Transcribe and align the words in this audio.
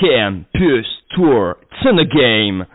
Campus 0.00 0.86
Tour. 1.16 1.56
It's 1.62 1.86
in 1.88 1.96
the 1.96 2.04
game. 2.04 2.66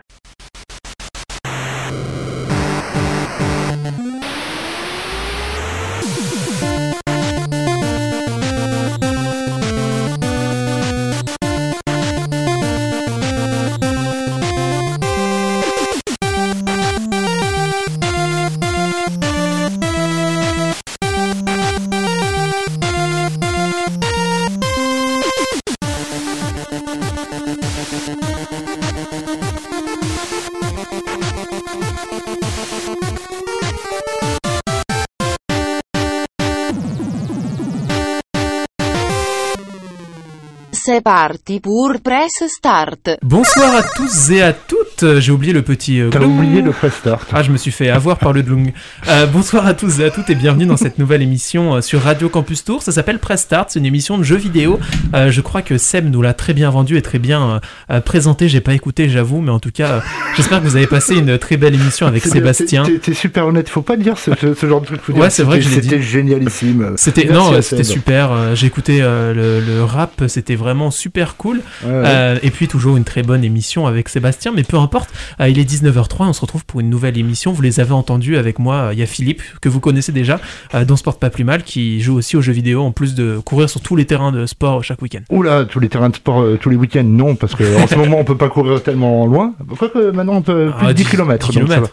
C'est 40.94 41.00
parti 41.00 41.58
pour 41.58 41.92
Press 42.04 42.30
Start. 42.46 43.18
Bonsoir 43.20 43.74
à 43.74 43.82
tous 43.82 44.30
et 44.30 44.42
à 44.42 44.52
toutes. 44.52 45.18
J'ai 45.18 45.32
oublié 45.32 45.52
le 45.52 45.62
petit. 45.62 46.00
euh, 46.00 46.08
T'as 46.08 46.20
oublié 46.20 46.62
le 46.62 46.70
press 46.70 46.94
start. 46.94 47.26
Ah, 47.32 47.42
je 47.42 47.50
me 47.50 47.56
suis 47.56 47.72
fait 47.72 47.90
avoir 47.90 48.16
par 48.20 48.32
le 48.32 48.42
glung. 48.42 48.70
Euh, 49.08 49.26
bonsoir 49.26 49.66
à 49.66 49.74
tous 49.74 49.98
et 49.98 50.04
à 50.04 50.10
toutes 50.10 50.30
et 50.30 50.36
bienvenue 50.36 50.66
dans 50.66 50.76
cette 50.76 51.00
nouvelle 51.00 51.20
émission 51.20 51.74
euh, 51.74 51.80
sur 51.80 52.00
Radio 52.00 52.28
Campus 52.28 52.62
Tour. 52.62 52.80
Ça 52.80 52.92
s'appelle 52.92 53.18
Press 53.18 53.40
Start. 53.40 53.70
C'est 53.70 53.80
une 53.80 53.86
émission 53.86 54.18
de 54.18 54.22
jeux 54.22 54.36
vidéo. 54.36 54.78
Euh, 55.14 55.32
je 55.32 55.40
crois 55.40 55.62
que 55.62 55.78
Seb 55.78 56.08
nous 56.08 56.22
l'a 56.22 56.32
très 56.32 56.54
bien 56.54 56.70
vendu 56.70 56.96
et 56.96 57.02
très 57.02 57.18
bien 57.18 57.60
euh, 57.90 58.00
présenté. 58.00 58.48
J'ai 58.48 58.60
pas 58.60 58.74
écouté, 58.74 59.08
j'avoue, 59.08 59.40
mais 59.40 59.50
en 59.50 59.58
tout 59.58 59.72
cas, 59.72 59.88
euh, 59.94 60.00
j'espère 60.36 60.60
que 60.62 60.68
vous 60.68 60.76
avez 60.76 60.86
passé 60.86 61.16
une 61.16 61.38
très 61.38 61.56
belle 61.56 61.74
émission 61.74 62.06
avec 62.06 62.24
Sébastien. 62.24 62.84
T'es 63.02 63.14
super 63.14 63.48
honnête, 63.48 63.68
faut 63.68 63.82
pas 63.82 63.96
dire 63.96 64.16
ce, 64.16 64.30
ce- 64.40 64.54
ce 64.54 64.66
genre 64.68 64.80
de 64.80 64.94
truc. 64.96 65.16
Ouais, 65.16 65.28
c'est 65.28 65.42
vrai 65.42 65.58
que 65.58 65.64
je 65.64 65.70
l'ai 65.70 65.82
C'était 65.82 66.00
génialissime. 66.00 66.92
C'était 66.96 67.24
non, 67.24 67.60
c'était 67.62 67.82
super. 67.82 68.30
euh, 68.30 68.54
J'ai 68.54 68.68
écouté 68.68 68.98
euh, 69.02 69.34
le, 69.34 69.58
le 69.60 69.82
rap, 69.82 70.22
c'était 70.28 70.54
vraiment 70.54 70.83
super 70.90 71.36
cool. 71.36 71.60
Ouais, 71.84 71.90
ouais. 71.90 72.02
Euh, 72.06 72.38
et 72.42 72.50
puis 72.50 72.68
toujours 72.68 72.96
une 72.96 73.04
très 73.04 73.22
bonne 73.22 73.44
émission 73.44 73.86
avec 73.86 74.08
Sébastien, 74.08 74.52
mais 74.54 74.62
peu 74.62 74.76
importe, 74.78 75.10
euh, 75.40 75.48
il 75.48 75.58
est 75.58 75.64
19h03, 75.70 76.28
on 76.28 76.32
se 76.32 76.40
retrouve 76.40 76.64
pour 76.64 76.80
une 76.80 76.90
nouvelle 76.90 77.18
émission. 77.18 77.52
Vous 77.52 77.62
les 77.62 77.80
avez 77.80 77.92
entendus 77.92 78.36
avec 78.36 78.58
moi, 78.58 78.74
euh, 78.76 78.92
il 78.92 78.98
y 78.98 79.02
a 79.02 79.06
Philippe, 79.06 79.42
que 79.60 79.68
vous 79.68 79.80
connaissez 79.80 80.12
déjà, 80.12 80.40
dont 80.86 80.96
Sport 80.96 81.18
Pas 81.18 81.30
Plus 81.30 81.44
Mal, 81.44 81.62
qui 81.62 82.00
joue 82.00 82.14
aussi 82.16 82.36
aux 82.36 82.42
jeux 82.42 82.52
vidéo, 82.52 82.82
en 82.82 82.90
plus 82.92 83.14
de 83.14 83.38
courir 83.44 83.68
sur 83.70 83.80
tous 83.80 83.96
les 83.96 84.04
terrains 84.04 84.32
de 84.32 84.46
sport 84.46 84.82
chaque 84.84 85.02
week-end. 85.02 85.20
Oula, 85.30 85.64
tous 85.64 85.80
les 85.80 85.88
terrains 85.88 86.08
de 86.10 86.16
sport, 86.16 86.44
tous 86.60 86.70
les 86.70 86.76
week-ends, 86.76 87.04
non, 87.04 87.34
parce 87.36 87.54
que 87.54 87.82
en 87.82 87.86
ce 87.86 87.94
moment 87.98 88.18
on 88.18 88.24
peut 88.24 88.36
pas 88.36 88.48
courir 88.48 88.82
tellement 88.82 89.26
loin. 89.26 89.52
Quoique 89.78 90.10
maintenant 90.10 90.34
on 90.36 90.42
peut 90.42 90.70
plus 90.76 90.86
Ah, 90.86 90.88
de 90.88 90.92
10 90.92 91.02
dix- 91.04 91.10
km. 91.10 91.48
10 91.48 91.52
kilomètres. 91.60 91.90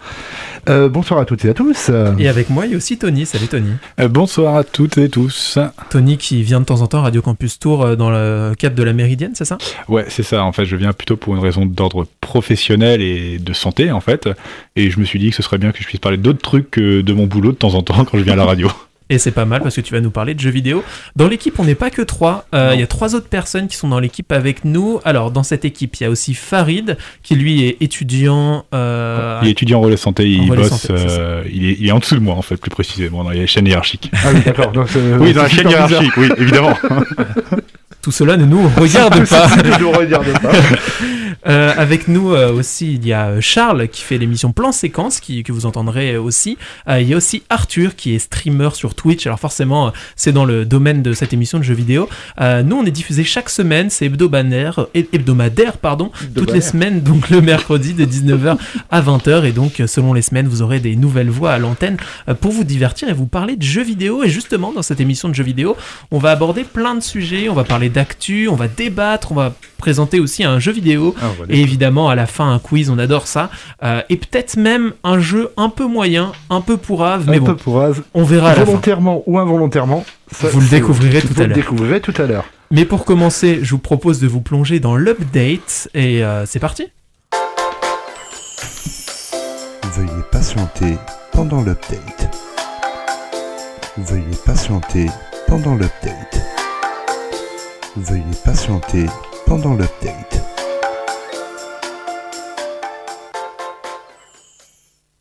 Euh, 0.69 0.89
bonsoir 0.89 1.19
à 1.19 1.25
toutes 1.25 1.43
et 1.45 1.49
à 1.49 1.53
tous. 1.53 1.89
Et 2.19 2.27
avec 2.27 2.49
moi, 2.49 2.65
il 2.65 2.71
y 2.71 2.73
a 2.75 2.77
aussi 2.77 2.97
Tony. 2.97 3.25
Salut 3.25 3.47
Tony. 3.47 3.71
Euh, 3.99 4.07
bonsoir 4.07 4.55
à 4.55 4.63
toutes 4.63 4.97
et 4.97 5.09
tous. 5.09 5.57
Tony 5.89 6.17
qui 6.17 6.43
vient 6.43 6.59
de 6.59 6.65
temps 6.65 6.81
en 6.81 6.87
temps 6.87 6.99
à 6.99 7.03
Radio 7.03 7.21
Campus 7.21 7.59
Tour 7.59 7.83
euh, 7.83 7.95
dans 7.95 8.09
le 8.09 8.53
cadre 8.57 8.75
de 8.75 8.83
la 8.83 8.93
Méridienne, 8.93 9.31
c'est 9.33 9.45
ça? 9.45 9.57
Ouais, 9.87 10.05
c'est 10.09 10.23
ça. 10.23 10.43
En 10.43 10.51
fait, 10.51 10.65
je 10.65 10.75
viens 10.75 10.93
plutôt 10.93 11.17
pour 11.17 11.35
une 11.35 11.41
raison 11.41 11.65
d'ordre 11.65 12.05
professionnel 12.21 13.01
et 13.01 13.39
de 13.39 13.53
santé, 13.53 13.91
en 13.91 14.01
fait. 14.01 14.29
Et 14.75 14.89
je 14.89 14.99
me 14.99 15.05
suis 15.05 15.19
dit 15.19 15.29
que 15.29 15.35
ce 15.35 15.43
serait 15.43 15.57
bien 15.57 15.71
que 15.71 15.81
je 15.81 15.85
puisse 15.85 15.99
parler 15.99 16.17
d'autres 16.17 16.41
trucs 16.41 16.71
que 16.71 17.01
de 17.01 17.13
mon 17.13 17.25
boulot 17.25 17.51
de 17.51 17.57
temps 17.57 17.73
en 17.73 17.81
temps 17.81 18.05
quand 18.05 18.17
je 18.17 18.23
viens 18.23 18.33
à 18.33 18.37
la 18.37 18.45
radio. 18.45 18.69
Et 19.11 19.17
c'est 19.19 19.31
pas 19.31 19.43
mal 19.45 19.61
parce 19.61 19.75
que 19.75 19.81
tu 19.81 19.93
vas 19.93 19.99
nous 19.99 20.09
parler 20.09 20.33
de 20.33 20.39
jeux 20.39 20.49
vidéo. 20.49 20.83
Dans 21.17 21.27
l'équipe, 21.27 21.59
on 21.59 21.65
n'est 21.65 21.75
pas 21.75 21.89
que 21.89 22.01
trois. 22.01 22.45
Euh. 22.55 22.71
Il 22.73 22.79
y 22.79 22.83
a 22.83 22.87
trois 22.87 23.13
autres 23.13 23.27
personnes 23.27 23.67
qui 23.67 23.75
sont 23.75 23.89
dans 23.89 23.99
l'équipe 23.99 24.31
avec 24.31 24.63
nous. 24.65 25.01
Alors, 25.03 25.31
dans 25.31 25.43
cette 25.43 25.65
équipe, 25.65 25.97
il 25.97 26.03
y 26.03 26.05
a 26.05 26.09
aussi 26.09 26.33
Farid, 26.33 26.97
qui 27.21 27.35
lui 27.35 27.65
est 27.65 27.77
étudiant. 27.81 28.65
euh, 28.73 29.39
Il 29.43 29.49
est 29.49 29.51
étudiant 29.51 29.79
en 29.79 29.81
relais 29.81 29.97
santé, 29.97 30.29
il 30.29 30.49
relais 30.49 30.61
bosse. 30.63 30.69
santé, 30.87 30.93
euh, 30.97 31.43
il, 31.51 31.65
est, 31.69 31.77
il 31.79 31.87
est 31.87 31.91
en 31.91 31.99
dessous 31.99 32.15
de 32.15 32.21
moi, 32.21 32.35
en 32.35 32.41
fait, 32.41 32.55
plus 32.55 32.71
précisément, 32.71 33.23
dans 33.25 33.31
les 33.31 33.45
chaînes 33.47 33.67
hiérarchiques. 33.67 34.09
Ah 34.13 34.29
oui, 34.33 34.39
d'accord. 34.45 34.71
euh, 34.75 35.17
oui, 35.19 35.33
dans 35.33 35.43
la 35.43 35.49
chaîne 35.49 35.67
bizarre. 35.67 35.89
hiérarchique, 35.91 36.17
oui, 36.17 36.29
évidemment. 36.37 36.73
Tout 38.01 38.11
cela 38.11 38.35
ne 38.35 38.45
nous 38.45 38.67
regarde 38.77 39.27
pas. 39.29 39.47
Ne 39.57 39.95
regarde 39.95 40.31
pas. 40.41 40.51
Euh, 41.47 41.73
avec 41.75 42.07
nous 42.07 42.33
euh, 42.33 42.51
aussi, 42.51 42.93
il 42.93 43.07
y 43.07 43.13
a 43.13 43.27
euh, 43.27 43.41
Charles 43.41 43.87
qui 43.87 44.01
fait 44.01 44.17
l'émission 44.17 44.51
Plan 44.51 44.71
Séquence, 44.71 45.19
qui, 45.19 45.43
que 45.43 45.51
vous 45.51 45.65
entendrez 45.65 46.13
euh, 46.13 46.21
aussi. 46.21 46.57
Euh, 46.87 47.01
il 47.01 47.07
y 47.07 47.13
a 47.13 47.17
aussi 47.17 47.43
Arthur 47.49 47.95
qui 47.95 48.13
est 48.13 48.19
streamer 48.19 48.69
sur 48.73 48.93
Twitch. 48.93 49.25
Alors 49.25 49.39
forcément, 49.39 49.87
euh, 49.87 49.91
c'est 50.15 50.31
dans 50.31 50.45
le 50.45 50.65
domaine 50.65 51.01
de 51.01 51.13
cette 51.13 51.33
émission 51.33 51.57
de 51.57 51.63
jeux 51.63 51.73
vidéo. 51.73 52.07
Euh, 52.39 52.61
nous, 52.63 52.75
on 52.75 52.85
est 52.85 52.91
diffusé 52.91 53.23
chaque 53.23 53.49
semaine, 53.49 53.89
c'est 53.89 54.05
hebdomadaire, 54.05 54.87
hebdomadaire 54.93 55.77
pardon, 55.77 56.11
toutes 56.35 56.51
les 56.51 56.61
semaines, 56.61 57.01
donc 57.01 57.29
le 57.29 57.41
mercredi 57.41 57.93
de 57.93 58.05
19h 58.05 58.57
à 58.89 59.01
20h. 59.01 59.45
Et 59.45 59.51
donc, 59.51 59.81
selon 59.87 60.13
les 60.13 60.21
semaines, 60.21 60.47
vous 60.47 60.61
aurez 60.61 60.79
des 60.79 60.95
nouvelles 60.95 61.29
voix 61.29 61.53
à 61.53 61.57
l'antenne 61.57 61.97
pour 62.39 62.51
vous 62.51 62.63
divertir 62.63 63.09
et 63.09 63.13
vous 63.13 63.25
parler 63.25 63.55
de 63.55 63.63
jeux 63.63 63.83
vidéo. 63.83 64.23
Et 64.23 64.29
justement, 64.29 64.71
dans 64.71 64.81
cette 64.81 64.99
émission 64.99 65.29
de 65.29 65.33
jeux 65.33 65.43
vidéo, 65.43 65.75
on 66.11 66.19
va 66.19 66.31
aborder 66.31 66.63
plein 66.63 66.95
de 66.95 67.01
sujets. 67.01 67.49
On 67.49 67.53
va 67.53 67.63
parler 67.63 67.89
d'actu, 67.89 68.47
on 68.47 68.55
va 68.55 68.67
débattre, 68.67 69.31
on 69.31 69.35
va 69.35 69.53
présenter 69.77 70.19
aussi 70.19 70.43
un 70.43 70.59
jeu 70.59 70.71
vidéo. 70.71 71.15
Ah. 71.21 71.30
Et 71.49 71.61
évidemment, 71.61 72.09
à 72.09 72.15
la 72.15 72.25
fin, 72.27 72.51
un 72.51 72.59
quiz, 72.59 72.89
on 72.89 72.97
adore 72.99 73.27
ça. 73.27 73.49
Euh, 73.83 74.01
et 74.09 74.17
peut-être 74.17 74.57
même 74.57 74.93
un 75.03 75.19
jeu 75.19 75.51
un 75.57 75.69
peu 75.69 75.85
moyen, 75.85 76.31
un 76.49 76.61
peu 76.61 76.77
pourrave, 76.77 77.25
mais 77.27 77.37
Un 77.37 77.41
peu 77.41 77.51
bon, 77.53 77.55
pourrave. 77.55 78.01
on 78.13 78.23
verra 78.23 78.47
à 78.49 78.55
la 78.55 78.59
fin. 78.59 78.65
Volontairement 78.65 79.23
ou 79.27 79.39
involontairement. 79.39 80.05
ça, 80.31 80.47
Vous 80.49 80.59
le 80.61 80.67
découvrirez 80.67 81.21
tout 81.21 81.29
vous 81.33 81.41
à 81.41 81.43
le 81.43 81.49
l'heure. 81.49 81.55
découvrirez 81.57 82.01
tout 82.01 82.13
à 82.17 82.25
l'heure. 82.25 82.45
Mais 82.71 82.85
pour 82.85 83.03
commencer, 83.05 83.59
je 83.63 83.71
vous 83.71 83.79
propose 83.79 84.19
de 84.19 84.27
vous 84.27 84.41
plonger 84.41 84.79
dans 84.79 84.95
l'update. 84.95 85.89
Et 85.93 86.23
euh, 86.23 86.45
c'est 86.45 86.59
parti 86.59 86.87
Veuillez 89.95 90.23
patienter 90.31 90.97
pendant 91.33 91.61
l'update. 91.61 92.29
Veuillez 93.97 94.23
patienter 94.45 95.07
pendant 95.47 95.75
l'update. 95.75 96.41
Veuillez 97.97 98.23
patienter 98.45 99.05
pendant 99.45 99.73
l'update. 99.73 100.41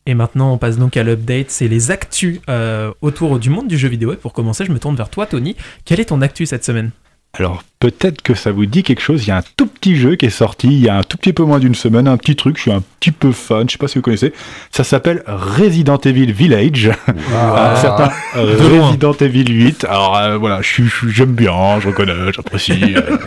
Et 0.05 0.13
maintenant, 0.15 0.53
on 0.53 0.57
passe 0.57 0.77
donc 0.77 0.97
à 0.97 1.03
l'update. 1.03 1.49
C'est 1.49 1.67
les 1.67 1.91
actus 1.91 2.39
euh, 2.49 2.91
autour 3.01 3.37
du 3.39 3.49
monde 3.49 3.67
du 3.67 3.77
jeu 3.77 3.87
vidéo. 3.87 4.13
Et 4.13 4.17
pour 4.17 4.33
commencer, 4.33 4.65
je 4.65 4.71
me 4.71 4.79
tourne 4.79 4.95
vers 4.95 5.09
toi, 5.09 5.25
Tony. 5.27 5.55
Quelle 5.85 5.99
est 5.99 6.05
ton 6.05 6.21
actu 6.21 6.45
cette 6.45 6.65
semaine? 6.65 6.91
Alors, 7.37 7.63
peut-être 7.79 8.21
que 8.21 8.33
ça 8.33 8.51
vous 8.51 8.65
dit 8.65 8.83
quelque 8.83 8.99
chose. 9.01 9.23
Il 9.25 9.29
y 9.29 9.31
a 9.31 9.37
un 9.37 9.43
tout 9.55 9.65
petit 9.67 9.95
jeu 9.95 10.15
qui 10.17 10.25
est 10.25 10.29
sorti 10.29 10.67
il 10.67 10.79
y 10.83 10.89
a 10.89 10.97
un 10.97 11.03
tout 11.03 11.15
petit 11.15 11.31
peu 11.31 11.43
moins 11.43 11.59
d'une 11.59 11.75
semaine. 11.75 12.07
Un 12.09 12.17
petit 12.17 12.35
truc, 12.35 12.57
je 12.57 12.63
suis 12.63 12.71
un 12.73 12.83
petit 12.99 13.11
peu 13.11 13.31
fan. 13.31 13.69
Je 13.69 13.73
sais 13.73 13.77
pas 13.77 13.87
si 13.87 13.99
vous 13.99 14.01
connaissez. 14.01 14.33
Ça 14.69 14.83
s'appelle 14.83 15.23
Resident 15.27 15.97
Evil 15.99 16.33
Village. 16.33 16.91
Certains 17.79 18.11
euh, 18.35 18.57
De 18.59 18.67
loin. 18.75 18.87
Resident 18.87 19.13
Evil 19.13 19.45
8. 19.47 19.85
Alors 19.85 20.17
euh, 20.17 20.37
voilà, 20.37 20.61
je 20.61 20.83
je 20.83 21.07
j'aime 21.07 21.31
bien, 21.31 21.79
je 21.79 21.87
reconnais, 21.87 22.33
j'apprécie. 22.35 22.95
euh. 22.97 23.17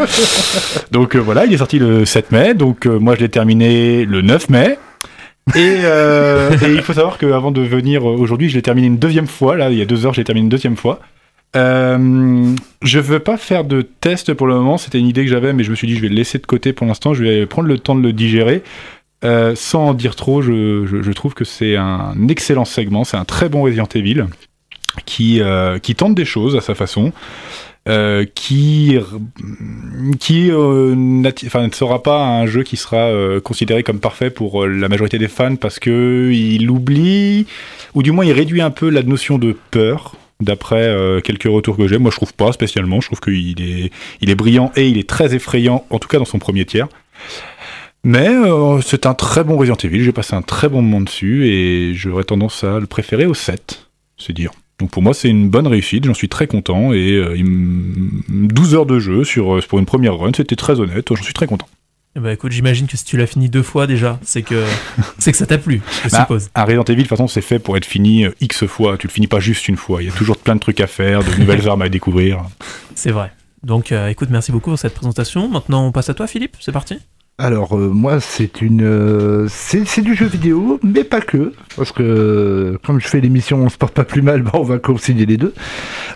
donc 0.90 1.16
euh, 1.16 1.20
voilà, 1.20 1.46
il 1.46 1.54
est 1.54 1.58
sorti 1.58 1.78
le 1.78 2.04
7 2.04 2.30
mai. 2.30 2.52
Donc 2.52 2.86
euh, 2.86 2.98
moi 2.98 3.14
je 3.14 3.20
l'ai 3.20 3.30
terminé 3.30 4.04
le 4.04 4.20
9 4.20 4.50
mai. 4.50 4.78
Et, 5.54 5.80
euh, 5.84 6.50
et 6.62 6.72
il 6.72 6.82
faut 6.82 6.94
savoir 6.94 7.18
qu'avant 7.18 7.50
de 7.50 7.60
venir 7.60 8.04
aujourd'hui, 8.04 8.48
je 8.48 8.54
l'ai 8.54 8.62
terminé 8.62 8.86
une 8.86 8.98
deuxième 8.98 9.26
fois. 9.26 9.56
Là, 9.56 9.70
il 9.70 9.78
y 9.78 9.82
a 9.82 9.84
deux 9.84 10.06
heures, 10.06 10.14
je 10.14 10.20
l'ai 10.20 10.24
terminé 10.24 10.44
une 10.44 10.50
deuxième 10.50 10.76
fois. 10.76 11.00
Euh, 11.56 12.54
je 12.82 12.98
veux 12.98 13.20
pas 13.20 13.36
faire 13.36 13.64
de 13.64 13.82
test 13.82 14.34
pour 14.34 14.46
le 14.46 14.54
moment. 14.54 14.78
C'était 14.78 14.98
une 14.98 15.06
idée 15.06 15.24
que 15.24 15.30
j'avais, 15.30 15.52
mais 15.52 15.62
je 15.62 15.70
me 15.70 15.76
suis 15.76 15.86
dit 15.86 15.94
je 15.94 16.00
vais 16.00 16.08
le 16.08 16.14
laisser 16.14 16.38
de 16.38 16.46
côté 16.46 16.72
pour 16.72 16.86
l'instant. 16.86 17.14
Je 17.14 17.22
vais 17.22 17.46
prendre 17.46 17.68
le 17.68 17.78
temps 17.78 17.94
de 17.94 18.02
le 18.02 18.12
digérer. 18.12 18.62
Euh, 19.24 19.54
sans 19.54 19.88
en 19.88 19.94
dire 19.94 20.16
trop, 20.16 20.42
je, 20.42 21.10
trouve 21.12 21.34
que 21.34 21.44
c'est 21.44 21.76
un 21.76 22.28
excellent 22.28 22.64
segment. 22.64 23.04
C'est 23.04 23.16
un 23.16 23.24
très 23.24 23.48
bon 23.48 23.62
Resident 23.62 23.88
Evil 23.94 24.26
qui, 25.06 25.40
euh, 25.40 25.78
tente 25.96 26.14
des 26.14 26.24
choses 26.24 26.56
à 26.56 26.60
sa 26.60 26.74
façon. 26.74 27.12
euh, 27.86 28.24
qui 28.34 28.98
qui 30.18 30.50
euh, 30.50 30.94
ne 30.94 31.30
sera 31.72 32.02
pas 32.02 32.24
un 32.24 32.46
jeu 32.46 32.62
qui 32.62 32.76
sera 32.76 33.08
euh, 33.08 33.40
considéré 33.40 33.82
comme 33.82 34.00
parfait 34.00 34.30
pour 34.30 34.64
euh, 34.64 34.66
la 34.66 34.88
majorité 34.88 35.18
des 35.18 35.28
fans 35.28 35.56
parce 35.56 35.78
que 35.78 36.30
il 36.32 36.70
oublie 36.70 37.46
ou 37.94 38.02
du 38.02 38.12
moins 38.12 38.24
il 38.24 38.32
réduit 38.32 38.60
un 38.60 38.70
peu 38.70 38.90
la 38.90 39.02
notion 39.02 39.38
de 39.38 39.56
peur 39.70 40.16
d'après 40.40 40.82
euh, 40.82 41.20
quelques 41.20 41.44
retours 41.44 41.76
que 41.76 41.88
j'ai. 41.88 41.98
Moi 41.98 42.10
je 42.10 42.16
trouve 42.16 42.34
pas 42.34 42.52
spécialement. 42.52 43.00
Je 43.00 43.08
trouve 43.08 43.20
qu'il 43.20 43.60
est 43.60 43.90
il 44.20 44.30
est 44.30 44.34
brillant 44.34 44.72
et 44.76 44.88
il 44.88 44.98
est 44.98 45.08
très 45.08 45.34
effrayant 45.34 45.86
en 45.90 45.98
tout 45.98 46.08
cas 46.08 46.18
dans 46.18 46.24
son 46.24 46.38
premier 46.38 46.64
tiers. 46.64 46.88
Mais 48.02 48.28
euh, 48.28 48.80
c'est 48.82 49.06
un 49.06 49.14
très 49.14 49.44
bon 49.44 49.56
Resident 49.56 49.76
Evil. 49.82 50.02
J'ai 50.02 50.12
passé 50.12 50.34
un 50.34 50.42
très 50.42 50.68
bon 50.68 50.82
moment 50.82 51.00
dessus 51.00 51.46
et 51.46 51.94
j'aurais 51.94 52.24
tendance 52.24 52.64
à 52.64 52.78
le 52.78 52.86
préférer 52.86 53.26
au 53.26 53.34
7 53.34 53.80
c'est 54.16 54.32
dire 54.32 54.52
donc 54.84 54.90
pour 54.90 55.02
moi 55.02 55.14
c'est 55.14 55.28
une 55.30 55.48
bonne 55.48 55.66
réussite, 55.66 56.04
j'en 56.04 56.12
suis 56.14 56.28
très 56.28 56.46
content 56.46 56.92
et 56.92 57.12
euh, 57.12 57.34
il 57.36 57.40
m- 57.46 58.22
12 58.28 58.74
heures 58.74 58.86
de 58.86 58.98
jeu 58.98 59.24
sur, 59.24 59.56
euh, 59.56 59.60
pour 59.66 59.78
une 59.78 59.86
première 59.86 60.16
run, 60.18 60.30
c'était 60.36 60.56
très 60.56 60.78
honnête, 60.78 61.06
j'en 61.14 61.22
suis 61.22 61.32
très 61.34 61.46
content. 61.46 61.66
Ben, 62.16 62.30
écoute, 62.30 62.52
j'imagine 62.52 62.86
que 62.86 62.96
si 62.96 63.04
tu 63.04 63.16
l'as 63.16 63.26
fini 63.26 63.48
deux 63.48 63.64
fois 63.64 63.88
déjà, 63.88 64.20
c'est 64.22 64.42
que 64.42 64.62
c'est 65.18 65.32
que 65.32 65.38
ça 65.38 65.46
t'a 65.46 65.58
plu, 65.58 65.80
je 66.04 66.10
Bah, 66.10 66.20
suppose. 66.20 66.48
Un 66.54 66.64
Resident 66.64 66.84
Evil 66.84 66.96
de 66.96 67.00
toute 67.02 67.08
façon 67.08 67.26
c'est 67.26 67.40
fait 67.40 67.58
pour 67.58 67.76
être 67.76 67.84
fini 67.86 68.24
euh, 68.26 68.30
X 68.40 68.66
fois, 68.66 68.96
tu 68.98 69.06
le 69.08 69.12
finis 69.12 69.26
pas 69.26 69.40
juste 69.40 69.66
une 69.68 69.76
fois, 69.76 70.02
il 70.02 70.06
y 70.06 70.10
a 70.10 70.14
toujours 70.14 70.36
plein 70.36 70.54
de 70.54 70.60
trucs 70.60 70.80
à 70.80 70.86
faire, 70.86 71.24
de 71.24 71.34
nouvelles 71.40 71.66
armes 71.68 71.82
à 71.82 71.88
découvrir. 71.88 72.44
C'est 72.94 73.10
vrai. 73.10 73.32
Donc 73.64 73.90
euh, 73.92 74.08
écoute, 74.08 74.28
merci 74.30 74.52
beaucoup 74.52 74.70
pour 74.70 74.78
cette 74.78 74.94
présentation. 74.94 75.48
Maintenant, 75.48 75.86
on 75.86 75.90
passe 75.92 76.10
à 76.10 76.14
toi, 76.14 76.26
Philippe. 76.26 76.56
C'est 76.60 76.70
parti. 76.72 76.98
Alors 77.36 77.76
euh, 77.76 77.88
moi 77.88 78.20
c'est 78.20 78.60
une 78.62 78.84
euh, 78.84 79.48
c'est 79.48 80.02
du 80.02 80.14
jeu 80.14 80.26
vidéo 80.26 80.78
mais 80.84 81.02
pas 81.02 81.20
que 81.20 81.52
parce 81.76 81.90
que 81.90 82.00
euh, 82.04 82.78
comme 82.86 83.00
je 83.00 83.08
fais 83.08 83.20
l'émission 83.20 83.58
on 83.58 83.68
se 83.68 83.76
porte 83.76 83.92
pas 83.92 84.04
plus 84.04 84.22
mal 84.22 84.42
bah, 84.44 84.52
on 84.54 84.62
va 84.62 84.78
concilier 84.78 85.26
les 85.26 85.36
deux. 85.36 85.52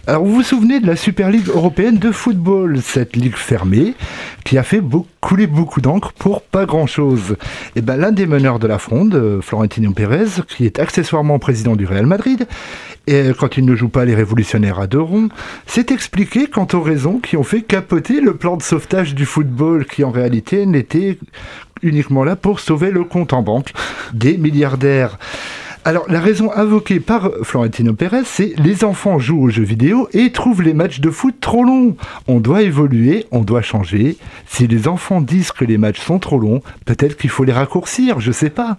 Alors 0.07 0.25
vous 0.25 0.33
vous 0.37 0.43
souvenez 0.45 0.79
de 0.79 0.87
la 0.87 0.95
Super 0.95 1.29
Ligue 1.33 1.49
européenne 1.49 1.99
de 1.99 2.13
football 2.13 2.81
cette 2.81 3.17
ligue 3.17 3.35
fermée 3.35 3.95
qui 4.45 4.59
a 4.59 4.63
fait 4.63 4.81
beau- 4.81 5.09
couler 5.21 5.49
beaucoup 5.49 5.81
d'encre 5.81 6.13
pour 6.13 6.41
pas 6.41 6.67
grand 6.67 6.87
chose. 6.87 7.37
Et 7.75 7.81
ben 7.83 7.97
l'un 7.97 8.13
des 8.13 8.27
meneurs 8.27 8.61
de 8.61 8.69
la 8.69 8.79
fronde 8.79 9.41
Florentino 9.43 9.91
Pérez 9.91 10.43
qui 10.47 10.67
est 10.67 10.79
accessoirement 10.79 11.41
président 11.41 11.75
du 11.75 11.85
Real 11.85 12.07
Madrid 12.07 12.47
et 13.09 13.31
quand 13.39 13.57
il 13.57 13.65
ne 13.65 13.75
joue 13.75 13.89
pas 13.89 14.05
les 14.05 14.15
révolutionnaires 14.15 14.79
à 14.81 14.87
deux 14.87 15.01
ronds, 15.01 15.31
s'est 15.67 15.87
expliqué 15.89 16.47
quant 16.47 16.69
aux 16.75 16.83
raisons 16.83 17.21
qui 17.21 17.39
ont 17.39 17.43
fait 17.43 17.63
capoter 17.63 18.21
le 18.21 18.37
plan 18.37 18.59
de 18.59 18.63
sauvetage 18.63 19.15
du 19.15 19.25
football 19.25 19.87
qui 19.87 20.05
en 20.05 20.11
réalité 20.11 20.67
n'était 20.67 21.08
uniquement 21.83 22.25
là 22.25 22.37
pour 22.37 22.61
sauver 22.61 22.91
le 22.91 23.05
compte 23.05 23.33
en 23.33 23.43
banque 23.43 23.73
des 24.13 24.37
milliardaires. 24.37 25.19
Alors 25.85 26.05
la 26.09 26.21
raison 26.21 26.53
invoquée 26.53 27.01
par 27.01 27.31
Florentino 27.45 27.95
Pérez, 27.95 28.25
c'est 28.25 28.53
les 28.59 28.85
enfants 28.85 29.19
jouent 29.19 29.45
aux 29.45 29.49
jeux 29.49 29.63
vidéo 29.63 30.09
et 30.13 30.33
trouvent 30.33 30.61
les 30.61 30.75
matchs 30.75 31.01
de 31.01 31.09
foot 31.09 31.37
trop 31.41 31.65
longs. 31.65 31.97
On 32.27 32.41
doit 32.41 32.63
évoluer, 32.63 33.27
on 33.31 33.41
doit 33.41 33.63
changer. 33.63 34.19
Si 34.47 34.67
les 34.67 34.87
enfants 34.87 35.21
disent 35.21 35.53
que 35.53 35.65
les 35.65 35.79
matchs 35.79 36.01
sont 36.01 36.19
trop 36.19 36.39
longs, 36.39 36.63
peut-être 36.85 37.17
qu'il 37.17 37.31
faut 37.31 37.45
les 37.45 37.53
raccourcir, 37.53 38.21
je 38.21 38.33
sais 38.33 38.51
pas. 38.51 38.77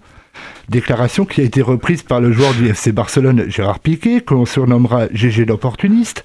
Déclaration 0.70 1.26
qui 1.26 1.42
a 1.42 1.44
été 1.44 1.64
reprise 1.64 2.04
par 2.04 2.22
le 2.22 2.32
joueur 2.32 2.54
du 2.54 2.68
FC 2.68 2.92
Barcelone, 2.92 3.46
Gérard 3.48 3.80
Piqué, 3.80 4.22
que 4.22 4.36
l'on 4.36 4.46
surnommera 4.46 5.08
GG 5.12 5.46
l'opportuniste, 5.46 6.24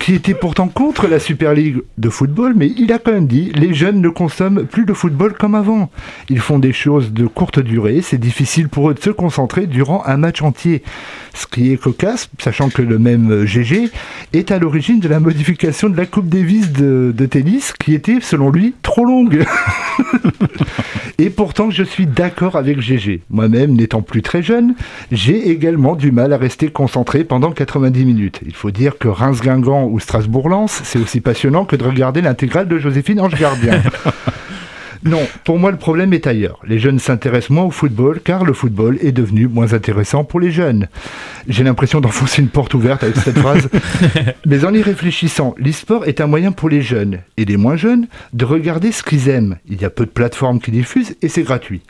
qui 0.00 0.14
était 0.14 0.34
pourtant 0.34 0.68
contre 0.68 1.08
la 1.08 1.18
Super 1.18 1.54
League 1.54 1.80
de 1.96 2.10
football, 2.10 2.52
mais 2.54 2.70
il 2.76 2.92
a 2.92 2.98
quand 2.98 3.12
même 3.12 3.26
dit 3.26 3.52
les 3.54 3.72
jeunes 3.72 4.02
ne 4.02 4.10
consomment 4.10 4.66
plus 4.66 4.84
de 4.84 4.92
football 4.92 5.32
comme 5.32 5.54
avant. 5.54 5.90
Ils 6.28 6.40
font 6.40 6.58
des 6.58 6.74
choses 6.74 7.14
de 7.14 7.26
courte 7.26 7.58
durée, 7.58 8.02
c'est 8.02 8.18
difficile 8.18 8.68
pour 8.68 8.90
eux 8.90 8.94
de 8.94 9.00
se 9.00 9.08
concentrer 9.08 9.66
durant 9.66 10.04
un 10.04 10.18
match 10.18 10.42
entier. 10.42 10.82
Ce 11.32 11.46
qui 11.46 11.72
est 11.72 11.78
cocasse, 11.78 12.28
sachant 12.38 12.68
que 12.68 12.82
le 12.82 12.98
même 12.98 13.46
GG 13.46 13.88
est 14.34 14.50
à 14.50 14.58
l'origine 14.58 15.00
de 15.00 15.08
la 15.08 15.20
modification 15.20 15.88
de 15.88 15.96
la 15.96 16.04
Coupe 16.04 16.28
Davis 16.28 16.70
de, 16.70 17.14
de 17.16 17.26
tennis, 17.26 17.72
qui 17.72 17.94
était, 17.94 18.20
selon 18.20 18.50
lui, 18.50 18.74
trop 18.82 19.06
longue. 19.06 19.44
Et 21.18 21.30
pourtant, 21.30 21.70
je 21.70 21.84
suis 21.84 22.06
d'accord 22.06 22.56
avec 22.56 22.80
GG. 22.80 23.22
Moi-même, 23.30 23.53
n'étant 23.54 24.02
plus 24.02 24.22
très 24.22 24.42
jeune, 24.42 24.74
j'ai 25.10 25.50
également 25.50 25.96
du 25.96 26.12
mal 26.12 26.32
à 26.32 26.36
rester 26.36 26.68
concentré 26.68 27.24
pendant 27.24 27.52
90 27.52 28.04
minutes. 28.04 28.40
Il 28.44 28.54
faut 28.54 28.70
dire 28.70 28.98
que 28.98 29.08
Reims-Guingamp 29.08 29.88
ou 29.90 30.00
Strasbourg-Lens, 30.00 30.82
c'est 30.84 30.98
aussi 30.98 31.20
passionnant 31.20 31.64
que 31.64 31.76
de 31.76 31.84
regarder 31.84 32.20
l'intégrale 32.20 32.68
de 32.68 32.78
Joséphine 32.78 33.20
Ange 33.20 33.38
Gardien. 33.38 33.82
Non, 35.04 35.20
pour 35.44 35.58
moi 35.58 35.70
le 35.70 35.76
problème 35.76 36.14
est 36.14 36.26
ailleurs. 36.26 36.60
Les 36.66 36.78
jeunes 36.78 36.98
s'intéressent 36.98 37.50
moins 37.50 37.64
au 37.64 37.70
football 37.70 38.20
car 38.24 38.42
le 38.42 38.54
football 38.54 38.96
est 39.02 39.12
devenu 39.12 39.48
moins 39.48 39.74
intéressant 39.74 40.24
pour 40.24 40.40
les 40.40 40.50
jeunes. 40.50 40.88
J'ai 41.46 41.62
l'impression 41.62 42.00
d'enfoncer 42.00 42.40
une 42.40 42.48
porte 42.48 42.72
ouverte 42.72 43.02
avec 43.02 43.16
cette 43.16 43.38
phrase. 43.38 43.68
Mais 44.46 44.64
en 44.64 44.72
y 44.72 44.80
réfléchissant, 44.80 45.54
l'e-sport 45.58 46.06
est 46.06 46.22
un 46.22 46.26
moyen 46.26 46.52
pour 46.52 46.70
les 46.70 46.80
jeunes 46.80 47.18
et 47.36 47.44
les 47.44 47.58
moins 47.58 47.76
jeunes 47.76 48.06
de 48.32 48.46
regarder 48.46 48.92
ce 48.92 49.02
qu'ils 49.02 49.28
aiment. 49.28 49.58
Il 49.68 49.78
y 49.78 49.84
a 49.84 49.90
peu 49.90 50.06
de 50.06 50.10
plateformes 50.10 50.58
qui 50.58 50.70
diffusent 50.70 51.16
et 51.20 51.28
c'est 51.28 51.42
gratuit. 51.42 51.82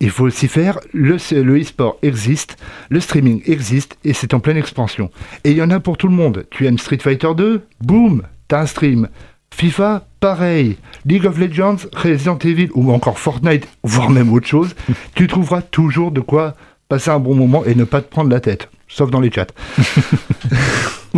Il 0.00 0.10
faut 0.10 0.24
aussi 0.24 0.48
faire, 0.48 0.78
le, 0.92 1.16
e-sport 1.16 1.98
existe, 2.02 2.56
le 2.88 3.00
streaming 3.00 3.42
existe 3.46 3.96
et 4.04 4.12
c'est 4.12 4.34
en 4.34 4.40
pleine 4.40 4.56
expansion. 4.56 5.10
Et 5.44 5.50
il 5.50 5.56
y 5.56 5.62
en 5.62 5.70
a 5.70 5.80
pour 5.80 5.96
tout 5.96 6.08
le 6.08 6.14
monde. 6.14 6.46
Tu 6.50 6.66
aimes 6.66 6.78
Street 6.78 6.98
Fighter 6.98 7.30
2 7.36 7.62
Boum 7.82 8.22
T'as 8.48 8.62
un 8.62 8.66
stream. 8.66 9.08
FIFA, 9.52 10.06
pareil. 10.20 10.76
League 11.04 11.26
of 11.26 11.38
Legends, 11.38 11.86
Resident 11.92 12.38
Evil 12.38 12.70
ou 12.74 12.92
encore 12.92 13.18
Fortnite, 13.18 13.68
voire 13.82 14.10
même 14.10 14.32
autre 14.32 14.46
chose, 14.46 14.74
tu 15.14 15.26
trouveras 15.26 15.62
toujours 15.62 16.10
de 16.10 16.20
quoi 16.20 16.54
passer 16.88 17.10
un 17.10 17.20
bon 17.20 17.34
moment 17.34 17.64
et 17.64 17.74
ne 17.74 17.84
pas 17.84 18.00
te 18.00 18.08
prendre 18.10 18.30
la 18.30 18.40
tête. 18.40 18.68
Sauf 18.88 19.10
dans 19.10 19.20
les 19.20 19.30
chats. 19.30 19.46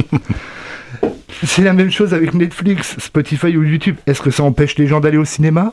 C'est 1.45 1.63
la 1.63 1.73
même 1.73 1.91
chose 1.91 2.15
avec 2.15 2.35
Netflix, 2.35 2.97
Spotify 2.99 3.57
ou 3.57 3.65
YouTube. 3.65 3.97
Est-ce 4.07 4.21
que 4.21 4.31
ça 4.31 4.45
empêche 4.45 4.77
les 4.77 4.87
gens 4.87 5.01
d'aller 5.01 5.17
au 5.17 5.25
cinéma? 5.25 5.73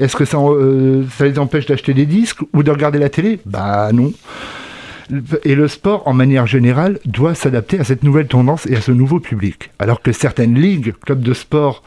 Est-ce 0.00 0.16
que 0.16 0.24
ça, 0.24 0.38
euh, 0.38 1.04
ça 1.16 1.26
les 1.26 1.38
empêche 1.38 1.66
d'acheter 1.66 1.94
des 1.94 2.06
disques 2.06 2.40
ou 2.52 2.62
de 2.62 2.70
regarder 2.70 2.98
la 2.98 3.10
télé? 3.10 3.38
Bah 3.44 3.90
non. 3.92 4.12
Et 5.44 5.54
le 5.54 5.68
sport, 5.68 6.06
en 6.06 6.14
manière 6.14 6.46
générale, 6.46 6.98
doit 7.04 7.34
s'adapter 7.34 7.78
à 7.78 7.84
cette 7.84 8.02
nouvelle 8.02 8.26
tendance 8.26 8.66
et 8.66 8.76
à 8.76 8.80
ce 8.80 8.92
nouveau 8.92 9.20
public. 9.20 9.70
Alors 9.78 10.02
que 10.02 10.12
certaines 10.12 10.54
ligues, 10.54 10.94
clubs 11.04 11.20
de 11.20 11.34
sport 11.34 11.82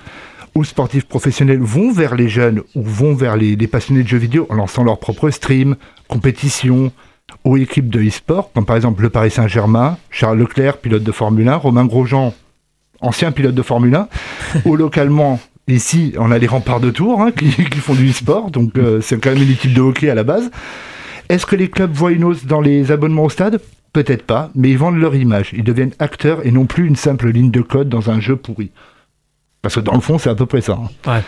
ou 0.55 0.63
sportifs 0.63 1.05
professionnels 1.05 1.61
vont 1.61 1.91
vers 1.91 2.15
les 2.15 2.29
jeunes 2.29 2.61
ou 2.75 2.83
vont 2.83 3.15
vers 3.15 3.35
les, 3.35 3.55
les 3.55 3.67
passionnés 3.67 4.03
de 4.03 4.07
jeux 4.07 4.17
vidéo 4.17 4.45
en 4.49 4.55
lançant 4.55 4.83
leurs 4.83 4.99
propres 4.99 5.31
streams, 5.31 5.75
compétitions 6.07 6.91
ou 7.45 7.57
équipes 7.57 7.89
de 7.89 8.01
e-sport, 8.01 8.51
comme 8.53 8.65
par 8.65 8.75
exemple 8.75 9.01
le 9.01 9.09
Paris 9.09 9.31
Saint-Germain, 9.31 9.97
Charles 10.09 10.37
Leclerc, 10.37 10.77
pilote 10.77 11.03
de 11.03 11.11
Formule 11.11 11.47
1, 11.47 11.55
Romain 11.55 11.85
Grosjean, 11.85 12.33
ancien 13.01 13.31
pilote 13.31 13.55
de 13.55 13.61
Formule 13.61 13.95
1, 13.95 14.07
ou 14.65 14.75
localement, 14.75 15.39
ici, 15.67 16.13
on 16.17 16.31
a 16.31 16.37
les 16.37 16.47
remparts 16.47 16.79
de 16.79 16.89
Tours 16.91 17.21
hein, 17.21 17.31
qui, 17.31 17.49
qui 17.49 17.79
font 17.79 17.93
du 17.93 18.09
e-sport, 18.09 18.51
donc 18.51 18.77
euh, 18.77 19.01
c'est 19.01 19.19
quand 19.21 19.31
même 19.31 19.41
une 19.43 19.51
équipe 19.51 19.73
de 19.73 19.81
hockey 19.81 20.09
à 20.09 20.15
la 20.15 20.23
base. 20.23 20.51
Est-ce 21.29 21.45
que 21.45 21.55
les 21.55 21.69
clubs 21.69 21.91
voient 21.91 22.11
une 22.11 22.23
hausse 22.23 22.45
dans 22.45 22.61
les 22.61 22.91
abonnements 22.91 23.23
au 23.25 23.29
stade? 23.29 23.59
Peut-être 23.93 24.23
pas, 24.23 24.49
mais 24.55 24.69
ils 24.71 24.77
vendent 24.77 24.97
leur 24.99 25.15
image. 25.15 25.51
Ils 25.53 25.63
deviennent 25.63 25.93
acteurs 25.99 26.45
et 26.45 26.51
non 26.51 26.65
plus 26.65 26.87
une 26.87 26.95
simple 26.95 27.29
ligne 27.29 27.51
de 27.51 27.61
code 27.61 27.89
dans 27.89 28.09
un 28.09 28.19
jeu 28.19 28.35
pourri. 28.35 28.71
Parce 29.61 29.75
que 29.75 29.79
dans 29.79 29.93
le 29.93 30.01
fond, 30.01 30.17
c'est 30.17 30.29
à 30.29 30.35
peu 30.35 30.45
près 30.45 30.61
ça. 30.61 30.73
hein. 30.73 31.11
Ouais. 31.11 31.21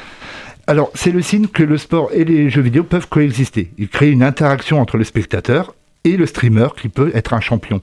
Alors, 0.67 0.89
c'est 0.95 1.11
le 1.11 1.21
signe 1.21 1.47
que 1.47 1.61
le 1.63 1.77
sport 1.77 2.09
et 2.11 2.25
les 2.25 2.49
jeux 2.49 2.61
vidéo 2.61 2.83
peuvent 2.83 3.07
coexister. 3.07 3.71
Ils 3.77 3.87
créent 3.87 4.11
une 4.11 4.23
interaction 4.23 4.81
entre 4.81 4.97
le 4.97 5.03
spectateur 5.03 5.75
et 6.03 6.17
le 6.17 6.25
streamer 6.25 6.67
qui 6.79 6.89
peut 6.89 7.11
être 7.13 7.33
un 7.33 7.39
champion 7.39 7.81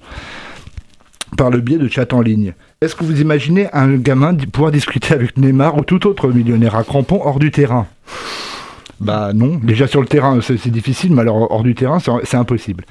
par 1.37 1.51
le 1.51 1.61
biais 1.61 1.79
de 1.79 1.89
chat 1.89 2.13
en 2.13 2.21
ligne. 2.21 2.55
Est-ce 2.81 2.95
que 2.95 3.05
vous 3.05 3.21
imaginez 3.21 3.69
un 3.73 3.97
gamin 3.97 4.35
pouvoir 4.35 4.71
discuter 4.71 5.15
avec 5.15 5.37
Neymar 5.37 5.77
ou 5.79 5.83
tout 5.83 6.07
autre 6.07 6.29
millionnaire 6.29 6.77
à 6.77 6.85
crampons 6.85 7.21
hors 7.25 7.39
du 7.39 7.51
terrain? 7.51 7.87
Bah 9.01 9.33
non, 9.35 9.59
déjà 9.63 9.89
sur 9.89 10.01
le 10.01 10.07
terrain 10.07 10.39
c'est 10.41 10.71
difficile, 10.71 11.13
mais 11.13 11.23
alors 11.23 11.51
hors 11.51 11.65
du 11.65 11.75
terrain 11.75 11.99
c'est 11.99 12.37
impossible. 12.37 12.85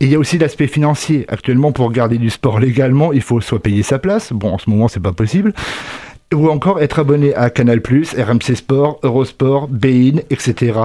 Et 0.00 0.06
il 0.06 0.10
y 0.10 0.14
a 0.14 0.18
aussi 0.18 0.38
l'aspect 0.38 0.66
financier. 0.66 1.26
Actuellement, 1.28 1.72
pour 1.72 1.86
regarder 1.86 2.16
du 2.16 2.30
sport 2.30 2.58
légalement, 2.58 3.12
il 3.12 3.20
faut 3.20 3.42
soit 3.42 3.62
payer 3.62 3.82
sa 3.82 3.98
place, 3.98 4.32
bon 4.32 4.54
en 4.54 4.58
ce 4.58 4.70
moment 4.70 4.88
c'est 4.88 5.00
pas 5.00 5.12
possible, 5.12 5.52
ou 6.34 6.48
encore 6.48 6.80
être 6.80 7.00
abonné 7.00 7.34
à 7.34 7.50
Canal+, 7.50 7.80
RMC 7.80 8.54
Sport, 8.54 9.00
Eurosport, 9.02 9.68
Bein, 9.68 10.20
etc. 10.30 10.78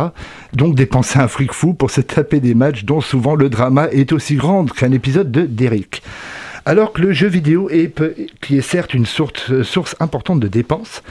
Donc 0.53 0.75
dépenser 0.75 1.19
un 1.19 1.27
fric 1.27 1.53
fou 1.53 1.73
pour 1.73 1.91
se 1.91 2.01
taper 2.01 2.41
des 2.41 2.55
matchs 2.55 2.83
dont 2.83 2.99
souvent 2.99 3.35
le 3.35 3.49
drama 3.49 3.87
est 3.91 4.11
aussi 4.11 4.35
grand 4.35 4.65
qu'un 4.65 4.91
épisode 4.91 5.31
de 5.31 5.43
Derrick. 5.43 6.01
Alors 6.65 6.93
que 6.93 7.01
le 7.01 7.13
jeu 7.13 7.27
vidéo 7.27 7.69
est, 7.69 7.93
qui 8.41 8.57
est 8.57 8.61
certes 8.61 8.93
une 8.93 9.05
source, 9.05 9.61
source 9.61 9.95
importante 9.99 10.39
de 10.39 10.47
dépenses, 10.47 11.03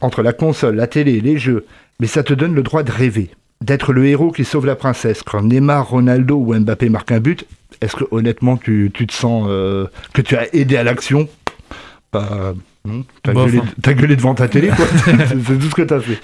entre 0.00 0.22
la 0.22 0.32
console, 0.32 0.76
la 0.76 0.86
télé, 0.86 1.20
les 1.20 1.38
jeux, 1.38 1.64
mais 1.98 2.06
ça 2.06 2.22
te 2.22 2.34
donne 2.34 2.54
le 2.54 2.62
droit 2.62 2.82
de 2.82 2.92
rêver, 2.92 3.30
d'être 3.62 3.92
le 3.92 4.06
héros 4.06 4.30
qui 4.30 4.44
sauve 4.44 4.66
la 4.66 4.76
princesse. 4.76 5.22
Quand 5.22 5.42
Neymar, 5.42 5.88
Ronaldo 5.88 6.36
ou 6.36 6.54
Mbappé 6.54 6.90
marquent 6.90 7.12
un 7.12 7.20
but, 7.20 7.46
est-ce 7.80 7.96
que 7.96 8.04
honnêtement 8.10 8.56
tu, 8.56 8.90
tu 8.92 9.06
te 9.06 9.12
sens 9.12 9.46
euh, 9.48 9.86
que 10.12 10.20
tu 10.20 10.36
as 10.36 10.54
aidé 10.54 10.76
à 10.76 10.84
l'action? 10.84 11.28
Non 12.12 13.04
T'as 13.22 13.32
gueulé, 13.32 13.58
hein. 13.58 13.92
gueulé 13.92 14.16
devant 14.16 14.34
ta 14.34 14.48
télé, 14.48 14.68
quoi. 14.68 14.86
c'est 15.06 15.58
tout 15.58 15.70
ce 15.70 15.74
que 15.74 15.82
t'as 15.82 16.00
fait. 16.00 16.18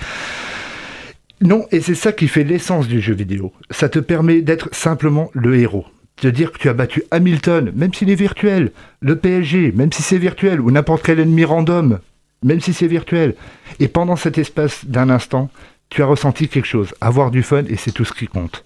Non, 1.40 1.66
et 1.72 1.80
c'est 1.80 1.94
ça 1.94 2.12
qui 2.12 2.28
fait 2.28 2.44
l'essence 2.44 2.88
du 2.88 3.00
jeu 3.00 3.14
vidéo. 3.14 3.52
Ça 3.70 3.88
te 3.88 3.98
permet 3.98 4.40
d'être 4.40 4.68
simplement 4.72 5.30
le 5.34 5.58
héros. 5.58 5.84
De 6.22 6.30
dire 6.30 6.52
que 6.52 6.58
tu 6.58 6.68
as 6.68 6.74
battu 6.74 7.02
Hamilton, 7.10 7.72
même 7.74 7.92
s'il 7.92 8.10
est 8.10 8.14
virtuel, 8.14 8.72
le 9.00 9.16
PSG, 9.16 9.72
même 9.72 9.92
si 9.92 10.02
c'est 10.02 10.18
virtuel, 10.18 10.60
ou 10.60 10.70
n'importe 10.70 11.02
quel 11.04 11.20
ennemi 11.20 11.44
random, 11.44 11.98
même 12.42 12.60
si 12.60 12.72
c'est 12.72 12.86
virtuel. 12.86 13.34
Et 13.80 13.88
pendant 13.88 14.16
cet 14.16 14.38
espace 14.38 14.84
d'un 14.86 15.10
instant, 15.10 15.50
tu 15.90 16.02
as 16.02 16.06
ressenti 16.06 16.48
quelque 16.48 16.66
chose, 16.66 16.94
avoir 17.00 17.30
du 17.30 17.42
fun, 17.42 17.64
et 17.68 17.76
c'est 17.76 17.92
tout 17.92 18.04
ce 18.04 18.12
qui 18.12 18.26
compte. 18.26 18.64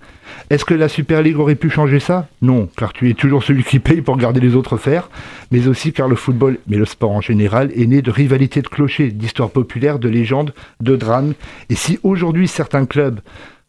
Est-ce 0.50 0.64
que 0.64 0.74
la 0.74 0.88
Super 0.88 1.22
League 1.22 1.38
aurait 1.38 1.56
pu 1.56 1.68
changer 1.68 2.00
ça? 2.00 2.28
Non, 2.42 2.68
car 2.76 2.92
tu 2.92 3.10
es 3.10 3.14
toujours 3.14 3.42
celui 3.42 3.64
qui 3.64 3.78
paye 3.80 4.02
pour 4.02 4.14
regarder 4.14 4.40
les 4.40 4.54
autres 4.54 4.76
faire, 4.76 5.10
mais 5.50 5.68
aussi 5.68 5.92
car 5.92 6.08
le 6.08 6.16
football, 6.16 6.58
mais 6.68 6.76
le 6.76 6.84
sport 6.84 7.10
en 7.10 7.20
général, 7.20 7.70
est 7.74 7.86
né 7.86 8.02
de 8.02 8.10
rivalités 8.10 8.62
de 8.62 8.68
clochers, 8.68 9.10
d'histoires 9.10 9.50
populaires, 9.50 9.98
de 9.98 10.08
légendes, 10.08 10.54
de 10.80 10.96
drames. 10.96 11.34
Et 11.70 11.74
si 11.74 11.98
aujourd'hui 12.02 12.48
certains 12.48 12.86
clubs 12.86 13.20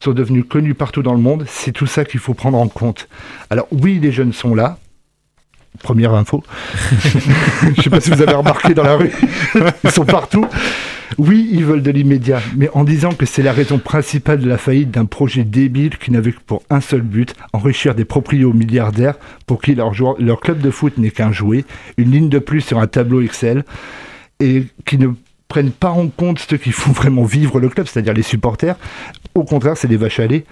sont 0.02 0.14
devenus 0.14 0.46
connus 0.48 0.76
partout 0.76 1.04
dans 1.04 1.14
le 1.14 1.20
monde, 1.20 1.46
c'est 1.48 1.74
tout 1.74 1.86
ça 1.86 2.06
qu'il 2.06 2.22
faut 2.22 2.34
prendre 2.34 2.58
en 2.58 2.70
compte. 2.70 3.10
Alors 3.50 3.68
oui, 3.72 4.00
les 4.02 4.12
jeunes 4.12 4.32
sont 4.32 4.56
là. 4.56 4.78
Première 5.84 6.14
info. 6.14 6.44
Je 7.76 7.82
sais 7.82 7.90
pas 7.90 8.00
si 8.00 8.10
vous 8.10 8.22
avez 8.22 8.34
remarqué 8.34 8.74
dans 8.74 8.84
la 8.84 8.96
rue, 8.96 9.12
ils 9.84 9.92
sont 9.92 10.06
partout. 10.06 10.46
Oui, 11.18 11.50
ils 11.52 11.66
veulent 11.66 11.82
de 11.82 11.92
l'immédiat, 11.92 12.42
mais 12.56 12.70
en 12.74 12.84
disant 12.84 13.12
que 13.12 13.26
c'est 13.26 13.42
la 13.42 13.52
raison 13.52 13.78
principale 13.78 14.40
de 14.40 14.48
la 14.48 14.58
faillite 14.58 14.92
d'un 14.92 15.06
projet 15.06 15.44
débile 15.44 15.98
qui 15.98 16.12
n'avait 16.12 16.32
que 16.32 16.40
pour 16.46 16.64
un 16.70 16.82
seul 16.82 17.02
but, 17.02 17.36
enrichir 17.52 17.94
des 17.94 18.06
proprios 18.06 18.54
milliardaires 18.54 19.16
pour 19.46 19.62
qui 19.62 19.76
leur 19.76 20.40
club 20.40 20.62
de 20.62 20.72
foot 20.72 20.98
n'est 20.98 21.12
qu'un 21.12 21.32
jouet, 21.32 21.66
une 21.98 22.12
ligne 22.12 22.30
de 22.30 22.40
plus 22.40 22.62
sur 22.62 22.80
un 22.80 22.88
tableau 22.88 23.22
Excel, 23.22 23.66
et 24.40 24.66
qui 24.86 24.98
ne 24.98 25.10
prennent 25.50 25.72
pas 25.72 25.90
en 25.90 26.08
compte 26.08 26.40
ceux 26.40 26.58
qui 26.58 26.72
font 26.72 26.92
vraiment 26.92 27.24
vivre 27.24 27.60
le 27.60 27.70
club, 27.70 27.88
c'est-à-dire 27.88 28.14
les 28.14 28.22
supporters. 28.22 28.76
Au 29.36 29.44
contraire, 29.44 29.78
c'est 29.78 29.88
des 29.88 29.98
vaches 29.98 30.20
à 30.20 30.28
lait. 30.28 30.44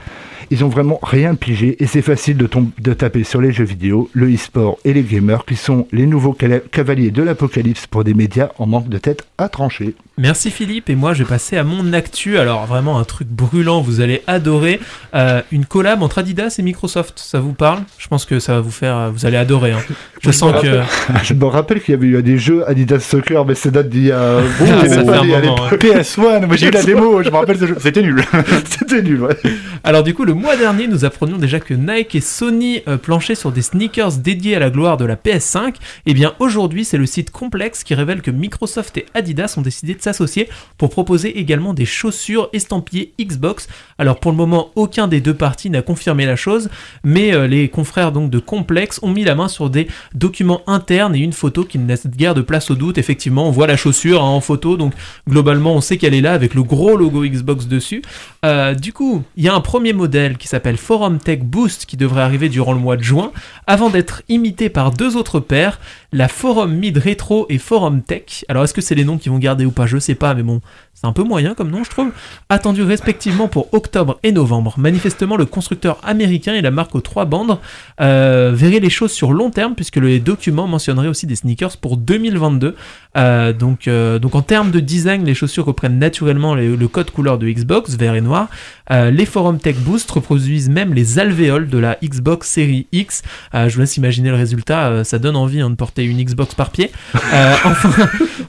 Ils 0.49 0.63
ont 0.63 0.69
vraiment 0.69 0.99
rien 1.03 1.35
pigé 1.35 1.81
et 1.83 1.87
c'est 1.87 2.01
facile 2.01 2.37
de, 2.37 2.49
de 2.79 2.93
taper 2.93 3.23
sur 3.23 3.41
les 3.41 3.51
jeux 3.51 3.65
vidéo, 3.65 4.09
le 4.13 4.33
e-sport 4.33 4.77
et 4.85 4.93
les 4.93 5.03
gamers 5.03 5.45
qui 5.45 5.55
sont 5.55 5.87
les 5.91 6.05
nouveaux 6.05 6.33
cavaliers 6.71 7.11
de 7.11 7.23
l'apocalypse 7.23 7.87
pour 7.87 8.03
des 8.03 8.13
médias 8.13 8.49
en 8.57 8.65
manque 8.65 8.87
de 8.87 8.97
tête 8.97 9.27
à 9.37 9.49
trancher. 9.49 9.95
Merci 10.19 10.49
Philippe 10.49 10.89
et 10.89 10.95
moi 10.95 11.13
je 11.13 11.21
vais 11.21 11.29
passer 11.29 11.57
à 11.57 11.63
mon 11.63 11.93
actu. 11.93 12.39
Alors 12.39 12.65
vraiment 12.65 12.97
un 12.97 13.03
truc 13.03 13.27
brûlant, 13.27 13.81
vous 13.81 14.01
allez 14.01 14.23
adorer. 14.25 14.79
Euh, 15.13 15.43
une 15.51 15.67
collab 15.67 16.01
entre 16.01 16.17
Adidas 16.17 16.55
et 16.57 16.63
Microsoft, 16.63 17.19
ça 17.19 17.39
vous 17.39 17.53
parle? 17.53 17.81
Je 17.99 18.07
pense 18.07 18.25
que 18.25 18.39
ça 18.39 18.55
va 18.55 18.61
vous 18.61 18.71
faire, 18.71 19.11
vous 19.13 19.27
allez 19.27 19.37
adorer. 19.37 19.73
hein. 19.73 19.79
Je 20.23 20.31
sens 20.31 20.55
me 20.55 20.61
que 20.61 20.81
Je 21.23 21.35
me 21.35 21.45
rappelle 21.45 21.81
qu'il 21.83 21.91
y 21.93 21.97
avait 21.97 22.07
eu 22.07 22.23
des 22.23 22.39
jeux 22.39 22.67
Adidas 22.67 22.99
Soccer, 23.01 23.45
mais 23.45 23.53
c'est 23.53 23.69
date 23.69 23.89
d'il 23.89 24.05
y 24.05 24.11
a 24.11 24.39
Ah, 24.39 24.87
ça 24.87 24.87
fait 24.87 25.07
un 25.07 25.13
années, 25.19 25.35
à 25.35 25.39
moment, 25.41 25.69
l'époque. 25.69 25.83
PS1, 25.83 26.45
moi 26.47 26.55
j'ai 26.55 26.67
eu 26.69 26.71
la 26.71 26.83
démo, 26.83 27.21
je 27.21 27.29
me 27.29 27.35
rappelle 27.35 27.59
ce 27.59 27.67
jeu. 27.67 27.77
C'était 27.79 28.01
nul. 28.01 28.23
C'était 28.67 29.03
nul, 29.03 29.21
ouais. 29.21 29.37
Alors 29.83 30.01
du 30.01 30.15
coup, 30.15 30.25
le 30.25 30.33
mois 30.33 30.55
dernier, 30.57 30.87
nous 30.87 31.05
apprenions 31.05 31.37
déjà 31.37 31.59
que 31.59 31.75
Nike 31.75 32.15
et 32.15 32.21
Sony 32.21 32.81
euh, 32.87 32.97
planchaient 32.97 33.35
sur 33.35 33.51
des 33.51 33.61
sneakers 33.61 34.13
dédiés 34.13 34.55
à 34.55 34.59
la 34.59 34.71
gloire 34.71 34.97
de 34.97 35.05
la 35.05 35.15
PS5. 35.15 35.75
Et 36.07 36.15
bien 36.15 36.33
aujourd'hui, 36.39 36.85
c'est 36.85 36.97
le 36.97 37.05
site 37.05 37.29
Complex 37.29 37.83
qui 37.83 37.93
révèle 37.93 38.23
que 38.23 38.31
Microsoft 38.31 38.97
et 38.97 39.05
Adidas 39.13 39.53
ont 39.57 39.61
décidé 39.61 39.93
de 39.93 40.01
s'associer 40.07 40.49
pour 40.77 40.89
proposer 40.89 41.37
également 41.37 41.73
des 41.73 41.85
chaussures 41.85 42.49
estampillées 42.53 43.13
Xbox. 43.19 43.67
Alors 43.97 44.19
pour 44.19 44.31
le 44.31 44.37
moment, 44.37 44.71
aucun 44.75 45.07
des 45.07 45.21
deux 45.21 45.33
parties 45.33 45.69
n'a 45.69 45.81
confirmé 45.81 46.25
la 46.25 46.35
chose, 46.35 46.69
mais 47.03 47.33
euh, 47.33 47.47
les 47.47 47.67
confrères 47.67 48.11
donc 48.11 48.29
de 48.29 48.39
Complex 48.39 48.99
ont 49.03 49.11
mis 49.11 49.23
la 49.23 49.35
main 49.35 49.47
sur 49.47 49.69
des 49.69 49.87
documents 50.13 50.61
internes 50.67 51.15
et 51.15 51.19
une 51.19 51.33
photo 51.33 51.63
qui 51.63 51.77
ne 51.77 51.87
laisse 51.87 52.07
guère 52.07 52.35
de 52.35 52.41
place 52.41 52.71
au 52.71 52.75
doute. 52.75 52.97
Effectivement, 52.97 53.47
on 53.47 53.51
voit 53.51 53.67
la 53.67 53.77
chaussure 53.77 54.23
hein, 54.23 54.29
en 54.29 54.41
photo, 54.41 54.77
donc 54.77 54.93
globalement, 55.27 55.75
on 55.75 55.81
sait 55.81 55.97
qu'elle 55.97 56.13
est 56.13 56.21
là 56.21 56.33
avec 56.33 56.53
le 56.53 56.63
gros 56.63 56.95
logo 56.95 57.25
Xbox 57.25 57.67
dessus. 57.67 58.01
Euh, 58.45 58.73
du 58.73 58.93
coup, 58.93 59.23
il 59.35 59.43
y 59.43 59.49
a 59.49 59.55
un 59.55 59.61
premier 59.61 59.93
modèle 59.93 60.37
qui 60.37 60.47
s'appelle 60.47 60.77
Forum 60.77 61.19
Tech 61.19 61.39
Boost 61.39 61.85
qui 61.85 61.97
devrait 61.97 62.21
arriver 62.21 62.49
durant 62.49 62.73
le 62.73 62.79
mois 62.79 62.95
de 62.95 63.03
juin, 63.03 63.31
avant 63.65 63.89
d'être 63.89 64.21
imité 64.29 64.69
par 64.69 64.91
deux 64.91 65.17
autres 65.17 65.39
paires, 65.39 65.79
la 66.13 66.27
Forum 66.27 66.73
Mid 66.73 66.97
Retro 66.97 67.45
et 67.49 67.57
Forum 67.57 68.01
Tech. 68.01 68.45
Alors 68.47 68.63
est-ce 68.63 68.73
que 68.73 68.81
c'est 68.81 68.95
les 68.95 69.03
noms 69.03 69.17
qui 69.17 69.29
vont 69.29 69.39
garder 69.39 69.65
ou 69.65 69.71
pas? 69.71 69.85
Je 69.85 69.96
sais 69.99 70.15
pas, 70.15 70.33
mais 70.33 70.43
bon, 70.43 70.61
c'est 70.93 71.05
un 71.07 71.11
peu 71.13 71.23
moyen 71.23 71.53
comme 71.53 71.69
nom, 71.69 71.83
je 71.83 71.89
trouve. 71.89 72.09
Attendu 72.49 72.81
respectivement 72.83 73.47
pour 73.47 73.73
octobre 73.73 74.19
et 74.23 74.31
novembre. 74.31 74.75
Manifestement, 74.77 75.37
le 75.37 75.45
constructeur 75.45 75.99
américain 76.03 76.53
et 76.55 76.61
la 76.61 76.71
marque 76.71 76.95
aux 76.95 77.01
trois 77.01 77.25
bandes 77.25 77.57
euh, 78.01 78.51
verraient 78.53 78.79
les 78.79 78.89
choses 78.89 79.11
sur 79.11 79.31
long 79.33 79.49
terme, 79.51 79.75
puisque 79.75 79.97
les 79.97 80.19
documents 80.19 80.67
mentionneraient 80.67 81.07
aussi 81.07 81.27
des 81.27 81.35
sneakers 81.35 81.77
pour 81.77 81.97
2022. 81.97 82.75
Euh, 83.17 83.53
donc, 83.53 83.87
euh, 83.87 84.19
donc 84.19 84.35
en 84.35 84.41
termes 84.41 84.71
de 84.71 84.79
design, 84.79 85.23
les 85.25 85.33
chaussures 85.33 85.65
reprennent 85.65 85.99
naturellement 85.99 86.55
les- 86.55 86.75
le 86.75 86.87
code 86.87 87.11
couleur 87.11 87.37
de 87.37 87.47
Xbox, 87.49 87.95
vert 87.95 88.15
et 88.15 88.21
noir. 88.21 88.47
Les 88.89 89.25
Forum 89.25 89.59
Tech 89.59 89.75
Boost 89.79 90.09
reproduisent 90.11 90.69
même 90.69 90.93
les 90.93 91.19
alvéoles 91.19 91.67
de 91.67 91.77
la 91.77 91.97
Xbox 92.01 92.49
Series 92.49 92.87
X. 92.93 93.21
Je 93.53 93.67
vous 93.73 93.81
laisse 93.81 93.97
imaginer 93.97 94.29
le 94.29 94.35
résultat, 94.35 95.03
ça 95.03 95.19
donne 95.19 95.35
envie 95.35 95.59
hein, 95.59 95.69
de 95.69 95.75
porter 95.75 96.05
une 96.05 96.23
Xbox 96.23 96.55
par 96.55 96.69
pied. 96.69 96.89
Enfin, 97.65 97.89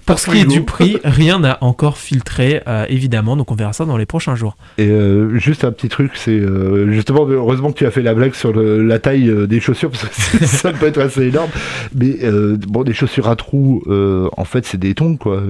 pour 0.07 0.19
ce 0.19 0.31
qui 0.31 0.39
est 0.39 0.45
du 0.45 0.63
prix, 0.63 0.99
rien 1.03 1.38
n'a 1.41 1.59
encore 1.61 1.99
filtré, 1.99 2.63
euh, 2.69 2.87
évidemment, 2.89 3.37
donc 3.37 3.51
on 3.51 3.55
verra 3.55 3.73
ça 3.73 3.85
dans 3.85 3.97
les 3.97 4.07
prochains 4.07 4.35
jours. 4.35 4.57
Et 4.79 4.89
euh, 4.89 5.37
juste 5.39 5.65
un 5.65 5.73
petit 5.73 5.89
truc, 5.89 6.13
c'est 6.15 6.31
euh, 6.31 6.91
justement, 6.93 7.27
heureusement 7.29 7.73
que 7.73 7.79
tu 7.79 7.87
as 7.87 7.91
fait 7.91 8.03
la 8.03 8.15
blague 8.15 8.35
sur 8.35 8.53
le- 8.53 8.83
la 8.85 8.99
taille 8.99 9.33
des 9.47 9.61
chaussures, 9.61 9.91
parce 9.93 10.05
que 10.05 10.45
ça 10.47 10.73
peut 10.73 10.87
être 10.87 11.01
assez 11.01 11.29
énorme. 11.29 11.51
Mais 11.95 12.17
euh, 12.23 12.57
bon, 12.67 12.83
des 12.85 12.93
chaussures 12.95 13.29
à 13.29 13.37
trous, 13.37 13.83
euh, 13.89 14.29
en 14.37 14.45
fait, 14.45 14.65
c'est 14.67 14.79
des 14.79 14.95
tongs, 14.95 15.17
quoi. 15.17 15.43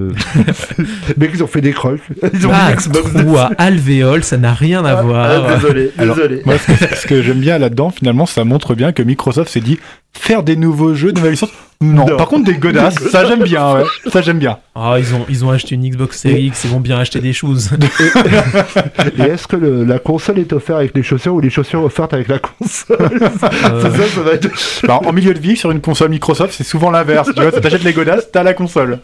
Mais 1.17 1.29
ils 1.33 1.43
ont 1.43 1.47
fait 1.47 1.61
des 1.61 1.71
crocs. 1.73 1.99
Ils 2.33 2.47
ont 2.47 2.51
Xbox 2.75 3.13
trou 3.13 3.37
à 3.37 3.51
alvéole, 3.57 4.23
ça 4.23 4.37
n'a 4.37 4.53
rien 4.53 4.83
à 4.85 4.97
Ah, 4.97 5.01
voir. 5.01 5.25
ah, 5.47 5.55
désolé, 5.55 5.91
Alors, 5.97 6.15
désolé. 6.15 6.41
Moi, 6.45 6.55
ce 6.57 6.71
que, 6.85 6.95
ce 6.95 7.07
que 7.07 7.21
j'aime 7.21 7.39
bien 7.39 7.57
là-dedans, 7.57 7.89
finalement, 7.89 8.25
ça 8.25 8.43
montre 8.43 8.75
bien 8.75 8.91
que 8.91 9.03
Microsoft 9.03 9.51
s'est 9.51 9.59
dit 9.61 9.79
faire 10.13 10.43
des 10.43 10.55
nouveaux 10.55 10.93
jeux, 10.93 11.11
de 11.11 11.17
nouvelles 11.17 11.31
licences. 11.33 11.51
Non. 11.81 12.05
Non. 12.05 12.17
Par 12.17 12.27
contre, 12.27 12.43
des 12.43 12.55
godasses, 12.57 12.95
ça 13.09 13.23
j'aime 13.23 13.43
bien, 13.43 13.73
ouais. 13.75 13.83
Ça 14.11 14.21
j'aime 14.21 14.37
bien. 14.37 14.57
Ah, 14.75 14.95
ils 14.99 15.15
ont, 15.15 15.25
ils 15.29 15.45
ont 15.45 15.49
acheté 15.49 15.75
une 15.75 15.89
Xbox 15.89 16.19
Series 16.19 16.47
X, 16.47 16.65
ils 16.65 16.69
vont 16.71 16.81
bien 16.81 16.99
acheter 16.99 17.19
des 17.21 17.31
choses. 17.31 17.69
Et 19.17 19.21
est-ce 19.21 19.47
que 19.47 19.55
le- 19.55 19.85
la 19.85 19.97
console 19.97 20.39
est 20.39 20.51
offerte 20.51 20.79
avec 20.79 20.91
les 20.95 21.03
chaussures 21.03 21.33
ou 21.35 21.39
les 21.39 21.49
chaussures 21.49 21.81
offertes 21.83 22.13
avec 22.13 22.27
la 22.27 22.39
console 22.39 22.97
Euh, 22.99 23.81
C'est 23.81 23.97
ça, 23.97 24.07
ça 24.13 24.21
va 24.21 24.31
être. 24.33 24.49
Alors, 24.83 25.07
en 25.07 25.13
milieu 25.13 25.33
de 25.33 25.39
vie, 25.39 25.55
sur 25.55 25.71
une 25.71 25.79
console 25.79 26.09
Microsoft, 26.09 26.53
c'est 26.53 26.65
souvent 26.65 26.91
l'inverse. 26.91 27.29
Tu 27.33 27.41
vois, 27.41 27.51
t'achètes 27.51 27.83
les 27.85 27.93
godasses, 27.93 28.29
t'as 28.29 28.43
la 28.43 28.53
console. 28.53 28.99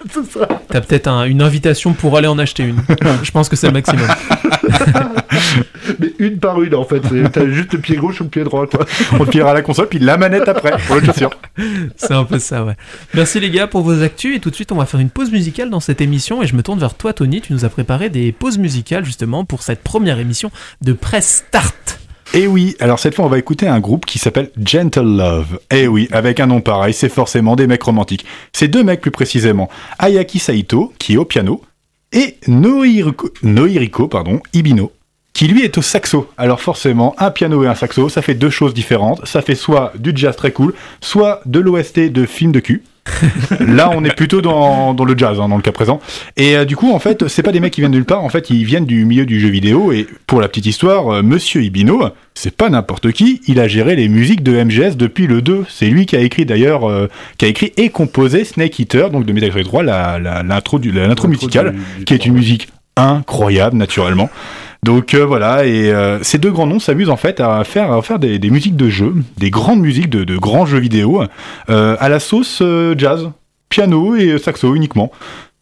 T'as 0.70 0.82
peut-être 0.82 1.08
un- 1.08 1.24
une 1.24 1.42
invitation 1.42 1.94
pour 1.94 2.18
aller 2.18 2.28
en 2.28 2.38
acheter 2.40 2.64
une. 2.64 2.82
Je 3.24 3.32
pense 3.32 3.48
que 3.48 3.56
c'est 3.56 3.68
le 3.68 3.74
maximum. 3.74 4.06
Mais 6.00 6.12
une 6.20 6.40
par 6.40 6.62
une, 6.62 6.76
en 6.76 6.84
fait. 6.84 7.02
T'as 7.32 7.46
juste 7.48 7.72
le 7.74 7.80
pied 7.80 7.96
gauche 7.96 8.20
ou 8.20 8.24
le 8.26 8.30
pied 8.30 8.44
droit, 8.44 8.68
quoi. 8.68 8.86
On 9.14 9.24
te 9.26 9.30
pilera 9.30 9.54
la 9.54 9.62
console, 9.62 9.88
puis 9.88 10.00
la 10.00 10.18
manette 10.18 10.48
après, 10.50 10.74
pour 10.86 10.96
l'autre 10.96 11.08
chaussure. 11.08 11.30
C'est 11.96 12.14
un 12.14 12.24
peu 12.26 12.40
ça, 12.40 12.65
Merci 13.14 13.40
les 13.40 13.50
gars 13.50 13.68
pour 13.68 13.82
vos 13.82 14.02
actus 14.02 14.36
et 14.36 14.40
tout 14.40 14.50
de 14.50 14.56
suite 14.56 14.72
on 14.72 14.76
va 14.76 14.86
faire 14.86 15.00
une 15.00 15.10
pause 15.10 15.32
musicale 15.32 15.70
dans 15.70 15.80
cette 15.80 16.02
émission 16.02 16.42
et 16.42 16.48
je 16.48 16.56
me 16.56 16.64
tourne 16.64 16.80
vers 16.80 16.96
toi 16.96 17.14
Tony, 17.14 17.42
tu 17.42 17.54
nous 17.54 17.66
as 17.66 17.70
préparé 17.70 18.10
des 18.10 18.32
pauses 18.32 18.58
musicales 18.58 19.06
justement 19.06 19.46
pour 19.46 19.64
cette 19.64 19.82
première 19.82 20.20
émission 20.20 20.52
de 20.82 20.94
Press 20.94 21.46
Start. 21.48 22.00
Et 22.34 22.48
oui, 22.48 22.76
alors 22.80 23.00
cette 23.00 23.16
fois 23.16 23.26
on 23.26 23.30
va 23.30 23.38
écouter 23.38 23.68
un 23.68 23.80
groupe 23.80 24.06
qui 24.06 24.20
s'appelle 24.20 24.50
Gentle 24.62 25.06
Love. 25.06 25.60
Et 25.72 25.88
oui, 25.88 26.10
avec 26.12 26.40
un 26.40 26.48
nom 26.48 26.60
pareil, 26.60 26.94
c'est 26.94 27.10
forcément 27.10 27.56
des 27.56 27.68
mecs 27.68 27.84
romantiques. 27.84 28.26
C'est 28.52 28.68
deux 28.68 28.84
mecs 28.84 29.02
plus 29.02 29.12
précisément. 29.12 29.70
Ayaki 30.00 30.40
Saito, 30.40 30.94
qui 31.00 31.14
est 31.14 31.18
au 31.18 31.26
piano, 31.26 31.62
et 32.12 32.38
Nohiriko, 32.48 33.30
Nohiriko 33.44 34.08
pardon, 34.08 34.42
Ibino, 34.54 34.92
qui 35.36 35.48
lui 35.48 35.62
est 35.64 35.78
au 35.78 35.82
saxo. 35.84 36.28
Alors 36.38 36.62
forcément, 36.62 37.14
un 37.20 37.30
piano 37.30 37.64
et 37.64 37.68
un 37.68 37.76
saxo, 37.76 38.10
ça 38.10 38.24
fait 38.24 38.34
deux 38.34 38.50
choses 38.50 38.74
différentes. 38.74 39.28
Ça 39.28 39.42
fait 39.44 39.54
soit 39.54 39.92
du 40.00 40.12
jazz 40.16 40.36
très 40.36 40.52
cool, 40.52 40.74
soit 41.02 41.42
de 41.46 41.60
l'OST 41.60 42.12
de 42.12 42.26
film 42.26 42.52
de 42.52 42.60
cul. 42.62 42.84
Là, 43.60 43.92
on 43.94 44.04
est 44.04 44.16
plutôt 44.16 44.42
dans, 44.42 44.96
dans 44.96 45.06
le 45.06 45.16
jazz, 45.16 45.38
hein, 45.40 45.48
dans 45.48 45.58
le 45.58 45.62
cas 45.62 45.72
présent. 45.72 46.00
Et 46.38 46.56
euh, 46.58 46.66
du 46.66 46.76
coup, 46.76 46.92
en 46.92 46.98
fait, 47.00 47.28
c'est 47.28 47.44
pas 47.44 47.52
des 47.52 47.60
mecs 47.60 47.72
qui 47.74 47.82
viennent 47.82 47.92
de 47.92 47.98
nulle 47.98 48.06
part. 48.06 48.24
En 48.24 48.30
fait, 48.30 48.50
ils 48.50 48.64
viennent 48.66 48.86
du 48.88 49.06
milieu 49.06 49.28
du 49.28 49.40
jeu 49.40 49.50
vidéo. 49.50 49.92
Et 49.92 50.08
pour 50.26 50.42
la 50.42 50.48
petite 50.48 50.66
histoire, 50.66 51.10
euh, 51.10 51.22
Monsieur 51.22 51.62
Ibino, 51.62 52.02
c'est 52.34 52.56
pas 52.56 52.70
n'importe 52.70 53.12
qui. 53.12 53.42
Il 53.48 53.60
a 53.60 53.68
géré 53.68 53.96
les 53.96 54.08
musiques 54.08 54.42
de 54.42 54.54
MGS 54.64 54.96
depuis 54.96 55.28
le 55.28 55.44
2. 55.44 55.66
C'est 55.70 55.86
lui 55.86 56.08
qui 56.08 56.16
a 56.16 56.20
écrit 56.22 56.46
d'ailleurs, 56.48 56.90
euh, 56.90 57.08
qui 57.38 57.46
a 57.46 57.48
écrit 57.50 57.74
et 57.78 57.90
composé 57.90 58.44
Snake 58.44 58.80
Eater, 58.80 59.12
donc 59.12 59.26
de 59.26 59.34
Metal 59.34 59.52
Gear 59.52 59.64
3, 59.66 59.84
la- 59.84 60.18
la- 60.18 60.42
l'intro 60.42 60.80
du- 60.80 60.92
la- 60.92 61.06
l'intro 61.08 61.28
musicale, 61.28 61.76
qui 62.08 62.14
est 62.16 62.26
une 62.26 62.34
musique 62.34 62.70
incroyable, 62.98 63.78
naturellement. 63.78 64.30
Donc 64.86 65.16
euh, 65.16 65.26
voilà, 65.26 65.66
et 65.66 65.92
euh, 65.92 66.22
ces 66.22 66.38
deux 66.38 66.52
grands 66.52 66.68
noms 66.68 66.78
s'amusent 66.78 67.10
en 67.10 67.18
fait 67.18 67.40
à 67.40 67.64
faire, 67.64 68.20
des, 68.20 68.38
musiques 68.52 68.76
de 68.76 68.88
jeux, 68.88 69.16
des 69.36 69.50
grandes 69.50 69.80
musiques 69.80 70.12
de, 70.12 70.38
grands 70.38 70.68
jeux 70.68 70.78
vidéo, 70.78 71.24
euh, 71.72 71.98
à 72.00 72.08
la 72.08 72.20
sauce 72.20 72.62
jazz, 72.96 73.32
piano 73.68 74.16
et 74.16 74.38
saxo 74.38 74.76
uniquement. 74.76 75.12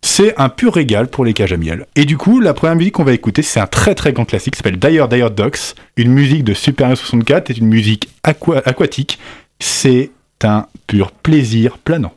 C'est 0.01 0.37
un 0.37 0.49
pur 0.49 0.73
régal 0.73 1.07
pour 1.07 1.23
les 1.23 1.31
cages 1.31 1.53
à 1.53 1.57
miel. 1.57 1.85
Et 1.95 2.03
du 2.03 2.17
coup, 2.17 2.41
la 2.41 2.53
première 2.53 2.75
musique 2.75 2.95
qu'on 2.95 3.05
va 3.05 3.13
écouter, 3.13 3.43
c'est 3.43 3.61
un 3.61 3.65
très 3.65 3.95
très 3.95 4.11
grand 4.11 4.25
classique, 4.25 4.57
s'appelle 4.57 4.77
Dire 4.77 5.07
Dire 5.07 5.31
Ducks, 5.31 5.75
une 5.95 6.11
musique 6.11 6.43
de 6.43 6.53
Super 6.53 6.87
Mario 6.87 6.97
64, 6.97 7.47
c'est 7.47 7.57
une 7.59 7.67
musique 7.67 8.09
aqua- 8.23 8.61
aquatique. 8.65 9.19
C'est 9.61 10.11
un 10.43 10.65
pur 10.85 11.11
plaisir 11.11 11.77
planant. 11.77 12.13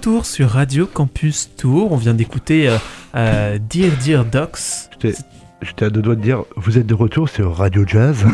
Retour 0.00 0.24
sur 0.24 0.48
Radio 0.48 0.86
Campus 0.86 1.50
Tour, 1.58 1.92
on 1.92 1.96
vient 1.98 2.14
d'écouter 2.14 2.70
euh, 2.70 2.78
euh, 3.16 3.58
Dear 3.68 3.92
Dear 4.02 4.24
Docs, 4.24 4.58
J'étais- 5.02 5.18
J'étais 5.60 5.84
à 5.84 5.90
deux 5.90 6.00
doigts 6.00 6.14
de 6.14 6.22
dire, 6.22 6.44
vous 6.56 6.78
êtes 6.78 6.86
de 6.86 6.94
retour 6.94 7.28
sur 7.28 7.54
Radio 7.54 7.84
Jazz. 7.86 8.24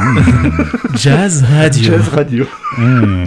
Jazz 0.95 1.43
Radio. 1.43 1.83
Jazz 1.83 2.09
Radio. 2.11 2.47
Hmm. 2.79 3.25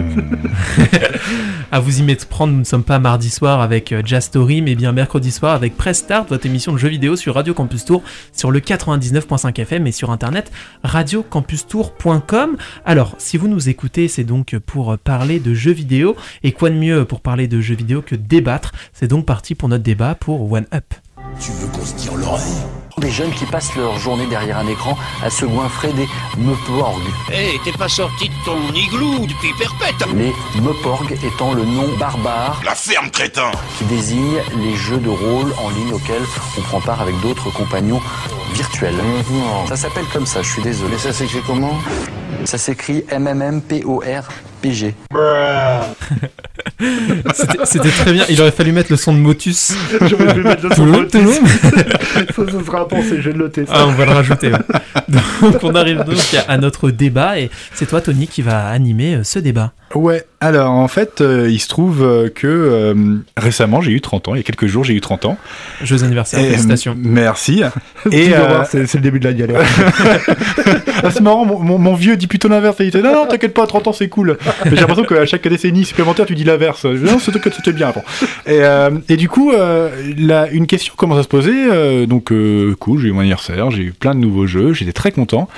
À 1.72 1.78
vous 1.78 2.00
y 2.00 2.02
mettre 2.02 2.26
prendre, 2.26 2.52
nous 2.52 2.58
ne 2.58 2.64
sommes 2.64 2.82
pas 2.82 2.98
mardi 2.98 3.30
soir 3.30 3.60
avec 3.60 3.92
euh, 3.92 4.02
Jazz 4.04 4.24
Story, 4.24 4.60
mais 4.60 4.74
bien 4.74 4.90
mercredi 4.90 5.30
soir 5.30 5.54
avec 5.54 5.76
Press 5.76 5.98
Start, 5.98 6.28
votre 6.28 6.44
émission 6.44 6.72
de 6.72 6.78
jeux 6.78 6.88
vidéo 6.88 7.14
sur 7.14 7.36
Radio 7.36 7.54
Campus 7.54 7.84
Tour, 7.84 8.02
sur 8.32 8.50
le 8.50 8.58
99.5 8.58 9.60
FM 9.60 9.86
et 9.86 9.92
sur 9.92 10.10
internet 10.10 10.50
radiocampustour.com. 10.82 12.56
Alors, 12.84 13.14
si 13.18 13.36
vous 13.36 13.46
nous 13.46 13.68
écoutez, 13.68 14.08
c'est 14.08 14.24
donc 14.24 14.58
pour 14.58 14.98
parler 14.98 15.38
de 15.38 15.54
jeux 15.54 15.70
vidéo, 15.70 16.16
et 16.42 16.50
quoi 16.50 16.70
de 16.70 16.74
mieux 16.74 17.04
pour 17.04 17.20
parler 17.20 17.46
de 17.46 17.60
jeux 17.60 17.76
vidéo 17.76 18.02
que 18.02 18.16
débattre? 18.16 18.72
C'est 18.92 19.06
donc 19.06 19.24
parti 19.24 19.54
pour 19.54 19.68
notre 19.68 19.84
débat 19.84 20.16
pour 20.16 20.50
One 20.50 20.66
Up. 20.74 20.94
Tu 21.38 21.52
veux 21.52 21.68
qu'on 21.68 21.84
se 21.84 21.94
tire 21.94 22.16
l'oreille? 22.16 22.89
Des 22.98 23.10
jeunes 23.10 23.32
qui 23.32 23.46
passent 23.46 23.74
leur 23.76 23.98
journée 23.98 24.26
derrière 24.26 24.58
un 24.58 24.66
écran 24.66 24.96
à 25.22 25.30
se 25.30 25.46
goinfrer 25.46 25.92
des 25.92 26.08
meuporgs. 26.38 27.00
Hé, 27.32 27.58
t'es 27.64 27.72
pas 27.72 27.88
sorti 27.88 28.28
de 28.28 28.34
ton 28.44 28.72
igloo 28.74 29.26
depuis 29.26 29.52
perpète 29.58 30.06
Les 30.14 30.60
meuporgs 30.60 31.12
étant 31.24 31.54
le 31.54 31.64
nom 31.64 31.96
barbare 31.98 32.60
La 32.64 32.74
ferme, 32.74 33.10
crétin 33.10 33.50
qui 33.78 33.84
désigne 33.84 34.40
les 34.58 34.76
jeux 34.76 34.98
de 34.98 35.08
rôle 35.08 35.52
en 35.58 35.70
ligne 35.70 35.92
auxquels 35.94 36.24
on 36.58 36.62
prend 36.62 36.80
part 36.80 37.00
avec 37.00 37.18
d'autres 37.20 37.50
compagnons 37.50 38.00
virtuels. 38.52 38.96
Ça 39.68 39.76
s'appelle 39.76 40.06
comme 40.12 40.26
ça, 40.26 40.42
je 40.42 40.48
suis 40.50 40.62
désolé. 40.62 40.92
Mais 40.92 40.98
ça 40.98 41.12
s'écrit 41.12 41.40
comment? 41.46 41.78
Ça 42.44 42.58
s'écrit 42.58 43.04
MMMPORPG. 43.10 44.49
C'était 47.34 47.58
c'était 47.64 47.88
très 47.90 48.12
bien, 48.12 48.24
il 48.28 48.40
aurait 48.40 48.50
fallu 48.50 48.72
mettre 48.72 48.90
le 48.90 48.96
son 48.96 49.12
de 49.12 49.18
Motus. 49.18 49.72
J'aurais 50.02 50.34
pu 50.34 50.40
mettre 50.42 50.62
le 50.62 50.68
Tout 50.70 50.76
son 50.76 50.86
de. 50.86 51.08
Ça, 52.34 52.52
ça 52.52 52.64
sera 52.64 52.80
à 52.80 52.84
penser, 52.84 53.16
je 53.20 53.30
vais 53.30 53.32
le 53.32 53.38
noter. 53.44 53.66
ça. 53.66 53.72
Ah, 53.74 53.86
on 53.86 53.92
va 53.92 54.04
le 54.04 54.12
rajouter. 54.12 54.52
ouais. 54.52 54.58
Donc, 55.08 55.22
on 55.62 55.74
arrive 55.74 55.98
donc 56.04 56.16
à 56.48 56.58
notre 56.58 56.90
débat 56.90 57.38
et 57.38 57.50
c'est 57.74 57.86
toi, 57.86 58.00
Tony, 58.00 58.28
qui 58.28 58.42
va 58.42 58.66
animer 58.68 59.16
euh, 59.16 59.24
ce 59.24 59.38
débat. 59.38 59.72
Ouais, 59.96 60.24
alors 60.40 60.70
en 60.70 60.86
fait, 60.86 61.20
euh, 61.20 61.48
il 61.50 61.58
se 61.58 61.66
trouve 61.66 62.04
euh, 62.04 62.28
que 62.28 62.46
euh, 62.46 62.94
récemment, 63.36 63.80
j'ai 63.80 63.90
eu 63.90 64.00
30 64.00 64.28
ans, 64.28 64.34
il 64.34 64.38
y 64.38 64.40
a 64.40 64.44
quelques 64.44 64.66
jours, 64.66 64.84
j'ai 64.84 64.94
eu 64.94 65.00
30 65.00 65.24
ans. 65.26 65.36
Jeux 65.82 66.04
anniversaire, 66.04 66.38
félicitations. 66.40 66.94
Merci. 66.96 67.62
Et 68.12 68.32
euh, 68.34 68.62
c'est 68.70 68.94
le 68.94 69.00
début 69.00 69.18
de 69.18 69.24
la 69.24 69.32
galère. 69.32 69.60
ah, 71.02 71.10
c'est 71.10 71.20
marrant, 71.20 71.44
mon, 71.44 71.58
mon- 71.58 71.78
mon 71.78 71.94
vieux 71.94 72.16
dit 72.16 72.28
plutôt 72.28 72.46
l'inverse. 72.48 72.76
Il 72.80 72.90
dit 72.92 72.98
non, 72.98 73.12
non, 73.12 73.26
t'inquiète 73.26 73.52
pas, 73.52 73.66
30 73.66 73.88
ans 73.88 73.92
c'est 73.92 74.08
cool. 74.08 74.38
Mais 74.64 74.70
j'ai 74.72 74.76
l'impression 74.76 75.02
qu'à 75.04 75.26
chaque 75.26 75.46
décennie 75.48 75.84
supplémentaire, 75.84 76.26
tu 76.26 76.36
dis 76.36 76.44
l'inverse. 76.44 76.84
Non, 76.84 77.18
c'était 77.18 77.72
bien 77.72 77.88
avant. 77.88 78.04
Et, 78.46 78.60
et 79.12 79.16
du 79.16 79.28
coup, 79.28 79.52
la- 80.18 80.48
une 80.50 80.66
question 80.68 80.94
commence 80.96 81.18
à 81.18 81.22
se 81.24 81.28
poser. 81.28 82.06
donc, 82.06 82.32
cool, 82.78 83.00
j'ai 83.00 83.08
eu 83.08 83.12
mon 83.12 83.20
anniversaire, 83.20 83.70
j'ai 83.72 83.82
eu 83.82 83.92
plein 83.92 84.14
de 84.14 84.20
nouveaux 84.20 84.46
jeux, 84.46 84.72
j'étais 84.72 84.92
très 84.92 85.10
content. 85.10 85.48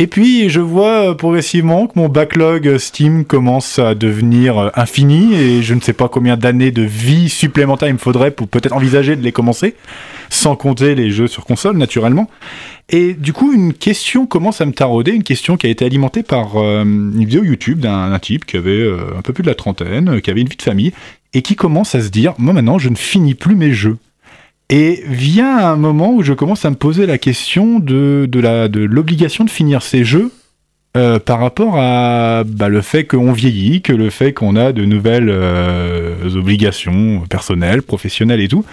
Et 0.00 0.06
puis, 0.06 0.48
je 0.48 0.60
vois 0.60 1.10
euh, 1.10 1.14
progressivement 1.14 1.88
que 1.88 1.98
mon 1.98 2.08
backlog 2.08 2.78
Steam 2.78 3.24
commence 3.24 3.80
à 3.80 3.96
devenir 3.96 4.56
euh, 4.56 4.70
infini 4.76 5.34
et 5.34 5.60
je 5.60 5.74
ne 5.74 5.80
sais 5.80 5.92
pas 5.92 6.08
combien 6.08 6.36
d'années 6.36 6.70
de 6.70 6.82
vie 6.82 7.28
supplémentaire 7.28 7.88
il 7.88 7.94
me 7.94 7.98
faudrait 7.98 8.30
pour 8.30 8.46
peut-être 8.46 8.72
envisager 8.72 9.16
de 9.16 9.22
les 9.22 9.32
commencer, 9.32 9.74
sans 10.30 10.54
compter 10.54 10.94
les 10.94 11.10
jeux 11.10 11.26
sur 11.26 11.44
console, 11.44 11.76
naturellement. 11.78 12.30
Et 12.90 13.12
du 13.12 13.32
coup, 13.32 13.52
une 13.52 13.74
question 13.74 14.26
commence 14.26 14.60
à 14.60 14.66
me 14.66 14.72
tarauder, 14.72 15.10
une 15.10 15.24
question 15.24 15.56
qui 15.56 15.66
a 15.66 15.70
été 15.70 15.84
alimentée 15.84 16.22
par 16.22 16.58
euh, 16.58 16.84
une 16.84 17.18
vidéo 17.18 17.42
YouTube 17.42 17.80
d'un 17.80 18.16
type 18.20 18.46
qui 18.46 18.56
avait 18.56 18.88
un 19.16 19.22
peu 19.22 19.32
plus 19.32 19.42
de 19.42 19.48
la 19.48 19.56
trentaine, 19.56 20.20
qui 20.20 20.30
avait 20.30 20.42
une 20.42 20.48
vie 20.48 20.56
de 20.56 20.62
famille, 20.62 20.92
et 21.34 21.42
qui 21.42 21.56
commence 21.56 21.96
à 21.96 22.02
se 22.02 22.10
dire, 22.10 22.34
moi 22.38 22.54
maintenant, 22.54 22.78
je 22.78 22.88
ne 22.88 22.96
finis 22.96 23.34
plus 23.34 23.56
mes 23.56 23.72
jeux. 23.72 23.98
Et 24.70 25.02
vient 25.06 25.56
un 25.58 25.76
moment 25.76 26.12
où 26.12 26.22
je 26.22 26.34
commence 26.34 26.64
à 26.64 26.70
me 26.70 26.76
poser 26.76 27.06
la 27.06 27.16
question 27.16 27.78
de, 27.78 28.28
de 28.30 28.40
la 28.40 28.68
de 28.68 28.80
l'obligation 28.80 29.44
de 29.44 29.50
finir 29.50 29.80
ces 29.80 30.04
jeux 30.04 30.30
euh, 30.96 31.18
par 31.18 31.40
rapport 31.40 31.76
à 31.76 32.44
bah, 32.44 32.68
le 32.68 32.82
fait 32.82 33.04
qu'on 33.04 33.32
vieillit, 33.32 33.82
que 33.82 33.92
le 33.92 34.10
fait 34.10 34.32
qu'on 34.32 34.56
a 34.56 34.72
de 34.72 34.84
nouvelles 34.84 35.30
euh, 35.30 36.34
obligations 36.34 37.22
personnelles, 37.30 37.82
professionnelles 37.82 38.40
et 38.40 38.48
tout, 38.48 38.64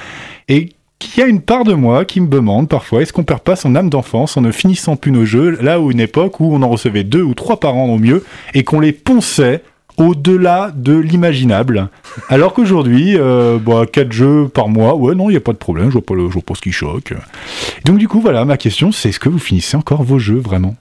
et 0.48 0.70
qu'il 1.00 1.22
y 1.22 1.24
a 1.24 1.28
une 1.28 1.42
part 1.42 1.66
de 1.66 1.74
moi 1.74 2.04
qui 2.04 2.20
me 2.20 2.28
demande 2.28 2.68
parfois 2.68 3.02
est-ce 3.02 3.14
qu'on 3.14 3.24
perd 3.24 3.42
pas 3.42 3.56
son 3.56 3.76
âme 3.76 3.90
d'enfance 3.90 4.38
en 4.38 4.42
ne 4.42 4.52
finissant 4.52 4.96
plus 4.96 5.12
nos 5.12 5.26
jeux, 5.26 5.58
là 5.62 5.80
où 5.80 5.92
une 5.92 6.00
époque 6.00 6.40
où 6.40 6.54
on 6.54 6.62
en 6.62 6.70
recevait 6.70 7.04
deux 7.04 7.22
ou 7.22 7.34
trois 7.34 7.60
par 7.60 7.76
an 7.76 7.86
au 7.86 7.98
mieux, 7.98 8.24
et 8.54 8.64
qu'on 8.64 8.80
les 8.80 8.92
ponçait 8.92 9.62
au-delà 9.98 10.72
de 10.76 10.98
l'imaginable. 10.98 11.90
Alors 12.30 12.54
qu'aujourd'hui, 12.54 13.18
euh, 13.18 13.58
bah, 13.60 13.86
4 13.92 14.12
jeux 14.12 14.48
par 14.48 14.68
mois, 14.70 14.96
ouais, 14.96 15.16
non, 15.16 15.30
il 15.30 15.34
n'y 15.34 15.38
a 15.38 15.42
pas 15.42 15.54
de 15.54 15.58
problème, 15.58 15.88
je 15.88 15.94
vois 15.94 16.06
pas, 16.06 16.16
le, 16.16 16.28
je 16.28 16.34
vois 16.34 16.42
pas 16.42 16.56
ce 16.56 16.62
qui 16.62 16.72
choque. 16.72 17.14
Donc 17.86 17.98
du 17.98 18.08
coup, 18.08 18.22
voilà, 18.22 18.46
ma 18.46 18.58
question, 18.58 18.92
c'est 18.92 19.10
est-ce 19.10 19.20
que 19.20 19.30
vous 19.30 19.40
finissez 19.40 19.78
encore 19.78 20.04
vos 20.04 20.20
jeux, 20.20 20.40
vraiment? 20.40 20.76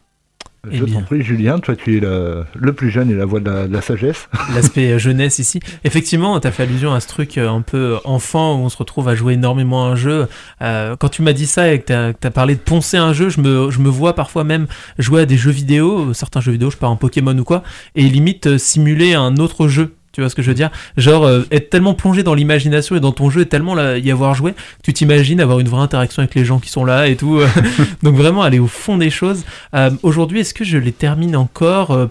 Je 0.70 0.84
bien. 0.84 1.00
t'en 1.00 1.02
prie, 1.02 1.22
Julien, 1.22 1.58
toi 1.58 1.76
tu 1.76 1.96
es 1.96 2.00
le 2.00 2.72
plus 2.72 2.90
jeune 2.90 3.10
et 3.10 3.14
la 3.14 3.24
voix 3.24 3.40
de 3.40 3.50
la, 3.50 3.66
de 3.66 3.72
la 3.72 3.80
sagesse. 3.80 4.28
L'aspect 4.54 4.92
euh, 4.92 4.98
jeunesse 4.98 5.38
ici. 5.38 5.60
Effectivement, 5.84 6.38
tu 6.40 6.46
as 6.46 6.50
fait 6.50 6.64
allusion 6.64 6.92
à 6.92 7.00
ce 7.00 7.08
truc 7.08 7.38
euh, 7.38 7.48
un 7.48 7.60
peu 7.60 7.98
enfant 8.04 8.54
où 8.54 8.58
on 8.58 8.68
se 8.68 8.76
retrouve 8.76 9.08
à 9.08 9.14
jouer 9.14 9.34
énormément 9.34 9.86
à 9.86 9.90
un 9.90 9.96
jeu. 9.96 10.26
Euh, 10.62 10.96
quand 10.96 11.08
tu 11.08 11.22
m'as 11.22 11.32
dit 11.32 11.46
ça 11.46 11.72
et 11.72 11.80
que 11.80 12.12
tu 12.12 12.26
as, 12.26 12.30
parlé 12.30 12.54
de 12.54 12.60
poncer 12.60 12.96
un 12.96 13.12
jeu, 13.12 13.28
je 13.28 13.40
me, 13.40 13.70
je 13.70 13.78
me 13.80 13.88
vois 13.88 14.14
parfois 14.14 14.44
même 14.44 14.66
jouer 14.98 15.22
à 15.22 15.26
des 15.26 15.36
jeux 15.36 15.50
vidéo, 15.50 16.10
euh, 16.10 16.14
certains 16.14 16.40
jeux 16.40 16.52
vidéo, 16.52 16.70
je 16.70 16.76
pars 16.76 16.90
en 16.90 16.96
Pokémon 16.96 17.36
ou 17.36 17.44
quoi, 17.44 17.62
et 17.94 18.02
limite 18.02 18.46
euh, 18.46 18.58
simuler 18.58 19.14
un 19.14 19.36
autre 19.36 19.68
jeu. 19.68 19.94
Tu 20.14 20.22
vois 20.22 20.30
ce 20.30 20.34
que 20.34 20.42
je 20.42 20.48
veux 20.48 20.54
dire? 20.54 20.70
Genre 20.96 21.26
euh, 21.26 21.42
être 21.50 21.68
tellement 21.68 21.92
plongé 21.92 22.22
dans 22.22 22.34
l'imagination 22.34 22.96
et 22.96 23.00
dans 23.00 23.12
ton 23.12 23.28
jeu 23.28 23.42
et 23.42 23.46
tellement 23.46 23.74
là, 23.74 23.98
y 23.98 24.10
avoir 24.10 24.34
joué 24.34 24.54
tu 24.82 24.92
t'imagines 24.92 25.40
avoir 25.40 25.60
une 25.60 25.68
vraie 25.68 25.82
interaction 25.82 26.20
avec 26.20 26.34
les 26.34 26.44
gens 26.44 26.58
qui 26.58 26.70
sont 26.70 26.84
là 26.84 27.08
et 27.08 27.16
tout. 27.16 27.40
Donc 28.02 28.16
vraiment 28.16 28.42
aller 28.42 28.58
au 28.58 28.66
fond 28.66 28.98
des 28.98 29.10
choses. 29.10 29.44
Euh, 29.74 29.90
Aujourd'hui, 30.02 30.40
est-ce 30.40 30.54
que 30.54 30.64
je 30.64 30.78
les 30.78 30.92
termine 30.92 31.36
encore? 31.36 31.90
Euh, 31.92 32.06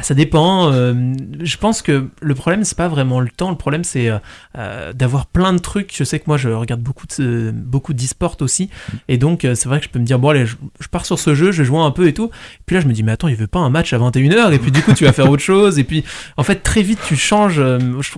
Ah, 0.00 0.02
ça 0.04 0.14
dépend. 0.14 0.70
euh, 0.72 0.94
je 1.40 1.56
pense 1.56 1.82
que 1.82 2.06
le 2.20 2.34
problème, 2.36 2.62
c'est 2.62 2.76
pas 2.76 2.86
vraiment 2.86 3.18
le 3.18 3.30
temps. 3.30 3.50
Le 3.50 3.56
problème, 3.56 3.82
c'est 3.82 4.08
euh, 4.08 4.18
euh, 4.56 4.92
d'avoir 4.92 5.26
plein 5.26 5.52
de 5.52 5.58
trucs. 5.58 5.92
Je 5.92 6.04
sais 6.04 6.20
que 6.20 6.24
moi, 6.28 6.36
je 6.36 6.50
regarde 6.50 6.80
beaucoup 6.80 7.04
de 7.08 7.14
euh, 7.24 7.50
beaucoup 7.52 7.94
d'e-sport 7.94 8.36
aussi, 8.40 8.70
et 9.08 9.18
donc 9.18 9.44
euh, 9.44 9.56
c'est 9.56 9.68
vrai 9.68 9.80
que 9.80 9.86
je 9.86 9.90
peux 9.90 9.98
me 9.98 10.04
dire 10.04 10.20
bon 10.20 10.28
allez, 10.28 10.46
je, 10.46 10.54
je 10.78 10.86
pars 10.86 11.04
sur 11.04 11.18
ce 11.18 11.34
jeu, 11.34 11.50
je 11.50 11.64
joue 11.64 11.80
un 11.80 11.90
peu 11.90 12.06
et 12.06 12.14
tout. 12.14 12.30
Puis 12.64 12.76
là, 12.76 12.80
je 12.80 12.86
me 12.86 12.92
dis 12.92 13.02
mais 13.02 13.10
attends, 13.10 13.26
il 13.26 13.34
veut 13.34 13.48
pas 13.48 13.58
un 13.58 13.70
match 13.70 13.92
à 13.92 13.98
21h 13.98 14.52
et 14.52 14.60
puis 14.60 14.70
du 14.70 14.82
coup, 14.82 14.92
tu 14.92 15.02
vas 15.04 15.12
faire 15.12 15.28
autre 15.28 15.42
chose. 15.42 15.80
Et 15.80 15.84
puis 15.84 16.04
en 16.36 16.44
fait, 16.44 16.62
très 16.62 16.82
vite, 16.82 17.00
tu 17.04 17.16
changes. 17.16 17.60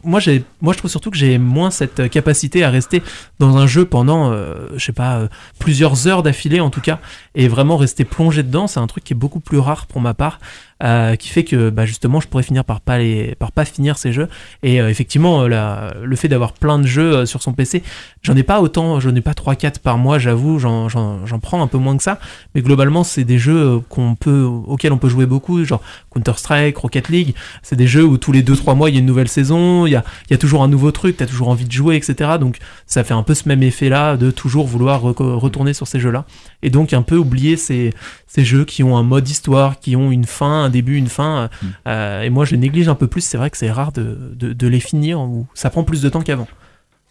moi, 0.04 0.20
j'ai, 0.20 0.44
moi, 0.60 0.74
je 0.74 0.78
trouve 0.78 0.90
surtout 0.90 1.10
que 1.10 1.16
j'ai 1.16 1.38
moins 1.38 1.70
cette 1.70 2.10
capacité 2.10 2.62
à 2.62 2.68
rester 2.68 3.02
dans 3.38 3.56
un 3.56 3.66
jeu 3.66 3.86
pendant, 3.86 4.32
euh, 4.32 4.68
je 4.76 4.84
sais 4.84 4.92
pas, 4.92 5.28
plusieurs 5.58 6.06
heures 6.08 6.22
d'affilée 6.22 6.60
en 6.60 6.68
tout 6.68 6.82
cas, 6.82 6.98
et 7.34 7.48
vraiment 7.48 7.78
rester 7.78 8.04
plongé 8.04 8.42
dedans. 8.42 8.66
C'est 8.66 8.80
un 8.80 8.86
truc 8.86 9.02
qui 9.04 9.14
est 9.14 9.16
beaucoup 9.16 9.40
plus 9.40 9.58
rare 9.58 9.86
pour 9.86 10.02
ma 10.02 10.12
part 10.12 10.40
euh, 10.82 11.16
qui 11.16 11.28
fait 11.28 11.44
que 11.44 11.70
bah, 11.70 11.84
justement 11.86 12.20
je 12.20 12.28
pourrais 12.28 12.42
finir 12.42 12.64
par 12.64 12.80
pas 12.80 12.98
les 12.98 13.34
par 13.36 13.52
pas 13.52 13.64
finir 13.64 13.98
ces 13.98 14.12
jeux. 14.12 14.28
Et 14.62 14.80
euh, 14.80 14.88
effectivement 14.88 15.42
euh, 15.42 15.48
la- 15.48 15.94
le 16.02 16.16
fait 16.16 16.28
d'avoir 16.28 16.52
plein 16.52 16.78
de 16.78 16.86
jeux 16.86 17.16
euh, 17.16 17.26
sur 17.26 17.42
son 17.42 17.52
PC 17.52 17.82
j'en 18.22 18.34
ai 18.36 18.42
pas 18.42 18.60
autant 18.60 19.00
j'en 19.00 19.14
ai 19.14 19.20
pas 19.20 19.34
3 19.34 19.54
4 19.56 19.78
par 19.80 19.98
mois 19.98 20.18
j'avoue 20.18 20.58
j'en, 20.58 20.88
j'en, 20.88 21.26
j'en 21.26 21.38
prends 21.38 21.62
un 21.62 21.66
peu 21.66 21.78
moins 21.78 21.96
que 21.96 22.02
ça. 22.02 22.18
Mais 22.54 22.62
globalement 22.62 23.04
c'est 23.04 23.24
des 23.24 23.38
jeux 23.38 23.80
qu'on 23.88 24.14
peut 24.14 24.42
auxquels 24.42 24.92
on 24.92 24.98
peut 24.98 25.08
jouer 25.08 25.26
beaucoup 25.26 25.62
genre 25.64 25.82
Counter 26.12 26.32
Strike 26.36 26.76
Rocket 26.78 27.08
League. 27.08 27.34
C'est 27.62 27.76
des 27.76 27.86
jeux 27.86 28.04
où 28.04 28.16
tous 28.18 28.32
les 28.32 28.42
2 28.42 28.56
3 28.56 28.74
mois 28.74 28.88
il 28.90 28.94
y 28.94 28.96
a 28.96 29.00
une 29.00 29.06
nouvelle 29.06 29.28
saison 29.28 29.86
il 29.86 29.90
y 29.90 29.96
a 29.96 30.04
il 30.28 30.32
y 30.32 30.34
a 30.34 30.38
toujours 30.38 30.62
un 30.62 30.68
nouveau 30.68 30.90
truc 30.92 31.16
t'as 31.16 31.26
toujours 31.26 31.48
envie 31.48 31.64
de 31.66 31.72
jouer 31.72 31.96
etc 31.96 32.32
donc 32.40 32.58
ça 32.86 33.04
fait 33.04 33.14
un 33.14 33.22
peu 33.22 33.34
ce 33.34 33.48
même 33.48 33.62
effet 33.62 33.88
là 33.88 34.16
de 34.16 34.30
toujours 34.30 34.66
vouloir 34.66 35.02
retourner 35.02 35.74
sur 35.74 35.86
ces 35.86 36.00
jeux 36.00 36.10
là 36.10 36.24
et 36.62 36.70
donc 36.70 36.92
un 36.92 37.02
peu 37.02 37.16
oublier 37.16 37.56
ces 37.56 37.92
ces 38.26 38.44
jeux 38.44 38.64
qui 38.64 38.84
ont 38.84 38.96
un 38.96 39.02
mode 39.02 39.28
histoire, 39.28 39.80
qui 39.80 39.96
ont 39.96 40.12
une 40.12 40.24
fin, 40.24 40.69
un 40.70 40.72
début, 40.72 40.96
une 40.96 41.08
fin. 41.08 41.50
Mm. 41.62 41.66
euh, 41.88 42.22
et 42.22 42.30
moi, 42.30 42.44
je 42.44 42.52
les 42.52 42.58
néglige 42.58 42.88
un 42.88 42.94
peu 42.94 43.06
plus. 43.06 43.20
C'est 43.20 43.36
vrai 43.36 43.50
que 43.50 43.56
c'est 43.56 43.70
rare 43.70 43.92
de, 43.92 44.32
de, 44.34 44.52
de 44.52 44.68
les 44.68 44.80
finir 44.80 45.20
ou 45.20 45.46
ça 45.54 45.68
prend 45.70 45.84
plus 45.84 46.00
de 46.00 46.08
temps 46.08 46.22
qu'avant. 46.22 46.48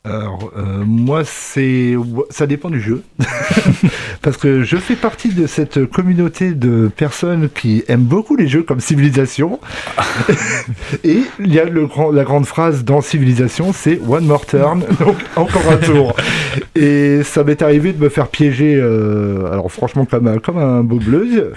Alors, 0.05 0.51
euh, 0.57 0.83
moi, 0.85 1.23
c'est. 1.25 1.93
Ça 2.29 2.47
dépend 2.47 2.69
du 2.69 2.79
jeu. 2.79 3.03
Parce 4.21 4.38
que 4.38 4.63
je 4.63 4.77
fais 4.77 4.95
partie 4.95 5.29
de 5.29 5.45
cette 5.45 5.85
communauté 5.85 6.51
de 6.51 6.89
personnes 6.95 7.49
qui 7.53 7.83
aiment 7.89 8.03
beaucoup 8.05 8.38
les 8.38 8.47
jeux 8.47 8.63
comme 8.63 8.79
Civilisation. 8.79 9.59
Et 11.03 11.19
il 11.39 11.53
y 11.53 11.59
a 11.59 11.65
le 11.65 11.85
grand, 11.85 12.12
la 12.12 12.23
grande 12.23 12.45
phrase 12.45 12.83
dans 12.85 13.01
Civilisation 13.01 13.73
c'est 13.73 13.99
One 14.07 14.25
more 14.25 14.45
turn, 14.45 14.83
donc 14.99 15.17
encore 15.35 15.69
un 15.69 15.77
tour. 15.77 16.15
Et 16.75 17.21
ça 17.23 17.43
m'est 17.43 17.62
arrivé 17.62 17.91
de 17.91 18.01
me 18.01 18.09
faire 18.09 18.27
piéger, 18.27 18.75
euh, 18.77 19.51
alors 19.51 19.69
franchement, 19.71 20.05
comme 20.05 20.27
un, 20.27 20.38
comme 20.39 20.57
un 20.57 20.81
beau 20.81 20.97
bleu. 20.97 21.53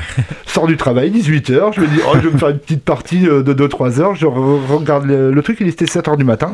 Sors 0.46 0.66
du 0.66 0.76
travail, 0.76 1.10
18h, 1.12 1.74
je 1.74 1.80
me 1.80 1.86
dis, 1.86 2.00
oh, 2.06 2.16
je 2.20 2.26
vais 2.28 2.34
me 2.34 2.38
faire 2.38 2.48
une 2.50 2.58
petite 2.58 2.84
partie 2.84 3.26
euh, 3.28 3.42
de 3.42 3.54
2-3 3.54 4.00
heures. 4.00 4.14
Je 4.16 4.26
re- 4.26 4.66
regarde 4.68 5.06
le, 5.06 5.30
le 5.32 5.42
truc, 5.42 5.58
il 5.60 5.68
était 5.68 5.84
7h 5.84 6.16
du 6.16 6.24
matin. 6.24 6.52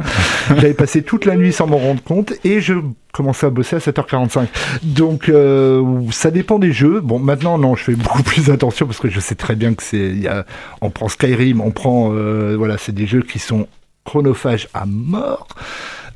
J'avais 0.48 0.74
passé 0.74 1.03
toute 1.03 1.24
la 1.24 1.35
nuit 1.37 1.53
sans 1.53 1.66
m'en 1.66 1.78
rendre 1.81 2.03
compte 2.03 2.33
et 2.45 2.61
je 2.61 2.75
commençais 3.12 3.47
à 3.47 3.51
bosser 3.51 3.77
à 3.77 3.79
7h45. 3.79 4.47
Donc 4.83 5.29
euh, 5.29 5.83
ça 6.11 6.31
dépend 6.31 6.59
des 6.59 6.73
jeux. 6.73 7.01
Bon, 7.01 7.19
maintenant 7.19 7.59
non, 7.59 7.75
je 7.77 7.85
fais 7.85 7.95
beaucoup 7.95 8.23
plus 8.25 8.51
attention 8.51 8.87
parce 8.87 8.99
que 8.99 9.09
je 9.09 9.21
sais 9.21 9.35
très 9.35 9.57
bien 9.57 9.75
que 9.75 9.83
c'est, 9.83 9.97
il 9.99 10.45
on 10.81 10.91
prend 10.91 11.09
Skyrim, 11.09 11.61
on 11.61 11.71
prend, 11.71 12.12
euh, 12.12 12.55
voilà, 12.57 12.79
c'est 12.79 12.95
des 12.95 13.07
jeux 13.07 13.23
qui 13.23 13.38
sont 13.38 13.67
chronophages 14.05 14.69
à 14.75 14.87
mort. 14.87 15.49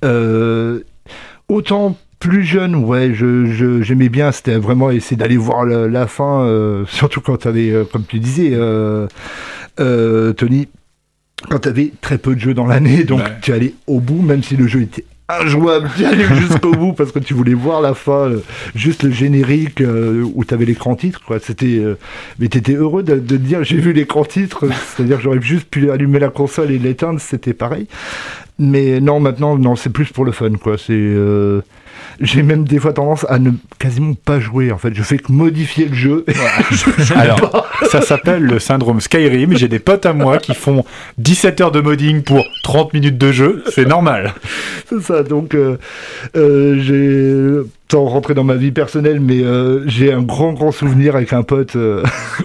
Euh, 0.04 0.80
autant 1.48 1.96
plus 2.18 2.44
jeune, 2.44 2.76
ouais, 2.76 3.14
je, 3.14 3.82
j'aimais 3.82 4.08
bien, 4.08 4.30
c'était 4.30 4.56
vraiment 4.56 4.90
essayer 4.90 5.16
d'aller 5.16 5.36
voir 5.36 5.64
la, 5.64 5.88
la 5.88 6.06
fin, 6.06 6.42
euh, 6.44 6.84
surtout 6.88 7.20
quand 7.20 7.38
tu 7.38 7.48
avais, 7.48 7.72
comme 7.92 8.04
tu 8.04 8.20
disais, 8.20 8.50
euh, 8.52 9.08
euh, 9.80 10.32
Tony, 10.32 10.68
quand 11.50 11.58
tu 11.58 11.68
avais 11.68 11.92
très 12.00 12.18
peu 12.18 12.36
de 12.36 12.40
jeux 12.40 12.54
dans 12.54 12.66
l'année, 12.66 13.02
donc 13.02 13.18
Ouais. 13.20 13.38
tu 13.42 13.52
allais 13.52 13.74
au 13.88 13.98
bout, 13.98 14.22
même 14.22 14.42
si 14.44 14.56
le 14.56 14.68
jeu 14.68 14.82
était 14.82 15.04
injouable, 15.28 15.90
tu 15.96 16.04
allais 16.04 16.26
jusqu'au 16.34 16.72
bout 16.72 16.92
parce 16.92 17.12
que 17.12 17.18
tu 17.18 17.34
voulais 17.34 17.54
voir 17.54 17.80
la 17.80 17.94
fin, 17.94 18.32
juste 18.74 19.02
le 19.02 19.10
générique 19.10 19.80
euh, 19.80 20.24
où 20.34 20.44
tu 20.44 20.52
avais 20.54 20.64
l'écran 20.64 20.94
titre, 20.94 21.22
quoi. 21.24 21.38
C'était, 21.38 21.78
euh, 21.78 21.96
mais 22.38 22.48
tu 22.48 22.58
étais 22.58 22.74
heureux 22.74 23.02
de, 23.02 23.16
de 23.16 23.36
dire 23.36 23.64
j'ai 23.64 23.78
vu 23.78 23.92
l'écran 23.92 24.24
titre, 24.24 24.68
c'est-à-dire 24.94 25.20
j'aurais 25.20 25.40
juste 25.40 25.68
pu 25.68 25.90
allumer 25.90 26.18
la 26.18 26.28
console 26.28 26.70
et 26.70 26.78
l'éteindre, 26.78 27.20
c'était 27.20 27.54
pareil. 27.54 27.86
Mais 28.58 29.00
non, 29.00 29.20
maintenant, 29.20 29.56
non, 29.56 29.76
c'est 29.76 29.90
plus 29.90 30.12
pour 30.12 30.24
le 30.24 30.32
fun, 30.32 30.52
quoi. 30.52 30.76
C'est, 30.76 30.92
euh, 30.92 31.62
j'ai 32.20 32.42
même 32.42 32.64
des 32.64 32.78
fois 32.78 32.92
tendance 32.92 33.26
à 33.28 33.38
ne 33.38 33.50
quasiment 33.78 34.14
pas 34.14 34.40
jouer. 34.40 34.72
En 34.72 34.78
fait, 34.78 34.94
je 34.94 35.02
fais 35.02 35.18
que 35.18 35.32
modifier 35.32 35.86
le 35.86 35.94
jeu. 35.94 36.24
Je 36.98 37.14
Alors, 37.14 37.50
pas. 37.50 37.66
ça 37.90 38.00
s'appelle 38.02 38.42
le 38.42 38.58
syndrome 38.58 39.00
Skyrim. 39.00 39.56
J'ai 39.56 39.68
des 39.68 39.78
potes 39.78 40.06
à 40.06 40.12
moi 40.12 40.38
qui 40.38 40.54
font 40.54 40.84
17 41.18 41.60
heures 41.60 41.72
de 41.72 41.80
modding 41.80 42.22
pour 42.22 42.44
30 42.64 42.94
minutes 42.94 43.18
de 43.18 43.32
jeu. 43.32 43.64
C'est 43.70 43.86
normal. 43.86 44.34
c'est 44.88 45.00
ça. 45.00 45.22
Donc, 45.22 45.54
euh, 45.54 45.78
euh, 46.36 46.78
j'ai 46.80 47.68
sans 47.90 48.06
rentrer 48.06 48.32
dans 48.32 48.44
ma 48.44 48.54
vie 48.54 48.72
personnelle, 48.72 49.20
mais 49.20 49.42
euh, 49.42 49.86
j'ai 49.86 50.12
un 50.12 50.22
grand 50.22 50.54
grand 50.54 50.72
souvenir 50.72 51.14
avec 51.14 51.32
un 51.34 51.42
pote. 51.42 51.76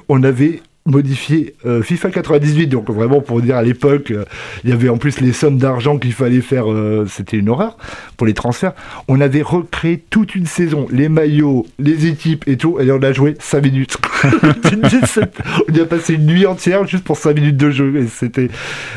on 0.10 0.23
avait 0.23 0.62
modifié 0.88 1.54
euh, 1.65 1.84
FIFA 1.84 2.10
98, 2.10 2.67
donc 2.67 2.89
vraiment 2.89 3.21
pour 3.21 3.41
dire 3.41 3.58
à 3.58 3.63
l'époque, 3.63 4.12
euh, 4.12 4.23
il 4.63 4.69
y 4.69 4.73
avait 4.73 4.89
en 4.89 4.97
plus 4.97 5.19
les 5.19 5.34
sommes 5.34 5.58
d'argent 5.58 5.97
qu'il 5.97 6.13
fallait 6.13 6.41
faire, 6.41 6.71
euh, 6.71 7.06
c'était 7.08 7.38
une 7.38 7.50
horreur 7.50 7.78
pour 8.15 8.26
les 8.26 8.34
transferts. 8.34 8.73
On 9.08 9.21
avait 9.21 9.41
recréé 9.41 10.02
toute 10.10 10.34
une 10.34 10.45
saison, 10.45 10.88
les 10.89 11.10
maillots, 11.10 11.65
les 11.78 12.08
équipes 12.08 12.47
et 12.47 12.58
tout, 12.58 12.80
et 12.80 12.89
on 12.91 13.02
a 13.04 13.12
joué 13.12 13.36
5 13.39 13.63
minutes. 13.63 13.97
on 14.23 15.73
y 15.73 15.80
a 15.80 15.86
passé 15.86 16.13
une 16.13 16.26
nuit 16.26 16.45
entière 16.45 16.88
juste 16.88 17.04
pour 17.04 17.17
5 17.17 17.36
minutes 17.36 17.58
de 17.58 17.69
jeu, 17.69 17.97
et 17.97 18.08
c'était, 18.08 18.50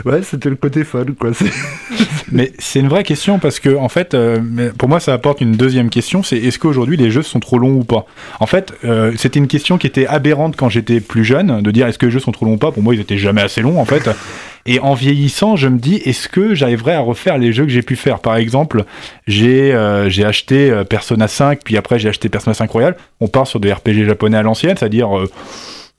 ouais, 0.05 0.23
c'était 0.23 0.49
le 0.49 0.57
côté 0.57 0.85
fun, 0.85 1.05
quoi. 1.19 1.31
Mais 2.33 2.53
c'est 2.59 2.79
une 2.79 2.89
vraie 2.89 3.03
question 3.03 3.41
parce 3.41 3.59
que, 3.59 3.77
en 3.77 3.89
fait, 3.89 4.15
euh, 4.15 4.71
pour 4.79 4.89
moi, 4.89 5.01
ça 5.01 5.13
apporte 5.13 5.41
une 5.41 5.53
deuxième 5.53 5.91
question 5.91 6.23
c'est 6.23 6.39
est-ce 6.39 6.59
qu'aujourd'hui 6.59 6.97
les 6.97 7.11
jeux 7.11 7.23
sont 7.23 7.41
trop 7.41 7.59
longs 7.59 7.75
ou 7.75 7.85
pas? 7.85 8.07
En 8.39 8.47
fait, 8.47 8.73
c'était 9.17 9.39
une 9.39 9.49
question 9.49 9.79
qui 9.79 9.87
était 9.87 10.07
aberrante 10.07 10.57
quand 10.57 10.69
j'étais 10.69 11.01
plus 11.01 11.25
jeune, 11.25 11.63
de 11.63 11.71
dire 11.71 11.80
est-ce 11.89 11.99
que 11.99 12.07
les 12.07 12.13
jeux 12.13 12.21
sont 12.21 12.33
trop 12.33 12.47
longs 12.47 12.55
ou 12.55 12.59
pas? 12.59 12.73
Pour 12.73 12.83
moi, 12.83 12.95
ils 12.95 13.01
étaient 13.01 13.19
jamais 13.19 13.43
assez 13.43 13.63
longs, 13.63 13.81
en 13.81 13.85
fait. 13.85 14.09
Et 14.67 14.79
en 14.81 14.95
vieillissant, 14.95 15.57
je 15.57 15.69
me 15.69 15.79
dis, 15.79 15.97
est-ce 15.97 16.29
que 16.29 16.55
j'arriverai 16.55 16.95
à 16.95 17.01
refaire 17.01 17.39
les 17.39 17.53
jeux 17.53 17.65
que 17.65 17.71
j'ai 17.71 17.83
pu 17.83 17.97
faire? 17.97 18.21
Par 18.21 18.37
exemple, 18.37 18.85
j'ai 19.27 19.73
euh, 19.73 20.11
j'ai 20.11 20.25
acheté 20.25 20.71
euh, 20.71 20.85
Persona 20.85 21.29
5, 21.29 21.61
puis 21.65 21.77
après 21.77 21.99
j'ai 21.99 22.09
acheté 22.09 22.29
Persona 22.29 22.55
5 22.55 22.71
Royal. 22.71 22.97
On 23.21 23.29
part 23.29 23.47
sur 23.47 23.61
des 23.61 23.73
RPG 23.73 24.05
japonais 24.05 24.37
à 24.37 24.43
l'ancienne, 24.43 24.77
c'est-à-dire 24.77 25.19
euh, 25.19 25.31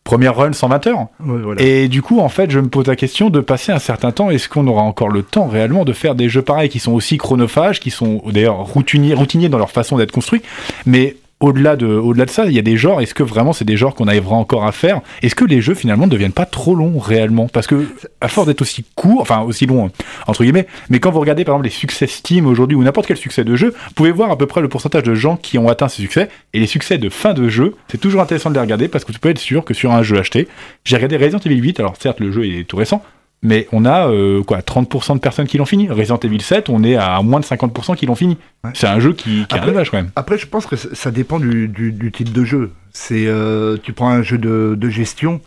première 0.04 0.36
run 0.36 0.54
120 0.54 0.88
heures. 0.88 1.08
Ouais, 1.26 1.42
voilà. 1.42 1.62
Et 1.62 1.88
du 1.88 2.04
coup, 2.04 2.20
en 2.20 2.30
fait, 2.30 2.52
je 2.52 2.60
me 2.60 2.68
pose 2.68 2.86
la 2.86 2.96
question 2.96 3.32
de 3.32 3.40
passer 3.40 3.72
un 3.72 3.80
certain 3.80 4.12
temps. 4.12 4.30
Est-ce 4.30 4.48
qu'on 4.48 4.68
aura 4.68 4.84
encore 4.84 5.10
le 5.10 5.24
temps 5.24 5.48
réellement 5.48 5.84
de 5.84 5.94
faire 5.94 6.14
des 6.14 6.30
jeux 6.30 6.44
pareils 6.44 6.70
qui 6.70 6.80
sont 6.80 6.92
aussi 6.92 7.18
chronophages, 7.18 7.80
qui 7.80 7.90
sont 7.90 8.22
d'ailleurs 8.28 8.58
routiniers, 8.58 9.16
routiniers 9.16 9.50
dans 9.50 9.58
leur 9.58 9.72
façon 9.72 9.98
d'être 9.98 10.12
construits, 10.12 10.44
mais 10.86 11.16
au-delà 11.42 11.76
de, 11.76 11.88
au-delà 11.88 12.26
de 12.26 12.30
ça, 12.30 12.46
il 12.46 12.54
y 12.54 12.60
a 12.60 12.62
des 12.62 12.78
genres. 12.78 13.02
Est-ce 13.02 13.14
que 13.14 13.24
vraiment 13.24 13.52
c'est 13.52 13.66
des 13.66 13.76
genres 13.76 13.96
qu'on 13.96 14.08
arrivera 14.08 14.36
encore 14.36 14.66
à 14.66 14.72
faire? 14.72 15.02
Est-ce 15.22 15.36
que 15.36 15.44
les 15.44 15.60
jeux 15.60 15.74
finalement 15.74 16.06
ne 16.06 16.12
deviennent 16.12 16.32
pas 16.32 16.46
trop 16.46 16.76
longs 16.76 17.00
réellement? 17.00 17.48
Parce 17.48 17.68
que 17.68 17.88
à 18.22 18.28
force 18.28 18.48
d'être 18.48 18.62
aussi 18.62 18.86
court, 18.96 19.22
enfin 19.22 19.42
aussi 19.42 19.66
long 19.66 19.92
entre 20.28 20.44
guillemets, 20.44 20.68
mais 20.90 21.00
quand 21.00 21.12
vous 21.12 21.20
regardez 21.20 21.44
par 21.44 21.56
exemple 21.56 21.66
les 21.66 21.72
succès 21.72 22.08
Steam 22.08 22.46
aujourd'hui 22.46 22.78
ou 22.78 22.84
n'importe 22.84 23.08
quel 23.08 23.18
succès 23.18 23.44
de 23.44 23.56
jeu, 23.56 23.74
vous 23.88 23.94
pouvez 23.96 24.12
voir 24.12 24.32
à 24.32 24.38
peu 24.38 24.46
près 24.46 24.62
le 24.62 24.70
pourcentage 24.70 25.04
de 25.04 25.16
gens 25.16 25.36
qui 25.36 25.58
ont 25.58 25.68
atteint 25.68 25.90
ces 25.90 26.02
succès. 26.02 26.30
Et 26.54 26.60
les 26.60 26.68
succès 26.68 26.98
de 26.98 27.10
fin 27.10 27.34
de 27.34 27.50
jeu, 27.50 27.76
c'est 27.88 28.00
toujours 28.00 28.22
intéressant 28.22 28.50
de 28.50 28.56
les 28.56 28.62
regarder 28.62 28.88
parce 28.88 29.04
que 29.04 29.12
tu 29.12 29.20
peux 29.20 29.30
être 29.30 29.40
sûr 29.40 29.66
que 29.66 29.74
sur 29.74 29.92
un 29.92 30.04
jeu 30.04 30.20
acheté, 30.20 30.48
j'ai 30.86 30.96
regardé 30.96 31.18
Resident 31.18 31.40
Evil 31.40 31.58
8. 31.58 31.80
Alors 31.80 31.96
certes 32.00 32.20
le 32.20 32.32
jeu 32.32 32.46
est 32.46 32.64
tout 32.66 32.78
récent. 32.78 33.04
Mais 33.44 33.68
on 33.72 33.86
a 33.86 34.08
euh, 34.08 34.44
quoi 34.44 34.60
30% 34.60 35.16
de 35.16 35.20
personnes 35.20 35.48
qui 35.48 35.58
l'ont 35.58 35.66
fini. 35.66 35.90
Resident 35.90 36.20
Evil 36.20 36.42
7, 36.42 36.70
on 36.70 36.84
est 36.84 36.96
à 36.96 37.22
moins 37.24 37.40
de 37.40 37.46
50% 37.46 37.96
qui 37.96 38.06
l'ont 38.06 38.16
fini. 38.16 38.38
Ouais. 38.64 38.70
C'est 38.76 38.88
un 38.88 39.00
jeu 39.00 39.14
qui, 39.14 39.46
qui 39.48 39.56
a 39.56 39.62
un 39.64 39.66
élevage 39.66 39.90
quand 39.90 39.98
même. 39.98 40.12
Après, 40.16 40.38
je 40.38 40.46
pense 40.46 40.68
que 40.68 40.76
ça 40.76 40.90
ça 40.94 41.10
dépend 41.12 41.40
du, 41.40 41.68
du, 41.68 41.92
du 41.92 42.12
type 42.12 42.32
de 42.32 42.44
jeu. 42.44 42.72
C'est, 42.92 43.26
euh, 43.26 43.78
tu 43.82 43.94
prends 43.94 44.10
un 44.10 44.22
jeu 44.22 44.38
de, 44.38 44.76
de 44.78 44.90
gestion, 44.90 45.42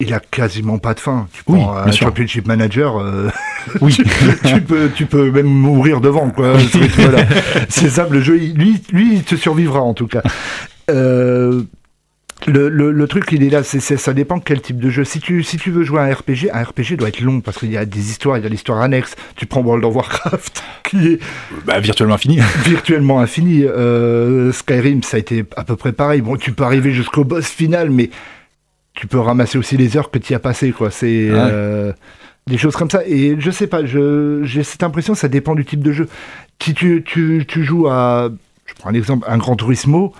il 0.00 0.12
a 0.14 0.20
quasiment 0.20 0.78
pas 0.78 0.94
de 0.94 1.00
fin. 1.00 1.28
Tu 1.32 1.42
prends 1.44 1.76
un 1.76 1.92
sûr. 1.92 2.06
championship 2.06 2.46
manager, 2.46 2.98
euh, 2.98 3.28
Oui. 3.80 3.96
tu 4.44 4.60
peux, 4.62 4.90
tu 4.94 5.06
peux 5.06 5.30
même 5.30 5.46
mourir 5.46 6.00
devant, 6.00 6.30
quoi. 6.30 6.58
C'est, 6.72 6.86
voilà. 6.92 7.26
C'est 7.68 7.90
simple, 7.90 8.14
le 8.14 8.20
jeu, 8.20 8.36
lui, 8.36 8.80
lui, 8.92 9.14
il 9.16 9.22
te 9.24 9.36
survivra 9.36 9.80
en 9.80 9.94
tout 9.94 10.06
cas. 10.06 10.22
Euh, 10.90 11.62
le, 12.46 12.68
le, 12.68 12.90
le 12.92 13.06
truc, 13.08 13.24
il 13.32 13.42
est 13.42 13.50
là, 13.50 13.62
c'est, 13.62 13.80
ça 13.80 14.12
dépend 14.14 14.38
quel 14.40 14.60
type 14.60 14.78
de 14.78 14.88
jeu. 14.90 15.04
Si 15.04 15.20
tu, 15.20 15.42
si 15.42 15.56
tu 15.56 15.70
veux 15.70 15.82
jouer 15.84 16.00
à 16.00 16.04
un 16.04 16.12
RPG, 16.14 16.48
un 16.52 16.62
RPG 16.62 16.96
doit 16.96 17.08
être 17.08 17.20
long 17.20 17.40
parce 17.40 17.58
qu'il 17.58 17.70
y 17.70 17.76
a 17.76 17.84
des 17.84 18.10
histoires, 18.10 18.38
il 18.38 18.44
y 18.44 18.46
a 18.46 18.48
l'histoire 18.48 18.80
annexe. 18.80 19.14
Tu 19.36 19.46
prends 19.46 19.60
World 19.62 19.84
of 19.84 19.94
Warcraft, 19.94 20.62
qui 20.84 21.06
est 21.08 21.18
Bah, 21.64 21.80
virtuellement 21.80 22.18
fini. 22.18 22.38
virtuellement 22.64 23.20
infini. 23.20 23.64
Euh, 23.64 24.52
Skyrim, 24.52 25.02
ça 25.02 25.16
a 25.16 25.20
été 25.20 25.44
à 25.56 25.64
peu 25.64 25.76
près 25.76 25.92
pareil. 25.92 26.20
Bon, 26.20 26.36
tu 26.36 26.52
peux 26.52 26.64
arriver 26.64 26.92
jusqu'au 26.92 27.24
boss 27.24 27.46
final, 27.46 27.90
mais 27.90 28.10
tu 28.94 29.06
peux 29.06 29.18
ramasser 29.20 29.58
aussi 29.58 29.76
les 29.76 29.96
heures 29.96 30.10
que 30.10 30.18
tu 30.18 30.32
y 30.32 30.36
as 30.36 30.40
passées, 30.40 30.72
quoi. 30.72 30.90
C'est 30.90 31.30
Ouais. 31.30 31.38
euh, 31.38 31.92
des 32.46 32.58
choses 32.58 32.76
comme 32.76 32.90
ça. 32.90 33.02
Et 33.06 33.36
je 33.38 33.50
sais 33.50 33.66
pas, 33.66 33.84
j'ai 33.84 34.62
cette 34.62 34.82
impression, 34.82 35.14
ça 35.14 35.28
dépend 35.28 35.54
du 35.54 35.64
type 35.64 35.82
de 35.82 35.92
jeu. 35.92 36.08
Si 36.62 36.72
tu, 36.74 37.02
tu, 37.04 37.44
tu 37.46 37.64
joues 37.64 37.88
à, 37.88 38.30
je 38.66 38.74
prends 38.74 38.90
un 38.90 38.94
exemple, 38.94 39.26
un 39.28 39.36
Gran 39.36 39.56
Turismo, 39.56 40.14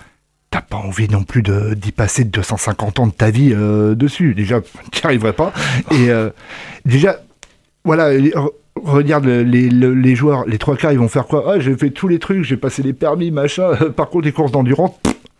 t'as 0.50 0.60
pas 0.62 0.76
envie 0.76 1.08
non 1.08 1.22
plus 1.24 1.42
d'y 1.42 1.92
passer 1.92 2.24
250 2.24 3.00
ans 3.00 3.06
de 3.06 3.12
ta 3.12 3.30
vie 3.30 3.52
euh, 3.54 3.94
dessus. 3.94 4.34
Déjà, 4.34 4.60
tu 4.92 5.00
n'y 5.02 5.04
arriverais 5.06 5.32
pas. 5.32 5.52
Et 5.92 6.10
euh, 6.10 6.30
déjà, 6.84 7.20
voilà, 7.84 8.10
regarde 8.82 9.24
le- 9.24 9.42
les, 9.42 9.68
le- 9.68 9.94
les 9.94 10.14
joueurs, 10.14 10.44
les 10.46 10.58
trois 10.58 10.76
quarts, 10.76 10.92
ils 10.92 10.98
vont 10.98 11.08
faire 11.08 11.26
quoi? 11.26 11.44
Ah, 11.54 11.58
j'ai 11.60 11.76
fait 11.76 11.90
tous 11.90 12.08
les 12.08 12.18
trucs, 12.18 12.42
j'ai 12.44 12.56
passé 12.56 12.82
les 12.82 12.92
permis, 12.92 13.30
machin. 13.30 13.70
Par 13.96 14.08
contre, 14.08 14.24
les 14.26 14.32
courses 14.32 14.52
d'endurance, 14.52 14.92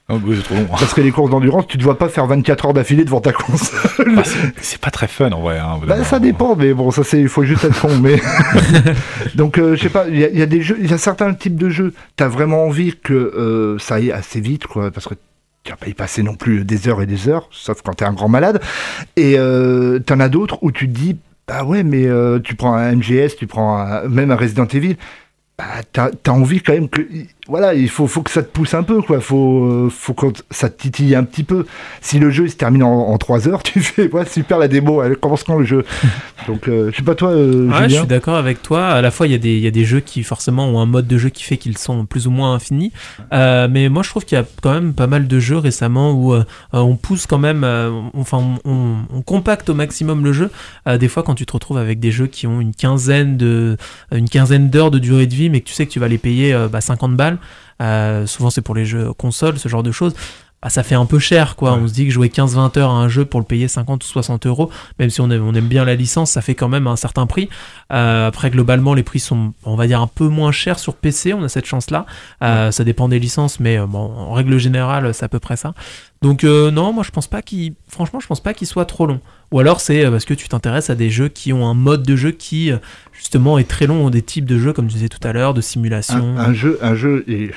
Oh, 0.09 0.21
oui, 0.25 0.37
c'est 0.37 0.45
trop 0.45 0.55
long. 0.55 0.67
parce 0.71 0.95
que 0.95 1.01
les 1.01 1.11
courses 1.11 1.31
d'endurance, 1.33 1.67
tu 1.67 1.79
te 1.79 1.83
vois 1.83 1.99
pas 1.99 2.09
faire 2.09 2.27
24 2.27 2.67
heures 2.67 2.75
d'affilée 2.75 3.05
devant 3.05 3.21
ta 3.21 3.33
console. 3.33 4.15
Bah, 4.15 4.23
c'est- 4.61 4.79
pas 4.81 4.93
très 4.93 5.09
fun 5.09 5.31
en 5.33 5.41
vrai. 5.41 5.59
Hein, 5.59 5.81
Bah, 5.85 6.05
ça 6.05 6.21
dépend, 6.21 6.55
mais 6.55 6.73
bon, 6.75 6.93
ça 6.93 7.03
c'est, 7.03 7.21
il 7.21 7.29
faut 7.29 7.43
juste 7.43 7.65
être 7.65 7.81
con. 7.81 7.91
Mais 8.01 8.21
donc, 9.35 9.59
euh, 9.59 9.75
je 9.77 9.83
sais 9.83 9.89
pas, 9.89 10.07
il 10.09 10.17
y, 10.19 10.25
a- 10.25 10.29
il 10.31 10.39
y 10.39 10.43
a 10.43 10.47
des 10.47 10.63
jeux, 10.63 10.77
il 10.81 10.89
y 10.91 10.95
a 10.95 10.99
certains 10.99 11.35
types 11.35 11.57
de 11.57 11.69
jeux. 11.69 11.93
T'as 12.17 12.29
vraiment 12.29 12.65
envie 12.65 12.95
que 13.03 13.15
euh, 13.15 13.79
ça 13.79 13.97
aille 13.97 14.13
assez 14.13 14.41
vite, 14.41 14.67
quoi, 14.69 14.91
parce 14.93 15.09
que 15.09 15.15
tu 15.65 15.73
vas 15.73 15.77
pas 15.77 15.89
y 15.89 15.95
passer 15.95 16.23
non 16.23 16.35
plus 16.37 16.65
des 16.65 16.87
heures 16.89 17.03
et 17.03 17.07
des 17.07 17.29
heures, 17.29 17.49
sauf 17.51 17.83
quand 17.83 17.95
t'es 17.95 18.05
un 18.05 18.13
grand 18.13 18.29
malade. 18.29 18.61
Et 19.17 19.35
euh, 19.39 19.99
t'en 19.99 20.21
as 20.21 20.29
d'autres 20.29 20.59
où 20.63 20.71
tu 20.71 20.87
te 20.89 20.93
dis, 20.97 21.17
bah 21.49 21.65
ouais, 21.65 21.83
mais 21.83 22.07
euh, 22.07 22.39
tu 22.39 22.55
prends 22.55 22.75
un 22.75 22.93
MGS, 22.95 23.35
tu 23.37 23.49
prends 23.49 23.79
un- 23.79 24.07
même 24.09 24.31
un 24.31 24.37
Resident 24.37 24.67
Evil. 24.67 24.97
Bah, 25.59 25.65
t'as, 25.93 26.11
t'as 26.23 26.33
envie 26.33 26.61
quand 26.61 26.75
même 26.75 26.89
que, 26.91 27.01
voilà, 27.49 27.75
il 27.75 27.89
faut, 27.89 28.07
faut 28.07 28.23
que 28.23 28.31
ça 28.31 28.43
te 28.43 28.49
pousse 28.49 28.75
un 28.75 28.83
peu, 28.83 29.03
quoi. 29.03 29.21
Faut, 29.21 29.65
euh, 29.65 29.89
faut 29.91 30.15
que 30.15 30.27
ça 30.51 30.69
te 30.69 30.81
titille 30.83 31.15
un 31.15 31.25
petit 31.25 31.45
peu. 31.45 31.65
Si 32.01 32.19
le 32.19 32.31
jeu 32.31 32.45
il 32.47 32.51
se 32.51 32.57
termine 32.57 32.83
en, 32.83 33.09
en 33.09 33.19
3 33.19 33.49
heures, 33.49 33.63
tu 33.65 33.81
fais, 33.81 34.11
ouais, 34.13 34.25
super 34.27 34.59
la 34.59 34.69
démo, 34.69 35.03
elle 35.03 35.17
commence 35.17 35.45
quand 35.45 35.57
le 35.57 35.65
jeu? 35.65 35.85
Donc, 36.49 36.69
euh, 36.69 36.91
je 36.93 36.97
sais 36.97 37.03
pas 37.03 37.15
toi, 37.15 37.31
euh, 37.31 37.69
Ouais, 37.69 37.89
je 37.89 37.97
suis 37.97 38.07
d'accord 38.07 38.37
avec 38.37 38.63
toi. 38.63 38.87
À 38.89 39.01
la 39.01 39.11
fois, 39.11 39.27
il 39.27 39.33
y, 39.33 39.35
a 39.35 39.39
des, 39.39 39.55
il 39.55 39.61
y 39.61 39.67
a 39.67 39.71
des 39.71 39.85
jeux 39.85 40.01
qui 40.01 40.23
forcément 40.23 40.69
ont 40.69 40.81
un 40.81 40.87
mode 40.87 41.07
de 41.07 41.19
jeu 41.19 41.29
qui 41.29 41.43
fait 41.43 41.57
qu'ils 41.57 41.79
sont 41.79 42.05
plus 42.07 42.27
ou 42.27 42.31
moins 42.31 42.55
infinis. 42.55 42.93
Euh, 43.33 43.69
mais 43.71 43.89
moi, 43.89 44.03
je 44.03 44.11
trouve 44.11 44.25
qu'il 44.25 44.37
y 44.37 44.41
a 44.41 44.45
quand 44.63 44.73
même 44.75 44.93
pas 44.93 45.07
mal 45.07 45.27
de 45.29 45.39
jeux 45.41 45.59
récemment 45.59 46.13
où 46.13 46.35
euh, 46.35 46.45
on 46.73 46.97
pousse 46.97 47.27
quand 47.27 47.39
même, 47.39 47.65
euh, 47.65 47.91
on- 48.15 48.21
enfin, 48.21 48.39
on, 48.65 48.71
on- 48.71 48.97
on 49.19 49.23
compacte 49.23 49.69
au 49.71 49.75
maximum 49.75 50.25
le 50.25 50.33
jeu. 50.33 50.51
Euh, 50.87 50.99
des 50.99 51.09
fois, 51.09 51.23
quand 51.23 51.35
tu 51.35 51.47
te 51.47 51.53
retrouves 51.53 51.79
avec 51.79 52.01
des 52.01 52.11
jeux 52.11 52.27
qui 52.27 52.47
ont 52.47 52.61
une 52.61 52.75
quinzaine 52.75 53.37
de, 53.37 53.77
une 54.13 54.29
quinzaine 54.29 54.69
d'heures 54.71 54.91
de 54.91 54.99
durée 54.99 55.27
de 55.27 55.35
vie, 55.35 55.49
mais 55.51 55.61
que 55.61 55.67
tu 55.69 55.75
sais 55.75 55.87
que 55.87 55.91
tu 55.93 55.99
vas 56.01 56.09
les 56.09 56.19
payer 56.19 56.53
euh, 56.53 56.69
bah, 56.69 56.81
50 56.81 57.17
balles. 57.17 57.36
Euh, 57.83 58.27
souvent, 58.27 58.51
c'est 58.51 58.63
pour 58.63 58.75
les 58.75 58.85
jeux 58.85 59.13
consoles, 59.13 59.59
ce 59.59 59.69
genre 59.69 59.83
de 59.83 59.93
choses. 59.93 60.15
Bah, 60.63 60.71
ça 60.71 60.83
fait 60.83 60.95
un 60.95 61.05
peu 61.05 61.19
cher, 61.19 61.55
quoi. 61.55 61.75
On 61.75 61.87
se 61.87 61.93
dit 61.93 62.07
que 62.07 62.11
jouer 62.11 62.29
15-20 62.29 62.79
heures 62.79 62.91
à 62.91 62.95
un 62.95 63.09
jeu 63.09 63.27
pour 63.27 63.41
le 63.41 63.47
payer 63.47 63.69
50 63.69 64.03
ou 64.03 64.07
60 64.07 64.47
euros, 64.47 64.71
même 64.99 65.11
si 65.11 65.21
on 65.21 65.31
aime, 65.31 65.47
on 65.47 65.55
aime 65.55 65.69
bien 65.69 65.85
la 65.85 65.95
licence, 65.95 66.31
ça 66.31 66.41
fait 66.41 66.55
quand 66.55 66.69
même 66.69 66.87
un 66.87 66.97
certain 66.97 67.27
prix. 67.27 67.51
Euh, 67.93 68.27
après, 68.27 68.51
globalement, 68.51 68.95
les 68.95 69.03
prix 69.03 69.21
sont, 69.21 69.53
on 69.65 69.77
va 69.77 69.87
dire, 69.87 70.01
un 70.01 70.07
peu 70.07 70.29
moins 70.29 70.53
chers 70.53 70.79
sur 70.79 70.95
PC. 70.95 71.35
On 71.35 71.45
a 71.45 71.49
cette 71.51 71.67
chance-là. 71.67 72.07
Euh, 72.43 72.71
Ça 72.71 72.85
dépend 72.85 73.09
des 73.09 73.19
licences, 73.19 73.61
mais 73.61 73.79
bon, 73.79 73.99
en 73.99 74.33
règle 74.33 74.57
générale, 74.59 75.13
c'est 75.13 75.25
à 75.25 75.29
peu 75.29 75.39
près 75.41 75.57
ça. 75.57 75.75
Donc, 76.23 76.45
euh, 76.45 76.71
non, 76.71 76.93
moi, 76.93 77.05
je 77.05 77.11
pense 77.11 77.27
pas 77.27 77.43
qu'il, 77.43 77.75
franchement, 77.89 78.21
je 78.21 78.27
pense 78.27 78.41
pas 78.43 78.55
qu'il 78.55 78.67
soit 78.67 78.87
trop 78.87 79.07
long. 79.07 79.21
Ou 79.53 79.61
alors, 79.61 79.81
c'est 79.81 80.05
euh, 80.05 80.11
parce 80.11 80.25
que 80.25 80.35
tu 80.35 80.49
t'intéresses 80.49 80.91
à 80.91 80.95
des 80.95 81.11
jeux 81.11 81.29
qui 81.29 81.53
ont 81.53 81.67
un 81.69 81.75
mode 81.75 82.03
de 82.05 82.17
jeu 82.17 82.31
qui, 82.33 82.73
euh, 82.73 82.79
justement, 83.13 83.59
est 83.59 83.69
très 83.69 83.87
long, 83.87 84.09
des 84.11 84.23
types 84.23 84.47
de 84.47 84.59
jeux, 84.59 84.73
comme 84.73 84.87
tu 84.89 84.95
disais 84.95 85.09
tout 85.09 85.27
à 85.27 85.33
l'heure, 85.33 85.53
de 85.55 85.61
simulation. 85.61 86.35
un, 86.37 86.51
un 86.51 86.53
jeu, 86.55 86.79
un 86.83 86.95
jeu, 86.95 87.25
et 87.29 87.51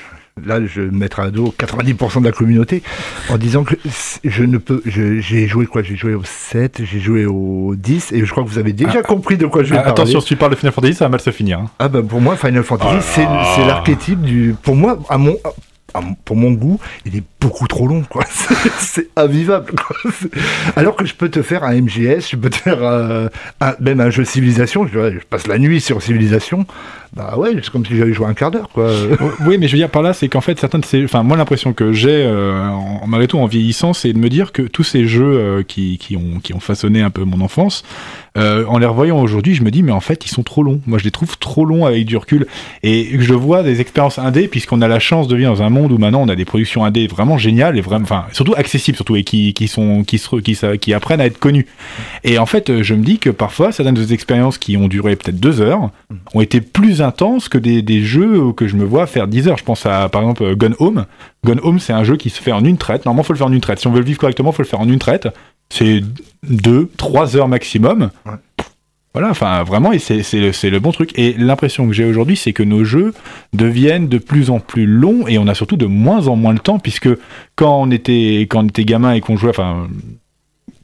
là 0.45 0.65
je 0.65 0.82
vais 0.84 0.91
mettre 0.91 1.19
à 1.19 1.32
dos 1.32 1.54
90% 1.60 2.22
de 2.22 2.26
la 2.26 2.32
communauté 2.32 2.82
en 3.30 3.38
disant 3.38 3.65
que 3.65 3.76
je 4.24 4.43
ne 4.45 4.58
peux, 4.58 4.82
j'ai 4.86 5.48
joué 5.48 5.65
quoi? 5.65 5.82
J'ai 5.84 5.98
joué 5.98 6.13
au 6.13 6.22
7, 6.24 6.82
j'ai 6.86 7.00
joué 7.02 7.26
au 7.26 7.74
10, 7.76 8.13
et 8.13 8.24
je 8.26 8.32
crois 8.32 8.43
que 8.43 8.48
vous 8.50 8.58
avez 8.58 8.72
déjà 8.72 9.02
compris 9.02 9.36
de 9.38 9.45
quoi 9.48 9.63
je 9.63 9.72
vais 9.72 9.78
Ah, 9.78 9.84
parler. 9.84 10.02
attention, 10.02 10.22
si 10.22 10.28
tu 10.28 10.36
parles 10.38 10.52
de 10.52 10.58
Final 10.58 10.72
Fantasy, 10.74 10.93
ça 10.93 11.06
va 11.06 11.10
mal 11.10 11.19
se 11.19 11.32
finir. 11.32 11.60
hein. 11.60 11.69
Ah 11.80 11.89
bah 11.89 12.02
pour 12.08 12.22
moi 12.22 12.38
Final 12.38 12.63
Fantasy 12.63 13.17
Ah 13.17 13.54
c'est 13.58 13.65
l'archétype 13.65 14.22
du 14.22 14.56
pour 14.62 14.76
moi 14.78 14.98
à 15.10 15.17
mon- 15.17 15.36
pour 16.25 16.36
mon 16.36 16.52
goût 16.52 16.80
il 17.06 17.15
est 17.15 17.23
beaucoup 17.41 17.67
trop 17.67 17.88
long 17.88 18.04
c'est 18.80 19.08
invivable 19.15 19.73
alors 20.75 20.95
que 20.95 21.06
je 21.06 21.15
peux 21.15 21.30
te 21.30 21.41
faire 21.41 21.63
un 21.63 21.73
MGS 21.82 22.30
je 22.32 22.36
peux 22.36 22.49
te 22.49 22.58
faire 22.58 22.84
euh, 22.84 23.28
un- 23.62 23.75
même 23.80 23.99
un 23.99 24.10
jeu 24.10 24.25
civilisation 24.25 24.88
je, 24.88 25.19
passe 25.30 25.47
la 25.47 25.58
nuit 25.58 25.82
sur 25.82 26.02
civilisation. 26.02 26.65
Bah 27.15 27.36
ouais 27.38 27.52
c'est 27.56 27.71
comme 27.71 27.86
si 27.86 27.97
j'avais 27.97 28.13
joué 28.13 28.28
un 28.28 28.36
quart 28.36 28.52
d'heure 28.52 28.69
Oui, 29.45 29.58
mais 29.58 29.67
je 29.67 29.71
veux 29.73 29.80
dire 29.80 29.89
par 29.89 30.04
là, 30.04 30.13
c'est 30.13 30.28
qu'en 30.30 30.41
fait, 30.41 30.63
ces, 30.86 31.04
enfin, 31.04 31.23
moi, 31.23 31.38
l'impression 31.38 31.73
que 31.73 31.91
j'ai, 31.91 32.23
euh, 32.25 32.69
malgré 33.08 33.28
tout, 33.28 33.39
en 33.39 33.47
vieillissant, 33.47 33.93
c'est 33.93 34.13
de 34.13 34.19
me 34.19 34.30
dire 34.30 34.52
que 34.52 34.62
tous 34.62 34.84
ces 34.84 35.08
jeux 35.08 35.23
euh, 35.23 35.63
qui 35.63 36.17
ont 36.54 36.60
façonné 36.60 37.02
un 37.02 37.10
peu 37.10 37.23
mon 37.23 37.41
enfance, 37.41 37.84
euh, 38.38 38.65
en 38.65 38.78
les 38.78 38.86
revoyant 38.86 39.20
aujourd'hui, 39.20 39.56
je 39.56 39.63
me 39.63 39.72
dis, 39.72 39.84
mais 39.84 39.92
en 39.92 40.00
fait, 40.00 40.26
ils 40.26 40.30
sont 40.30 40.44
trop 40.44 40.63
longs. 40.63 40.82
Moi, 40.86 41.00
je 41.00 41.04
les 41.04 41.12
trouve 41.12 41.38
trop 41.38 41.65
longs 41.65 41.86
avec 41.86 42.06
du 42.06 42.18
recul. 42.18 42.48
Et 42.84 43.18
je 43.20 43.34
vois 43.34 43.63
des 43.63 43.82
expériences 43.82 44.20
indé, 44.20 44.48
puisqu'on 44.48 44.82
a 44.82 44.88
la 44.88 45.00
chance 45.00 45.28
de 45.28 45.36
vivre 45.36 45.52
dans 45.52 45.63
un 45.63 45.70
monde 45.70 45.92
où 45.92 45.98
maintenant 45.98 46.22
on 46.22 46.30
a 46.30 46.36
des 46.36 46.46
productions 46.46 46.86
indé 46.86 47.08
vraiment 47.08 47.38
géniales 47.38 47.78
et 47.78 47.82
vraiment, 47.82 48.04
enfin, 48.04 48.26
surtout 48.32 48.54
accessibles, 48.56 48.96
surtout, 48.96 49.15
et 49.15 49.24
qui, 49.24 49.54
qui 49.54 49.68
sont, 49.68 50.04
qui 50.04 50.18
se, 50.18 50.36
qui, 50.38 50.58
qui 50.80 50.94
apprennent 50.94 51.22
à 51.22 51.26
être 51.26 51.39
connues. 51.39 51.65
Et 52.24 52.38
en 52.38 52.46
fait, 52.46 52.82
je 52.82 52.94
me 52.94 53.04
dis 53.04 53.20
que 53.20 53.30
parfois, 53.30 53.72
certaines 53.72 53.96
de 53.96 54.04
ces 54.04 54.13
expériences 54.13 54.58
qui 54.58 54.78
ont 54.78 54.88
duré 54.88 55.15
peut-être 55.15 55.39
deux 55.39 55.62
heures 55.62 55.89
ont 56.34 56.42
été 56.42 56.62
plus 56.62 57.02
intenses 57.02 57.50
que 57.50 57.58
des, 57.58 57.82
des 57.82 58.02
jeux 58.04 58.52
que 58.54 58.68
je 58.68 58.76
me 58.76 58.86
vois 58.86 59.08
faire 59.08 59.28
10 59.28 59.48
heures. 59.48 59.58
Je 59.58 59.63
pense 59.63 59.86
à, 59.86 60.10
par 60.10 60.22
exemple, 60.22 60.56
Gone 60.56 60.76
Home. 60.80 61.06
Gone 61.46 61.60
Home, 61.63 61.80
c'est 61.80 61.94
un 61.94 62.04
jeu 62.04 62.18
qui 62.18 62.30
se 62.30 62.42
fait 62.42 62.52
en 62.52 62.63
une 62.63 62.78
traite. 62.78 63.06
Normalement, 63.06 63.24
faut 63.24 63.34
le 63.34 63.38
faire 63.38 63.48
en 63.48 63.54
une 63.54 63.62
traite. 63.62 63.80
Si 63.80 63.88
on 63.88 63.92
veut 63.92 64.00
le 64.00 64.06
vivre 64.06 64.20
correctement, 64.20 64.52
faut 64.52 64.62
le 64.62 64.68
faire 64.68 64.82
en 64.82 64.88
une 64.88 65.00
traite. 65.00 65.28
C'est 65.72 66.02
2, 66.44 66.90
3 66.98 67.38
heures 67.38 67.48
maximum. 67.48 68.12
Ouais. 68.26 68.34
Voilà, 69.14 69.32
enfin, 69.32 69.64
vraiment, 69.64 69.92
et 69.92 69.98
c'est 69.98 70.22
c'est 70.22 70.40
le, 70.40 70.54
c'est 70.54 70.70
le 70.70 70.80
bon 70.80 70.92
truc. 70.92 71.18
Et 71.18 71.34
l'impression 71.34 71.88
que 71.88 71.94
j'ai 71.94 72.06
aujourd'hui, 72.06 72.38
c'est 72.38 72.54
que 72.54 72.62
nos 72.62 72.84
jeux 72.84 73.14
deviennent 73.54 74.08
de 74.08 74.20
plus 74.20 74.52
en 74.52 74.60
plus 74.60 74.86
longs 74.86 75.28
et 75.28 75.40
on 75.40 75.48
a 75.48 75.56
surtout 75.56 75.78
de 75.78 75.88
moins 75.88 76.28
en 76.28 76.36
moins 76.36 76.54
de 76.54 76.60
temps, 76.60 76.78
puisque 76.78 77.10
quand 77.56 77.82
on 77.82 77.90
était, 77.90 78.42
quand 78.42 78.64
on 78.64 78.68
était 78.68 78.86
gamin 78.86 79.14
et 79.14 79.22
qu'on 79.22 79.36
jouait, 79.36 79.50
enfin, 79.50 79.88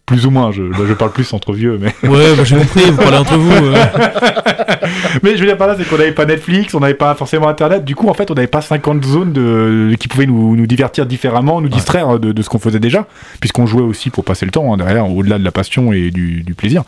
plus 0.05 0.25
ou 0.27 0.29
moins, 0.31 0.51
je, 0.51 0.61
là, 0.61 0.77
je 0.87 0.93
parle 0.93 1.11
plus 1.11 1.33
entre 1.33 1.51
vieux, 1.53 1.79
mais 1.81 1.87
Ouais, 2.07 2.35
bah, 2.35 2.43
j'ai 2.43 2.55
compris, 2.57 2.83
vous 2.91 2.97
parlez 2.97 3.17
entre 3.17 3.37
vous. 3.37 3.51
euh. 3.51 3.75
mais 5.23 5.35
je 5.35 5.39
veux 5.41 5.47
dire 5.47 5.57
par 5.57 5.67
là, 5.67 5.75
c'est 5.77 5.87
qu'on 5.87 5.97
n'avait 5.97 6.11
pas 6.11 6.25
Netflix, 6.25 6.73
on 6.75 6.79
n'avait 6.79 6.93
pas 6.93 7.15
forcément 7.15 7.47
Internet. 7.47 7.83
Du 7.85 7.95
coup, 7.95 8.07
en 8.07 8.13
fait, 8.13 8.29
on 8.29 8.35
n'avait 8.35 8.47
pas 8.47 8.61
50 8.61 9.03
zones 9.03 9.33
de, 9.33 9.95
qui 9.99 10.07
pouvaient 10.07 10.25
nous, 10.27 10.55
nous 10.55 10.67
divertir 10.67 11.05
différemment, 11.05 11.59
nous 11.61 11.69
distraire 11.69 12.19
de, 12.19 12.31
de 12.31 12.41
ce 12.41 12.49
qu'on 12.49 12.59
faisait 12.59 12.79
déjà, 12.79 13.07
puisqu'on 13.39 13.65
jouait 13.65 13.81
aussi 13.81 14.09
pour 14.09 14.23
passer 14.23 14.45
le 14.45 14.51
temps, 14.51 14.71
hein, 14.73 14.77
derrière, 14.77 15.09
au-delà 15.09 15.39
de 15.39 15.43
la 15.43 15.51
passion 15.51 15.91
et 15.91 16.11
du, 16.11 16.43
du 16.43 16.53
plaisir. 16.53 16.83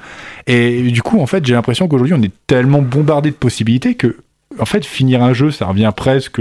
Et 0.46 0.84
du 0.84 1.02
coup, 1.02 1.20
en 1.20 1.26
fait, 1.28 1.46
j'ai 1.46 1.54
l'impression 1.54 1.88
qu'aujourd'hui, 1.88 2.16
on 2.18 2.22
est 2.22 2.32
tellement 2.46 2.82
bombardé 2.82 3.32
de 3.32 3.36
possibilités 3.36 3.96
que, 3.96 4.18
en 4.60 4.66
fait, 4.66 4.86
finir 4.86 5.24
un 5.24 5.34
jeu, 5.34 5.50
ça 5.52 5.66
revient 5.66 5.92
presque. 5.96 6.40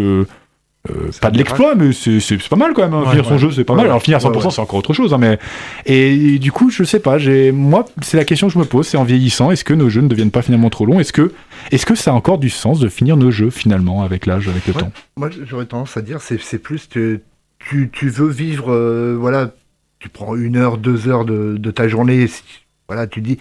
Euh, 0.90 1.11
pas 1.20 1.31
de 1.31 1.38
l'exploit, 1.38 1.75
mais 1.75 1.92
c'est 1.92 2.49
pas 2.49 2.57
mal 2.57 2.72
quand 2.75 2.83
même. 2.83 2.94
hein. 2.94 3.03
Ouais, 3.05 3.11
finir 3.11 3.25
son 3.25 3.38
jeu, 3.38 3.51
c'est 3.51 3.64
pas 3.64 3.72
Ouais, 3.75 3.79
mal. 3.83 3.87
Alors 3.90 4.03
finir 4.03 4.18
à 4.18 4.20
100%, 4.20 4.29
ouais, 4.38 4.44
ouais. 4.44 4.51
c'est 4.51 4.61
encore 4.61 4.79
autre 4.79 4.92
chose. 4.94 5.12
hein, 5.14 5.18
mais 5.18 5.38
et 5.85 6.38
du 6.38 6.53
coup, 6.53 6.70
je 6.70 6.85
sais 6.85 7.01
pas. 7.01 7.18
Moi, 7.53 7.85
c'est 8.03 8.16
la 8.16 8.25
question 8.25 8.46
que 8.49 8.53
je 8.55 8.59
me 8.59 8.64
pose. 8.64 8.87
C'est 8.87 8.96
en 8.96 9.05
vieillissant, 9.05 9.51
est-ce 9.51 9.64
que 9.64 9.75
nos 9.75 9.88
jeux 9.88 10.03
ne 10.03 10.09
deviennent 10.09 10.31
pas 10.31 10.42
finalement 10.42 10.70
trop 10.70 10.87
longs? 10.87 11.01
Est-ce 11.01 11.12
que 11.12 11.33
est-ce 11.72 11.87
que 11.87 11.94
ça 11.94 12.11
a 12.12 12.14
encore 12.14 12.38
du 12.38 12.51
sens 12.51 12.79
de 12.81 12.88
finir 12.88 13.16
nos 13.16 13.31
jeux 13.31 13.51
finalement 13.51 14.03
avec 14.03 14.27
l'âge, 14.27 14.49
avec 14.49 14.66
le 14.66 14.75
temps? 14.75 14.92
Moi, 15.16 15.31
j'aurais 15.46 15.66
tendance 15.66 15.96
à 15.96 16.03
dire, 16.03 16.20
c'est 16.20 16.59
plus 16.59 16.87
que 16.87 17.20
tu, 17.59 17.90
tu 17.92 18.09
veux 18.09 18.29
vivre, 18.29 18.72
euh, 18.72 19.16
voilà, 19.18 19.51
tu 19.99 20.09
prends 20.09 20.37
une 20.37 20.57
heure, 20.57 20.79
deux 20.79 21.09
heures 21.09 21.25
de, 21.25 21.57
de 21.59 21.70
ta 21.70 21.88
journée, 21.88 22.27
voilà, 22.88 23.07
tu 23.09 23.20
dis, 23.20 23.38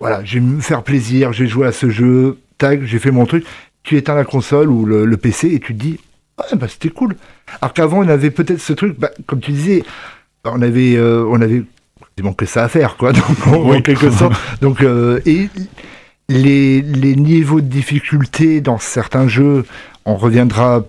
voilà, 0.00 0.24
je 0.24 0.34
vais 0.34 0.40
me 0.40 0.60
faire 0.60 0.82
plaisir, 0.82 1.32
j'ai 1.32 1.46
joué 1.46 1.66
à 1.66 1.72
ce 1.72 1.90
jeu, 1.90 2.38
tac, 2.58 2.82
j'ai 2.84 2.98
fait 2.98 3.10
mon 3.10 3.26
truc. 3.26 3.44
Tu 3.82 3.96
éteins 3.96 4.14
la 4.14 4.24
console 4.24 4.68
ou 4.70 4.84
le, 4.86 5.04
le 5.04 5.16
PC 5.16 5.48
et 5.48 5.60
tu 5.60 5.74
te 5.74 5.78
dis, 5.80 5.98
ouais, 6.38 6.58
bah 6.58 6.66
c'était 6.68 6.90
cool. 6.90 7.16
Alors 7.60 7.72
qu'avant, 7.74 7.98
on 8.04 8.08
avait 8.08 8.30
peut-être 8.30 8.60
ce 8.60 8.72
truc, 8.72 8.98
bah, 8.98 9.10
comme 9.26 9.40
tu 9.40 9.52
disais, 9.52 9.82
on 10.44 10.62
avait, 10.62 10.96
euh, 10.96 11.24
on 11.28 11.40
avait 11.40 11.62
quasiment 12.16 12.32
que 12.34 12.46
ça 12.46 12.64
à 12.64 12.68
faire, 12.68 12.96
quoi, 12.96 13.12
donc, 13.14 13.46
en, 13.46 13.68
Oui. 13.68 13.76
en 13.78 13.82
quelque 13.82 14.10
sorte. 14.10 14.34
Donc, 14.60 14.82
euh, 14.82 15.20
et 15.26 15.48
les, 16.28 16.82
les 16.82 17.16
niveaux 17.16 17.60
de 17.60 17.66
difficulté 17.68 18.60
dans 18.60 18.78
certains 18.78 19.28
jeux, 19.28 19.64
on 20.04 20.16
reviendra 20.16 20.84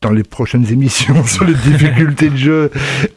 dans 0.00 0.10
les 0.10 0.22
prochaines 0.22 0.66
émissions 0.72 1.24
sur 1.24 1.44
les 1.44 1.54
difficultés 1.54 2.30
de 2.30 2.36
jeu. 2.36 2.70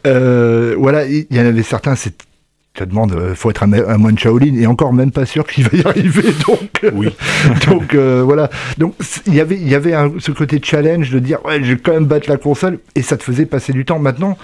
Euh, 0.06 0.74
voilà, 0.78 1.06
il 1.06 1.26
y 1.30 1.38
en 1.40 1.46
avait 1.46 1.62
certains, 1.62 1.94
c'est 1.96 2.14
je 2.14 2.33
te 2.74 2.84
demande, 2.84 3.12
euh, 3.12 3.34
faut 3.34 3.50
être 3.50 3.62
un, 3.62 3.72
un 3.72 3.96
moine 3.98 4.18
Shaolin 4.18 4.54
et 4.56 4.66
encore 4.66 4.92
même 4.92 5.12
pas 5.12 5.26
sûr 5.26 5.46
qu'il 5.46 5.68
va 5.68 5.78
y 5.78 5.84
arriver. 5.86 6.22
Donc, 6.46 6.80
Oui. 6.92 7.08
donc 7.68 7.94
euh, 7.94 8.22
voilà. 8.24 8.50
Donc 8.78 8.94
il 9.26 9.34
y 9.34 9.40
avait, 9.40 9.56
il 9.56 9.68
y 9.68 9.74
avait 9.74 9.94
un- 9.94 10.12
ce 10.18 10.32
côté 10.32 10.60
challenge 10.62 11.10
de 11.10 11.18
dire 11.20 11.38
ouais, 11.44 11.62
je 11.62 11.72
vais 11.74 11.78
quand 11.78 11.92
même 11.92 12.06
battre 12.06 12.28
la 12.28 12.36
console 12.36 12.78
et 12.94 13.02
ça 13.02 13.16
te 13.16 13.22
faisait 13.22 13.46
passer 13.46 13.72
du 13.72 13.84
temps. 13.84 13.98
Maintenant, 13.98 14.36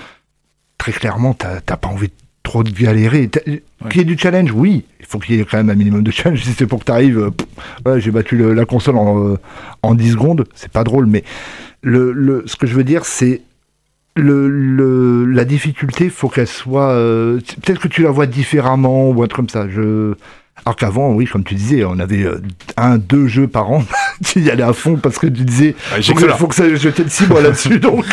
très 0.78 0.92
clairement, 0.92 1.34
t'as 1.34 1.60
pas 1.60 1.88
envie 1.88 2.08
de 2.08 2.12
trop 2.42 2.62
de 2.62 2.70
galérer. 2.70 3.28
Qu'il 3.90 3.98
y 3.98 4.00
ait 4.00 4.04
du 4.04 4.16
challenge, 4.16 4.52
oui. 4.52 4.84
Il 5.00 5.06
faut 5.06 5.18
qu'il 5.18 5.36
y 5.36 5.40
ait 5.40 5.44
quand 5.44 5.56
même 5.58 5.70
un 5.70 5.74
minimum 5.74 6.02
de 6.02 6.10
challenge. 6.10 6.40
Si 6.44 6.52
c'est 6.52 6.66
pour 6.66 6.78
que 6.80 6.84
tu 6.84 6.92
arrives, 6.92 7.30
j'ai 7.96 8.10
battu 8.12 8.36
le- 8.36 8.54
la 8.54 8.64
console 8.64 8.96
en, 8.96 9.32
euh, 9.32 9.38
en 9.82 9.94
10 9.94 10.12
secondes, 10.12 10.44
c'est 10.54 10.70
pas 10.70 10.84
drôle. 10.84 11.06
Mais 11.06 11.24
le, 11.82 12.12
le, 12.12 12.44
ce 12.46 12.54
que 12.56 12.66
je 12.66 12.74
veux 12.74 12.84
dire, 12.84 13.04
c'est 13.04 13.42
le, 14.16 14.48
le, 14.48 15.24
la 15.26 15.44
difficulté, 15.44 16.10
faut 16.10 16.28
qu'elle 16.28 16.46
soit. 16.46 16.90
euh, 16.90 17.38
Peut-être 17.62 17.80
que 17.80 17.88
tu 17.88 18.02
la 18.02 18.10
vois 18.10 18.26
différemment 18.26 19.10
ou 19.10 19.22
un 19.22 19.26
truc 19.26 19.36
comme 19.36 19.48
ça. 19.48 19.68
Je... 19.68 20.14
Alors 20.66 20.76
qu'avant, 20.76 21.12
oui, 21.14 21.24
comme 21.26 21.42
tu 21.44 21.54
disais, 21.54 21.84
on 21.84 21.98
avait 21.98 22.24
euh, 22.24 22.40
un, 22.76 22.98
deux 22.98 23.28
jeux 23.28 23.46
par 23.46 23.70
an. 23.70 23.82
tu 24.24 24.40
y 24.40 24.50
allais 24.50 24.62
à 24.62 24.72
fond 24.74 24.96
parce 24.96 25.18
que 25.18 25.26
tu 25.26 25.42
disais, 25.44 25.74
Ah, 25.94 26.00
j'ai 26.00 26.12
faut 26.14 26.20
que 26.20 26.28
faut 26.32 26.46
que 26.48 26.54
ça, 26.54 26.64
je 26.74 26.88
tienne 26.90 27.08
six 27.08 27.26
mois 27.28 27.40
là-dessus. 27.40 27.78
donc, 27.78 28.04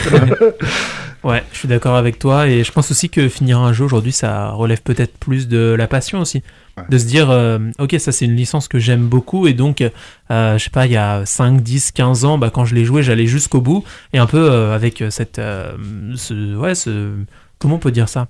Ouais, 1.24 1.44
je 1.52 1.58
suis 1.58 1.68
d'accord 1.68 1.96
avec 1.96 2.20
toi 2.20 2.48
et 2.48 2.64
je 2.64 2.72
pense 2.72 2.92
aussi 2.92 3.10
que 3.10 3.28
finir 3.28 3.60
un 3.60 3.74
jeu 3.74 3.84
aujourd'hui, 3.84 4.12
ça 4.12 4.52
relève 4.52 4.82
peut-être 4.82 5.18
plus 5.18 5.48
de 5.48 5.76
la 5.78 5.88
passion 5.88 6.22
aussi. 6.22 6.44
Ouais. 6.78 6.84
De 6.90 6.98
se 6.98 7.06
dire, 7.06 7.30
euh, 7.32 7.58
ok, 7.80 7.96
ça 8.00 8.12
c'est 8.12 8.26
une 8.26 8.36
licence 8.36 8.68
que 8.68 8.78
j'aime 8.78 9.08
beaucoup 9.08 9.48
et 9.48 9.54
donc, 9.54 9.82
euh, 9.82 10.58
je 10.58 10.64
sais 10.64 10.70
pas, 10.70 10.86
il 10.86 10.92
y 10.92 10.98
a 10.98 11.26
5, 11.26 11.62
10, 11.62 11.92
15 11.92 12.26
ans, 12.26 12.38
bah, 12.38 12.52
quand 12.52 12.66
je 12.66 12.76
l'ai 12.76 12.86
joué, 12.86 13.02
j'allais 13.02 13.26
jusqu'au 13.26 13.62
bout 13.62 13.84
et 14.14 14.20
un 14.20 14.28
peu 14.28 14.38
euh, 14.52 14.76
avec 14.76 15.04
cette, 15.10 15.40
euh, 15.40 15.72
ce, 16.16 16.56
ouais, 16.56 16.76
ce, 16.76 17.12
comment 17.58 17.76
on 17.76 17.80
peut 17.80 17.92
dire 17.92 18.10
ça? 18.10 18.28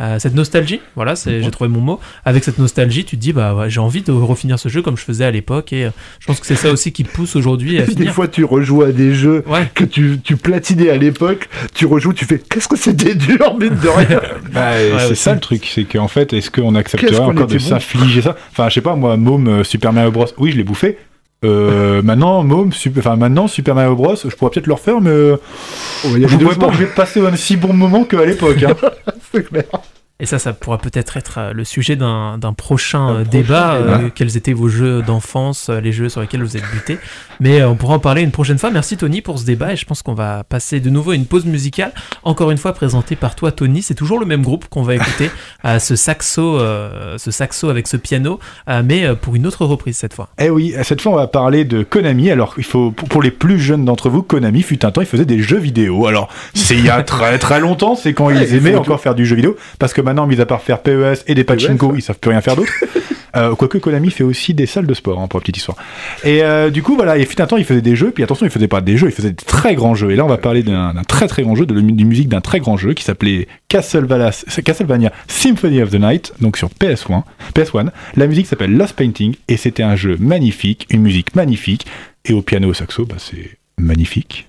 Euh, 0.00 0.20
cette 0.20 0.34
nostalgie, 0.36 0.80
voilà, 0.94 1.16
c'est, 1.16 1.42
j'ai 1.42 1.50
trouvé 1.50 1.68
mon 1.68 1.80
mot. 1.80 1.98
Avec 2.24 2.44
cette 2.44 2.58
nostalgie, 2.60 3.04
tu 3.04 3.16
te 3.16 3.20
dis, 3.20 3.32
bah 3.32 3.52
ouais, 3.56 3.68
j'ai 3.68 3.80
envie 3.80 4.02
de 4.02 4.12
refinir 4.12 4.56
ce 4.56 4.68
jeu 4.68 4.80
comme 4.80 4.96
je 4.96 5.02
faisais 5.02 5.24
à 5.24 5.32
l'époque, 5.32 5.72
et 5.72 5.86
euh, 5.86 5.90
je 6.20 6.26
pense 6.26 6.38
que 6.38 6.46
c'est 6.46 6.54
ça 6.54 6.70
aussi 6.70 6.92
qui 6.92 7.02
te 7.02 7.10
pousse 7.10 7.34
aujourd'hui 7.34 7.80
à 7.80 7.86
Des 7.98 8.06
fois, 8.06 8.28
tu 8.28 8.44
rejoues 8.44 8.82
à 8.82 8.92
des 8.92 9.12
jeux 9.12 9.42
Ouais. 9.48 9.68
que 9.74 9.82
tu, 9.82 10.20
tu 10.22 10.36
platinais 10.36 10.90
à 10.90 10.96
l'époque, 10.96 11.48
tu 11.74 11.84
rejoues, 11.86 12.12
tu 12.12 12.26
fais 12.26 12.38
qu'est-ce 12.38 12.68
que 12.68 12.76
c'était 12.76 13.16
dur, 13.16 13.56
mine 13.58 13.70
de 13.82 13.88
rien. 13.88 14.20
Bah, 14.52 14.70
Ouais, 14.70 14.92
c'est 15.00 15.10
aussi. 15.12 15.16
ça 15.22 15.34
le 15.34 15.40
truc, 15.40 15.68
c'est 15.74 15.84
qu'en 15.84 16.06
fait, 16.08 16.32
est-ce 16.32 16.52
qu'on 16.52 16.76
accepterait 16.76 17.16
qu'on 17.16 17.30
encore 17.30 17.48
de 17.48 17.54
bon. 17.54 17.58
s'infliger 17.58 18.22
ça? 18.22 18.36
Enfin, 18.52 18.68
je 18.68 18.74
sais 18.74 18.80
pas, 18.80 18.94
moi, 18.94 19.16
Môme, 19.16 19.48
euh, 19.48 19.64
Super 19.64 19.92
Mario 19.92 20.12
Bros, 20.12 20.26
oui, 20.38 20.52
je 20.52 20.56
l'ai 20.58 20.64
bouffé. 20.64 20.96
Euh, 21.44 22.02
maintenant, 22.02 22.42
Môme, 22.42 22.72
super, 22.72 23.06
enfin 23.06 23.16
maintenant, 23.16 23.46
Super 23.46 23.74
Mario 23.74 23.94
Bros, 23.94 24.16
je 24.16 24.34
pourrais 24.34 24.50
peut-être 24.50 24.66
le 24.66 24.72
refaire, 24.72 25.00
mais 25.00 25.10
euh, 25.10 25.36
y 26.04 26.10
je 26.10 26.34
ne 26.34 26.40
doucement. 26.40 26.66
pas 26.66 26.66
que 26.68 26.74
je 26.74 26.84
vais 26.84 26.86
passer 26.94 27.24
un 27.24 27.36
si 27.36 27.56
bon 27.56 27.72
moment 27.72 28.04
qu'à 28.04 28.24
l'époque. 28.24 28.62
Hein. 28.64 28.74
C'est 29.32 29.44
clair. 29.44 29.64
Et 30.20 30.26
ça, 30.26 30.40
ça 30.40 30.52
pourra 30.52 30.78
peut-être 30.78 31.16
être 31.16 31.38
euh, 31.38 31.52
le 31.52 31.62
sujet 31.62 31.94
d'un 31.94 32.38
d'un 32.38 32.52
prochain 32.52 33.10
euh, 33.10 33.14
prochain 33.24 33.30
débat. 33.30 33.78
débat. 33.78 33.98
euh, 33.98 34.10
quels 34.12 34.36
étaient 34.36 34.52
vos 34.52 34.68
jeux 34.68 35.00
d'enfance, 35.00 35.68
les 35.68 35.92
jeux 35.92 36.08
sur 36.08 36.20
lesquels 36.20 36.42
vous 36.42 36.56
êtes 36.56 36.68
butés. 36.72 36.98
Mais 37.38 37.62
on 37.62 37.76
pourra 37.76 37.94
en 37.94 37.98
parler 38.00 38.22
une 38.22 38.32
prochaine 38.32 38.58
fois. 38.58 38.70
Merci 38.70 38.96
Tony 38.96 39.20
pour 39.20 39.38
ce 39.38 39.44
débat. 39.44 39.72
Et 39.72 39.76
je 39.76 39.84
pense 39.84 40.02
qu'on 40.02 40.14
va 40.14 40.42
passer 40.42 40.80
de 40.80 40.90
nouveau 40.90 41.12
à 41.12 41.14
une 41.14 41.26
pause 41.26 41.44
musicale. 41.44 41.92
Encore 42.24 42.50
une 42.50 42.58
fois 42.58 42.72
présentée 42.72 43.14
par 43.14 43.36
toi, 43.36 43.52
Tony. 43.52 43.80
C'est 43.80 43.94
toujours 43.94 44.18
le 44.18 44.26
même 44.26 44.42
groupe 44.42 44.66
qu'on 44.68 44.82
va 44.82 44.96
écouter. 44.96 45.30
euh, 45.64 45.78
ce 45.78 45.94
saxo, 45.94 46.58
euh, 46.58 47.16
ce 47.16 47.30
saxo 47.30 47.68
avec 47.68 47.86
ce 47.86 47.96
piano, 47.96 48.40
mais 48.84 49.14
pour 49.14 49.36
une 49.36 49.46
autre 49.46 49.64
reprise 49.66 49.96
cette 49.96 50.14
fois. 50.14 50.30
Eh 50.40 50.50
oui, 50.50 50.74
cette 50.82 51.00
fois 51.00 51.12
on 51.12 51.16
va 51.16 51.28
parler 51.28 51.64
de 51.64 51.82
Konami. 51.84 52.30
Alors 52.30 52.54
il 52.58 52.64
faut 52.64 52.90
pour 52.90 53.22
les 53.22 53.30
plus 53.30 53.60
jeunes 53.60 53.84
d'entre 53.84 54.10
vous, 54.10 54.22
Konami 54.22 54.62
fut 54.62 54.84
un 54.84 54.90
temps, 54.90 55.00
il 55.00 55.06
faisait 55.06 55.24
des 55.24 55.40
jeux 55.40 55.58
vidéo. 55.58 56.06
Alors 56.06 56.28
c'est 56.54 56.74
il 56.74 56.84
y 56.84 56.90
a 56.90 57.02
très 57.04 57.38
très 57.38 57.60
longtemps, 57.60 57.94
c'est 57.94 58.14
quand 58.14 58.28
Ouais, 58.28 58.34
ils 58.36 58.54
aimaient 58.56 58.74
encore 58.74 59.00
faire 59.00 59.14
du 59.14 59.24
jeu 59.24 59.36
vidéo, 59.36 59.56
parce 59.78 59.94
que 59.94 60.02
maintenant, 60.08 60.26
mis 60.26 60.40
à 60.40 60.46
part 60.46 60.62
faire 60.62 60.80
PES 60.80 61.24
et 61.26 61.34
des 61.34 61.44
pachinko, 61.44 61.88
ouais. 61.88 61.98
ils 61.98 62.02
savent 62.02 62.18
plus 62.18 62.30
rien 62.30 62.40
faire 62.40 62.56
d'autre. 62.56 62.72
Euh, 63.36 63.54
quoique 63.54 63.76
Konami 63.76 64.10
fait 64.10 64.24
aussi 64.24 64.54
des 64.54 64.64
salles 64.64 64.86
de 64.86 64.94
sport, 64.94 65.20
hein, 65.20 65.28
pour 65.28 65.38
la 65.38 65.42
petite 65.42 65.58
histoire. 65.58 65.76
Et 66.24 66.42
euh, 66.42 66.70
du 66.70 66.82
coup, 66.82 66.96
voilà, 66.96 67.18
il 67.18 67.26
fut 67.26 67.40
un 67.42 67.46
temps, 67.46 67.58
il 67.58 67.64
faisait 67.66 67.82
des 67.82 67.94
jeux, 67.94 68.10
puis 68.10 68.24
attention, 68.24 68.46
il 68.46 68.50
faisait 68.50 68.68
pas 68.68 68.80
des 68.80 68.96
jeux, 68.96 69.08
il 69.08 69.12
faisait 69.12 69.32
des 69.32 69.44
très 69.44 69.74
grands 69.74 69.94
jeux. 69.94 70.10
Et 70.10 70.16
là, 70.16 70.24
on 70.24 70.28
va 70.28 70.38
parler 70.38 70.62
d'un 70.62 70.94
très 71.06 71.28
très 71.28 71.42
grand 71.42 71.54
jeu, 71.54 71.66
de 71.66 71.74
la 71.74 71.82
musique 71.82 72.30
d'un 72.30 72.40
très 72.40 72.58
grand 72.58 72.78
jeu 72.78 72.94
qui 72.94 73.04
s'appelait 73.04 73.46
Castlevania, 73.68 74.30
Castlevania 74.64 75.12
Symphony 75.28 75.82
of 75.82 75.90
the 75.90 76.00
Night, 76.00 76.32
donc 76.40 76.56
sur 76.56 76.70
PS1. 76.70 77.22
PS1. 77.54 77.90
La 78.16 78.26
musique 78.26 78.46
s'appelle 78.46 78.74
Lost 78.74 78.96
Painting, 78.96 79.34
et 79.46 79.58
c'était 79.58 79.82
un 79.82 79.94
jeu 79.94 80.16
magnifique, 80.18 80.86
une 80.88 81.02
musique 81.02 81.34
magnifique, 81.36 81.86
et 82.24 82.32
au 82.32 82.40
piano 82.40 82.68
au 82.68 82.74
saxo, 82.74 83.04
bah, 83.04 83.16
c'est 83.18 83.58
magnifique. 83.76 84.48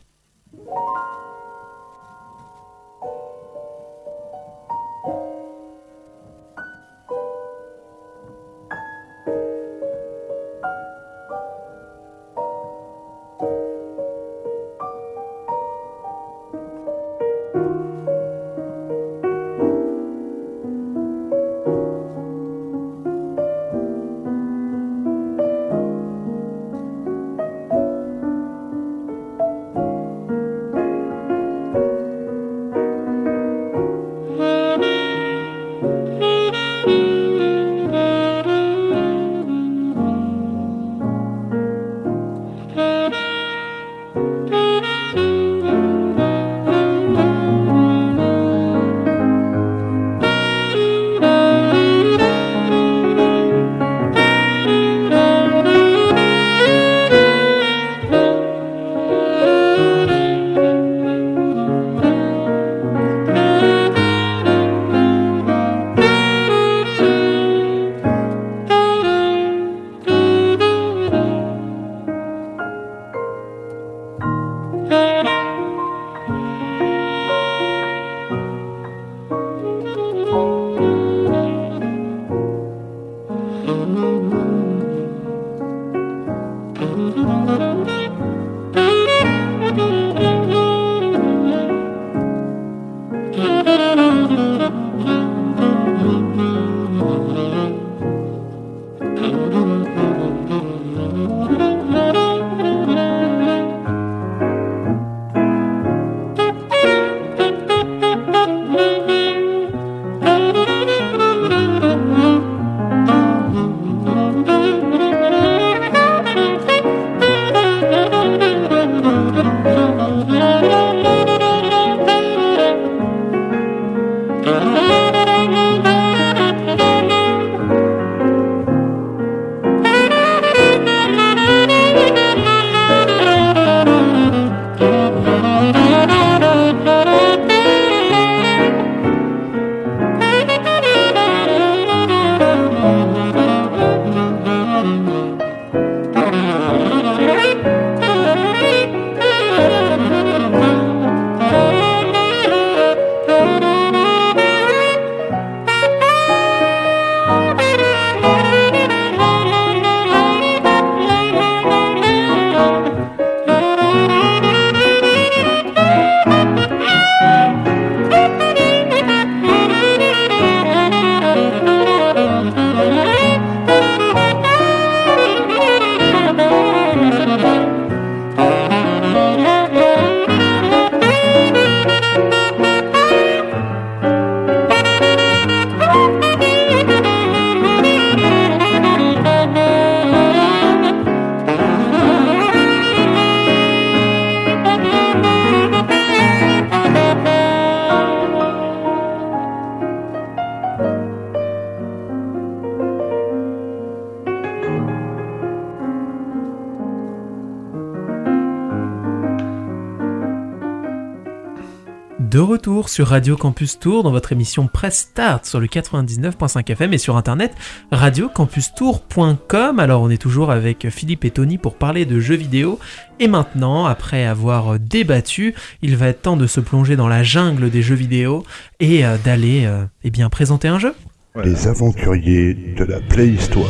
Sur 212.89 213.07
Radio 213.07 213.37
Campus 213.37 213.77
Tour 213.77 214.03
dans 214.03 214.11
votre 214.11 214.31
émission 214.31 214.67
Press 214.67 215.09
Start 215.11 215.45
sur 215.45 215.59
le 215.59 215.67
99.5 215.67 216.71
FM 216.71 216.93
et 216.93 216.97
sur 216.97 217.17
internet 217.17 217.53
radiocampustour.com. 217.91 219.79
Alors 219.79 220.01
on 220.01 220.09
est 220.09 220.21
toujours 220.21 220.51
avec 220.51 220.89
Philippe 220.89 221.23
et 221.23 221.31
Tony 221.31 221.59
pour 221.59 221.75
parler 221.75 222.05
de 222.05 222.19
jeux 222.19 222.35
vidéo 222.35 222.79
et 223.19 223.27
maintenant, 223.27 223.85
après 223.85 224.25
avoir 224.25 224.79
débattu, 224.79 225.53
il 225.81 225.97
va 225.97 226.07
être 226.07 226.23
temps 226.23 226.37
de 226.37 226.47
se 226.47 226.59
plonger 226.59 226.95
dans 226.95 227.07
la 227.07 227.21
jungle 227.21 227.69
des 227.69 227.81
jeux 227.81 227.95
vidéo 227.95 228.43
et 228.79 229.05
euh, 229.05 229.17
d'aller 229.23 229.65
euh, 229.65 229.83
eh 230.03 230.09
bien 230.09 230.29
présenter 230.29 230.67
un 230.67 230.79
jeu. 230.79 230.95
Les 231.43 231.67
aventuriers 231.67 232.55
de 232.75 232.83
la 232.85 232.99
préhistoire. 233.01 233.69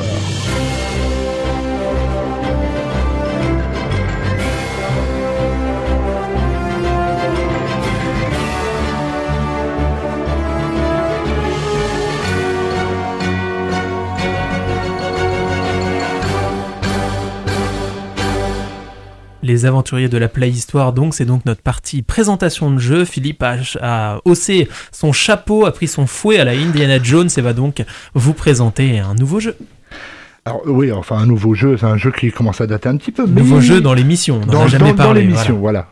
Les 19.49 19.65
aventuriers 19.65 20.09
de 20.09 20.17
la 20.19 20.27
Playhistoire, 20.27 20.93
donc 20.93 21.15
c'est 21.15 21.25
donc 21.25 21.43
notre 21.47 21.63
partie 21.63 22.03
présentation 22.03 22.69
de 22.69 22.77
jeu. 22.77 23.03
Philippe 23.03 23.41
a, 23.41 23.55
a 23.81 24.19
haussé 24.23 24.67
son 24.91 25.11
chapeau, 25.11 25.65
a 25.65 25.71
pris 25.71 25.87
son 25.87 26.05
fouet 26.05 26.37
à 26.37 26.43
la 26.45 26.51
Indiana 26.51 27.01
Jones 27.01 27.29
et 27.35 27.41
va 27.41 27.53
donc 27.53 27.83
vous 28.13 28.33
présenter 28.33 28.99
un 28.99 29.15
nouveau 29.15 29.39
jeu. 29.39 29.57
Alors 30.45 30.61
oui, 30.67 30.91
enfin 30.91 31.17
un 31.17 31.25
nouveau 31.25 31.55
jeu, 31.55 31.77
c'est 31.77 31.87
un 31.87 31.97
jeu 31.97 32.11
qui 32.11 32.31
commence 32.31 32.61
à 32.61 32.67
dater 32.67 32.89
un 32.89 32.97
petit 32.97 33.11
peu. 33.11 33.25
Mais... 33.25 33.41
Nouveau 33.41 33.59
jeu 33.59 33.81
dans 33.81 33.95
l'émission, 33.95 34.39
on 34.43 34.45
n'en 34.45 34.53
dans, 34.53 34.61
a 34.65 34.67
jamais 34.67 34.89
dans- 34.91 34.95
dans 34.97 35.03
parlé. 35.05 35.21
l'émission, 35.23 35.57
voilà. 35.57 35.87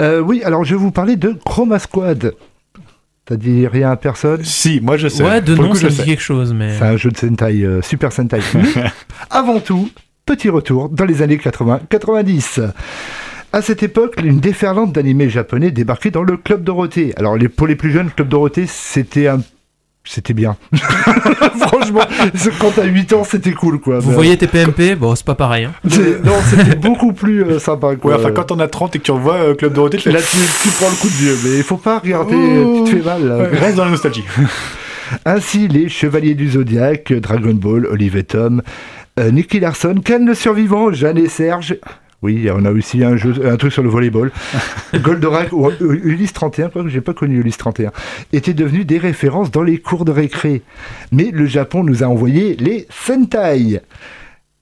Euh, 0.00 0.20
oui, 0.20 0.42
alors 0.44 0.62
je 0.62 0.76
vais 0.76 0.80
vous 0.80 0.92
parler 0.92 1.16
de 1.16 1.36
Chroma 1.44 1.80
Squad. 1.80 2.32
T'as 3.26 3.36
dit 3.36 3.66
rien 3.66 3.90
à 3.90 3.96
personne? 3.96 4.44
Si, 4.44 4.80
moi 4.80 4.98
je 4.98 5.08
sais. 5.08 5.24
Ouais, 5.24 5.40
de 5.40 5.54
Pour 5.56 5.64
nom 5.64 5.70
coup, 5.70 5.76
ça 5.76 5.80
je 5.82 5.86
me 5.86 5.90
dit 5.90 5.96
sais. 5.96 6.04
quelque 6.04 6.22
chose, 6.22 6.52
mais 6.54 6.78
C'est 6.78 6.84
un 6.84 6.96
jeu 6.96 7.10
de 7.10 7.16
Sentai, 7.16 7.62
euh, 7.64 7.82
Super 7.82 8.12
Sentai. 8.12 8.38
Avant 9.30 9.58
tout, 9.60 9.88
petit 10.26 10.48
retour 10.48 10.88
dans 10.88 11.04
les 11.04 11.22
années 11.22 11.36
80-90. 11.36 12.70
À 13.52 13.62
cette 13.62 13.82
époque, 13.82 14.14
une 14.22 14.40
déferlante 14.40 14.92
d'animés 14.92 15.28
japonais 15.30 15.70
débarquait 15.70 16.10
dans 16.10 16.22
le 16.24 16.36
Club 16.36 16.64
Dorothée. 16.64 17.12
Alors, 17.16 17.36
les, 17.36 17.48
pour 17.48 17.66
les 17.66 17.76
plus 17.76 17.92
jeunes, 17.92 18.10
Club 18.10 18.28
Dorothée, 18.28 18.66
c'était 18.66 19.28
un... 19.28 19.40
C'était 20.06 20.34
bien. 20.34 20.56
Franchement, 21.60 22.02
quand 22.60 22.72
t'as 22.76 22.84
8 22.84 23.12
ans, 23.14 23.24
c'était 23.24 23.52
cool, 23.52 23.80
quoi. 23.80 24.00
vous 24.00 24.10
Mais- 24.10 24.14
voyez 24.16 24.36
TPMP, 24.36 24.96
bon 24.96 25.14
c'est 25.14 25.24
pas 25.24 25.34
pareil. 25.34 25.64
hein. 25.64 25.72
Non, 26.24 26.34
c'était 26.46 26.74
beaucoup 26.76 27.14
plus 27.14 27.42
euh, 27.42 27.58
sympa, 27.58 27.96
quoi. 27.96 28.10
Ouais, 28.16 28.20
enfin, 28.20 28.32
quand 28.32 28.52
on 28.52 28.58
a 28.60 28.68
30 28.68 28.96
et 28.96 28.98
que 28.98 29.04
tu 29.04 29.12
revois 29.12 29.36
euh, 29.36 29.54
Club 29.54 29.72
Dorothée, 29.72 29.96
Là, 30.10 30.18
tu, 30.20 30.36
tu 30.62 30.68
prends 30.78 30.90
le 30.90 30.96
coup 31.00 31.08
de 31.08 31.12
vieux, 31.14 31.36
mais 31.44 31.56
il 31.56 31.62
faut 31.62 31.78
pas 31.78 32.00
regarder, 32.00 32.36
tu 32.84 32.90
te 32.92 32.96
fais 32.98 33.02
mal. 33.02 33.26
là. 33.26 33.36
Ouais, 33.38 33.48
reste 33.58 33.76
dans 33.76 33.86
la 33.86 33.92
nostalgie. 33.92 34.24
Ainsi, 35.24 35.68
les 35.68 35.88
Chevaliers 35.88 36.34
du 36.34 36.50
Zodiaque, 36.50 37.12
Dragon 37.14 37.54
Ball, 37.54 37.86
Olive 37.86 38.16
et 38.18 38.24
Tom, 38.24 38.60
euh, 38.60 38.62
Nicky 39.18 39.60
Larson, 39.60 39.96
Ken 40.04 40.26
le 40.26 40.34
Survivant, 40.34 40.92
Jeanne 40.92 41.18
et 41.18 41.28
Serge. 41.28 41.76
Oui, 42.22 42.48
on 42.50 42.64
a 42.64 42.70
aussi 42.72 43.04
un, 43.04 43.16
jeu, 43.16 43.34
un 43.44 43.56
truc 43.56 43.72
sur 43.72 43.82
le 43.82 43.88
volleyball. 43.90 44.32
Goldorak 44.94 45.52
ou 45.52 45.68
euh, 45.68 45.74
Ulysse 45.80 46.32
31, 46.32 46.70
quoi 46.70 46.82
que 46.82 46.88
j'ai 46.88 47.02
pas 47.02 47.12
connu 47.12 47.38
Ulysse 47.40 47.58
31, 47.58 47.92
étaient 48.32 48.54
devenus 48.54 48.86
des 48.86 48.96
références 48.98 49.50
dans 49.50 49.62
les 49.62 49.78
cours 49.78 50.04
de 50.06 50.10
récré. 50.10 50.62
Mais 51.12 51.30
le 51.32 51.44
Japon 51.46 51.84
nous 51.84 52.02
a 52.02 52.06
envoyé 52.06 52.56
les 52.56 52.86
Sentai. 52.90 53.80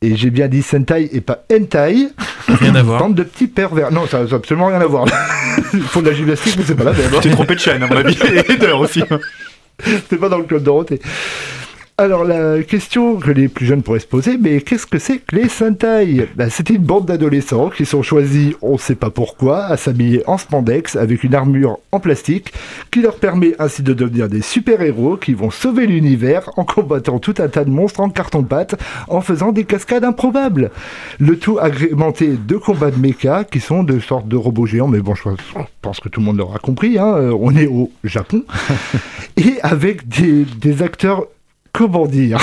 Et 0.03 0.17
j'ai 0.17 0.31
bien 0.31 0.49
dit 0.49 0.63
Sentai 0.63 1.09
et 1.13 1.21
pas 1.21 1.45
Hentai. 1.53 2.09
Rien 2.49 2.75
à 2.75 2.83
voir. 2.83 2.99
Bande 2.99 3.15
de 3.15 3.23
petits 3.23 3.47
pervers. 3.47 3.93
Non, 3.93 4.07
ça 4.09 4.25
n'a 4.25 4.35
absolument 4.35 4.67
rien 4.67 4.81
à 4.81 4.87
voir. 4.87 5.07
Ils 5.73 5.83
font 5.83 6.03
de 6.03 6.09
la 6.11 6.15
gymnastique, 6.15 6.57
mais 6.59 6.65
c'est 6.67 6.75
pas 6.75 6.85
la 6.85 6.93
même. 6.93 7.15
hein. 7.15 7.19
Tu 7.23 7.29
t'es 7.29 7.35
trompé 7.35 7.55
de 7.55 7.61
chaîne, 7.61 7.83
à 7.85 7.87
mon 7.87 7.97
avis, 7.97 8.19
et 8.49 8.57
d'heure 8.57 8.81
aussi. 8.81 9.05
C'était 9.85 10.17
pas 10.17 10.29
dans 10.29 10.39
le 10.39 10.45
club 10.45 10.65
Dorothée. 10.65 11.01
Alors 12.03 12.25
la 12.25 12.65
question 12.65 13.15
que 13.15 13.31
les 13.31 13.47
plus 13.47 13.65
jeunes 13.65 13.85
pourraient 13.85 14.01
se 14.01 14.09
poser, 14.09 14.37
mais 14.37 14.61
qu'est-ce 14.61 14.87
que 14.89 14.99
c'est 14.99 15.19
que 15.19 15.37
les 15.37 15.49
Sentai? 15.49 16.27
Ben, 16.35 16.51
C'était 16.51 16.75
une 16.75 16.83
bande 16.83 17.07
d'adolescents 17.07 17.71
qui 17.71 17.87
sont 17.87 18.03
choisis, 18.03 18.57
on 18.61 18.73
ne 18.73 18.79
sait 18.79 18.97
pas 18.97 19.11
pourquoi, 19.11 19.67
à 19.67 19.77
s'habiller 19.77 20.25
en 20.27 20.37
spandex 20.37 20.97
avec 20.97 21.23
une 21.23 21.37
armure 21.37 21.79
en 21.93 22.01
plastique 22.01 22.53
qui 22.91 23.03
leur 23.03 23.21
permet 23.21 23.55
ainsi 23.61 23.85
de 23.85 23.93
devenir 23.93 24.29
des 24.29 24.43
super-héros 24.43 25.17
qui 25.17 25.33
vont 25.33 25.53
sauver 25.53 25.87
l'univers 25.87 26.51
en 26.57 26.65
combattant 26.65 27.21
tout 27.21 27.37
un 27.39 27.47
tas 27.47 27.65
de 27.65 27.71
monstres 27.71 28.01
en 28.01 28.11
carton-pâte 28.11 28.75
en 29.07 29.21
faisant 29.21 29.53
des 29.53 29.63
cascades 29.63 30.03
improbables. 30.03 30.73
Le 31.21 31.39
tout 31.39 31.61
agrémenté 31.61 32.31
de 32.31 32.57
combats 32.57 32.91
de 32.91 32.99
mecha 32.99 33.45
qui 33.45 33.61
sont 33.61 33.85
de 33.85 34.01
sortes 34.01 34.27
de 34.27 34.35
robots 34.35 34.67
géants, 34.67 34.89
mais 34.89 34.99
bon, 34.99 35.15
je 35.15 35.23
pense 35.81 36.01
que 36.01 36.09
tout 36.09 36.19
le 36.19 36.27
monde 36.27 36.39
l'aura 36.39 36.59
compris, 36.59 36.99
hein, 36.99 37.15
euh, 37.15 37.39
on 37.39 37.55
est 37.55 37.69
au 37.69 37.93
Japon 38.03 38.43
et 39.37 39.61
avec 39.63 40.09
des, 40.09 40.45
des 40.45 40.83
acteurs, 40.83 41.27
comment 41.83 42.07
dire, 42.07 42.39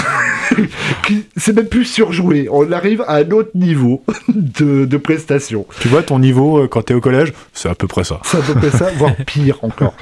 c'est 1.37 1.55
même 1.55 1.67
plus 1.67 1.85
surjoué. 1.85 2.47
On 2.51 2.69
arrive 2.73 3.03
à 3.07 3.15
un 3.15 3.31
autre 3.31 3.51
niveau 3.55 4.03
de, 4.27 4.83
de 4.83 4.97
prestation. 4.97 5.65
Tu 5.79 5.87
vois, 5.87 6.03
ton 6.03 6.19
niveau 6.19 6.59
euh, 6.59 6.67
quand 6.67 6.81
t'es 6.81 6.93
au 6.93 6.99
collège, 6.99 7.31
c'est 7.53 7.69
à 7.69 7.75
peu 7.75 7.87
près 7.87 8.03
ça. 8.03 8.19
C'est 8.25 8.37
à 8.37 8.41
peu 8.41 8.53
près 8.55 8.69
ça, 8.69 8.89
voire 8.97 9.15
pire 9.25 9.59
encore. 9.61 9.93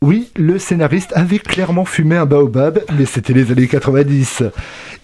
Oui, 0.00 0.30
le 0.36 0.58
scénariste 0.58 1.12
avait 1.14 1.38
clairement 1.38 1.84
fumé 1.84 2.16
un 2.16 2.24
baobab, 2.24 2.80
mais 2.98 3.04
c'était 3.04 3.34
les 3.34 3.52
années 3.52 3.66
90. 3.66 4.44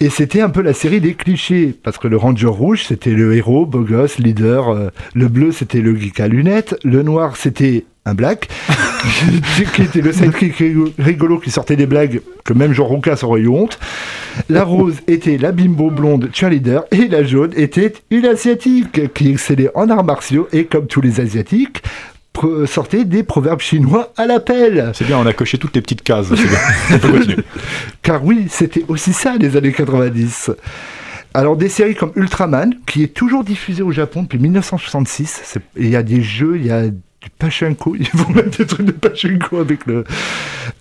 Et 0.01 0.09
c'était 0.09 0.41
un 0.41 0.49
peu 0.49 0.62
la 0.62 0.72
série 0.72 1.03
des 1.03 1.12
clichés, 1.12 1.74
parce 1.82 1.99
que 1.99 2.09
le 2.09 2.16
Ranger 2.16 2.47
rouge, 2.47 2.84
c'était 2.89 3.11
le 3.11 3.34
héros, 3.34 3.66
beau 3.66 3.80
gosse, 3.80 4.16
leader. 4.16 4.70
euh, 4.70 4.89
le 5.14 5.28
bleu, 5.28 5.53
c'était 5.53 5.82
le 5.82 5.95
geek 5.95 6.20
à 6.20 6.28
lunettes. 6.28 6.78
Le 6.82 7.03
noir, 7.03 7.37
c'était 7.37 7.84
un 8.07 8.14
black, 8.14 8.48
qui 9.74 9.82
était 9.82 10.00
le 10.00 10.12
sidekick 10.12 10.57
rigo- 10.59 10.92
rigolo 10.98 11.38
qui 11.38 11.50
sortait 11.50 11.76
des 11.76 11.86
blagues 11.86 12.22
que 12.44 12.52
même 12.54 12.72
Jean 12.72 12.84
Roucas 12.86 13.20
aurait 13.24 13.40
eu 13.42 13.48
honte. 13.48 13.78
La 14.48 14.64
rose 14.64 14.96
était 15.09 15.36
la 15.38 15.52
bimbo 15.52 15.90
blonde 15.90 16.30
cheerleader 16.32 16.84
et 16.92 17.09
la 17.09 17.22
jaune 17.24 17.52
était 17.57 17.92
une 18.11 18.24
asiatique 18.26 19.12
qui 19.12 19.30
excellait 19.30 19.70
en 19.74 19.90
arts 19.90 20.04
martiaux 20.04 20.48
et 20.52 20.64
comme 20.64 20.86
tous 20.86 21.00
les 21.02 21.20
asiatiques, 21.20 21.82
sortait 22.66 23.04
des 23.07 23.22
proverbes 23.22 23.61
chinois 23.61 24.12
à 24.16 24.26
l'appel. 24.26 24.90
C'est 24.94 25.07
bien, 25.07 25.18
on 25.18 25.24
a 25.26 25.32
coché 25.32 25.57
toutes 25.59 25.74
les 25.74 25.80
petites 25.80 26.02
cases. 26.02 26.26
c'est 26.28 26.34
bien. 26.48 26.59
On 26.94 26.98
peut 26.98 27.09
continuer. 27.18 27.36
Car 28.02 28.22
oui, 28.24 28.46
c'était 28.50 28.84
aussi 28.88 29.12
ça 29.14 29.36
les 29.40 29.57
années 29.57 29.72
90. 29.72 30.50
Alors 31.32 31.57
des 31.57 31.68
séries 31.70 31.94
comme 31.94 32.12
Ultraman, 32.14 32.74
qui 32.86 33.02
est 33.02 33.14
toujours 33.14 33.42
diffusée 33.42 33.82
au 33.82 33.90
Japon 33.90 34.22
depuis 34.22 34.38
1966. 34.38 35.40
C'est- 35.44 35.61
et 35.76 35.84
Il 35.84 35.88
y 35.90 35.96
a 35.96 36.02
des 36.02 36.20
jeux, 36.22 36.57
il 36.59 36.66
y 36.66 36.70
a 36.70 36.84
du 37.27 37.31
pachinko, 37.39 37.97
ils 38.01 38.09
vont 38.14 38.33
mettre 38.33 38.57
des 38.59 38.66
trucs 38.66 38.87
de 38.87 38.93
pachinko 38.93 39.59
avec 39.59 39.85
le 39.87 40.05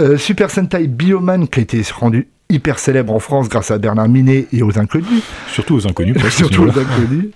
euh, 0.02 0.18
Super 0.18 0.50
Sentai 0.52 0.88
Bioman 0.88 1.48
qui 1.48 1.60
a 1.60 1.64
été 1.64 1.82
rendu 2.00 2.28
hyper 2.48 2.78
célèbre 2.78 3.12
en 3.12 3.18
France 3.18 3.50
grâce 3.50 3.72
à 3.72 3.80
Bernard 3.80 4.08
Minet 4.08 4.46
et 4.54 4.62
aux 4.62 4.78
Inconnus, 4.78 5.24
Surtout 5.52 5.78
aux 5.78 5.88
inconnus. 5.88 6.16
surtout 6.30 6.62
aux. 6.66 6.70
Inconnus, 6.70 7.30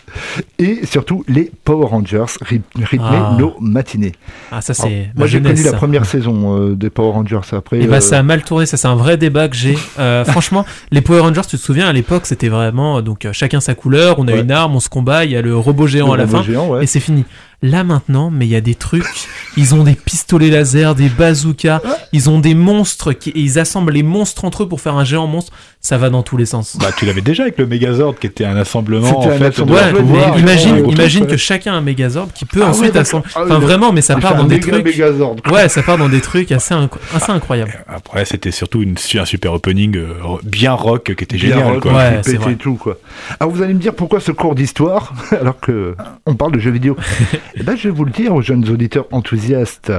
et 0.59 0.85
surtout 0.85 1.25
les 1.27 1.51
Power 1.65 1.87
Rangers 1.87 2.25
ry- 2.41 2.61
rythmaient 2.77 2.99
Ah. 3.09 3.35
nos 3.39 3.55
matinées. 3.59 4.11
Ah 4.51 4.61
ça 4.61 4.75
c'est 4.75 5.09
moi 5.15 5.25
j'ai 5.25 5.41
connu 5.41 5.63
la 5.63 5.71
ça. 5.71 5.77
première 5.77 6.05
saison 6.05 6.55
euh, 6.59 6.75
des 6.75 6.91
Power 6.91 7.13
Rangers 7.13 7.39
après. 7.53 7.79
Et 7.81 7.87
bah 7.87 7.95
euh, 7.95 7.99
ça 8.01 8.19
a 8.19 8.23
mal 8.23 8.43
tourné, 8.43 8.67
ça 8.67 8.77
c'est 8.77 8.87
un 8.87 8.95
vrai 8.95 9.17
débat 9.17 9.47
que 9.49 9.55
j'ai. 9.55 9.75
Euh, 9.97 10.23
franchement, 10.23 10.65
les 10.91 11.01
Power 11.01 11.21
Rangers, 11.21 11.41
tu 11.49 11.57
te 11.57 11.61
souviens 11.61 11.87
à 11.87 11.91
l'époque, 11.91 12.25
c'était 12.27 12.47
vraiment 12.47 12.99
euh, 12.99 13.01
donc 13.01 13.25
euh, 13.25 13.33
chacun 13.33 13.59
sa 13.59 13.73
couleur, 13.75 14.17
on 14.19 14.27
a 14.27 14.33
Ouais. 14.33 14.41
une 14.41 14.51
arme, 14.51 14.75
on 14.75 14.79
se 14.79 14.87
combat, 14.89 15.25
il 15.25 15.31
y 15.31 15.35
a 15.35 15.41
le 15.41 15.57
robot 15.57 15.87
géant 15.87 16.07
le 16.07 16.13
à 16.13 16.17
la 16.17 16.23
robot 16.25 16.37
fin, 16.37 16.43
géant, 16.43 16.67
ouais. 16.69 16.83
et 16.83 16.87
c'est 16.87 16.99
fini. 17.01 17.25
Là 17.61 17.83
maintenant, 17.83 18.31
mais 18.31 18.47
il 18.47 18.49
y 18.51 18.55
a 18.55 18.61
des 18.61 18.75
trucs, 18.75 19.27
ils 19.57 19.75
ont 19.75 19.83
des 19.83 19.95
pistolets 19.95 20.49
laser, 20.49 20.95
des 20.95 21.09
bazookas, 21.09 21.81
ils 22.13 22.29
ont 22.29 22.39
des 22.39 22.53
monstres 22.55 23.11
qui 23.11 23.31
et 23.31 23.39
ils 23.39 23.59
assemblent 23.59 23.91
les 23.91 24.03
monstres 24.03 24.45
entre 24.45 24.63
eux 24.63 24.69
pour 24.69 24.79
faire 24.79 24.95
un 24.95 25.03
géant 25.03 25.27
monstre, 25.27 25.51
ça 25.81 25.97
va 25.97 26.09
dans 26.09 26.23
tous 26.23 26.35
les 26.35 26.45
sens. 26.45 26.77
Bah, 26.79 26.87
tu 26.95 27.05
l'avais 27.05 27.21
déjà 27.21 27.43
avec 27.43 27.57
le 27.57 27.65
Megazord 27.65 28.15
qui 28.19 28.27
était 28.27 28.43
un 28.43 28.57
assemblement 28.57 29.07
C'était 29.07 29.17
en 29.17 29.29
un 29.31 29.37
fait, 29.37 29.45
assemblement, 29.45 29.79
Ouais, 29.79 29.91
Ouais, 29.93 29.99
pouvoir, 29.99 30.35
mais 30.35 30.41
imagine, 30.41 30.89
imagine 30.89 31.25
que 31.25 31.37
chacun 31.37 31.73
a 31.73 31.75
un 31.77 31.81
Megazord 31.81 32.33
qui 32.33 32.43
peut 32.45 32.59
Ah 32.63 32.69
ensuite 32.69 32.95
assembler. 32.97 33.29
Ah 33.33 33.39
oui, 33.39 33.45
Enfin 33.51 33.59
vraiment, 33.59 33.93
mais 33.93 34.01
ça 34.01 34.17
part 34.17 34.35
dans 34.35 34.43
des 34.43 34.59
trucs. 34.59 34.83
Megazord. 34.83 35.37
Ouais, 35.49 35.69
ça 35.69 35.81
part 35.81 35.97
dans 35.97 36.09
des 36.09 36.19
trucs 36.19 36.51
assez, 36.51 36.73
inc- 36.73 36.89
assez 37.15 37.31
incroyables. 37.31 37.71
Après, 37.87 38.25
c'était 38.25 38.51
surtout 38.51 38.81
une, 38.81 38.95
un 39.15 39.25
super 39.25 39.53
opening 39.53 39.95
euh, 39.95 40.13
bien 40.43 40.73
rock 40.73 41.15
qui 41.15 41.23
était 41.23 41.37
Bien 41.37 41.49
génial. 41.55 41.71
rock, 41.73 41.81
quoi. 41.83 41.93
Ouais, 41.93 42.21
qui 42.25 42.35
vrai. 42.35 42.55
tout 42.55 42.75
quoi. 42.75 42.97
Alors 43.39 43.53
vous 43.53 43.61
allez 43.61 43.73
me 43.73 43.79
dire 43.79 43.93
pourquoi 43.95 44.19
ce 44.19 44.31
cours 44.33 44.55
d'histoire 44.55 45.13
alors 45.39 45.59
que 45.61 45.95
on 46.25 46.35
parle 46.35 46.51
de 46.51 46.59
jeux 46.59 46.71
vidéo. 46.71 46.95
Eh 47.55 47.63
ben 47.63 47.75
je 47.77 47.83
vais 47.89 47.93
vous 47.95 48.05
le 48.05 48.11
dire 48.11 48.33
aux 48.35 48.41
jeunes 48.41 48.67
auditeurs 48.69 49.05
enthousiastes. 49.11 49.91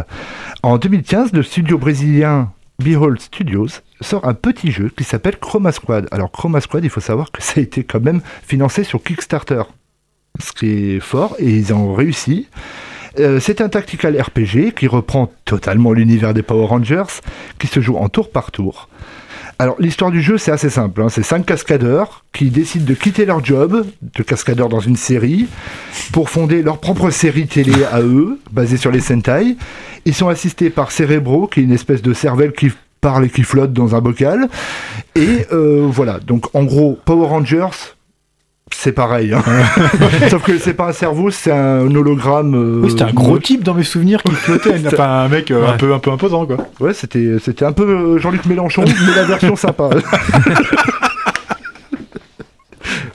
En 0.62 0.76
2015, 0.78 1.32
le 1.32 1.42
studio 1.42 1.78
brésilien 1.78 2.50
Behold 2.80 3.20
Studios 3.20 3.82
sort 4.00 4.26
un 4.26 4.32
petit 4.32 4.72
jeu 4.72 4.90
qui 4.96 5.04
s'appelle 5.04 5.38
Chroma 5.38 5.70
Squad. 5.70 6.08
Alors 6.10 6.32
Chroma 6.32 6.60
Squad, 6.60 6.82
il 6.82 6.90
faut 6.90 7.00
savoir 7.00 7.30
que 7.30 7.42
ça 7.42 7.54
a 7.56 7.60
été 7.60 7.84
quand 7.84 8.00
même 8.00 8.22
financé 8.42 8.84
sur 8.84 9.02
Kickstarter. 9.02 9.62
Ce 10.38 10.52
qui 10.52 10.94
est 10.94 11.00
fort 11.00 11.36
et 11.38 11.50
ils 11.50 11.74
ont 11.74 11.94
réussi. 11.94 12.48
Euh, 13.18 13.40
c'est 13.40 13.60
un 13.60 13.68
tactical 13.68 14.18
RPG 14.20 14.72
qui 14.74 14.86
reprend 14.86 15.30
totalement 15.44 15.92
l'univers 15.92 16.32
des 16.32 16.42
Power 16.42 16.66
Rangers, 16.66 17.20
qui 17.58 17.66
se 17.66 17.80
joue 17.80 17.96
en 17.96 18.08
tour 18.08 18.30
par 18.30 18.50
tour. 18.50 18.88
Alors 19.60 19.76
l'histoire 19.78 20.10
du 20.10 20.22
jeu 20.22 20.38
c'est 20.38 20.52
assez 20.52 20.70
simple, 20.70 21.02
hein. 21.02 21.10
c'est 21.10 21.22
cinq 21.22 21.44
cascadeurs 21.44 22.24
qui 22.32 22.48
décident 22.48 22.86
de 22.86 22.94
quitter 22.94 23.26
leur 23.26 23.44
job 23.44 23.84
de 24.00 24.22
cascadeur 24.22 24.70
dans 24.70 24.80
une 24.80 24.96
série 24.96 25.48
pour 26.14 26.30
fonder 26.30 26.62
leur 26.62 26.78
propre 26.78 27.10
série 27.10 27.46
télé 27.46 27.84
à 27.92 28.00
eux, 28.00 28.38
basée 28.52 28.78
sur 28.78 28.90
les 28.90 29.00
Sentai. 29.00 29.58
Ils 30.06 30.14
sont 30.14 30.28
assistés 30.28 30.70
par 30.70 30.90
Cerebro, 30.90 31.46
qui 31.46 31.60
est 31.60 31.64
une 31.64 31.72
espèce 31.72 32.00
de 32.00 32.14
cervelle 32.14 32.52
qui 32.52 32.72
parle 33.02 33.26
et 33.26 33.28
qui 33.28 33.42
flotte 33.42 33.74
dans 33.74 33.94
un 33.94 34.00
bocal. 34.00 34.48
Et 35.14 35.44
euh, 35.52 35.86
voilà, 35.90 36.20
donc 36.20 36.46
en 36.54 36.64
gros, 36.64 36.98
Power 37.04 37.26
Rangers, 37.26 37.92
c'est 38.82 38.92
pareil. 38.92 39.34
hein. 39.34 39.42
Sauf 40.30 40.42
que 40.42 40.56
c'est 40.58 40.72
pas 40.72 40.88
un 40.88 40.92
cerveau, 40.92 41.30
c'est 41.30 41.52
un 41.52 41.94
hologramme. 41.94 42.54
euh, 42.54 42.80
Oui, 42.82 42.90
c'était 42.90 43.04
un 43.04 43.12
gros 43.12 43.38
type 43.38 43.62
dans 43.62 43.74
mes 43.74 43.82
souvenirs 43.84 44.22
qui 44.22 44.32
flottait. 44.32 44.80
enfin, 44.86 45.24
un 45.24 45.28
mec 45.28 45.50
euh, 45.50 45.68
un, 45.68 45.76
peu, 45.76 45.92
un 45.92 45.98
peu 45.98 46.10
imposant, 46.10 46.46
quoi. 46.46 46.56
Ouais, 46.80 46.94
c'était, 46.94 47.36
c'était 47.44 47.66
un 47.66 47.72
peu 47.72 47.84
euh, 47.84 48.18
Jean-Luc 48.18 48.46
Mélenchon, 48.46 48.84
mais 48.86 49.14
la 49.16 49.24
version 49.24 49.54
sympa. 49.54 49.90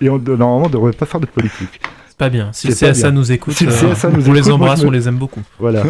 Et 0.02 0.10
on, 0.10 0.18
normalement, 0.20 0.64
on 0.66 0.70
devrait 0.70 0.92
pas 0.92 1.06
faire 1.06 1.20
de 1.20 1.26
politique. 1.26 1.82
C'est 2.08 2.18
pas 2.18 2.30
bien. 2.30 2.50
Si 2.54 2.68
le 2.68 2.74
CSA 2.74 3.12
nous 3.12 3.32
écoute, 3.32 3.56
Si 3.56 3.66
le 3.66 3.72
euh, 3.72 3.94
CSA 3.94 4.10
nous 4.10 4.30
on 4.30 4.34
les 4.34 4.40
écoute, 4.42 4.52
embrasse, 4.54 4.82
me- 4.84 4.88
on 4.88 4.92
les 4.92 5.08
aime 5.08 5.16
beaucoup. 5.18 5.42
Voilà. 5.60 5.84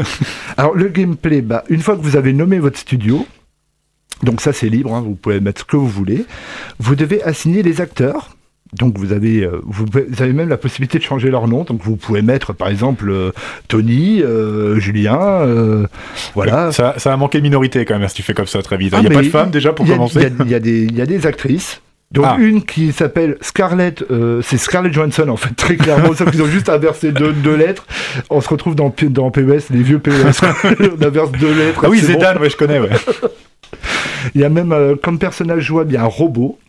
Alors, 0.57 0.73
le 0.75 0.87
gameplay, 0.87 1.41
bah, 1.41 1.63
une 1.69 1.81
fois 1.81 1.95
que 1.95 2.01
vous 2.01 2.15
avez 2.15 2.31
nommé 2.33 2.59
votre 2.59 2.79
studio, 2.79 3.25
donc 4.23 4.41
ça 4.41 4.53
c'est 4.53 4.69
libre, 4.69 4.93
hein, 4.95 5.01
vous 5.01 5.15
pouvez 5.15 5.39
mettre 5.41 5.61
ce 5.61 5.65
que 5.65 5.75
vous 5.75 5.87
voulez, 5.87 6.25
vous 6.79 6.95
devez 6.95 7.21
assigner 7.23 7.61
les 7.63 7.81
acteurs. 7.81 8.29
Donc 8.73 8.97
vous 8.97 9.13
avez, 9.13 9.43
euh, 9.43 9.61
vous, 9.63 9.85
vous 9.85 10.21
avez 10.21 10.33
même 10.33 10.49
la 10.49 10.57
possibilité 10.57 10.97
de 10.97 11.03
changer 11.03 11.29
leur 11.29 11.47
nom. 11.47 11.63
Donc 11.63 11.81
vous 11.83 11.95
pouvez 11.95 12.21
mettre 12.21 12.51
par 12.53 12.67
exemple 12.67 13.09
euh, 13.09 13.31
Tony, 13.67 14.21
euh, 14.21 14.79
Julien, 14.79 15.17
euh, 15.21 15.87
voilà. 16.33 16.71
Ça, 16.71 16.95
ça 16.97 17.09
va 17.11 17.17
manquer 17.17 17.37
de 17.37 17.43
minorité 17.43 17.85
quand 17.85 17.97
même 17.97 18.07
si 18.09 18.15
tu 18.15 18.23
fais 18.23 18.33
comme 18.33 18.47
ça 18.47 18.61
très 18.61 18.77
vite. 18.77 18.93
Ah, 18.93 18.97
Il 18.97 19.01
n'y 19.01 19.07
a 19.07 19.09
mais 19.09 19.15
pas 19.17 19.21
de 19.23 19.29
femmes 19.29 19.49
déjà 19.51 19.71
pour 19.71 19.85
a- 19.85 19.89
commencer. 19.89 20.29
Il 20.41 20.47
y, 20.49 20.49
a- 20.49 20.51
y 20.51 20.55
a 20.55 20.59
des- 20.59 20.83
il 20.83 20.95
y 20.95 21.01
a 21.01 21.05
des 21.05 21.25
actrices. 21.27 21.81
Donc 22.11 22.25
Ah. 22.27 22.35
une 22.39 22.63
qui 22.63 22.91
s'appelle 22.91 23.37
Scarlett, 23.41 24.03
euh, 24.11 24.39
c'est 24.43 24.57
Scarlett 24.57 24.93
Johansson 24.93 25.27
en 25.27 25.37
fait 25.37 25.53
très 25.55 25.75
clairement, 25.75 26.13
sauf 26.13 26.29
qu'ils 26.31 26.41
ont 26.43 26.47
juste 26.47 26.69
inversé 26.69 27.11
deux, 27.11 27.33
deux 27.33 27.55
lettres. 27.55 27.85
On 28.29 28.41
se 28.41 28.47
retrouve 28.49 28.75
dans, 28.75 28.93
dans 29.09 29.31
PES, 29.31 29.69
les 29.71 29.81
vieux 29.83 29.99
PES, 29.99 30.11
on 30.63 31.03
inverse 31.03 31.31
deux 31.31 31.53
lettres. 31.53 31.81
Ah 31.83 31.89
oui, 31.89 31.99
c'est 31.99 32.13
bon. 32.13 32.19
Ouais, 32.41 32.49
je 32.49 32.55
connais, 32.57 32.79
ouais. 32.79 32.89
Il 34.33 34.41
y 34.41 34.43
a 34.43 34.49
même 34.49 34.71
euh, 34.71 34.95
comme 34.95 35.19
personnage 35.19 35.63
jouable, 35.63 35.91
il 35.91 35.95
y 35.95 35.97
a 35.97 36.03
un 36.03 36.07
robot, 36.07 36.59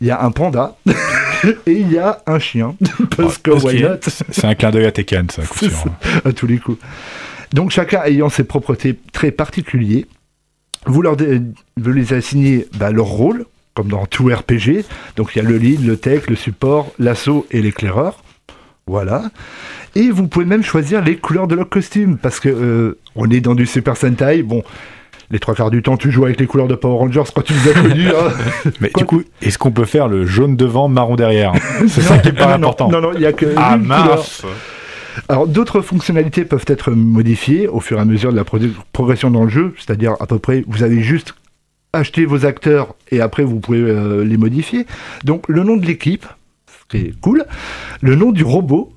il 0.00 0.06
y 0.06 0.10
a 0.10 0.22
un 0.22 0.30
panda 0.30 0.76
et 1.66 1.72
il 1.72 1.92
y 1.92 1.98
a 1.98 2.22
un 2.26 2.38
chien 2.38 2.74
parce 3.16 3.38
que 3.38 3.50
why 3.50 3.82
not? 3.82 3.98
C'est 4.00 4.44
un 4.44 4.54
clin 4.54 4.70
d'œil 4.70 4.86
à 4.86 4.92
Tekken, 4.92 5.28
ça, 5.30 5.42
coup 5.42 5.66
à 6.24 6.32
tous 6.32 6.46
les 6.46 6.58
coups. 6.58 6.78
Donc 7.52 7.70
chacun 7.70 8.02
ayant 8.04 8.28
ses 8.28 8.44
propretés 8.44 8.98
très 9.12 9.30
particuliers, 9.30 10.06
vous 10.86 11.02
leur 11.02 11.16
vous 11.16 11.92
les 11.92 12.12
assignez 12.12 12.66
bah, 12.76 12.90
leur 12.90 13.06
rôle, 13.06 13.44
comme 13.74 13.88
dans 13.88 14.06
tout 14.06 14.26
RPG. 14.26 14.84
Donc 15.16 15.34
il 15.34 15.42
y 15.42 15.46
a 15.46 15.48
le 15.48 15.56
lead, 15.56 15.84
le 15.84 15.96
tech, 15.96 16.28
le 16.28 16.36
support, 16.36 16.92
l'assaut 16.98 17.46
et 17.50 17.60
l'éclaireur. 17.62 18.22
Voilà. 18.86 19.30
Et 19.94 20.10
vous 20.10 20.26
pouvez 20.26 20.44
même 20.44 20.64
choisir 20.64 21.02
les 21.02 21.16
couleurs 21.16 21.46
de 21.46 21.54
leur 21.54 21.68
costume, 21.68 22.18
parce 22.18 22.40
que 22.40 22.48
euh, 22.48 22.98
on 23.14 23.30
est 23.30 23.40
dans 23.40 23.54
du 23.54 23.66
Super 23.66 23.96
Sentai. 23.96 24.42
Bon, 24.42 24.62
les 25.32 25.38
trois 25.40 25.54
quarts 25.54 25.70
du 25.70 25.82
temps, 25.82 25.96
tu 25.96 26.12
joues 26.12 26.24
avec 26.26 26.38
les 26.38 26.46
couleurs 26.46 26.68
de 26.68 26.74
Power 26.76 26.98
Rangers 26.98 27.22
quand 27.34 27.42
tu 27.42 27.54
les 27.54 27.70
as 27.70 27.74
connus. 27.82 28.08
hein. 28.08 28.70
Mais 28.80 28.90
Quoi 28.90 29.00
du 29.00 29.06
coup, 29.06 29.22
est-ce 29.40 29.56
qu'on 29.58 29.72
peut 29.72 29.86
faire 29.86 30.06
le 30.06 30.26
jaune 30.26 30.56
devant, 30.56 30.86
marron 30.88 31.16
derrière 31.16 31.52
C'est 31.88 32.02
ça 32.02 32.18
qui 32.18 32.28
me 32.32 32.36
paraît 32.36 32.58
non, 32.58 32.68
important. 32.68 32.88
Non, 32.90 33.00
non, 33.00 33.12
il 33.14 33.20
y 33.22 33.26
a 33.26 33.32
que 33.32 33.46
Ah 33.56 33.76
mince 33.78 34.42
Alors 35.28 35.46
d'autres 35.48 35.80
fonctionnalités 35.80 36.44
peuvent 36.44 36.64
être 36.66 36.90
modifiées 36.92 37.66
au 37.66 37.80
fur 37.80 37.98
et 37.98 38.00
à 38.00 38.04
mesure 38.04 38.30
de 38.30 38.36
la 38.36 38.44
pro- 38.44 38.58
progression 38.92 39.30
dans 39.30 39.44
le 39.44 39.50
jeu, 39.50 39.74
c'est-à-dire 39.78 40.14
à 40.20 40.26
peu 40.26 40.38
près 40.38 40.64
vous 40.68 40.82
avez 40.82 41.00
juste 41.02 41.34
acheté 41.94 42.24
vos 42.26 42.44
acteurs 42.46 42.94
et 43.10 43.20
après 43.22 43.42
vous 43.42 43.58
pouvez 43.58 43.80
euh, 43.80 44.24
les 44.24 44.36
modifier. 44.36 44.86
Donc 45.24 45.48
le 45.48 45.62
nom 45.64 45.76
de 45.78 45.86
l'équipe, 45.86 46.26
ce 46.66 46.96
qui 46.96 47.06
est 47.06 47.20
cool, 47.20 47.44
le 48.02 48.14
nom 48.16 48.32
du 48.32 48.44
robot, 48.44 48.92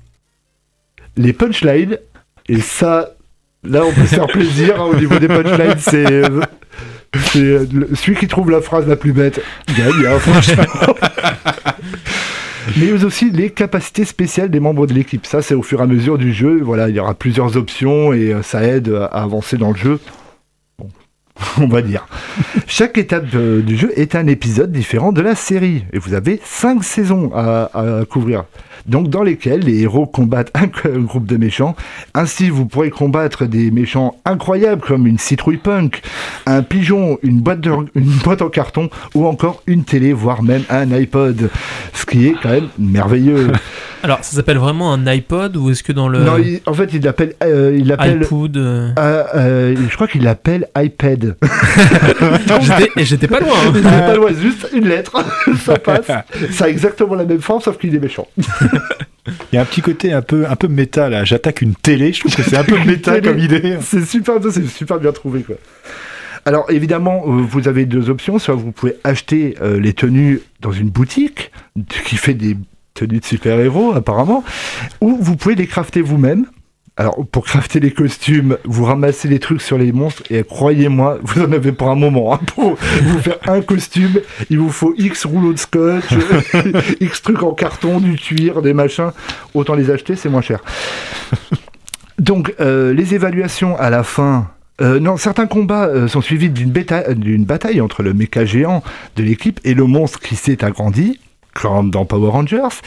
les 1.16 1.32
punchlines 1.32 1.98
et 2.48 2.60
ça 2.60 3.08
là 3.68 3.84
on 3.84 3.92
peut 3.92 4.06
se 4.06 4.14
faire 4.14 4.26
plaisir 4.26 4.80
hein, 4.80 4.86
au 4.92 4.96
niveau 4.96 5.18
des 5.18 5.28
punchlines, 5.28 5.76
c'est 5.78 6.06
euh, 6.06 6.40
euh, 7.36 7.66
celui 7.94 8.16
qui 8.16 8.26
trouve 8.26 8.50
la 8.50 8.60
phrase 8.60 8.86
la 8.86 8.96
plus 8.96 9.12
bête 9.12 9.40
gagne, 9.76 10.06
hein, 10.06 10.18
franchement. 10.18 10.64
Mais 12.76 12.92
aussi 12.92 13.30
les 13.30 13.50
capacités 13.50 14.04
spéciales 14.04 14.50
des 14.50 14.60
membres 14.60 14.86
de 14.86 14.92
l'équipe. 14.92 15.24
Ça, 15.24 15.40
c'est 15.40 15.54
au 15.54 15.62
fur 15.62 15.80
et 15.80 15.82
à 15.84 15.86
mesure 15.86 16.18
du 16.18 16.32
jeu. 16.32 16.60
Voilà, 16.62 16.88
il 16.88 16.96
y 16.96 17.00
aura 17.00 17.14
plusieurs 17.14 17.56
options 17.56 18.12
et 18.12 18.32
euh, 18.32 18.42
ça 18.42 18.62
aide 18.62 18.88
à 18.88 19.22
avancer 19.22 19.56
dans 19.56 19.70
le 19.70 19.76
jeu. 19.76 20.00
On 21.58 21.68
va 21.68 21.80
dire. 21.80 22.06
Chaque 22.66 22.98
étape 22.98 23.26
du 23.26 23.76
jeu 23.76 23.92
est 23.96 24.14
un 24.14 24.26
épisode 24.26 24.72
différent 24.72 25.12
de 25.12 25.20
la 25.22 25.34
série. 25.34 25.84
Et 25.92 25.98
vous 25.98 26.14
avez 26.14 26.40
cinq 26.44 26.82
saisons 26.82 27.30
à 27.34 27.70
couvrir. 28.08 28.44
Donc, 28.88 29.08
dans 29.08 29.22
lesquelles 29.22 29.60
les 29.60 29.80
héros 29.82 30.06
combattent 30.06 30.50
un, 30.54 30.66
un 30.88 31.00
groupe 31.00 31.26
de 31.26 31.36
méchants. 31.36 31.74
Ainsi, 32.14 32.50
vous 32.50 32.66
pourrez 32.66 32.90
combattre 32.90 33.46
des 33.46 33.70
méchants 33.70 34.16
incroyables 34.24 34.82
comme 34.82 35.06
une 35.06 35.18
citrouille 35.18 35.56
punk, 35.56 36.02
un 36.46 36.62
pigeon, 36.62 37.18
une 37.22 37.40
boîte, 37.40 37.60
de- 37.60 37.70
une 37.94 38.04
boîte 38.24 38.42
en 38.42 38.48
carton 38.48 38.88
ou 39.14 39.26
encore 39.26 39.62
une 39.66 39.84
télé, 39.84 40.12
voire 40.12 40.42
même 40.42 40.62
un 40.70 40.90
iPod. 40.92 41.50
Ce 41.94 42.06
qui 42.06 42.28
est 42.28 42.34
quand 42.42 42.50
même 42.50 42.68
merveilleux. 42.78 43.48
Alors, 44.02 44.18
ça 44.22 44.36
s'appelle 44.36 44.58
vraiment 44.58 44.92
un 44.92 45.04
iPod 45.06 45.56
ou 45.56 45.70
est-ce 45.70 45.82
que 45.82 45.92
dans 45.92 46.08
le 46.08 46.20
Non, 46.22 46.36
il- 46.38 46.60
en 46.66 46.74
fait, 46.74 46.90
il 46.92 47.02
l'appelle. 47.02 47.34
euh, 47.42 47.76
il 47.76 47.88
l'appelle. 47.88 48.22
iPod 48.22 48.56
euh, 48.56 48.92
euh, 48.98 49.74
je 49.90 49.94
crois 49.96 50.06
qu'il 50.06 50.22
l'appelle 50.22 50.68
iPad. 50.76 51.36
J'étais 52.60 52.90
et 52.96 53.04
j'étais 53.04 53.26
pas 53.26 53.40
loin. 53.40 53.50
hein. 53.66 53.72
Il 53.74 53.78
est 53.80 53.82
pas 53.82 54.14
loin, 54.14 54.30
juste 54.40 54.68
une 54.74 54.86
lettre, 54.88 55.12
ça 55.64 55.78
passe. 55.78 56.06
Ça 56.52 56.64
a 56.66 56.68
exactement 56.68 57.14
la 57.14 57.24
même 57.24 57.40
forme, 57.40 57.60
sauf 57.60 57.78
qu'il 57.78 57.94
est 57.94 57.98
méchant. 57.98 58.28
Il 59.52 59.56
y 59.56 59.58
a 59.58 59.62
un 59.62 59.64
petit 59.64 59.82
côté 59.82 60.12
un 60.12 60.22
peu, 60.22 60.46
un 60.48 60.56
peu 60.56 60.68
méta 60.68 61.08
là. 61.08 61.24
J'attaque 61.24 61.62
une 61.62 61.74
télé, 61.74 62.12
je 62.12 62.20
trouve 62.20 62.34
que 62.34 62.42
c'est 62.42 62.56
un 62.56 62.64
peu 62.64 62.78
méta 62.86 63.20
comme 63.20 63.38
idée. 63.38 63.78
C'est 63.80 64.04
super, 64.04 64.36
c'est 64.50 64.66
super 64.66 64.98
bien 64.98 65.12
trouvé, 65.12 65.42
quoi. 65.42 65.56
Alors 66.44 66.70
évidemment, 66.70 67.24
euh, 67.26 67.42
vous 67.42 67.66
avez 67.66 67.86
deux 67.86 68.08
options. 68.08 68.38
Soit 68.38 68.54
vous 68.54 68.72
pouvez 68.72 68.96
acheter 69.02 69.56
euh, 69.60 69.80
les 69.80 69.92
tenues 69.92 70.42
dans 70.60 70.72
une 70.72 70.90
boutique 70.90 71.50
qui 72.04 72.16
fait 72.16 72.34
des 72.34 72.56
tenues 72.94 73.18
de 73.18 73.24
super-héros 73.24 73.92
apparemment, 73.92 74.44
ou 75.00 75.18
vous 75.20 75.36
pouvez 75.36 75.54
les 75.54 75.66
crafter 75.66 76.00
vous-même. 76.00 76.46
Alors 76.98 77.26
pour 77.30 77.44
crafter 77.44 77.78
les 77.78 77.90
costumes, 77.90 78.56
vous 78.64 78.84
ramassez 78.84 79.28
les 79.28 79.38
trucs 79.38 79.60
sur 79.60 79.76
les 79.76 79.92
monstres 79.92 80.22
et 80.30 80.42
croyez-moi, 80.42 81.18
vous 81.22 81.42
en 81.42 81.52
avez 81.52 81.72
pour 81.72 81.90
un 81.90 81.94
moment. 81.94 82.32
hein. 82.34 82.40
Pour 82.46 82.76
vous 83.02 83.18
faire 83.18 83.38
un 83.48 83.60
costume, 83.60 84.20
il 84.48 84.58
vous 84.58 84.70
faut 84.70 84.94
X 84.96 85.26
rouleaux 85.26 85.52
de 85.52 85.58
scotch, 85.58 86.06
X 87.00 87.20
trucs 87.20 87.42
en 87.42 87.52
carton, 87.52 88.00
du 88.00 88.16
cuir, 88.16 88.62
des 88.62 88.72
machins. 88.72 89.10
Autant 89.52 89.74
les 89.74 89.90
acheter, 89.90 90.16
c'est 90.16 90.30
moins 90.30 90.40
cher. 90.40 90.60
Donc, 92.18 92.54
euh, 92.60 92.94
les 92.94 93.14
évaluations 93.14 93.76
à 93.78 93.90
la 93.90 94.02
fin. 94.02 94.48
euh, 94.80 94.98
non, 94.98 95.18
certains 95.18 95.46
combats 95.46 95.86
euh, 95.88 96.08
sont 96.08 96.22
suivis 96.22 96.48
d'une 96.48 96.70
bataille 96.70 97.80
entre 97.82 98.02
le 98.02 98.14
méca 98.14 98.46
géant 98.46 98.82
de 99.16 99.22
l'équipe 99.22 99.60
et 99.64 99.74
le 99.74 99.84
monstre 99.84 100.18
qui 100.20 100.34
s'est 100.34 100.64
agrandi, 100.64 101.20
comme 101.60 101.90
dans 101.90 102.04
Power 102.04 102.30
Rangers, 102.30 102.80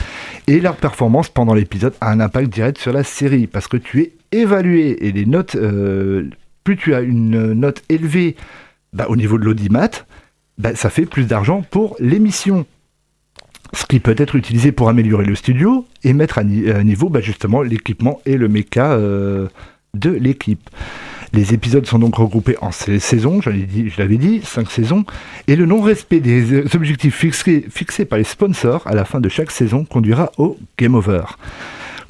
et 0.48 0.60
leur 0.60 0.76
performance 0.76 1.30
pendant 1.30 1.54
l'épisode 1.54 1.94
a 2.02 2.12
un 2.12 2.20
impact 2.20 2.50
direct 2.54 2.78
sur 2.78 2.94
la 2.94 3.04
série, 3.04 3.48
parce 3.48 3.68
que 3.68 3.78
tu 3.78 4.02
es 4.02 4.14
évalué, 4.32 5.06
et 5.08 5.12
les 5.12 5.26
notes, 5.26 5.56
euh, 5.56 6.30
plus 6.64 6.78
tu 6.78 6.94
as 6.94 7.02
une 7.02 7.54
note 7.54 7.82
élevée 7.90 8.36
bah, 8.94 9.08
au 9.10 9.16
niveau 9.16 9.38
de 9.38 9.46
l'audimat, 9.46 9.90
bah, 10.58 10.76
ça 10.76 10.90
fait 10.90 11.06
plus 11.06 11.26
d'argent 11.26 11.64
pour 11.72 11.96
l'émission. 12.00 12.66
Ce 13.74 13.86
qui 13.86 14.00
peut 14.00 14.16
être 14.18 14.36
utilisé 14.36 14.72
pour 14.72 14.90
améliorer 14.90 15.26
le 15.26 15.36
studio 15.36 15.86
et 16.04 16.14
mettre 16.14 16.40
à, 16.40 16.44
ni- 16.44 16.70
à 16.70 16.84
niveau 16.84 17.10
bah, 17.10 17.22
justement 17.22 17.62
l'équipement 17.62 18.20
et 18.26 18.36
le 18.38 18.48
méca 18.48 18.94
euh, 18.94 19.48
de 19.94 20.10
l'équipe. 20.10 20.70
Les 21.34 21.54
épisodes 21.54 21.86
sont 21.86 22.00
donc 22.00 22.16
regroupés 22.16 22.56
en 22.62 22.72
sa- 22.72 23.00
saisons, 23.00 23.40
je 23.42 23.50
l'avais 23.98 24.18
dit, 24.18 24.42
cinq 24.44 24.72
saisons, 24.72 25.06
et 25.48 25.56
le 25.56 25.66
non-respect 25.66 26.20
des 26.20 26.76
objectifs 26.76 27.16
fixés, 27.16 27.66
fixés 27.70 28.06
par 28.06 28.18
les 28.18 28.24
sponsors 28.24 28.82
à 28.88 28.96
la 28.96 29.06
fin 29.06 29.20
de 29.20 29.30
chaque 29.30 29.52
saison 29.52 29.86
conduira 29.86 30.32
au 30.38 30.58
game 30.78 30.96
over. 30.96 31.22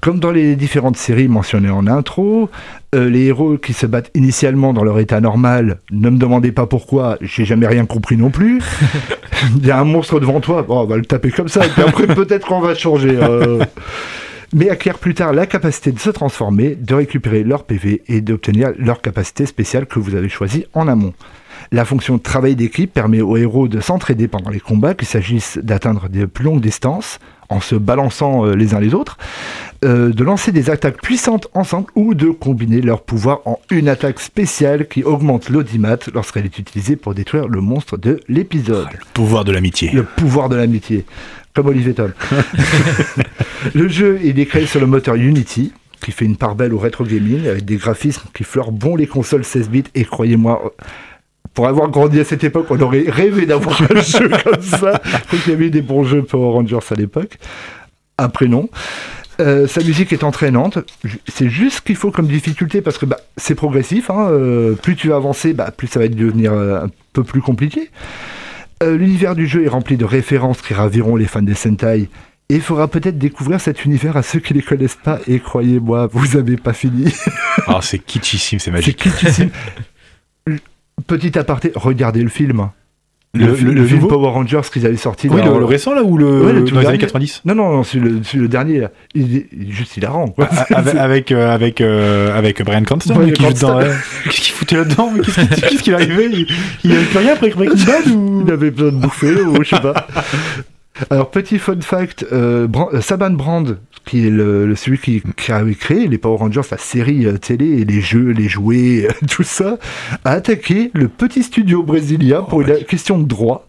Comme 0.02 0.22
dans 0.22 0.32
les 0.32 0.56
différentes 0.56 0.96
séries 0.96 1.28
mentionnées 1.28 1.70
en 1.70 1.86
intro, 1.86 2.50
euh, 2.96 3.10
les 3.10 3.26
héros 3.26 3.58
qui 3.58 3.74
se 3.74 3.86
battent 3.86 4.10
initialement 4.16 4.72
dans 4.72 4.86
leur 4.86 4.98
état 5.00 5.20
normal, 5.20 5.80
ne 5.92 6.10
me 6.10 6.18
demandez 6.18 6.54
pas 6.54 6.66
pourquoi, 6.68 7.18
j'ai 7.20 7.44
jamais 7.44 7.68
rien 7.68 7.86
compris 7.86 8.16
non 8.16 8.30
plus. 8.30 8.62
Il 9.58 9.66
y 9.68 9.72
a 9.72 9.80
un 9.80 9.84
monstre 9.84 10.22
devant 10.22 10.40
toi, 10.40 10.62
bon, 10.64 10.80
on 10.82 10.86
va 10.86 10.96
le 10.96 11.04
taper 11.06 11.32
comme 11.32 11.50
ça, 11.50 11.66
et 11.66 11.70
puis 11.70 11.82
après 11.82 12.08
peut-être 12.08 12.48
qu'on 12.48 12.62
va 12.62 12.76
changer. 12.76 13.18
euh. 13.22 13.60
Mais 14.52 14.70
acquièrent 14.70 14.98
plus 14.98 15.14
tard 15.14 15.32
la 15.32 15.46
capacité 15.46 15.92
de 15.92 16.00
se 16.00 16.10
transformer, 16.10 16.76
de 16.76 16.96
récupérer 16.96 17.44
leur 17.44 17.66
PV 17.66 18.02
et 18.08 18.22
d'obtenir 18.22 18.72
leur 18.78 19.02
capacité 19.02 19.46
spéciale 19.46 19.86
que 19.86 20.00
vous 20.00 20.16
avez 20.16 20.30
choisie 20.30 20.66
en 20.74 20.88
amont. 20.88 21.14
La 21.72 21.86
fonction 21.86 22.18
travail 22.18 22.56
d'équipe 22.56 22.92
permet 22.92 23.22
aux 23.22 23.38
héros 23.38 23.68
de 23.68 23.80
s'entraider 23.80 24.28
pendant 24.28 24.50
les 24.50 24.60
combats, 24.60 24.96
qu'il 24.96 25.08
s'agisse 25.08 25.60
d'atteindre 25.62 26.10
des 26.10 26.26
plus 26.26 26.46
longues 26.46 26.62
distances, 26.62 27.20
en 27.50 27.60
se 27.60 27.76
balançant 27.76 28.46
euh, 28.46 28.56
les 28.56 28.74
uns 28.74 28.80
les 28.80 28.94
autres, 28.94 29.18
euh, 29.86 30.12
de 30.12 30.24
lancer 30.26 30.52
des 30.52 30.70
attaques 30.70 31.02
puissantes 31.02 31.48
ensemble 31.54 31.88
ou 31.96 32.14
de 32.14 32.30
combiner 32.30 32.82
leurs 32.82 33.02
pouvoirs 33.02 33.40
en 33.46 33.60
une 33.70 33.88
attaque 33.88 34.20
spéciale 34.20 34.88
qui 34.88 35.04
augmente 35.04 35.50
l'audimat 35.50 35.98
lorsqu'elle 36.14 36.46
est 36.46 36.60
utilisée 36.60 36.98
pour 36.98 37.14
détruire 37.14 37.48
le 37.48 37.62
monstre 37.62 37.98
de 37.98 38.20
l'épisode. 38.28 38.90
Pouvoir 39.14 39.46
de 39.46 39.54
l'amitié. 39.54 39.92
Le 39.94 40.04
pouvoir 40.04 40.50
de 40.50 40.58
l'amitié, 40.58 41.06
comme 41.54 41.68
Olivier 41.68 41.94
Tom. 41.94 42.12
le 43.74 43.88
jeu 43.88 44.20
il 44.22 44.38
est 44.40 44.46
créé 44.48 44.66
sur 44.66 44.82
le 44.82 44.86
moteur 44.86 45.16
Unity, 45.16 45.72
qui 46.04 46.12
fait 46.12 46.26
une 46.26 46.36
part 46.36 46.56
belle 46.56 46.74
au 46.74 46.80
rétro 46.80 47.06
gaming, 47.06 47.48
avec 47.48 47.64
des 47.64 47.78
graphismes 47.78 48.28
qui 48.34 48.44
fleurent 48.44 48.74
bon 48.74 48.98
les 48.98 49.08
consoles 49.08 49.46
16 49.46 49.70
bits, 49.70 49.84
et 49.96 50.04
croyez-moi, 50.04 50.74
pour 51.54 51.68
avoir 51.68 51.90
grandi 51.90 52.20
à 52.20 52.26
cette 52.26 52.44
époque, 52.44 52.68
on 52.70 52.80
aurait 52.82 53.06
rêvé 53.08 53.46
d'avoir 53.46 53.82
un 53.82 54.02
jeu 54.02 54.30
comme 54.44 54.62
ça. 54.62 55.02
Je 55.04 55.26
crois 55.28 55.40
qu'il 55.40 55.52
y 55.54 55.56
avait 55.56 55.68
eu 55.68 55.72
des 55.72 55.82
bons 55.82 56.04
jeux 56.04 56.24
Power 56.24 56.52
Rangers 56.52 56.80
à 56.92 56.96
l'époque. 56.96 57.38
Après, 58.18 58.48
non. 58.48 58.70
Euh, 59.40 59.68
sa 59.68 59.82
musique 59.82 60.12
est 60.12 60.24
entraînante. 60.24 60.80
C'est 61.28 61.50
juste 61.50 61.78
ce 61.78 61.82
qu'il 61.82 61.96
faut 61.96 62.12
comme 62.12 62.28
difficulté 62.28 62.82
parce 62.82 62.98
que 62.98 63.06
bah, 63.06 63.18
c'est 63.38 63.56
progressif. 63.56 64.10
hein. 64.10 64.28
Euh, 64.32 64.74
plus 64.74 64.96
tu 64.96 65.08
vas 65.10 65.16
avancer, 65.16 65.54
bah, 65.54 65.72
plus 65.72 65.88
ça 65.88 66.00
va 66.00 66.08
devenir 66.10 66.52
euh, 66.54 66.84
un 66.84 66.90
peu 67.14 67.24
plus 67.24 67.42
compliqué. 67.42 67.90
Euh, 68.84 68.98
L'univers 68.98 69.36
du 69.36 69.48
jeu 69.48 69.64
est 69.64 69.70
rempli 69.70 69.98
de 69.98 70.06
références 70.06 70.62
qui 70.62 70.74
raviront 70.74 71.16
les 71.16 71.26
fans 71.26 71.42
des 71.42 71.54
Sentai. 71.56 72.10
Et 72.52 72.56
il 72.56 72.62
faudra 72.62 72.88
peut-être 72.88 73.18
découvrir 73.20 73.62
cet 73.62 73.86
univers 73.86 74.18
à 74.18 74.24
ceux 74.24 74.40
qui 74.40 74.54
ne 74.54 74.60
les 74.60 74.66
connaissent 74.66 74.98
pas. 75.02 75.20
Et 75.28 75.40
croyez-moi, 75.40 76.10
vous 76.12 76.36
n'avez 76.38 76.58
pas 76.58 76.74
fini. 76.74 77.14
Ah, 77.68 77.80
c'est 77.82 78.00
kitschissime, 78.00 78.58
c'est 78.60 78.66
C'est 78.66 78.72
magique. 78.72 78.98
kitschissime. 78.98 79.52
Petit 81.08 81.38
aparté, 81.38 81.72
regardez 81.76 82.22
le 82.22 82.30
film. 82.30 82.70
Le- 83.36 83.46
Le, 83.46 83.52
le- 83.52 83.58
le 83.74 83.82
le 83.82 83.86
film 83.86 84.08
Power 84.08 84.30
Rangers 84.32 84.62
qu'ils 84.74 84.88
avaient 84.88 84.98
sorti. 84.98 85.30
Oui, 85.30 85.40
dans- 85.42 85.54
le, 85.54 85.60
le 85.60 85.66
récent 85.66 85.94
là 85.94 86.02
ou 86.02 86.18
le, 86.18 86.42
Ouais, 86.48 86.52
le 86.54 86.64
tout 86.66 86.74
dans 86.74 86.80
les 86.82 86.88
années 86.88 86.98
dernier. 86.98 87.12
90 87.28 87.42
Non, 87.46 87.54
non, 87.54 87.72
non, 87.74 87.84
c'est 87.84 88.00
le, 88.00 88.22
c'est 88.24 88.38
le 88.38 88.48
dernier. 88.48 88.80
là. 88.80 88.92
Il 89.14 89.38
est 89.38 89.48
juste 89.70 89.96
hilarant. 89.98 90.30
Quoi. 90.30 90.50
Ah, 90.52 90.66
avec 90.76 90.96
avec 90.96 91.32
euh, 91.32 91.54
avec, 91.54 91.80
euh, 91.82 92.36
avec 92.36 92.64
Brian 92.66 92.82
Cranston 92.82 93.14
Brian 93.14 93.28
qui. 93.32 93.44
Cranston. 93.44 93.78
ouais. 93.78 93.86
Qu'est-ce 94.26 94.42
qu'il 94.42 94.54
foutait 94.54 94.78
là-dedans 94.78 95.12
Qu'est-ce 95.24 95.42
qui 95.42 95.62
qu'est-ce 95.62 95.84
qu'il 95.84 95.94
arrivait 95.94 96.26
Il, 96.32 96.48
il 96.84 96.92
avait 96.92 97.06
plus 97.06 97.20
rien 97.20 97.34
après 97.34 97.50
Breaking 97.52 97.86
Bad 97.86 98.08
ou? 98.08 98.44
Il 98.48 98.52
avait 98.52 98.72
besoin 98.72 98.92
de 98.94 98.98
bouffer 98.98 99.42
ou 99.44 99.64
je 99.64 99.70
sais 99.76 99.82
pas. 99.82 100.08
Alors, 101.10 101.32
petit 101.32 101.60
fun 101.60 101.80
fact, 101.82 102.26
euh, 102.32 102.68
euh, 102.94 103.02
Saban 103.02 103.32
Brand, 103.32 103.78
qui 104.06 104.28
est 104.28 104.30
le, 104.30 104.68
le- 104.68 104.76
celui 104.76 104.98
qui, 104.98 105.22
qui 105.38 105.52
a 105.52 105.64
créé 105.80 106.08
les 106.08 106.18
Power 106.18 106.38
Rangers, 106.38 106.62
la 106.72 106.78
série 106.78 107.26
euh, 107.26 107.38
télé, 107.38 107.66
et 107.82 107.86
les 107.86 108.02
jeux, 108.02 108.32
les 108.32 108.50
jouets, 108.50 109.08
tout 109.30 109.44
ça, 109.44 109.78
a 110.26 110.32
attaqué 110.32 110.92
le 110.94 111.08
petit 111.08 111.44
studio 111.44 111.84
brésilien 111.84 112.42
pour 112.42 112.62
une 112.62 112.84
question 112.86 113.18
de 113.18 113.26
droit. 113.26 113.66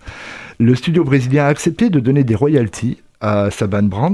Le 0.58 0.74
studio 0.74 1.04
brésilien 1.04 1.44
a 1.44 1.48
accepté 1.48 1.88
de 1.88 2.00
donner 2.00 2.24
des 2.24 2.34
royalties 2.34 2.98
à 3.22 3.50
Saban 3.50 3.82
Brands 3.82 4.12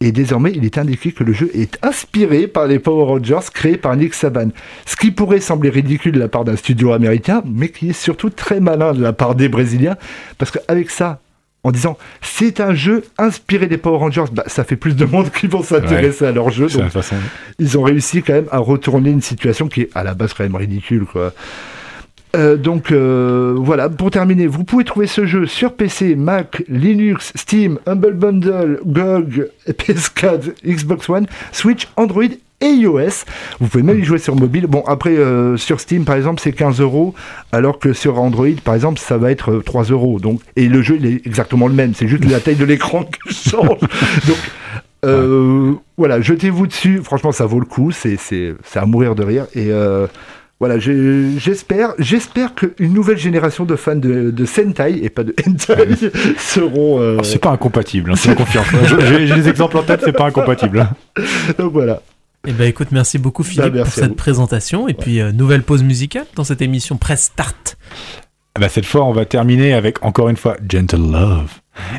et 0.00 0.12
désormais 0.12 0.50
il 0.54 0.64
est 0.64 0.78
indiqué 0.78 1.12
que 1.12 1.22
le 1.24 1.34
jeu 1.34 1.50
est 1.54 1.78
inspiré 1.84 2.46
par 2.46 2.66
les 2.66 2.78
Power 2.78 3.04
Rangers 3.04 3.46
créés 3.52 3.76
par 3.76 3.94
Nick 3.96 4.14
Saban. 4.14 4.48
Ce 4.86 4.96
qui 4.96 5.10
pourrait 5.10 5.40
sembler 5.40 5.68
ridicule 5.70 6.12
de 6.12 6.18
la 6.18 6.28
part 6.28 6.44
d'un 6.44 6.56
studio 6.56 6.92
américain, 6.92 7.42
mais 7.46 7.68
qui 7.68 7.90
est 7.90 7.94
surtout 7.94 8.30
très 8.30 8.60
malin 8.60 8.92
de 8.94 9.02
la 9.02 9.12
part 9.12 9.34
des 9.34 9.48
Brésiliens, 9.50 9.96
parce 10.38 10.50
qu'avec 10.50 10.90
ça, 10.90 11.20
en 11.64 11.72
disant 11.72 11.98
c'est 12.20 12.60
un 12.60 12.74
jeu 12.74 13.04
inspiré 13.18 13.66
des 13.66 13.76
Power 13.76 13.98
Rangers, 13.98 14.24
bah, 14.32 14.44
ça 14.46 14.64
fait 14.64 14.76
plus 14.76 14.94
de 14.94 15.04
monde 15.04 15.30
qui 15.30 15.46
vont 15.46 15.62
s'intéresser 15.62 16.26
à 16.26 16.32
leur 16.32 16.50
jeu. 16.50 16.68
Donc 16.68 16.90
façon. 16.90 17.16
ils 17.58 17.76
ont 17.78 17.82
réussi 17.82 18.22
quand 18.22 18.34
même 18.34 18.48
à 18.50 18.58
retourner 18.58 19.10
une 19.10 19.22
situation 19.22 19.68
qui 19.68 19.82
est 19.82 19.90
à 19.94 20.04
la 20.04 20.14
base 20.14 20.32
quand 20.32 20.44
même 20.44 20.56
ridicule 20.56 21.04
quoi. 21.04 21.32
Euh, 22.36 22.56
donc 22.56 22.92
euh, 22.92 23.54
voilà, 23.56 23.88
pour 23.88 24.10
terminer, 24.10 24.46
vous 24.46 24.64
pouvez 24.64 24.84
trouver 24.84 25.06
ce 25.06 25.24
jeu 25.24 25.46
sur 25.46 25.72
PC, 25.72 26.16
Mac, 26.16 26.62
Linux, 26.68 27.32
Steam, 27.34 27.78
Humble 27.86 28.12
Bundle, 28.12 28.80
GOG, 28.84 29.48
PS4, 29.68 30.52
Xbox 30.66 31.08
One, 31.08 31.26
Switch, 31.52 31.88
Android 31.96 32.24
et 32.60 32.66
iOS. 32.68 33.24
Vous 33.60 33.68
pouvez 33.68 33.82
même 33.82 34.00
y 34.00 34.04
jouer 34.04 34.18
sur 34.18 34.34
mobile. 34.36 34.66
Bon, 34.66 34.82
après, 34.86 35.16
euh, 35.16 35.56
sur 35.56 35.80
Steam, 35.80 36.04
par 36.04 36.16
exemple, 36.16 36.40
c'est 36.42 36.52
15 36.52 36.80
euros, 36.80 37.14
alors 37.52 37.78
que 37.78 37.92
sur 37.92 38.18
Android, 38.20 38.46
par 38.64 38.74
exemple, 38.74 38.98
ça 38.98 39.18
va 39.18 39.30
être 39.30 39.52
euh, 39.52 39.62
3 39.62 39.84
euros. 39.84 40.18
Donc, 40.20 40.40
et 40.56 40.68
le 40.68 40.82
jeu, 40.82 40.96
il 40.98 41.06
est 41.06 41.26
exactement 41.26 41.68
le 41.68 41.74
même. 41.74 41.94
C'est 41.94 42.08
juste 42.08 42.24
la 42.24 42.40
taille 42.40 42.56
de 42.56 42.64
l'écran 42.64 43.04
qui 43.28 43.34
change. 43.50 43.68
Donc, 44.26 44.38
euh, 45.04 45.72
voilà, 45.96 46.20
jetez-vous 46.20 46.66
dessus. 46.66 47.00
Franchement, 47.04 47.32
ça 47.32 47.46
vaut 47.46 47.60
le 47.60 47.66
coup. 47.66 47.92
C'est, 47.92 48.16
c'est, 48.16 48.54
c'est 48.64 48.78
à 48.78 48.86
mourir 48.86 49.14
de 49.14 49.22
rire. 49.22 49.46
Et 49.54 49.70
euh, 49.70 50.06
voilà, 50.58 50.78
j'espère, 50.78 51.92
j'espère 51.98 52.54
qu'une 52.54 52.94
nouvelle 52.94 53.18
génération 53.18 53.64
de 53.66 53.76
fans 53.76 53.94
de, 53.94 54.30
de 54.30 54.44
Sentai 54.46 55.04
et 55.04 55.10
pas 55.10 55.22
de 55.22 55.34
Hentai 55.46 55.88
seront. 56.38 56.98
euh, 57.00 57.18
C'est 57.22 57.38
pas 57.40 57.50
incompatible, 57.50 58.10
hein, 58.12 58.16
c'est 58.16 58.34
confiance. 58.34 58.66
J'ai 59.08 59.26
des 59.34 59.48
exemples 59.48 59.76
en 59.76 59.82
tête, 59.82 60.00
c'est 60.04 60.16
pas 60.16 60.26
incompatible. 60.26 60.88
donc 61.58 61.72
voilà. 61.72 62.00
Eh 62.46 62.52
ben 62.52 62.68
écoute, 62.68 62.88
merci 62.92 63.18
beaucoup 63.18 63.42
Philippe 63.42 63.72
Bah, 63.72 63.78
merci 63.78 63.90
pour 63.92 64.00
cette 64.02 64.08
vous. 64.10 64.14
présentation 64.16 64.88
et 64.88 64.94
puis 64.94 65.20
euh, 65.20 65.32
nouvelle 65.32 65.62
pause 65.62 65.82
musicale 65.82 66.26
dans 66.36 66.44
cette 66.44 66.62
émission 66.62 66.96
Press 66.96 67.24
Start. 67.24 67.76
Ah 68.54 68.60
bah, 68.60 68.68
cette 68.68 68.86
fois, 68.86 69.04
on 69.04 69.12
va 69.12 69.24
terminer 69.26 69.74
avec 69.74 70.02
encore 70.04 70.28
une 70.28 70.36
fois 70.36 70.56
Gentle 70.68 71.10
Love. 71.10 71.50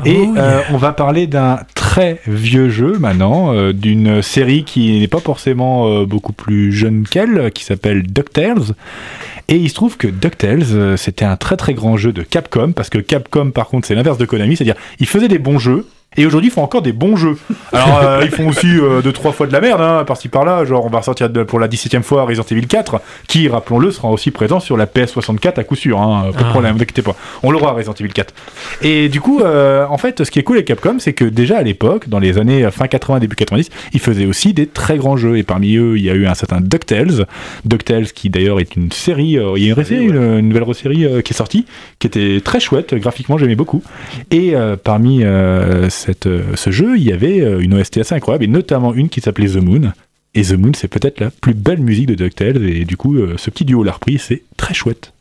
Et 0.04 0.16
Oh, 0.26 0.34
yeah. 0.34 0.42
euh, 0.42 0.60
on 0.72 0.76
va 0.76 0.92
parler 0.92 1.26
d'un 1.28 1.60
très 1.74 2.20
vieux 2.26 2.68
jeu 2.68 2.98
maintenant, 2.98 3.52
euh, 3.54 3.72
d'une 3.72 4.22
série 4.22 4.64
qui 4.64 4.98
n'est 4.98 5.06
pas 5.06 5.20
forcément 5.20 5.86
euh, 5.88 6.04
beaucoup 6.06 6.32
plus 6.32 6.72
jeune 6.72 7.06
qu'elle, 7.06 7.52
qui 7.52 7.62
s'appelle 7.64 8.02
DuckTales. 8.02 8.74
Et 9.48 9.56
il 9.56 9.68
se 9.68 9.74
trouve 9.74 9.96
que 9.96 10.08
DuckTales, 10.08 10.98
c'était 10.98 11.24
un 11.24 11.36
très 11.36 11.56
très 11.56 11.74
grand 11.74 11.96
jeu 11.96 12.12
de 12.12 12.22
Capcom, 12.22 12.72
parce 12.72 12.90
que 12.90 12.98
Capcom, 12.98 13.50
par 13.50 13.68
contre, 13.68 13.86
c'est 13.86 13.94
l'inverse 13.94 14.18
de 14.18 14.26
Konami, 14.26 14.56
c'est-à-dire 14.56 14.74
ils 14.98 15.06
faisaient 15.06 15.28
des 15.28 15.38
bons 15.38 15.58
jeux. 15.58 15.86
Et 16.18 16.26
aujourd'hui, 16.26 16.50
ils 16.50 16.52
font 16.52 16.62
encore 16.62 16.82
des 16.82 16.92
bons 16.92 17.16
jeux. 17.16 17.38
Alors, 17.72 18.00
euh, 18.02 18.20
ils 18.24 18.30
font 18.30 18.48
aussi 18.48 18.66
euh, 18.66 19.00
deux, 19.02 19.12
trois 19.12 19.32
fois 19.32 19.46
de 19.46 19.52
la 19.52 19.60
merde, 19.60 19.80
hein, 19.80 20.04
par-ci 20.06 20.28
par-là. 20.28 20.64
Genre, 20.64 20.84
on 20.84 20.90
va 20.90 20.98
ressortir 20.98 21.30
de- 21.30 21.44
pour 21.44 21.58
la 21.60 21.68
17ème 21.68 22.02
fois 22.02 22.24
Resident 22.24 22.44
Evil 22.50 22.66
4, 22.66 23.00
qui, 23.28 23.48
rappelons-le, 23.48 23.90
sera 23.92 24.10
aussi 24.10 24.30
présent 24.30 24.58
sur 24.60 24.76
la 24.76 24.86
PS64 24.86 25.58
à 25.60 25.64
coup 25.64 25.76
sûr. 25.76 26.00
Hein, 26.00 26.30
pas 26.34 26.40
de 26.40 26.44
Ah. 26.46 26.50
problème, 26.50 26.72
ne 26.72 26.76
vous 26.78 26.82
inquiétez 26.82 27.02
pas. 27.02 27.14
On 27.42 27.50
l'aura 27.52 27.72
Resident 27.72 27.94
Evil 28.00 28.12
4. 28.12 28.34
Et 28.82 29.08
du 29.08 29.20
coup, 29.20 29.40
euh, 29.40 29.86
en 29.88 29.96
fait, 29.96 30.24
ce 30.24 30.30
qui 30.30 30.38
est 30.40 30.42
cool 30.42 30.56
avec 30.56 30.66
Capcom, 30.66 30.96
c'est 30.98 31.12
que 31.12 31.24
déjà 31.24 31.58
à 31.58 31.62
l'époque, 31.62 32.08
dans 32.08 32.18
les 32.18 32.36
années 32.36 32.68
fin 32.72 32.88
80, 32.88 33.20
début 33.20 33.36
90, 33.36 33.70
ils 33.92 34.00
faisaient 34.00 34.26
aussi 34.26 34.52
des 34.52 34.66
très 34.66 34.96
grands 34.98 35.16
jeux. 35.16 35.38
Et 35.38 35.44
parmi 35.44 35.76
eux, 35.76 35.96
il 35.96 36.02
y 36.04 36.10
a 36.10 36.14
eu 36.14 36.26
un 36.26 36.34
certain 36.34 36.60
DuckTales. 36.60 37.26
DuckTales, 37.64 38.06
qui 38.12 38.28
d'ailleurs 38.28 38.58
est 38.58 38.74
une 38.76 38.90
série, 38.90 39.38
il 39.56 39.62
y 39.64 39.70
a 39.70 39.74
une, 39.76 39.84
série, 39.84 40.04
une, 40.06 40.16
une 40.40 40.48
nouvelle 40.48 40.74
série 40.74 41.06
qui 41.22 41.32
est 41.32 41.36
sortie, 41.36 41.64
qui 42.00 42.08
était 42.08 42.40
très 42.44 42.58
chouette. 42.58 42.94
Graphiquement, 42.94 43.38
j'aimais 43.38 43.54
beaucoup. 43.54 43.82
Et 44.32 44.54
parmi 44.82 45.20
euh, 45.22 45.88
euh, 46.26 46.56
ce 46.56 46.70
jeu, 46.70 46.96
il 46.96 47.02
y 47.02 47.12
avait 47.12 47.40
euh, 47.40 47.60
une 47.60 47.74
OST 47.74 47.98
assez 47.98 48.14
incroyable, 48.14 48.44
et 48.44 48.48
notamment 48.48 48.94
une 48.94 49.08
qui 49.08 49.20
s'appelait 49.20 49.48
The 49.48 49.56
Moon. 49.56 49.92
Et 50.34 50.42
The 50.42 50.52
Moon, 50.52 50.72
c'est 50.74 50.88
peut-être 50.88 51.20
la 51.20 51.30
plus 51.30 51.54
belle 51.54 51.80
musique 51.80 52.06
de 52.06 52.14
DuckTales, 52.14 52.64
et 52.64 52.84
du 52.84 52.96
coup, 52.96 53.16
euh, 53.16 53.34
ce 53.36 53.50
petit 53.50 53.64
duo 53.64 53.82
l'a 53.82 53.92
repris, 53.92 54.18
c'est 54.18 54.42
très 54.56 54.74
chouette. 54.74 55.12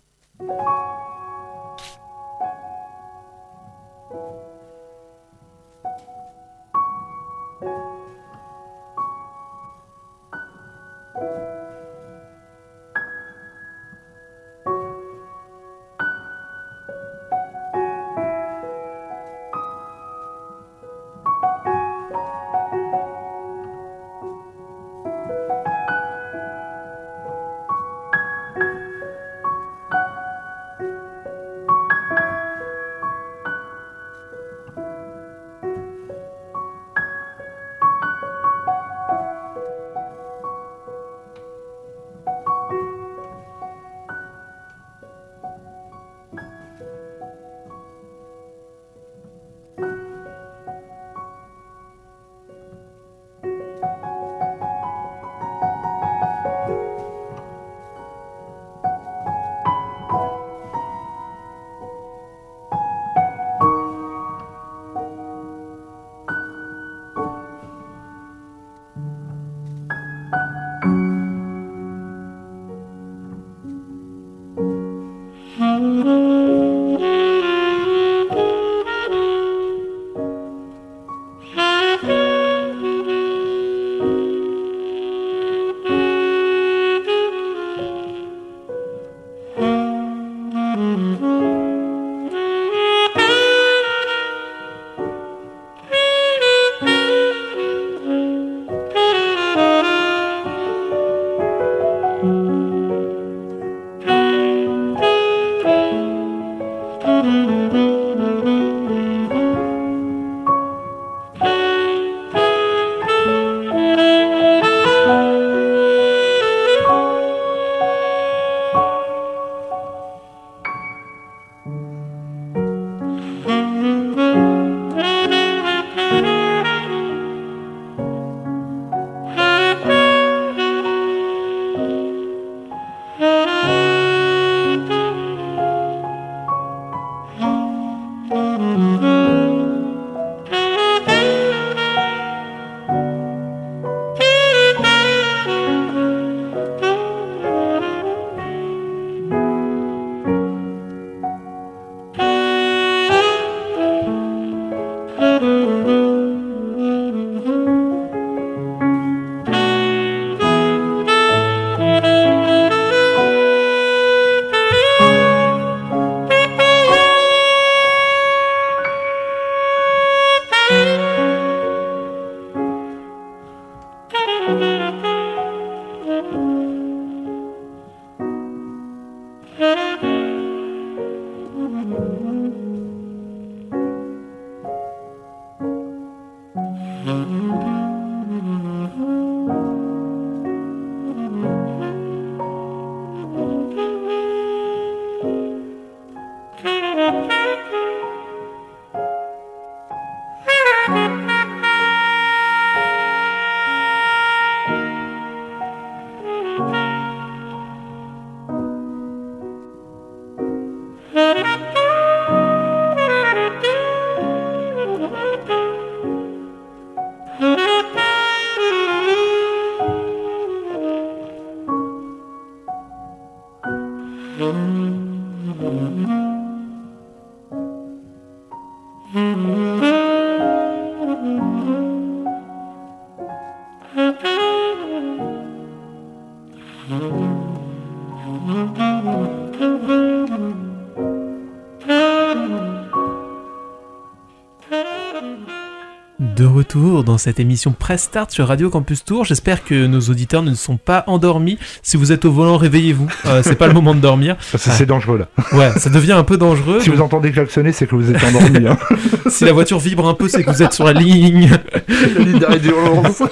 De 246.38 246.46
retour 246.46 247.04
dans 247.04 247.18
cette 247.18 247.40
émission 247.40 247.72
Press 247.72 248.04
Start 248.04 248.30
sur 248.30 248.48
Radio 248.48 248.70
Campus 248.70 249.04
Tour. 249.04 249.26
J'espère 249.26 249.64
que 249.64 249.88
nos 249.88 250.02
auditeurs 250.02 250.44
ne 250.44 250.54
sont 250.54 250.78
pas 250.78 251.04
endormis. 251.08 251.58
Si 251.82 251.98
vous 251.98 252.12
êtes 252.12 252.26
au 252.26 252.32
volant, 252.32 252.58
réveillez-vous. 252.58 253.08
Euh, 253.26 253.42
c'est 253.44 253.56
pas 253.56 253.66
le 253.66 253.74
moment 253.74 253.96
de 253.96 254.02
dormir. 254.02 254.36
C'est 254.56 254.86
dangereux 254.86 255.18
là. 255.18 255.30
Ouais, 255.58 255.72
ça 255.80 255.90
devient 255.90 256.12
un 256.12 256.24
peu 256.24 256.38
dangereux. 256.38 256.80
Si 256.80 256.92
vous 256.92 257.02
entendez 257.02 257.32
klaxonner, 257.32 257.72
c'est 257.72 257.88
que 257.88 257.96
vous 257.96 258.12
êtes 258.12 258.24
endormi. 258.24 258.68
Hein. 258.68 258.78
Si 259.30 259.46
la 259.46 259.52
voiture 259.52 259.80
vibre 259.80 260.08
un 260.08 260.14
peu, 260.14 260.28
c'est 260.28 260.44
que 260.44 260.52
vous 260.52 260.62
êtes 260.62 260.74
sur 260.74 260.84
la 260.84 260.94
ligne. 260.94 261.50
La 261.88 262.24
ligne 262.24 262.40
d'arrêt 262.40 262.60
d'urgence. 262.60 263.24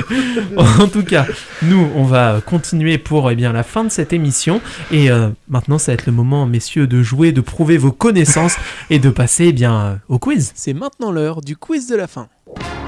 en 0.56 0.88
tout 0.88 1.04
cas, 1.04 1.26
nous, 1.62 1.88
on 1.94 2.04
va 2.04 2.40
continuer 2.44 2.96
pour 2.98 3.30
eh 3.30 3.36
bien, 3.36 3.52
la 3.52 3.62
fin 3.64 3.84
de 3.84 3.90
cette 3.90 4.12
émission. 4.12 4.62
Et 4.90 5.10
euh, 5.10 5.28
maintenant, 5.48 5.78
ça 5.78 5.92
va 5.92 5.94
être 5.94 6.06
le 6.06 6.12
moment, 6.12 6.46
messieurs, 6.46 6.86
de 6.86 7.02
jouer, 7.02 7.32
de 7.32 7.42
prouver 7.42 7.76
vos 7.76 7.92
connaissances 7.92 8.56
et 8.90 8.98
de 8.98 9.10
passer 9.10 9.46
eh 9.48 9.52
bien, 9.52 9.76
euh, 9.76 9.94
au 10.08 10.18
quiz. 10.18 10.52
C'est 10.54 10.74
maintenant 10.74 11.12
l'heure 11.12 11.42
du 11.42 11.56
quiz 11.56 11.86
de 11.86 11.96
la 11.96 12.06
fin. 12.06 12.28
you 12.46 12.85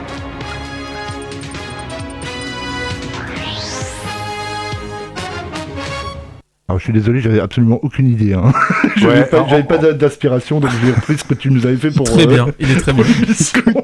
Alors 6.70 6.78
je 6.78 6.84
suis 6.84 6.92
désolé, 6.92 7.20
j'avais 7.20 7.40
absolument 7.40 7.80
aucune 7.82 8.08
idée. 8.08 8.34
Hein. 8.34 8.52
J'avais 8.96 9.20
Ouais, 9.20 9.62
pas, 9.62 9.78
en- 9.78 9.92
d'aspiration, 9.94 10.60
donc 10.60 10.70
j'ai 10.84 10.92
repris 10.92 11.16
ce 11.16 11.24
que 11.24 11.32
tu 11.32 11.50
nous 11.50 11.64
avais 11.64 11.78
fait 11.78 11.90
pour. 11.90 12.04
Très 12.04 12.24
euh, 12.24 12.26
bien, 12.26 12.46
il 12.58 12.70
est 12.70 12.76
très 12.76 12.92
bon. 12.92 13.02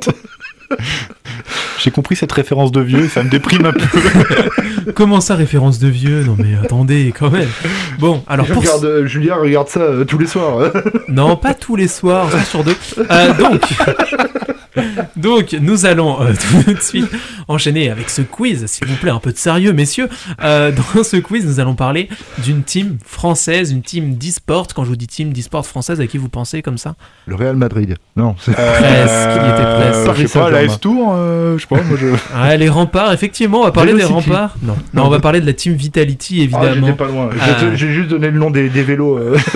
J'ai 1.83 1.91
compris 1.91 2.15
cette 2.17 2.33
référence 2.33 2.73
de 2.73 2.81
vieux, 2.83 3.09
ça 3.09 3.23
me 3.23 3.31
déprime 3.31 3.65
un 3.67 3.73
peu. 3.73 4.93
Comment 4.95 5.23
ça, 5.23 5.35
référence 5.35 5.79
de 5.79 5.89
vieux? 5.89 6.25
Non 6.25 6.37
mais 6.39 6.57
attendez, 6.63 7.13
quand 7.19 7.31
même. 7.31 7.49
Bon, 7.99 8.23
alors 8.27 8.45
Je 8.45 8.53
pour... 8.53 8.63
regarde, 8.63 8.85
euh, 8.85 9.07
Julien 9.07 9.37
regarde 9.37 9.69
ça 9.69 9.81
euh, 9.81 10.05
tous 10.05 10.19
les 10.19 10.27
soirs. 10.27 10.71
Non, 11.09 11.37
pas 11.37 11.55
tous 11.55 11.77
les 11.77 11.89
soirs, 11.89 12.29
un 12.35 12.43
sur 12.43 12.65
deux. 12.65 12.77
Euh, 13.11 13.33
donc, 13.35 13.63
donc, 15.17 15.57
nous 15.61 15.87
allons 15.87 16.21
euh, 16.21 16.33
tout 16.65 16.73
de 16.73 16.81
suite 16.81 17.11
enchaîner 17.49 17.91
avec 17.91 18.11
ce 18.11 18.23
quiz. 18.23 18.67
S'il 18.67 18.87
vous 18.87 18.97
plaît, 18.97 19.11
un 19.11 19.19
peu 19.21 19.33
de 19.33 19.39
sérieux, 19.39 19.73
messieurs. 19.73 20.09
Euh, 20.43 20.73
dans 20.95 21.05
ce 21.05 21.17
quiz, 21.17 21.47
nous 21.47 21.61
allons 21.61 21.75
parler 21.75 22.09
d'une 22.39 22.63
team 22.75 22.99
française, 23.05 23.71
une 23.71 23.83
team 23.83 24.15
d'e-sport. 24.17 24.67
Quand 24.75 24.83
je 24.85 24.89
vous 24.89 24.97
dis 24.97 25.07
team 25.07 25.33
d'e-sport 25.33 25.65
française, 25.65 26.01
à 26.01 26.09
qui 26.09 26.19
vous 26.19 26.29
pensez 26.29 26.61
comme 26.61 26.77
ça? 26.77 26.97
Le 27.27 27.37
Real 27.37 27.55
Madrid. 27.55 27.95
Non, 28.17 28.35
c'est. 28.41 28.51
Presque, 28.51 28.73
il 28.83 29.51
était 29.51 29.63
presque. 29.63 30.09
Euh, 30.09 30.15
Je 30.17 30.27
sais 30.27 30.39
pas, 30.41 30.51
la 30.51 30.65
S-Tour, 30.65 31.13
euh, 31.17 31.57
je 31.57 31.63
sais 31.63 31.69
pas, 31.69 31.83
moi 31.85 31.97
je. 32.01 32.09
Ah, 32.35 32.57
les 32.57 32.69
remparts, 32.69 33.13
effectivement, 33.13 33.61
on 33.61 33.65
va 33.65 33.71
parler 33.71 33.95
des 33.95 34.03
remparts? 34.03 34.57
Non, 34.63 34.75
non, 34.93 35.05
on 35.05 35.09
va 35.09 35.21
parler 35.21 35.41
de 35.41 35.47
la 35.47 35.53
team 35.53 35.75
Vitality, 35.75 36.39
Ah, 36.41 36.43
évidemment. 36.43 36.87
j'étais 36.89 36.99
pas 36.99 37.07
loin. 37.07 37.31
Ah. 37.41 37.47
J'ai- 37.77 37.93
juste 37.93 38.09
donné 38.09 38.31
le 38.31 38.39
nom 38.41 38.51
des, 38.51 38.69
des 38.69 38.83
vélos. 38.83 39.19
euh. 39.19 39.37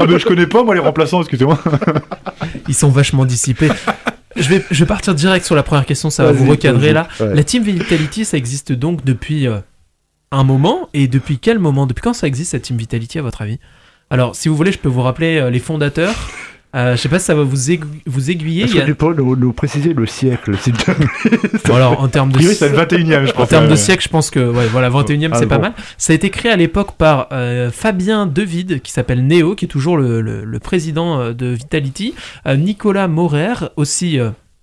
Ah, 0.00 0.04
mais 0.08 0.18
je 0.18 0.24
connais 0.24 0.46
pas, 0.46 0.64
moi, 0.64 0.74
les 0.74 0.80
remplaçants, 0.80 1.20
excusez-moi. 1.20 1.58
Ils 2.68 2.74
sont 2.74 2.88
vachement 2.88 3.26
dissipés. 3.26 3.68
Je 4.36 4.48
vais, 4.48 4.64
je 4.70 4.80
vais 4.80 4.86
partir 4.88 5.14
direct 5.14 5.44
sur 5.46 5.54
la 5.54 5.62
première 5.62 5.84
question, 5.86 6.08
ça 6.10 6.24
va 6.24 6.32
vous 6.32 6.48
recadrer 6.50 6.92
là. 6.92 7.08
Ouais. 7.20 7.34
La 7.34 7.44
Team 7.44 7.62
Vitality, 7.62 8.24
ça 8.24 8.36
existe 8.36 8.72
donc 8.72 9.04
depuis 9.04 9.46
euh, 9.46 9.58
un 10.34 10.44
moment. 10.44 10.88
Et 10.94 11.08
depuis 11.08 11.38
quel 11.38 11.58
moment 11.58 11.86
Depuis 11.86 12.02
quand 12.02 12.12
ça 12.14 12.26
existe 12.26 12.50
cette 12.52 12.62
Team 12.62 12.76
Vitality 12.76 13.18
à 13.18 13.22
votre 13.22 13.42
avis? 13.42 13.58
Alors, 14.10 14.36
si 14.36 14.48
vous 14.48 14.56
voulez, 14.56 14.72
je 14.72 14.78
peux 14.78 14.88
vous 14.88 15.02
rappeler 15.02 15.38
euh, 15.38 15.50
les 15.50 15.58
fondateurs. 15.60 16.14
Euh, 16.76 16.96
je 16.96 17.00
sais 17.02 17.08
pas 17.08 17.20
si 17.20 17.26
ça 17.26 17.36
va 17.36 17.44
vous, 17.44 17.70
aigu- 17.70 17.84
vous 18.04 18.30
aiguiller. 18.32 18.64
Est-ce 18.64 18.74
que 18.74 18.80
a- 18.80 18.84
tu 18.84 18.96
peux 18.96 19.14
nous, 19.14 19.36
nous 19.36 19.52
préciser 19.52 19.94
le 19.94 20.06
siècle, 20.06 20.58
s'il 20.58 20.72
te 20.72 20.90
plaît? 20.90 21.38
Bon, 21.66 21.76
alors, 21.76 22.00
en 22.00 22.08
termes 22.08 22.32
de, 22.32 22.40
c'est 22.40 22.68
le 22.68 22.74
21 22.74 23.22
e 23.22 23.26
je 23.26 23.30
en 23.30 23.32
crois. 23.34 23.46
termes 23.46 23.68
de 23.68 23.76
siècle, 23.76 24.02
je 24.02 24.08
pense 24.08 24.28
que 24.30 24.40
ouais, 24.40 24.66
voilà, 24.66 24.88
21 24.90 25.22
e 25.22 25.30
Ah, 25.32 25.38
c'est 25.38 25.46
pas 25.46 25.60
mal. 25.60 25.72
Ça 25.98 26.12
a 26.12 26.16
été 26.16 26.30
créé 26.30 26.50
à 26.50 26.56
l'époque 26.56 26.96
par 26.98 27.28
euh, 27.30 27.70
Fabien 27.70 28.26
Devide, 28.26 28.82
qui 28.82 28.90
s'appelle 28.90 29.24
Neo, 29.24 29.54
qui 29.54 29.66
est 29.66 29.68
toujours 29.68 29.96
le, 29.96 30.20
le- 30.20 30.44
le 30.44 30.58
président 30.58 31.30
de 31.32 31.46
Vitality. 31.46 32.12
Euh, 32.48 32.56
Nicolas 32.56 33.06
Morer, 33.06 33.54
aussi 33.76 34.18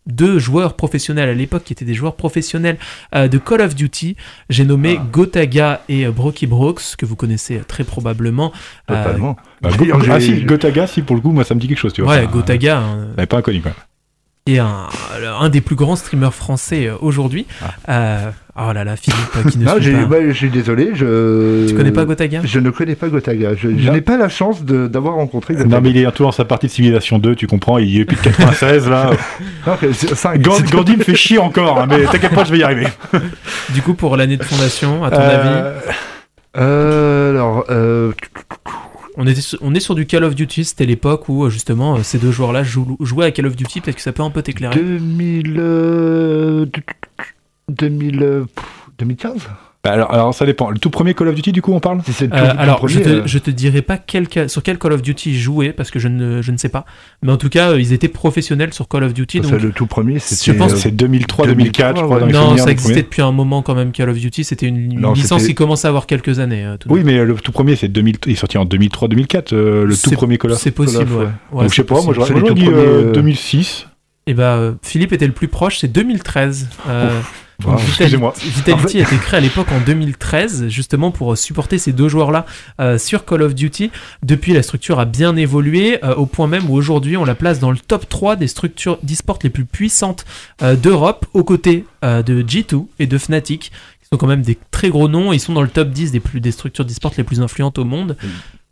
deux 0.07 0.39
joueurs 0.39 0.75
professionnels 0.75 1.29
à 1.29 1.33
l'époque, 1.33 1.63
qui 1.63 1.73
étaient 1.73 1.85
des 1.85 1.93
joueurs 1.93 2.15
professionnels 2.15 2.77
euh, 3.15 3.27
de 3.27 3.37
Call 3.37 3.61
of 3.61 3.75
Duty. 3.75 4.15
J'ai 4.49 4.65
nommé 4.65 4.97
Ah. 4.99 5.05
Gotaga 5.11 5.81
et 5.89 6.05
euh, 6.05 6.11
Brocky 6.11 6.47
Brooks, 6.47 6.95
que 6.97 7.05
vous 7.05 7.15
connaissez 7.15 7.57
euh, 7.59 7.63
très 7.67 7.83
probablement. 7.83 8.51
Euh, 8.89 9.03
Totalement. 9.03 9.35
Bah, 9.61 9.69
Go- 9.77 9.85
ah 10.09 10.19
si, 10.19 10.41
Gotaga, 10.43 10.87
si, 10.87 11.01
pour 11.01 11.15
le 11.15 11.21
coup, 11.21 11.31
moi, 11.31 11.43
ça 11.43 11.53
me 11.55 11.59
dit 11.59 11.67
quelque 11.67 11.77
chose, 11.79 11.93
tu 11.93 12.01
vois. 12.01 12.11
ouais, 12.13 12.23
Enfin, 12.23 12.31
Gotaga, 12.31 12.79
hein, 12.79 13.25
pas 13.27 13.37
inconnu, 13.37 13.61
quoi. 13.61 13.73
Est 14.47 14.57
un, 14.57 14.87
un 15.39 15.49
des 15.49 15.61
plus 15.61 15.75
grands 15.75 15.95
streamers 15.95 16.33
français 16.33 16.87
euh, 16.87 16.95
aujourd'hui. 17.01 17.45
Euh, 17.89 18.31
oh 18.57 18.73
là 18.73 18.83
là, 18.83 18.95
Philippe, 18.95 19.19
euh, 19.37 19.49
qui 19.49 19.59
ne 19.59 19.65
Non, 19.65 19.73
pas. 20.07 20.15
ouais, 20.15 20.25
je 20.29 20.33
suis 20.35 20.49
désolé. 20.49 20.91
Je... 20.95 21.67
Tu 21.67 21.75
connais 21.75 21.91
pas 21.91 22.05
Gotaga? 22.05 22.41
Je 22.43 22.59
ne 22.59 22.69
connais 22.71 22.95
pas 22.95 23.07
Gotaga. 23.09 23.55
Je, 23.55 23.67
n'ai 23.67 24.01
pas 24.01 24.17
la 24.17 24.29
chance 24.29 24.63
de- 24.63 24.87
d'avoir 24.87 25.13
rencontré 25.15 25.53
Gotaga. 25.53 25.75
Non, 25.75 25.81
mais 25.81 25.91
il 25.91 25.97
est 25.97 26.11
tout 26.11 26.23
dans 26.23 26.31
sa 26.31 26.45
partie 26.45 26.67
de 26.67 26.71
Civilisation 26.71 27.19
2, 27.19 27.35
tu 27.35 27.45
comprends, 27.47 27.77
il 27.77 27.89
y 27.89 27.97
est 28.01 28.05
depuis 28.05 28.17
96, 28.17 28.89
là. 28.89 29.11
Non. 29.67 29.77
Gand- 30.37 30.59
Gandhi 30.71 30.97
me 30.97 31.03
fait 31.03 31.15
chier 31.15 31.37
encore, 31.37 31.79
hein, 31.79 31.87
mais 31.87 32.03
t'inquiète 32.05 32.33
pas, 32.33 32.43
je 32.43 32.51
vais 32.51 32.59
y 32.59 32.63
arriver. 32.63 32.87
Du 33.69 33.81
coup, 33.81 33.93
pour 33.93 34.17
l'année 34.17 34.37
de 34.37 34.43
fondation, 34.43 35.03
à 35.03 35.11
ton 35.11 35.17
avis? 35.19 35.49
Euh, 35.49 35.79
Euh, 36.57 37.31
alors, 37.31 37.63
euh, 37.69 38.11
On 39.18 39.28
est, 39.28 39.36
sur, 39.39 39.59
on 39.62 39.76
est 39.76 39.80
sur 39.80 39.93
du 39.95 40.05
Call 40.05 40.24
of 40.24 40.36
Duty, 40.36 40.64
c'était 40.66 40.86
l'époque 40.86 41.28
où 41.30 41.49
justement 41.49 42.01
ces 42.03 42.18
deux 42.18 42.32
joueurs-là 42.32 42.64
jou- 42.64 42.95
jouaient 43.01 43.26
à 43.26 43.32
Call 43.32 43.45
of 43.47 43.55
Duty, 43.55 43.82
peut-être 43.82 43.97
que 43.97 44.01
ça 44.01 44.14
peut 44.14 44.24
un 44.24 44.30
peu 44.30 44.41
t'éclairer. 44.41 44.76
2000, 44.76 45.55
euh, 45.59 46.66
2000, 47.70 48.24
euh, 48.24 48.45
pff, 48.45 48.89
2015 48.99 49.38
bah, 49.45 49.70
alors, 49.84 50.13
alors, 50.13 50.34
ça 50.34 50.45
dépend. 50.45 50.69
Le 50.69 50.77
tout 50.77 50.91
premier 50.91 51.13
Call 51.15 51.27
of 51.29 51.36
Duty, 51.36 51.51
du 51.51 51.61
coup, 51.63 51.73
on 51.73 51.79
parle 51.79 52.01
Si 52.07 52.27
le 52.27 52.29
Euh, 52.34 52.53
alors, 52.57 52.77
premier, 52.77 52.93
je, 52.93 52.99
te, 52.99 53.09
euh, 53.09 53.21
je 53.25 53.39
te 53.39 53.49
dirai 53.49 53.82
pas 53.82 53.97
quel, 53.97 54.27
sur 54.47 54.61
quel 54.61 54.77
Call 54.77 54.93
of 54.93 55.01
Duty 55.01 55.32
ils 55.32 55.39
jouaient, 55.39 55.73
parce 55.73 55.89
que 55.89 55.97
je 55.97 56.07
ne, 56.07 56.41
je 56.43 56.51
ne 56.51 56.57
sais 56.57 56.69
pas. 56.69 56.86
Mais 57.23 57.32
en 57.32 57.38
tout 57.38 57.49
cas, 57.49 57.71
euh, 57.71 57.79
ils 57.82 57.91
étaient 57.91 58.07
professionnels 58.07 58.73
sur 58.73 58.88
Call 58.88 59.03
of 59.03 59.13
Duty. 59.15 59.39
donc, 59.41 59.51
c'est 59.51 59.59
le 59.59 59.71
tout 59.71 59.88
premier, 59.88 60.19
c'était. 60.19 60.51
Je 60.51 60.57
pense 60.57 60.73
euh, 60.73 60.77
C'est 60.77 60.91
2003, 60.91 61.47
2004, 61.47 61.97
je 61.99 62.03
crois, 62.03 62.19
dans 62.19 62.25
les 62.27 62.34
non, 62.34 62.57
ça 62.57 62.69
existait 62.69 62.91
premier. 62.93 63.01
depuis 63.03 63.21
un 63.23 63.32
moment 63.32 63.63
quand 63.63 63.73
même, 63.73 63.91
Call 63.91 64.09
of 64.09 64.17
Duty. 64.17 64.43
C'était 64.43 64.67
une, 64.67 64.77
une 64.91 64.99
Non, 64.99 65.13
licence 65.13 65.45
qui 65.47 65.55
commençait 65.55 65.88
à 65.88 65.89
avoir 65.89 66.05
quelques 66.05 66.39
années. 66.39 66.63
euh, 66.63 66.77
tout 66.77 66.88
Oui, 66.91 67.01
mais 67.03 67.23
le 67.25 67.34
tout 67.36 67.51
premier, 67.51 67.75
c'est 67.75 67.88
2000, 67.88 68.17
il 68.27 68.34
est 68.34 68.36
sorti 68.36 68.59
en 68.59 68.65
2003, 68.65 69.07
2004, 69.07 69.53
euh, 69.53 69.86
le 69.86 69.97
tout 69.97 70.11
premier 70.11 70.38
Call 70.38 70.51
of. 70.51 70.59
C'est 70.59 70.69
possible, 70.71 71.05
Call 71.05 71.11
of, 71.13 71.17
ouais. 71.17 71.25
ouais. 71.25 71.32
Ouais, 71.53 71.61
Donc, 71.63 71.71
je 71.71 71.75
sais 71.75 71.84
pas, 71.84 72.01
moi, 72.03 72.13
j'aurais 72.13 72.34
dit 72.34 72.39
euh, 72.39 72.43
premiers, 72.45 72.67
euh, 72.69 73.11
2006. 73.13 73.88
Et 74.27 74.36
bah, 74.36 74.75
Philippe 74.84 75.13
était 75.13 75.25
le 75.25 75.34
plus 75.34 75.47
proche, 75.47 75.79
c'est 75.79 75.88
2013. 75.91 76.67
Euh, 76.88 77.19
Wow. 77.63 77.77
Vitality- 78.33 78.97
a 78.99 79.01
été 79.03 79.17
créé 79.17 79.37
à 79.37 79.39
l'époque 79.41 79.71
en 79.71 79.79
2013, 79.79 80.67
justement 80.69 81.11
pour 81.11 81.33
euh, 81.33 81.35
supporter 81.35 81.77
ces 81.77 81.93
deux 81.93 82.09
joueurs-là 82.09 82.45
euh, 82.79 82.97
sur 82.97 83.23
Call 83.25 83.43
of 83.43 83.53
Duty. 83.53 83.91
Depuis, 84.23 84.53
la 84.53 84.63
structure 84.63 84.99
a 84.99 85.05
bien 85.05 85.35
évolué, 85.35 86.03
euh, 86.03 86.15
au 86.15 86.25
point 86.25 86.47
même 86.47 86.69
où 86.69 86.73
aujourd'hui 86.75 87.17
on 87.17 87.25
la 87.25 87.35
place 87.35 87.59
dans 87.59 87.69
le 87.71 87.77
top 87.77 88.09
3 88.09 88.35
des 88.35 88.47
structures 88.47 88.97
d'e-sport 89.03 89.39
les 89.43 89.49
plus 89.51 89.65
puissantes 89.65 90.25
euh, 90.63 90.75
d'Europe, 90.75 91.25
aux 91.33 91.43
côtés 91.43 91.85
euh, 92.03 92.23
de 92.23 92.41
G2 92.41 92.85
et 92.99 93.05
de 93.05 93.17
Fnatic, 93.17 93.71
qui 94.01 94.07
sont 94.11 94.17
quand 94.17 94.27
même 94.27 94.41
des 94.41 94.57
très 94.71 94.89
gros 94.89 95.07
noms. 95.07 95.31
Ils 95.31 95.39
sont 95.39 95.53
dans 95.53 95.61
le 95.61 95.67
top 95.69 95.89
10 95.89 96.11
des, 96.11 96.19
plus, 96.19 96.41
des 96.41 96.51
structures 96.51 96.85
d'e-sport 96.85 97.13
les 97.17 97.23
plus 97.23 97.41
influentes 97.41 97.77
au 97.77 97.85
monde. 97.85 98.17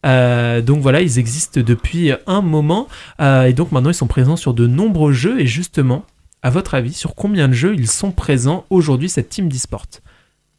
Euh, 0.06 0.62
donc 0.62 0.80
voilà, 0.82 1.02
ils 1.02 1.20
existent 1.20 1.60
depuis 1.62 2.12
un 2.26 2.42
moment 2.42 2.88
euh, 3.20 3.44
et 3.44 3.54
donc 3.54 3.74
maintenant 3.74 3.90
ils 3.90 3.94
sont 3.96 4.08
présents 4.08 4.38
sur 4.38 4.54
de 4.54 4.66
nombreux 4.66 5.12
jeux 5.12 5.42
et 5.42 5.46
justement, 5.46 6.06
à 6.44 6.50
votre 6.50 6.76
avis, 6.76 6.94
sur 6.94 7.16
combien 7.16 7.48
de 7.48 7.54
jeux 7.54 7.76
ils 7.76 7.90
sont 7.90 8.12
présents 8.12 8.66
aujourd'hui 8.70 9.10
cette 9.10 9.30
team 9.30 9.50
d'e-sport? 9.50 9.86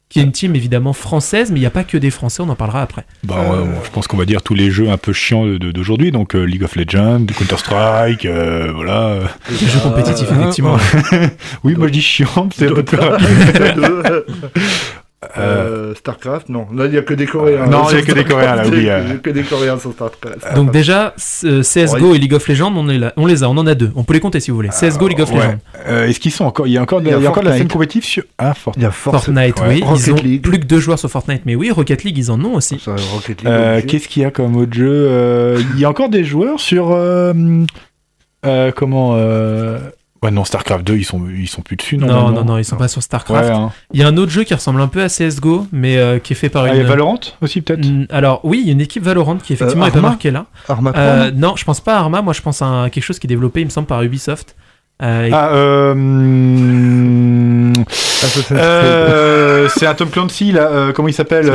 Qui 0.09 0.19
est 0.19 0.23
une 0.23 0.33
team 0.33 0.57
évidemment 0.57 0.91
française, 0.91 1.51
mais 1.51 1.57
il 1.57 1.61
n'y 1.61 1.67
a 1.67 1.71
pas 1.71 1.85
que 1.85 1.97
des 1.97 2.11
Français, 2.11 2.43
on 2.43 2.49
en 2.49 2.55
parlera 2.55 2.81
après. 2.81 3.05
Bah, 3.23 3.35
ouais, 3.49 3.65
bon, 3.65 3.79
je 3.81 3.89
pense 3.91 4.07
qu'on 4.07 4.17
va 4.17 4.25
dire 4.25 4.41
tous 4.41 4.55
les 4.55 4.69
jeux 4.69 4.89
un 4.89 4.97
peu 4.97 5.13
chiants 5.13 5.45
d'aujourd'hui, 5.45 6.11
donc 6.11 6.35
euh, 6.35 6.43
League 6.43 6.63
of 6.63 6.75
Legends, 6.75 7.25
Counter-Strike, 7.27 8.25
euh, 8.25 8.73
voilà. 8.75 9.19
Les 9.49 9.67
jeux 9.67 9.79
compétitifs, 9.79 10.27
effectivement. 10.29 10.77
Oui, 11.63 11.75
moi 11.75 11.87
je 11.87 11.93
dis 11.93 12.01
chiant, 12.01 12.49
c'est 12.53 12.67
un 12.67 12.73
peu 12.73 12.83
plus 12.83 12.97
rapide. 12.99 13.27
Euh, 15.37 15.93
Starcraft, 15.93 16.49
non. 16.49 16.65
Là, 16.73 16.85
il 16.87 16.91
n'y 16.93 16.97
a 16.97 17.03
que 17.03 17.13
des 17.13 17.27
Coréens. 17.27 17.67
Non, 17.67 17.83
hein, 17.83 17.87
il 17.91 17.97
y 17.97 18.01
a 18.01 18.01
que 18.01 18.11
des 18.11 18.23
Coréens, 18.23 18.55
là, 18.55 18.63
oui, 18.65 18.71
Il 18.77 18.83
y 18.85 18.89
a 18.89 18.95
euh. 18.97 19.17
que 19.21 19.29
des 19.29 19.43
Coréens 19.43 19.77
sur 19.77 19.91
Starcraft. 19.93 20.55
Donc 20.55 20.71
déjà, 20.71 21.13
c- 21.15 21.45
euh, 21.47 21.61
CSGO 21.61 22.15
et 22.15 22.17
League 22.17 22.33
of 22.33 22.47
Legends, 22.47 22.73
on, 22.75 22.89
est 22.89 22.97
là, 22.97 23.13
on 23.17 23.27
les 23.27 23.43
a, 23.43 23.49
on 23.49 23.55
en 23.57 23.67
a 23.67 23.75
deux. 23.75 23.91
On 23.95 24.03
peut 24.03 24.13
les 24.15 24.19
compter 24.19 24.39
si 24.39 24.49
vous 24.49 24.55
voulez. 24.57 24.69
CSGO, 24.69 25.07
League 25.07 25.21
of 25.21 25.29
Ouais. 25.31 25.37
Legends. 25.37 25.57
Euh, 25.87 26.07
Est-ce 26.07 26.19
qu'ils 26.19 26.31
sont 26.31 26.45
encore 26.45 26.65
Il 26.65 26.73
y 26.73 26.77
a 26.79 26.81
encore 26.81 27.01
de, 27.01 27.09
la 27.11 27.55
scène 27.55 27.67
compétitive 27.67 28.03
sur. 28.03 28.23
Ah, 28.39 28.55
Fortnite. 28.55 28.81
Il 28.81 28.83
y 28.83 28.87
a 28.87 28.91
Force- 28.91 29.25
Fortnite, 29.25 29.59
ouais. 29.61 29.67
oui. 29.69 29.83
Rocket 29.83 30.07
ils 30.07 30.11
ont 30.11 30.15
League. 30.15 30.41
plus 30.41 30.59
que 30.59 30.65
deux 30.65 30.79
joueurs 30.79 30.97
sur 30.97 31.09
Fortnite, 31.11 31.43
mais 31.45 31.53
oui, 31.53 31.69
Rocket 31.69 32.03
League, 32.03 32.17
ils 32.17 32.31
en 32.31 32.43
ont 32.43 32.55
aussi. 32.55 32.83
Euh. 33.45 33.81
Qu'est-ce 33.87 34.07
qu'il 34.07 34.23
y 34.23 34.25
a 34.25 34.31
comme 34.31 34.55
autre 34.55 34.73
jeu 34.73 34.89
Euh, 35.07 35.61
Il 35.75 35.79
y 35.79 35.85
a 35.85 35.89
encore 35.89 36.09
des 36.09 36.23
joueurs 36.23 36.59
sur. 36.59 36.91
euh, 36.93 37.31
euh, 38.43 38.71
comment 38.75 39.11
euh, 39.13 39.77
Ouais, 40.23 40.29
non, 40.29 40.45
StarCraft 40.45 40.85
2, 40.85 40.97
ils 40.97 41.03
sont, 41.03 41.23
ils 41.35 41.47
sont 41.47 41.63
plus 41.63 41.75
dessus, 41.77 41.97
non 41.97 42.05
Non, 42.05 42.29
non, 42.29 42.45
non, 42.45 42.57
ils 42.59 42.63
sont 42.63 42.75
pas 42.77 42.87
sur 42.87 43.01
StarCraft. 43.01 43.49
Ouais, 43.49 43.55
hein. 43.55 43.71
Il 43.91 43.99
y 43.99 44.03
a 44.03 44.07
un 44.07 44.17
autre 44.17 44.31
jeu 44.31 44.43
qui 44.43 44.53
ressemble 44.53 44.79
un 44.79 44.87
peu 44.87 45.01
à 45.01 45.07
CSGO, 45.07 45.65
mais 45.71 45.97
euh, 45.97 46.19
qui 46.19 46.33
est 46.33 46.35
fait 46.35 46.49
par 46.49 46.65
Ah, 46.65 46.67
une. 46.69 46.75
il 46.75 46.81
y 46.81 46.85
a 46.85 46.87
Valorant 46.87 47.19
aussi, 47.41 47.61
peut-être 47.61 47.83
Mm, 47.83 48.05
Alors 48.11 48.39
oui, 48.43 48.59
il 48.61 48.67
y 48.67 48.69
a 48.69 48.73
une 48.73 48.81
équipe 48.81 49.01
Valorant 49.03 49.37
qui 49.37 49.53
effectivement 49.53 49.85
Euh, 49.85 49.87
est 49.87 49.91
pas 49.91 49.99
marquée 50.01 50.29
là. 50.29 50.45
Arma 50.69 50.91
3, 50.93 51.01
Euh, 51.03 51.31
non 51.31 51.49
non, 51.49 51.55
je 51.55 51.63
pense 51.63 51.81
pas 51.81 51.95
à 51.95 51.99
Arma. 52.01 52.21
Moi, 52.21 52.33
je 52.33 52.41
pense 52.41 52.61
à 52.61 52.89
quelque 52.91 53.03
chose 53.03 53.17
qui 53.17 53.25
est 53.25 53.29
développé, 53.29 53.61
il 53.61 53.65
me 53.65 53.71
semble, 53.71 53.87
par 53.87 54.03
Ubisoft. 54.03 54.55
Euh, 55.01 55.25
et- 55.25 55.31
Ah, 55.33 55.49
euh. 55.55 55.95
euh, 58.51 59.67
c'est 59.75 59.87
un 59.87 59.95
Tom 59.95 60.09
Clancy, 60.11 60.51
là. 60.51 60.67
euh, 60.67 60.93
comment 60.93 61.07
il 61.07 61.13
s'appelle 61.15 61.51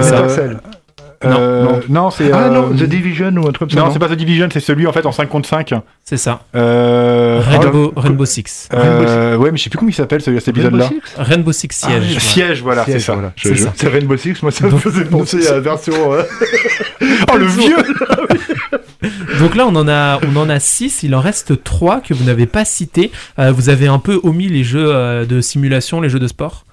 euh, 1.24 1.28
Cell. 1.28 1.40
euh, 1.40 1.64
Non, 1.64 2.02
non, 2.04 2.10
c'est. 2.10 2.32
Ah 2.32 2.38
euh, 2.44 2.50
non, 2.50 2.68
The 2.70 2.84
Division 2.84 3.28
ou 3.36 3.40
un 3.48 3.52
truc 3.52 3.58
comme 3.58 3.70
ça. 3.70 3.76
Non, 3.80 3.90
c'est 3.92 3.98
pas 3.98 4.08
The 4.08 4.12
Division, 4.14 4.48
c'est 4.52 4.60
celui 4.60 4.86
en 4.86 4.92
fait 4.92 5.06
en 5.06 5.12
5 5.12 5.28
contre 5.28 5.48
5. 5.48 5.72
c'est 6.04 6.16
ça. 6.16 6.42
Euh, 6.54 7.40
Rainbow, 7.44 7.92
Rainbow 7.96 8.24
Six. 8.24 8.68
euh, 8.74 9.36
ouais, 9.36 9.50
mais 9.50 9.56
je 9.58 9.64
sais 9.64 9.70
plus 9.70 9.78
comment 9.78 9.90
il 9.90 9.94
s'appelle 9.94 10.20
cet 10.20 10.34
Rainbow 10.44 10.50
épisode-là. 10.50 10.88
Six? 10.88 11.00
Rainbow 11.16 11.52
Six 11.52 11.68
Siege. 11.72 11.88
Ah, 11.94 11.98
ouais. 11.98 12.20
Siège, 12.20 12.62
voilà, 12.62 12.84
Siège, 12.84 12.96
c'est 13.00 13.06
ça. 13.06 13.12
voilà. 13.14 13.32
C'est 13.36 13.54
je- 13.54 13.62
ça. 13.64 13.72
C'est 13.76 13.88
Rainbow 13.88 14.16
Six, 14.16 14.42
moi 14.42 14.50
ça 14.52 14.66
me 14.66 14.76
faisait 14.78 15.04
penser 15.04 15.46
à 15.48 15.52
la 15.52 15.60
version. 15.60 16.12
euh, 16.12 16.22
Oh, 17.32 17.36
le 17.36 17.46
vieux 17.46 17.76
Donc 19.40 19.54
là, 19.54 19.66
on 19.66 19.74
en 19.76 19.88
a, 19.88 20.18
on 20.26 20.36
en 20.36 20.48
a 20.48 20.58
six. 20.58 21.02
Il 21.02 21.14
en 21.14 21.20
reste 21.20 21.62
trois 21.62 22.00
que 22.00 22.14
vous 22.14 22.24
n'avez 22.24 22.46
pas 22.46 22.64
cités. 22.64 23.10
Euh, 23.38 23.52
vous 23.52 23.68
avez 23.68 23.86
un 23.86 23.98
peu 23.98 24.18
omis 24.22 24.48
les 24.48 24.64
jeux 24.64 24.86
euh, 24.88 25.24
de 25.24 25.40
simulation, 25.40 26.00
les 26.00 26.08
jeux 26.08 26.18
de 26.18 26.26
sport. 26.26 26.64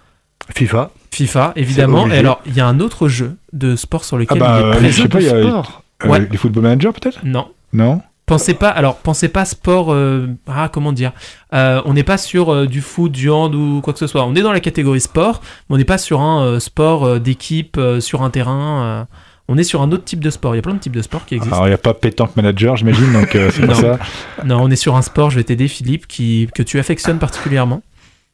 FIFA. 0.55 0.91
FIFA, 1.11 1.53
évidemment. 1.55 2.07
Et 2.09 2.17
alors, 2.17 2.41
il 2.45 2.53
y 2.55 2.59
a 2.61 2.67
un 2.67 2.79
autre 2.79 3.07
jeu 3.07 3.37
de 3.53 3.75
sport 3.75 4.03
sur 4.03 4.17
Ah 4.17 4.19
lequel 4.21 4.39
bah, 4.39 4.57
il 4.59 4.61
est 4.61 4.65
euh, 4.65 4.71
présent. 4.71 4.87
je 4.91 5.01
sais 5.03 5.07
pas, 5.07 5.19
il 5.21 5.25
y 5.27 5.29
a 5.29 5.41
Sport. 5.43 5.83
euh, 6.05 6.07
Ouais. 6.09 6.27
les 6.29 6.37
Football 6.37 6.63
Manager 6.63 6.93
peut-être? 6.93 7.19
Non. 7.23 7.47
Non? 7.71 8.01
Pensez 8.25 8.53
pas, 8.53 8.69
alors 8.69 8.95
pensez 8.97 9.27
pas 9.27 9.43
sport, 9.43 9.91
euh, 9.93 10.27
ah 10.47 10.69
comment 10.71 10.93
dire, 10.93 11.11
Euh, 11.53 11.81
on 11.85 11.93
n'est 11.93 12.03
pas 12.03 12.17
sur 12.17 12.65
du 12.67 12.79
foot, 12.81 13.11
du 13.11 13.29
hand 13.29 13.53
ou 13.53 13.81
quoi 13.83 13.91
que 13.93 13.99
ce 13.99 14.07
soit. 14.07 14.23
On 14.25 14.33
est 14.33 14.41
dans 14.41 14.53
la 14.53 14.61
catégorie 14.61 15.01
sport, 15.01 15.41
mais 15.69 15.75
on 15.75 15.77
n'est 15.77 15.83
pas 15.85 15.97
sur 15.97 16.21
un 16.21 16.59
sport 16.59 17.19
d'équipe 17.19 17.79
sur 17.99 18.21
un 18.23 18.29
terrain. 18.29 19.07
on 19.49 19.57
est 19.57 19.63
sur 19.65 19.81
un 19.81 19.91
autre 19.91 20.05
type 20.05 20.21
de 20.21 20.29
sport. 20.29 20.53
Il 20.55 20.57
y 20.57 20.59
a 20.59 20.61
plein 20.61 20.73
de 20.73 20.79
types 20.79 20.95
de 20.95 21.01
sports 21.01 21.25
qui 21.25 21.35
existent. 21.35 21.55
Alors 21.57 21.67
il 21.67 21.71
n'y 21.71 21.75
a 21.75 21.77
pas 21.79 21.93
Pétanque 21.93 22.35
Manager, 22.37 22.77
j'imagine, 22.77 23.11
donc 23.11 23.29
c'est 23.33 23.59
Non. 23.59 23.67
pas 23.67 23.75
ça. 23.75 23.99
Non, 24.45 24.61
on 24.61 24.71
est 24.71 24.77
sur 24.77 24.95
un 24.95 25.01
sport. 25.01 25.29
Je 25.29 25.35
vais 25.35 25.43
t'aider, 25.43 25.67
Philippe, 25.67 26.07
qui 26.07 26.47
que 26.55 26.63
tu 26.63 26.79
affectionnes 26.79 27.19
particulièrement. 27.19 27.81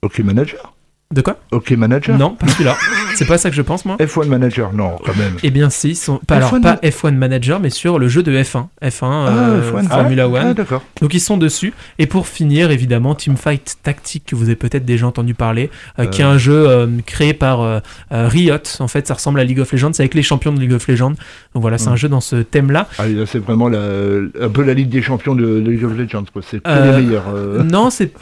Ok 0.04 0.20
Manager? 0.20 0.72
De 1.12 1.22
quoi 1.22 1.38
Ok 1.52 1.72
Manager. 1.72 2.16
Non, 2.20 2.36
pas 2.36 2.48
celui-là. 2.50 2.76
C'est 3.16 3.26
pas 3.26 3.40
ça 3.40 3.50
que 3.50 3.56
je 3.56 3.64
pense 3.64 3.84
moi. 3.84 3.98
F1 4.00 4.28
Manager. 4.28 4.72
Non, 4.74 4.92
quand 5.04 5.18
même. 5.18 5.38
Eh 5.42 5.50
bien, 5.50 5.72
si, 5.72 5.96
sont 5.96 6.18
pas 6.20 6.36
alors 6.36 6.54
F1 6.54 6.62
pas 6.62 6.76
F1 6.84 7.16
Manager, 7.16 7.60
mais 7.60 7.72
sur 7.72 7.98
le 7.98 8.08
jeu 8.08 8.22
de 8.22 8.32
F1, 8.32 8.68
F1, 8.84 9.00
Ah, 9.02 9.28
euh, 9.30 9.72
F1. 9.72 9.88
Formula 9.90 10.24
Ah, 10.26 10.30
One. 10.30 10.46
Ah, 10.50 10.54
d'accord. 10.54 10.84
Donc 11.02 11.16
ils 11.16 11.20
sont 11.20 11.38
dessus. 11.38 11.74
Et 11.98 12.06
pour 12.06 12.28
finir, 12.28 12.70
évidemment, 12.70 13.16
Teamfight 13.16 13.78
Tactique 13.82 14.26
que 14.28 14.36
vous 14.36 14.44
avez 14.44 14.56
peut-être 14.56 14.86
déjà 14.86 15.08
entendu 15.08 15.34
parler, 15.34 15.72
euh, 15.98 16.06
qui 16.06 16.22
est 16.22 16.26
un 16.26 16.38
jeu 16.38 16.70
euh, 16.70 16.86
créé 17.08 17.34
par 17.34 17.62
euh, 17.62 17.80
euh, 18.12 18.28
Riot. 18.28 18.58
En 18.80 18.88
fait, 18.88 19.08
ça 19.08 19.16
ressemble 19.16 19.40
à 19.40 19.44
League 19.44 19.60
of 19.60 19.72
Legends. 19.72 19.94
C'est 19.94 20.04
avec 20.04 20.14
les 20.14 20.22
champions 20.22 20.54
de 20.54 20.60
League 20.60 20.74
of 20.74 20.88
Legends. 20.88 21.16
Donc 21.56 21.62
voilà, 21.64 21.80
c'est 21.80 21.90
Mm. 21.90 21.94
un 21.94 21.96
jeu 21.96 22.10
dans 22.10 22.22
ce 22.22 22.36
thème-là. 22.36 22.88
Ah, 23.00 23.08
là, 23.08 23.26
c'est 23.26 23.40
vraiment 23.40 23.68
la, 23.68 23.80
un 23.80 24.50
peu 24.50 24.64
la 24.64 24.76
Ligue 24.76 24.90
des 24.90 25.02
champions 25.02 25.34
de, 25.34 25.60
de 25.60 25.72
League 25.72 25.84
of 25.86 25.98
Legends. 25.98 26.26
quoi. 26.32 26.44
C'est 26.48 26.62
Euh, 26.68 26.98
les 27.00 27.04
meilleurs. 27.04 27.24
euh. 27.34 27.64
Non, 27.64 27.90
c'est 27.90 28.14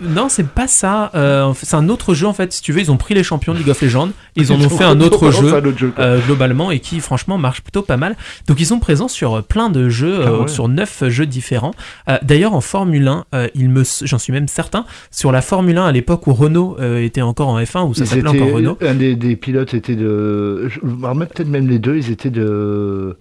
pas 0.48 0.68
ça. 0.70 1.12
Euh, 1.16 1.52
c'est 1.62 1.76
un 1.76 1.90
autre 1.90 2.14
jeu 2.14 2.28
en 2.28 2.34
fait. 2.34 2.54
Si 2.54 2.62
tu 2.62 2.72
veux, 2.72 2.77
ils 2.82 2.92
ont 2.92 2.98
pris 2.98 3.14
les 3.14 3.24
champions 3.24 3.54
de 3.54 3.60
League 3.60 3.70
of 3.70 3.82
Legends, 3.82 4.10
ils 4.36 4.52
en 4.52 4.56
ont 4.62 4.70
fait 4.70 4.84
un 4.84 5.00
autre 5.02 5.32
jeu. 5.32 5.54
un 5.54 5.66
autre 5.66 5.78
jeu, 5.78 5.92
quoi. 5.96 6.04
euh, 6.04 6.20
globalement 6.26 6.72
et 6.72 6.80
qui 6.80 7.00
franchement 7.00 7.38
marche 7.38 7.62
plutôt 7.62 7.82
pas 7.82 7.98
mal. 7.98 8.16
Donc 8.48 8.60
ils 8.60 8.66
sont 8.66 8.80
présents 8.80 9.08
sur 9.08 9.36
euh, 9.38 9.42
plein 9.42 9.70
de 9.70 9.90
jeux, 9.90 10.20
Ah 10.24 10.28
euh, 10.30 10.40
ouais. 10.42 10.48
sur 10.48 10.68
neuf 10.68 11.04
jeux 11.08 11.26
différents. 11.26 11.74
Euh, 12.10 12.18
D'ailleurs 12.24 12.54
en 12.54 12.62
Formule 12.62 13.08
1, 13.08 13.26
euh, 13.36 13.48
il 13.56 13.70
me, 13.70 13.84
j'en 14.04 14.18
suis 14.18 14.34
même 14.34 14.48
certain, 14.48 14.86
sur 15.12 15.32
la 15.32 15.42
Formule 15.42 15.78
1 15.78 15.86
à 15.86 15.92
l'époque 15.92 16.28
où 16.28 16.34
Renault 16.34 16.78
était 16.82 17.22
encore 17.22 17.50
en 17.50 17.60
F1 17.62 17.88
où 17.88 17.94
ça 17.94 18.06
s'appelait 18.06 18.30
encore 18.30 18.52
Renault. 18.54 18.78
Un 18.82 18.94
des, 18.96 19.16
des 19.16 19.36
pilotes 19.36 19.74
était 19.74 19.96
de. 19.96 20.70
Peut-être 20.82 21.48
même 21.50 21.68
les 21.68 21.80
deux, 21.80 21.98
ils 21.98 22.12
étaient 22.12 22.30
de. 22.30 23.18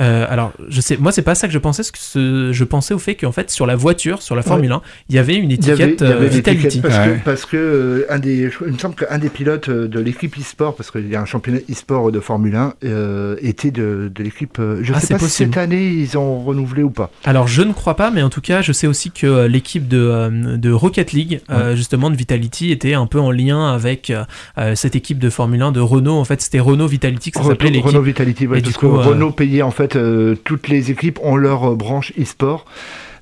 Euh, 0.00 0.24
alors 0.28 0.52
je 0.68 0.80
sais, 0.80 0.96
moi 0.96 1.12
c'est 1.12 1.20
pas 1.22 1.34
ça 1.34 1.46
que 1.46 1.52
je 1.52 1.58
pensais, 1.58 1.82
ce 1.82 1.92
que 1.92 1.98
ce- 2.00 2.50
je 2.50 2.64
pensais 2.64 2.94
au 2.94 2.98
fait 2.98 3.14
qu'en 3.14 3.30
fait 3.30 3.50
sur 3.50 3.66
la 3.66 3.76
voiture, 3.76 4.22
sur 4.22 4.34
la 4.34 4.40
Formule 4.42 4.72
1, 4.72 4.80
il 5.10 5.14
y 5.14 5.18
avait 5.18 5.34
une 5.36 5.50
Il 5.50 5.64
y 5.66 5.70
avait- 5.70 5.84
étiquette 5.84 6.00
il 6.00 6.08
y 6.08 6.12
avait 6.12 6.24
euh, 6.26 6.28
Vitality. 6.28 6.80
Parce 6.80 6.96
Ouais. 6.96 7.18
que, 7.18 7.24
parce 7.24 7.44
que 7.44 7.56
euh, 7.58 8.06
un 8.08 8.18
des, 8.18 8.50
il 8.66 8.72
me 8.72 8.78
semble 8.78 8.94
qu'un 8.94 9.18
des 9.18 9.28
pilotes 9.28 9.68
euh, 9.68 9.88
de 9.88 10.00
l'équipe 10.00 10.34
e-sport, 10.38 10.74
parce 10.76 10.90
qu'il 10.90 11.08
y 11.08 11.14
a 11.14 11.20
un 11.20 11.26
championnat 11.26 11.58
e-sport 11.70 12.10
de 12.10 12.20
Formule 12.20 12.56
1, 12.56 12.72
euh, 12.84 13.36
était 13.42 13.70
de, 13.70 14.10
de 14.12 14.22
l'équipe. 14.22 14.58
euh, 14.58 14.80
Je 14.82 14.94
Ah, 14.94 15.00
sais 15.00 15.08
c'est 15.08 15.14
pas 15.14 15.18
si 15.18 15.24
possible. 15.26 15.50
cette 15.54 15.62
année 15.62 15.88
ils 15.88 16.16
ont 16.16 16.42
renouvelé 16.42 16.82
ou 16.82 16.90
pas. 16.90 17.10
Alors 17.24 17.46
je 17.46 17.60
ne 17.62 17.74
crois 17.74 17.94
pas, 17.94 18.10
mais 18.10 18.22
en 18.22 18.30
tout 18.30 18.40
cas, 18.40 18.62
je 18.62 18.72
sais 18.72 18.86
aussi 18.86 19.10
que 19.10 19.26
euh, 19.26 19.46
l'équipe 19.46 19.88
de, 19.88 19.98
euh, 19.98 20.56
de 20.56 20.72
Rocket 20.72 21.12
League, 21.12 21.42
euh, 21.50 21.76
justement 21.76 22.08
de 22.08 22.16
Vitality, 22.16 22.72
était 22.72 22.94
un 22.94 23.06
peu 23.06 23.20
en 23.20 23.30
lien 23.30 23.70
avec 23.72 24.08
euh, 24.08 24.24
euh, 24.56 24.74
cette 24.74 24.96
équipe 24.96 25.18
de 25.18 25.28
Formule 25.28 25.60
1 25.60 25.70
de 25.72 25.80
Renault. 25.80 26.16
En 26.16 26.24
fait, 26.24 26.40
c'était 26.40 26.60
Renault 26.60 26.86
Vitality 26.86 27.30
que 27.30 27.38
ça 27.38 27.44
s'appelait 27.44 27.66
Renault, 27.68 27.72
l'équipe. 27.76 27.86
Renault 27.88 28.02
Vitality, 28.02 28.46
parce 28.46 28.62
du 28.62 28.72
coup, 28.72 28.88
que 28.88 28.94
euh, 28.94 29.02
Renault 29.02 29.32
payait 29.32 29.60
en 29.62 29.70
fait 29.70 29.81
euh, 29.96 30.34
toutes 30.44 30.68
les 30.68 30.90
équipes 30.90 31.18
ont 31.22 31.36
leur 31.36 31.72
euh, 31.72 31.74
branche 31.74 32.12
e-sport. 32.20 32.64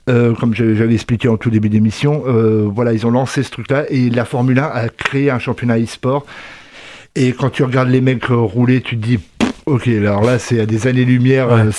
Euh, 0.08 0.34
comme 0.34 0.54
j'avais 0.54 0.94
expliqué 0.94 1.28
en 1.28 1.36
tout 1.36 1.50
début 1.50 1.68
d'émission, 1.68 2.22
euh, 2.26 2.66
voilà, 2.72 2.92
ils 2.92 3.06
ont 3.06 3.10
lancé 3.10 3.42
ce 3.42 3.50
truc-là 3.50 3.84
et 3.90 4.10
la 4.10 4.24
Formule 4.24 4.58
1 4.58 4.64
a 4.64 4.88
créé 4.88 5.30
un 5.30 5.38
championnat 5.38 5.78
e-sport. 5.78 6.24
Et 7.14 7.32
quand 7.32 7.50
tu 7.50 7.62
regardes 7.64 7.90
les 7.90 8.00
mecs 8.00 8.24
rouler, 8.28 8.80
tu 8.80 8.96
te 8.98 9.06
dis, 9.06 9.18
ok, 9.66 9.86
alors 9.88 10.22
là, 10.22 10.38
c'est 10.38 10.58
à 10.60 10.66
des 10.66 10.86
années-lumière, 10.86 11.48
Ouais. 11.48 11.60
euh, 11.66 11.70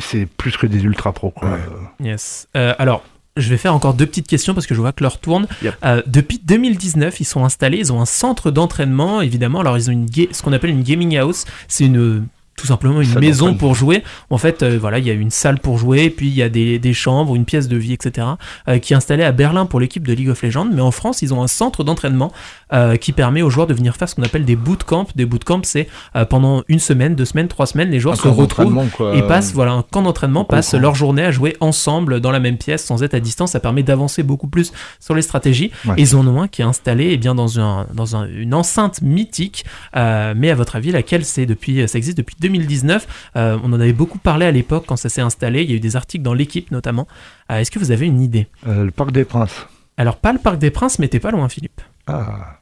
c'est 0.00 0.26
plus 0.26 0.56
que 0.56 0.66
des 0.66 0.82
ultra 0.84 1.12
pros. 1.12 1.30
Quoi. 1.30 1.58
Yes. 2.00 2.48
Alors, 2.54 3.02
je 3.36 3.48
vais 3.48 3.56
faire 3.56 3.74
encore 3.74 3.94
deux 3.94 4.06
petites 4.06 4.26
questions 4.28 4.54
parce 4.54 4.66
que 4.66 4.74
je 4.74 4.80
vois 4.80 4.92
que 4.92 5.02
l'heure 5.02 5.18
tourne. 5.18 5.46
Yep. 5.62 5.74
Euh, 5.84 6.02
depuis 6.06 6.40
2019, 6.44 7.20
ils 7.20 7.24
sont 7.24 7.44
installés, 7.44 7.78
ils 7.78 7.92
ont 7.92 8.00
un 8.00 8.04
centre 8.06 8.50
d'entraînement, 8.50 9.20
évidemment. 9.20 9.60
Alors, 9.60 9.78
ils 9.78 9.88
ont 9.88 9.92
une 9.92 10.06
ce 10.32 10.42
qu'on 10.42 10.52
appelle 10.52 10.70
une 10.70 10.82
gaming 10.82 11.16
house. 11.16 11.44
C'est 11.68 11.84
une 11.86 12.26
tout 12.60 12.66
simplement 12.66 13.00
une 13.00 13.08
maison 13.20 13.54
pour 13.54 13.74
jouer. 13.74 14.02
En 14.28 14.36
fait, 14.36 14.62
euh, 14.62 14.76
voilà, 14.78 14.98
il 14.98 15.06
y 15.06 15.10
a 15.10 15.14
une 15.14 15.30
salle 15.30 15.58
pour 15.60 15.78
jouer, 15.78 16.10
puis 16.10 16.26
il 16.28 16.34
y 16.34 16.42
a 16.42 16.48
des, 16.50 16.78
des 16.78 16.92
chambres, 16.92 17.34
une 17.34 17.44
pièce 17.46 17.68
de 17.68 17.76
vie, 17.76 17.94
etc., 17.94 18.26
euh, 18.68 18.78
qui 18.78 18.92
est 18.92 18.96
installée 18.96 19.24
à 19.24 19.32
Berlin 19.32 19.64
pour 19.64 19.80
l'équipe 19.80 20.06
de 20.06 20.12
League 20.12 20.28
of 20.28 20.42
Legends. 20.42 20.68
Mais 20.72 20.82
en 20.82 20.90
France, 20.90 21.22
ils 21.22 21.32
ont 21.32 21.42
un 21.42 21.46
centre 21.46 21.84
d'entraînement 21.84 22.32
euh, 22.72 22.96
qui 22.96 23.12
permet 23.12 23.40
aux 23.42 23.48
joueurs 23.50 23.66
de 23.66 23.72
venir 23.74 23.96
faire 23.96 24.08
ce 24.08 24.14
qu'on 24.14 24.22
appelle 24.24 24.44
des 24.44 24.56
bootcamps. 24.56 25.06
Des 25.16 25.24
bootcamps, 25.24 25.62
c'est 25.64 25.88
euh, 26.16 26.24
pendant 26.26 26.62
une 26.68 26.78
semaine, 26.80 27.14
deux 27.14 27.24
semaines, 27.24 27.48
trois 27.48 27.66
semaines, 27.66 27.90
les 27.90 27.98
joueurs 28.00 28.14
Un 28.14 28.22
se 28.22 28.28
retrouvent 28.28 28.74
et 29.14 29.22
passent, 29.22 29.52
voilà, 29.54 29.72
un 29.72 29.82
camp 29.82 30.02
d'entraînement, 30.02 30.44
passent 30.44 30.74
leur 30.74 30.94
journée 30.94 31.22
à 31.24 31.30
jouer 31.30 31.56
ensemble 31.60 32.20
dans 32.20 32.30
la 32.30 32.40
même 32.40 32.58
pièce 32.58 32.84
sans 32.84 33.02
être 33.02 33.14
à 33.14 33.20
distance. 33.20 33.52
Ça 33.52 33.60
permet 33.60 33.82
d'avancer 33.82 34.22
beaucoup 34.22 34.48
plus 34.48 34.72
sur 35.00 35.14
les 35.14 35.22
stratégies. 35.22 35.70
Ouais. 35.86 35.94
Et 35.96 36.02
ils 36.02 36.14
en 36.16 36.26
ont 36.26 36.42
un 36.42 36.48
qui 36.48 36.60
est 36.60 36.64
installé 36.66 37.08
eh 37.12 37.16
bien, 37.16 37.34
dans, 37.34 37.58
un, 37.58 37.86
dans 37.94 38.16
un- 38.16 38.28
une 38.28 38.52
enceinte 38.54 39.00
mythique. 39.02 39.64
Euh, 39.96 40.34
mais 40.36 40.50
à 40.50 40.54
votre 40.54 40.76
avis, 40.76 40.90
laquelle 40.92 41.24
c'est 41.24 41.46
depuis, 41.46 41.86
ça 41.88 41.96
existe 41.98 42.18
depuis 42.18 42.36
2019 42.58 43.06
Euh, 43.36 43.58
On 43.62 43.72
en 43.72 43.80
avait 43.80 43.92
beaucoup 43.92 44.18
parlé 44.18 44.46
à 44.46 44.50
l'époque 44.50 44.84
quand 44.86 44.96
ça 44.96 45.08
s'est 45.08 45.20
installé. 45.20 45.62
Il 45.62 45.70
y 45.70 45.72
a 45.72 45.76
eu 45.76 45.80
des 45.80 45.96
articles 45.96 46.22
dans 46.24 46.34
l'équipe 46.34 46.70
notamment. 46.70 47.06
Euh, 47.50 47.58
Est-ce 47.58 47.70
que 47.70 47.78
vous 47.78 47.90
avez 47.90 48.06
une 48.06 48.20
idée? 48.20 48.46
Euh, 48.66 48.84
le 48.84 48.90
Parc 48.90 49.12
des 49.12 49.24
Princes. 49.24 49.66
Alors, 49.96 50.16
pas 50.16 50.32
le 50.32 50.38
Parc 50.38 50.58
des 50.58 50.70
Princes, 50.70 50.98
mais 50.98 51.08
t'es 51.08 51.20
pas 51.20 51.30
loin, 51.30 51.48
Philippe. 51.48 51.80
Ah. 52.06 52.60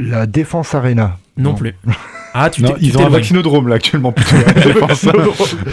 La 0.00 0.26
Défense 0.26 0.74
Arena. 0.74 1.18
Non, 1.36 1.50
Non. 1.50 1.56
plus. 1.56 1.74
Ah, 2.40 2.50
tu 2.50 2.62
Non, 2.62 2.70
t'es- 2.70 2.78
tu 2.80 2.84
ils 2.86 2.98
ont 2.98 3.06
un 3.06 3.08
vaccinodrome 3.08 3.68
là 3.68 3.74
actuellement 3.76 4.12
plutôt. 4.12 4.36
je 4.56 4.68
pense. 4.78 5.06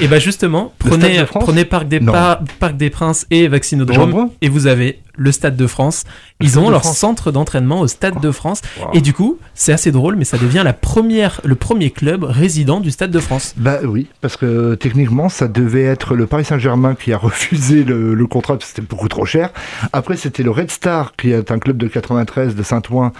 Et 0.01 0.07
bah 0.07 0.19
justement, 0.19 0.73
Le 0.83 0.89
Stade 0.91 0.99
prenez, 1.01 1.17
de 1.19 1.25
prenez 1.25 1.65
Parc 1.65 1.87
des, 1.87 1.99
Parc 1.99 2.89
Princes 2.91 3.25
et 3.31 3.47
Vaccinodrome 3.47 4.29
et 4.41 4.49
vous 4.49 4.67
avez 4.67 4.99
le 5.17 5.31
Stade 5.31 5.55
de 5.55 5.67
France. 5.67 6.03
Ils 6.41 6.49
Stade 6.51 6.63
ont 6.63 6.69
leur 6.69 6.81
France. 6.81 6.97
centre 6.97 7.31
d'entraînement 7.31 7.79
au 7.79 7.87
Stade 7.87 8.19
de 8.19 8.31
France. 8.31 8.61
Wow. 8.81 8.89
Et 8.93 9.01
du 9.01 9.13
coup, 9.13 9.37
c'est 9.53 9.71
assez 9.71 9.91
drôle, 9.91 10.15
mais 10.17 10.25
ça 10.25 10.37
devient 10.37 10.61
la 10.65 10.73
première, 10.73 11.39
le 11.45 11.55
premier 11.55 11.89
club 11.91 12.23
résident 12.25 12.79
du 12.81 12.91
Stade 12.91 13.11
de 13.11 13.19
France. 13.19 13.53
Bah 13.57 13.77
oui, 13.83 14.07
parce 14.21 14.35
que 14.35 14.75
techniquement, 14.75 15.29
ça 15.29 15.47
devait 15.47 15.83
être 15.83 16.15
le 16.15 16.25
Paris 16.27 16.43
Saint-Germain 16.45 16.95
qui 16.95 17.13
a 17.13 17.17
refusé 17.17 17.83
le, 17.83 18.13
le 18.13 18.27
contrat 18.27 18.55
parce 18.57 18.65
que 18.71 18.75
c'était 18.75 18.87
beaucoup 18.87 19.07
trop 19.07 19.25
cher. 19.25 19.51
Après, 19.93 20.17
c'était 20.17 20.43
le 20.43 20.51
Red 20.51 20.69
Star, 20.71 21.13
qui 21.15 21.31
est 21.31 21.49
un 21.51 21.59
club 21.59 21.77
de 21.77 21.87
93 21.87 22.55
de 22.55 22.63
Saint-Ouen, 22.63 23.13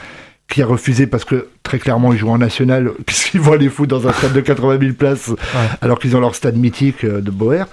qui 0.48 0.62
a 0.62 0.66
refusé 0.68 1.08
parce 1.08 1.26
que 1.26 1.48
très 1.64 1.80
clairement, 1.80 2.14
ils 2.14 2.20
jouent 2.20 2.30
en 2.30 2.38
national, 2.38 2.92
puisqu'ils 3.08 3.40
vont 3.42 3.54
aller 3.54 3.68
foutre 3.70 3.90
dans 4.00 4.08
un 4.08 4.14
stade 4.14 4.34
de 4.34 4.42
80 4.42 4.78
000 4.80 4.94
places, 4.94 5.32
alors 5.82 5.98
qu'ils 5.98 6.16
ont 6.16 6.20
leur 6.20 6.36
stade 6.36 6.56
mythique 6.56 7.04
euh, 7.04 7.20
de 7.22 7.32
Boer. 7.32 7.64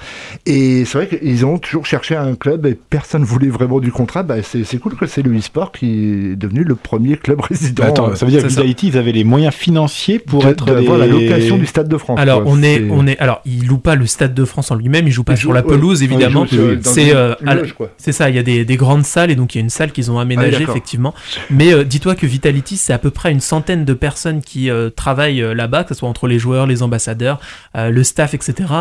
Et 0.47 0.85
c'est 0.87 0.97
vrai 0.99 1.07
qu'ils 1.09 1.45
ont 1.45 1.59
toujours 1.59 1.85
cherché 1.85 2.17
un 2.17 2.35
club 2.35 2.65
et 2.65 2.75
personne 2.75 3.25
voulait 3.25 3.51
vraiment 3.51 3.79
du 3.81 3.93
contrat. 3.93 4.23
Bah, 4.23 4.37
c'est 4.43 4.65
c'est 4.65 4.79
cool 4.79 4.95
que 4.97 5.07
c'est 5.07 5.21
le 5.23 5.37
e-sport 5.37 5.71
qui 5.73 6.31
est 6.33 6.37
devenu 6.37 6.65
le 6.65 6.75
premier 6.75 7.17
club 7.19 7.41
résident. 7.49 7.83
Bah, 7.83 7.89
Attends, 7.91 8.15
ça 8.17 8.25
veut 8.25 8.33
dire 8.33 8.43
que. 8.43 8.49
Vitality, 8.49 8.89
ils 8.89 8.97
avaient 8.99 9.13
les 9.13 9.25
moyens 9.25 9.53
financiers 9.55 10.19
pour 10.19 10.43
de- 10.45 10.49
être 10.49 10.67
la 10.73 11.07
location 11.07 11.59
du 11.59 11.67
stade 11.67 11.89
de 11.89 11.99
France. 11.99 12.19
Alors 12.19 12.43
quoi. 12.43 12.53
on 12.53 12.63
est, 12.63 12.87
on 12.91 13.07
est, 13.07 13.19
alors 13.19 13.43
il 13.45 13.67
loue 13.67 13.79
pas 13.79 13.95
le 13.95 14.07
Stade 14.07 14.33
de 14.35 14.45
France 14.47 14.71
en 14.71 14.75
lui-même, 14.77 15.07
il 15.07 15.11
joue 15.13 15.25
pas 15.25 15.35
Ils 15.35 15.37
sur 15.39 15.51
jouent- 15.51 15.55
la 15.55 15.63
pelouse 15.63 15.99
ouais, 16.01 16.07
évidemment. 16.07 16.47
ils 16.51 16.57
jouent 16.57 16.69
C'est 16.83 17.09
une- 17.11 17.17
euh, 17.17 17.35
une 17.43 17.49
à 17.49 17.55
la- 17.55 17.61
loge, 17.61 17.75
quoi. 17.75 17.91
C'est 17.99 18.13
ça, 18.13 18.31
il 18.31 18.37
y 18.37 18.39
a 18.39 18.43
des, 18.43 18.65
des 18.65 18.77
grandes 18.77 19.05
salles 19.05 19.31
et 19.31 19.35
donc 19.35 19.55
il 19.55 19.59
y 19.59 19.61
a 19.61 19.65
une 19.65 19.71
salle 19.71 19.93
qu'ils 19.93 20.11
ont 20.11 20.19
aménagée 20.19 20.55
Ah 20.57 20.59
d'accord. 20.61 20.75
effectivement. 20.75 21.15
Mais 21.51 21.75
euh, 21.75 21.85
dis-toi 21.85 22.15
que 22.15 22.27
Vitality 22.27 22.62
C'est 22.67 22.93
à 22.93 22.99
peu 22.99 23.11
près 23.11 23.33
une 23.33 23.41
centaine 23.41 23.85
de 23.85 23.95
personnes 23.95 24.41
qui 24.41 24.71
euh, 24.71 24.91
travaillent 24.91 25.43
euh, 25.43 25.55
là-bas, 25.55 25.85
que 25.85 25.95
ce 25.95 26.01
soit 26.01 26.09
entre 26.09 26.27
les 26.27 26.39
joueurs, 26.39 26.67
les 26.67 26.83
ambassadeurs, 26.83 27.41
euh, 27.77 27.91
le 27.91 28.05
staff, 28.05 28.35
etc. 28.35 28.73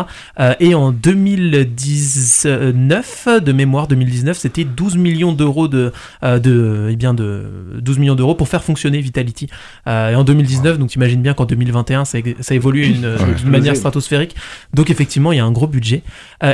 Et 0.60 0.74
en 0.74 0.92
2019, 0.92 3.28
de 3.42 3.52
mémoire 3.52 3.88
2019, 3.88 4.36
c'était 4.36 4.64
12 4.64 4.96
millions 4.96 5.32
d'euros 5.32 5.68
de, 5.68 5.92
de, 6.22 6.88
eh 6.90 6.96
bien 6.96 7.14
de 7.14 7.44
12 7.80 7.98
millions 7.98 8.14
d'euros 8.14 8.34
pour 8.34 8.48
faire 8.48 8.64
fonctionner 8.64 9.00
Vitality. 9.00 9.48
Et 9.86 10.14
en 10.14 10.24
2019, 10.24 10.78
donc 10.78 10.90
t'imagines 10.90 11.22
bien 11.22 11.34
qu'en 11.34 11.44
2021, 11.44 12.04
ça, 12.04 12.18
ça 12.40 12.54
évolue 12.54 12.82
Ouais, 12.82 13.34
d'une 13.38 13.50
manière 13.50 13.76
stratosphérique. 13.76 14.34
Donc 14.74 14.90
effectivement, 14.90 15.32
il 15.32 15.36
y 15.36 15.40
a 15.40 15.44
un 15.44 15.52
gros 15.52 15.66
budget. 15.66 16.02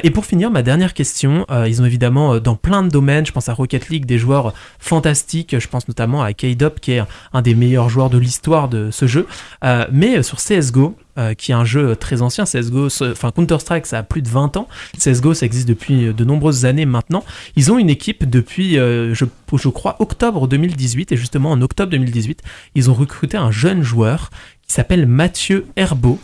Et 0.02 0.10
pour 0.10 0.26
finir, 0.26 0.50
ma 0.50 0.62
dernière 0.62 0.94
question, 0.94 1.46
ils 1.66 1.82
ont 1.82 1.84
évidemment 1.84 2.38
dans 2.38 2.56
plein 2.56 2.82
de 2.82 2.88
domaines, 2.88 3.26
je 3.26 3.32
pense 3.32 3.48
à 3.48 3.54
Rocket 3.54 3.88
League, 3.88 4.06
des 4.06 4.18
joueurs 4.18 4.52
fantastiques, 4.78 5.58
je 5.58 5.68
pense 5.68 5.88
notamment 5.88 6.22
à 6.22 6.32
K-Dop 6.32 6.80
qui 6.80 6.92
est 6.92 7.02
un 7.32 7.42
des 7.42 7.54
meilleurs 7.54 7.88
joueurs 7.88 8.10
de 8.10 8.18
l'histoire 8.18 8.68
de 8.68 8.90
ce 8.90 9.06
jeu, 9.06 9.26
Euh, 9.64 9.86
mais 9.90 10.22
sur 10.22 10.38
CSGO, 10.38 10.96
euh, 11.18 11.34
qui 11.34 11.50
est 11.50 11.54
un 11.54 11.64
jeu 11.64 11.96
très 11.96 12.22
ancien, 12.22 12.44
CSGO, 12.44 12.86
enfin 12.86 13.30
Counter-Strike 13.32 13.86
ça 13.86 13.98
a 13.98 14.02
plus 14.02 14.22
de 14.22 14.28
20 14.28 14.56
ans, 14.56 14.68
CSGO 14.96 15.34
ça 15.34 15.46
existe 15.46 15.68
depuis 15.68 16.06
euh, 16.06 16.12
de 16.12 16.24
nombreuses 16.24 16.64
années 16.64 16.86
maintenant, 16.86 17.24
ils 17.56 17.72
ont 17.72 17.78
une 17.78 17.90
équipe 17.90 18.28
depuis, 18.28 18.74
je, 18.74 19.68
crois, 19.68 19.96
octobre 19.98 20.46
2018, 20.46 21.12
et 21.12 21.16
justement 21.16 21.50
en 21.50 21.60
octobre 21.60 21.90
2018, 21.90 22.42
ils 22.74 22.90
ont 22.90 22.94
recruté 22.94 23.36
un 23.36 23.50
jeune 23.50 23.82
joueur 23.82 24.30
qui 24.66 24.74
s'appelle 24.74 25.06
Mathieu 25.06 25.66
Herbeau, 25.76 26.18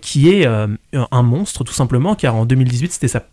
qui 0.00 0.28
est 0.28 0.46
un 0.46 1.22
monstre 1.22 1.64
tout 1.64 1.72
simplement, 1.72 2.14
car 2.14 2.34
en 2.36 2.44
2018, 2.44 2.92
c'était 2.92 3.08
sa, 3.08 3.24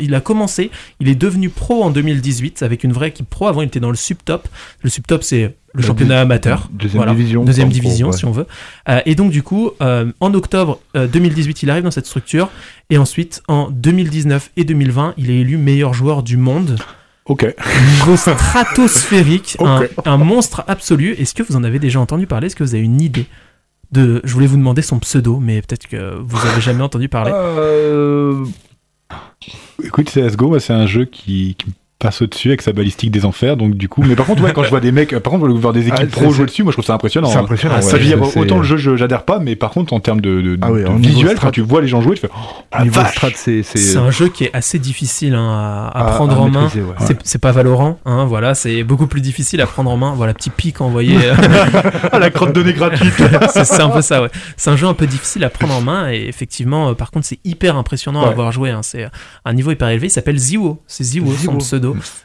il 0.00 0.14
a 0.14 0.20
commencé, 0.20 0.70
il 1.00 1.08
est 1.08 1.14
devenu 1.14 1.48
pro 1.48 1.82
en 1.82 1.90
2018 1.90 2.62
avec 2.62 2.84
une 2.84 2.92
vraie 2.92 3.08
équipe 3.08 3.28
pro. 3.28 3.46
Avant, 3.48 3.62
il 3.62 3.66
était 3.66 3.80
dans 3.80 3.90
le 3.90 3.96
subtop. 3.96 4.48
Le 4.82 4.90
subtop, 4.90 5.22
c'est 5.22 5.54
le 5.72 5.82
championnat 5.82 6.20
amateur. 6.20 6.68
deuxième 6.72 7.04
division, 7.14 7.44
Deuxième 7.44 7.68
division, 7.68 8.08
ouais. 8.08 8.16
si 8.16 8.24
on 8.24 8.32
veut. 8.32 8.46
Euh, 8.88 9.00
et 9.06 9.14
donc, 9.14 9.30
du 9.30 9.42
coup, 9.42 9.70
euh, 9.80 10.12
en 10.20 10.34
octobre 10.34 10.80
euh, 10.96 11.06
2018, 11.06 11.62
il 11.62 11.70
arrive 11.70 11.84
dans 11.84 11.90
cette 11.90 12.06
structure. 12.06 12.48
Et 12.90 12.98
ensuite, 12.98 13.42
en 13.48 13.70
2019 13.70 14.50
et 14.56 14.64
2020, 14.64 15.14
il 15.16 15.30
est 15.30 15.40
élu 15.40 15.56
meilleur 15.56 15.94
joueur 15.94 16.22
du 16.22 16.36
monde. 16.36 16.76
Ok. 17.26 17.46
Niveau 17.94 18.16
stratosphérique, 18.16 19.56
un, 19.64 19.82
un 20.04 20.16
monstre 20.16 20.64
absolu. 20.66 21.12
Est-ce 21.12 21.34
que 21.34 21.42
vous 21.44 21.54
en 21.54 21.62
avez 21.62 21.78
déjà 21.78 22.00
entendu 22.00 22.26
parler? 22.26 22.46
Est-ce 22.46 22.56
que 22.56 22.64
vous 22.64 22.74
avez 22.74 22.82
une 22.82 23.00
idée 23.00 23.26
de... 23.92 24.20
Je 24.24 24.32
voulais 24.32 24.46
vous 24.46 24.56
demander 24.56 24.82
son 24.82 24.98
pseudo, 24.98 25.38
mais 25.38 25.62
peut-être 25.62 25.86
que 25.86 26.16
vous 26.20 26.46
avez 26.46 26.60
jamais 26.60 26.82
entendu 26.82 27.08
parler. 27.08 27.32
Euh, 27.34 28.44
Écoute, 29.82 30.10
CSGO, 30.10 30.58
c'est 30.58 30.72
un 30.72 30.86
jeu 30.86 31.04
qui, 31.04 31.56
passe 32.00 32.22
au-dessus 32.22 32.48
avec 32.48 32.62
sa 32.62 32.72
balistique 32.72 33.12
des 33.12 33.24
enfers, 33.24 33.56
donc 33.56 33.74
du 33.76 33.88
coup. 33.88 34.02
Mais 34.04 34.16
par 34.16 34.26
contre, 34.26 34.42
ouais, 34.42 34.52
quand 34.52 34.64
je 34.64 34.70
vois 34.70 34.80
des 34.80 34.90
mecs, 34.90 35.16
par 35.20 35.30
contre, 35.32 35.46
voir 35.48 35.72
des 35.72 35.82
équipes 35.86 35.94
Ah, 36.00 36.06
pro 36.10 36.24
c'est- 36.24 36.30
jouer 36.32 36.46
dessus, 36.46 36.62
moi, 36.64 36.72
je 36.72 36.76
trouve 36.76 36.84
ça 36.86 36.94
impressionnant. 36.94 37.28
C'est 37.28 37.36
hein. 37.36 37.42
impressionnant, 37.42 37.74
Ah, 37.78 37.84
ouais, 37.84 37.90
ça, 37.90 37.98
dire, 37.98 38.20
autant 38.36 38.56
le 38.58 38.64
jeu, 38.64 38.76
je- 38.76 38.96
j'adhère 38.96 39.22
pas, 39.24 39.38
mais 39.38 39.54
par 39.54 39.70
contre, 39.70 39.92
en 39.92 40.00
termes 40.00 40.20
de, 40.20 40.40
de, 40.40 40.58
Ah 40.62 40.72
ouais, 40.72 40.82
de 40.82 40.90
visuel, 40.98 41.36
strat- 41.36 41.40
quand 41.46 41.50
tu 41.52 41.60
vois 41.60 41.80
les 41.80 41.86
gens 41.88 42.00
jouer, 42.00 42.14
tu 42.16 42.22
fais. 42.22 42.30
Oh, 42.34 42.38
la 42.72 42.82
niveau 42.84 43.00
vache 43.00 43.12
strat, 43.12 43.28
c'est 43.36 43.62
c'est 43.62 43.78
C'est 43.78 43.98
un 43.98 44.10
jeu 44.10 44.28
qui 44.28 44.44
est 44.44 44.50
assez 44.54 44.78
difficile 44.78 45.34
hein, 45.34 45.48
à, 45.48 45.88
à 45.98 46.06
à- 46.08 46.10
prendre 46.16 46.32
à 46.34 46.40
en 46.40 46.48
main. 46.50 46.64
ouais. 46.74 46.82
C'est- 47.06 47.18
C'est 47.22 47.38
pas 47.40 47.52
Valorant, 47.52 47.98
hein, 48.06 48.24
voilà, 48.24 48.54
c'est 48.54 48.82
beaucoup 48.82 49.06
plus 49.06 49.20
difficile 49.20 49.60
à 49.60 49.66
prendre 49.66 49.90
en 49.90 49.96
main. 49.96 50.14
Voilà, 50.16 50.32
petit 50.34 50.50
pic 50.50 50.80
envoyé. 50.80 51.16
Ah, 52.12 52.18
la 52.18 52.30
crotte 52.30 52.54
de 52.54 52.62
nez 52.62 52.72
gratuite 52.72 53.12
c'est 53.52 53.64
c'est 53.64 53.80
un 53.82 53.88
peu 53.90 54.00
ça, 54.02 54.22
ouais. 54.22 54.28
C'est 54.56 54.70
un 54.70 54.76
jeu 54.76 54.86
un 54.86 54.94
peu 54.94 55.06
difficile 55.06 55.44
à 55.44 55.50
prendre 55.50 55.74
en 55.74 55.80
main 55.80 56.10
et 56.10 56.26
effectivement, 56.28 56.88
euh, 56.90 56.94
par 56.94 57.10
contre, 57.10 57.26
c'est 57.26 57.38
hyper 57.44 57.76
impressionnant 57.76 58.22
à 58.24 58.28
avoir 58.28 58.52
joué. 58.52 58.70
hein. 58.70 58.80
C'est 58.82 59.06
un 59.44 59.52
niveau 59.52 59.70
hyper 59.70 59.88
élevé. 59.88 60.06
Il 60.08 60.10
s'appelle 60.10 60.38
Ziwo. 60.38 60.82
C'est 60.86 61.04
Ziwo, 61.04 61.30
son 61.32 61.36
Ziwo. 61.60 61.60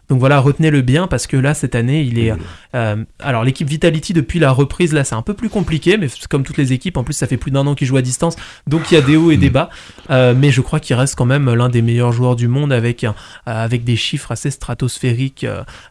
Donc 0.09 0.19
voilà, 0.19 0.39
retenez-le 0.39 0.81
bien 0.81 1.07
parce 1.07 1.27
que 1.27 1.37
là, 1.37 1.53
cette 1.53 1.75
année, 1.75 2.01
il 2.01 2.19
est. 2.19 2.33
euh, 2.75 2.95
alors, 3.19 3.43
l'équipe 3.43 3.67
Vitality, 3.67 4.13
depuis 4.13 4.39
la 4.39 4.51
reprise, 4.51 4.93
là, 4.93 5.03
c'est 5.03 5.15
un 5.15 5.21
peu 5.21 5.33
plus 5.33 5.49
compliqué, 5.49 5.97
mais 5.97 6.07
comme 6.29 6.43
toutes 6.43 6.57
les 6.57 6.73
équipes, 6.73 6.97
en 6.97 7.03
plus, 7.03 7.13
ça 7.13 7.27
fait 7.27 7.37
plus 7.37 7.51
d'un 7.51 7.65
an 7.65 7.75
qu'ils 7.75 7.87
jouent 7.87 7.97
à 7.97 8.01
distance. 8.01 8.35
Donc, 8.67 8.91
il 8.91 8.95
y 8.95 8.97
a 8.97 9.01
des 9.01 9.15
hauts 9.17 9.31
et 9.31 9.37
des 9.37 9.49
bas. 9.49 9.69
Euh, 10.11 10.33
mais 10.37 10.51
je 10.51 10.61
crois 10.61 10.79
qu'il 10.79 10.95
reste 10.95 11.15
quand 11.15 11.25
même 11.25 11.51
l'un 11.53 11.69
des 11.69 11.81
meilleurs 11.81 12.11
joueurs 12.11 12.35
du 12.35 12.47
monde 12.47 12.71
avec, 12.71 13.03
euh, 13.03 13.11
avec 13.45 13.83
des 13.83 13.95
chiffres 13.95 14.31
assez 14.31 14.51
stratosphériques 14.51 15.45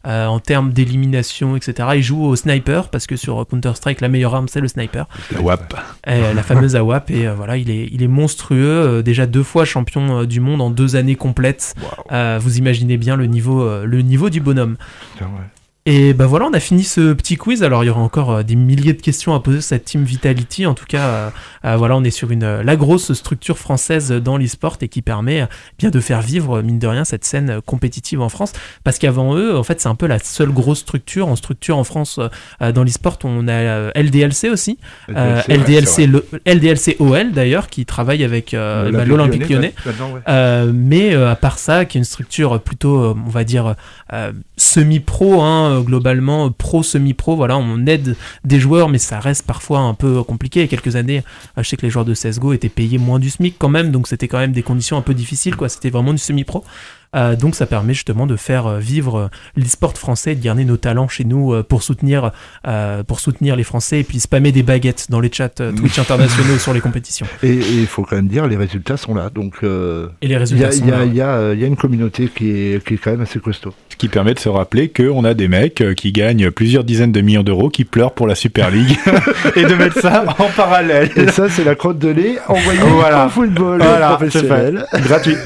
en 0.05 0.39
termes 0.39 0.73
d'élimination, 0.73 1.57
etc. 1.57 1.89
Il 1.97 2.03
joue 2.03 2.25
au 2.25 2.37
sniper 2.37 2.89
parce 2.89 3.07
que 3.07 3.17
sur 3.17 3.47
Counter-Strike, 3.47 4.01
la 4.01 4.09
meilleure 4.09 4.35
arme, 4.35 4.49
c'est 4.49 4.61
le 4.61 4.69
sniper. 4.69 5.07
La 5.33 5.41
WAP. 5.41 5.75
La 6.07 6.43
fameuse 6.43 6.77
AWAP 6.77 7.11
et 7.11 7.29
voilà 7.29 7.57
il 7.57 7.71
est 7.71 7.89
il 7.91 8.03
est 8.03 8.09
monstrueux 8.09 9.03
déjà 9.03 9.27
deux 9.27 9.43
fois 9.43 9.65
champion 9.65 10.25
du 10.25 10.41
monde 10.41 10.61
en 10.61 10.71
deux 10.71 10.97
années 10.97 11.17
complètes 11.17 11.75
vous 12.11 12.59
imaginez 12.59 12.97
bien 12.97 13.17
le 13.17 13.27
niveau 13.27 13.64
euh, 13.65 13.85
le 13.85 14.03
niveau 14.03 14.31
du 14.31 14.41
bonhomme. 14.41 14.77
Et 15.87 16.15
ben 16.15 16.25
voilà 16.25 16.47
on 16.47 16.55
a 16.55 16.61
fini 16.61 16.83
ce 16.83 17.13
petit 17.13 17.37
quiz. 17.37 17.63
Alors 17.63 17.85
il 17.85 17.89
y 17.89 17.91
aura 17.91 18.01
encore 18.01 18.31
euh, 18.33 18.43
des 18.43 18.57
milliers 18.57 18.95
de 18.95 19.03
questions 19.03 19.35
à 19.35 19.41
poser 19.41 19.61
sur 19.61 19.69
cette 19.69 19.85
team 19.85 20.03
Vitality. 20.05 20.65
En 20.65 20.73
tout 20.73 20.87
cas 20.87 21.07
euh, 21.07 21.31
euh, 21.67 21.77
voilà 21.77 21.95
on 21.97 22.03
est 22.05 22.11
sur 22.11 22.31
une 22.31 22.61
la 22.63 22.77
grosse 22.77 23.13
structure 23.13 23.59
française 23.59 24.11
dans 24.11 24.39
l'e-sport 24.39 24.79
et 24.81 24.89
qui 24.89 25.03
permet 25.03 25.47
bien 25.79 25.91
de 25.91 26.01
faire 26.01 26.23
vivre 26.23 26.63
mine 26.63 26.79
de 26.79 26.87
rien 26.87 27.05
cette 27.05 27.27
scène 27.27 27.61
compétitive 27.67 28.23
en 28.23 28.31
France. 28.31 28.53
Parce 28.83 28.99
qu'avant 28.99 29.37
eux 29.37 29.57
en 29.59 29.63
fait 29.63 29.79
c'est 29.81 29.89
un 29.89 29.95
peu 29.95 30.07
la 30.07 30.19
seule 30.19 30.53
grosse 30.53 30.79
structure. 30.79 31.29
En 31.29 31.37
structure 31.37 31.77
en 31.77 31.85
France 31.85 32.19
euh, 32.63 32.73
dans 32.73 32.83
l'e-sport 32.83 33.19
on 33.25 33.47
a 33.49 33.91
LDLC 33.95 34.49
aussi. 34.51 34.79
Euh, 35.11 35.43
LDLC, 35.49 35.49
ouais, 35.49 35.59
LDLC, 35.59 35.87
c'est 35.87 36.07
le- 36.07 36.25
LDLC 36.47 36.97
OL 36.99 37.33
d'ailleurs, 37.33 37.69
qui 37.69 37.85
travaille 37.85 38.25
avec 38.25 38.53
bah, 38.53 38.89
l'Olympique 39.05 39.49
lyonnais. 39.51 39.75
ouais, 39.87 40.73
mais 40.73 41.15
à 41.15 41.37
part 41.37 41.59
ça, 41.59 41.85
qui 41.85 41.99
est 41.99 42.01
une 42.01 42.05
structure 42.05 42.61
plutôt, 42.61 43.15
on 43.15 43.29
va 43.31 43.45
dire, 43.45 43.75
semi-pro, 44.57 45.43
hein, 45.43 45.74
euh, 45.75 45.81
globalement, 45.83 46.47
euh, 46.47 46.51
pro, 46.51 46.83
semi-pro, 46.83 47.37
voilà, 47.37 47.57
on 47.59 47.87
aide 47.87 48.17
des 48.45 48.61
joueurs, 48.61 48.89
mais 48.89 48.99
ça 48.99 49.21
reste 49.21 49.47
parfois 49.47 49.81
un 49.81 49.95
peu 49.95 50.23
compliqué. 50.23 50.61
Il 50.61 50.63
y 50.63 50.67
a 50.67 50.69
quelques 50.69 50.97
années, 50.97 51.23
euh, 51.59 51.63
je 51.63 51.69
sais 51.69 51.77
que 51.77 51.83
les 51.83 51.91
joueurs 51.91 52.05
de 52.05 52.15
CSGO 52.15 52.53
étaient 52.53 52.69
payés 52.69 52.99
moins 52.99 53.19
du 53.19 53.31
SMIC 53.31 53.57
quand 53.59 53.69
même, 53.69 53.91
donc 53.91 54.09
c'était 54.09 54.29
quand 54.29 54.39
même 54.39 54.53
des 54.53 54.63
conditions 54.63 54.97
un 54.97 55.03
peu 55.03 55.15
difficiles, 55.15 55.57
quoi. 55.57 55.69
C'était 55.69 55.91
vraiment 55.91 56.13
du 56.13 56.19
semi-pro. 56.19 56.65
Euh, 57.15 57.37
donc 57.37 57.55
ça 57.55 57.67
permet 57.67 57.95
justement 57.95 58.27
de 58.27 58.37
faire 58.37 58.67
euh, 58.67 58.79
vivre 58.79 59.19
euh, 59.19 59.29
l'e-sport 59.57 59.97
français, 59.97 60.33
et 60.33 60.35
de 60.35 60.43
garder 60.43 60.65
nos 60.65 60.77
talents 60.77 61.09
chez 61.09 61.25
nous 61.25 61.53
euh, 61.53 61.63
pour 61.63 61.83
soutenir 61.83 62.33
euh, 62.67 63.03
pour 63.05 63.21
soutenir 63.21 63.57
les 63.57 63.65
Français 63.65 64.01
et 64.01 64.05
puis 64.05 64.21
spammer 64.21 64.53
des 64.53 64.63
baguettes 64.63 65.07
dans 65.11 65.21
les 65.21 65.31
chats 65.33 65.49
Twitch 65.49 65.99
internationaux 66.05 66.59
sur 66.59 66.73
les 66.75 66.81
compétitions. 66.81 67.27
Et 67.43 67.53
il 67.55 67.87
faut 67.87 68.03
quand 68.03 68.17
même 68.17 68.29
dire, 68.29 68.47
les 68.47 68.57
résultats 68.57 68.97
sont 68.97 69.15
là. 69.15 69.31
Donc, 69.35 69.57
euh, 69.63 70.09
Et 70.23 70.27
les 70.29 70.33
il 70.35 70.37
y 70.37 70.39
résultats 70.39 70.69
a, 70.69 70.73
sont 70.73 70.85
il 70.85 70.89
y 70.89 70.93
a- 70.93 70.99
là. 71.39 71.53
il 71.53 71.59
y 71.59 71.61
y 71.63 71.65
a 71.65 71.67
une 71.69 71.77
communauté 71.77 72.29
qui 72.35 72.51
est, 72.51 72.85
qui 72.87 72.95
est 72.95 72.97
quand 72.99 73.11
même 73.13 73.21
assez 73.23 73.39
costaud. 73.39 73.73
Ce 73.91 73.97
qui 73.97 74.09
permet 74.09 74.35
de 74.35 74.39
se 74.41 74.49
rappeler 74.49 74.89
qu'on 74.89 75.25
a 75.25 75.35
des 75.35 75.47
mecs 75.49 75.83
qui 75.97 76.11
gagnent 76.13 76.51
plusieurs 76.51 76.83
dizaines 76.85 77.13
de 77.13 77.21
millions 77.21 77.43
d'euros, 77.45 77.69
qui 77.71 77.85
pleurent 77.85 78.13
pour 78.15 78.27
la 78.27 78.35
Super 78.35 78.71
League, 78.71 78.97
et 79.57 79.65
de 79.65 79.75
mettre 79.75 80.01
ça 80.01 80.25
en 80.39 80.49
parallèle. 80.57 81.11
Et 81.17 81.29
ça, 81.29 81.49
c'est 81.49 81.65
la 81.65 81.75
crotte 81.77 81.99
de 82.01 82.09
lait 82.09 82.39
envoyée 82.49 82.81
Voilà. 82.81 83.27
au 83.27 83.29
football 83.29 83.81
Voilà, 83.83 84.09
professionnel. 84.17 84.85
Gratuit. 85.05 85.37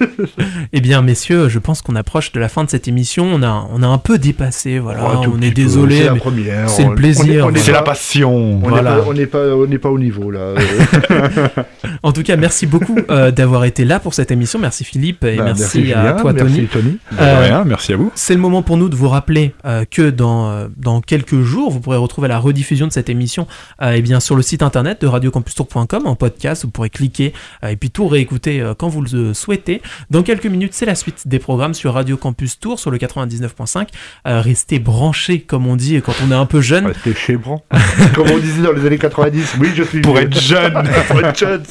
Eh 0.72 0.80
bien, 0.80 1.00
messieurs, 1.02 1.48
je 1.48 1.58
pense 1.58 1.80
qu'on 1.82 1.96
approche 1.96 2.32
de 2.32 2.40
la 2.40 2.48
fin 2.48 2.64
de 2.64 2.70
cette 2.70 2.88
émission. 2.88 3.24
On 3.32 3.42
a, 3.42 3.66
on 3.72 3.82
a 3.82 3.86
un 3.86 3.98
peu 3.98 4.18
dépassé, 4.18 4.78
voilà. 4.78 5.00
Oh, 5.24 5.26
on 5.34 5.40
est 5.40 5.50
désolé. 5.50 5.98
C'est 5.98 6.04
la 6.04 6.12
mais 6.12 6.18
première. 6.18 6.68
c'est 6.68 6.84
le 6.88 6.94
plaisir, 6.94 7.48
C'est 7.54 7.72
la 7.72 7.82
passion. 7.82 8.34
On 8.34 8.58
Voilà. 8.58 9.00
n'est 9.14 9.26
pas, 9.26 9.44
pas, 9.80 9.90
au 9.90 9.98
niveau 9.98 10.30
là. 10.30 10.54
En 12.02 12.12
tout 12.12 12.22
cas, 12.22 12.36
merci 12.36 12.66
beaucoup 12.66 12.96
euh, 13.10 13.30
d'avoir 13.30 13.64
été 13.64 13.84
là 13.84 13.98
pour 14.00 14.14
cette 14.14 14.30
émission. 14.30 14.58
Merci 14.58 14.84
Philippe 14.84 15.24
et 15.24 15.36
bah, 15.36 15.44
merci, 15.46 15.92
à 15.92 16.12
toi, 16.12 16.32
merci 16.32 16.66
Tony. 16.72 16.98
Euh, 17.20 17.40
rien, 17.44 17.64
merci 17.64 17.92
à 17.92 17.96
vous. 17.96 18.12
C'est 18.14 18.34
le 18.34 18.40
moment 18.40 18.62
pour 18.62 18.76
nous 18.76 18.88
de 18.88 18.96
vous 18.96 19.08
rappeler 19.08 19.54
euh, 19.64 19.84
que 19.90 20.10
dans, 20.10 20.68
dans 20.76 21.00
quelques 21.00 21.40
jours, 21.40 21.70
vous 21.70 21.80
pourrez 21.80 21.96
retrouver 21.96 22.28
la 22.28 22.38
rediffusion 22.38 22.86
de 22.86 22.92
cette 22.92 23.08
émission 23.08 23.46
eh 23.82 24.02
bien, 24.02 24.20
sur 24.20 24.36
le 24.36 24.42
site 24.42 24.62
internet 24.62 25.00
de 25.00 25.06
radiocampustour.com 25.06 26.06
en 26.06 26.14
podcast. 26.14 26.64
Vous 26.64 26.70
pourrez 26.70 26.90
cliquer 26.90 27.32
et 27.66 27.76
puis 27.76 27.90
tout 27.90 28.06
réécouter 28.06 28.62
quand 28.78 28.88
vous 28.88 29.02
le 29.02 29.34
souhaitez. 29.34 29.82
Dans 30.10 30.22
quelques 30.22 30.46
minutes, 30.46 30.72
c'est 30.74 30.86
la 30.86 30.94
suite 30.94 31.26
des 31.26 31.38
programmes 31.38 31.74
sur 31.74 31.94
Radio 31.94 32.16
Campus 32.16 32.58
Tour 32.58 32.78
sur 32.78 32.90
le 32.90 32.98
99.5. 32.98 33.88
Euh, 34.26 34.40
restez 34.40 34.78
branchés, 34.78 35.40
comme 35.40 35.66
on 35.66 35.76
dit 35.76 36.00
quand 36.04 36.14
on 36.26 36.30
est 36.30 36.34
un 36.34 36.46
peu 36.46 36.60
jeune. 36.60 36.86
Restez 36.86 37.14
chez 37.14 37.36
Bran. 37.36 37.62
Comme 38.14 38.28
on 38.30 38.38
disait 38.38 38.62
dans 38.62 38.72
les 38.72 38.86
années 38.86 38.98
90. 38.98 39.56
Oui, 39.60 39.68
je 39.74 39.82
suis 39.82 40.00
Pour 40.00 40.18
être 40.18 40.38
jeune. 40.40 40.72
Pour 41.08 41.20
être 41.20 41.38
jeune. 41.38 41.62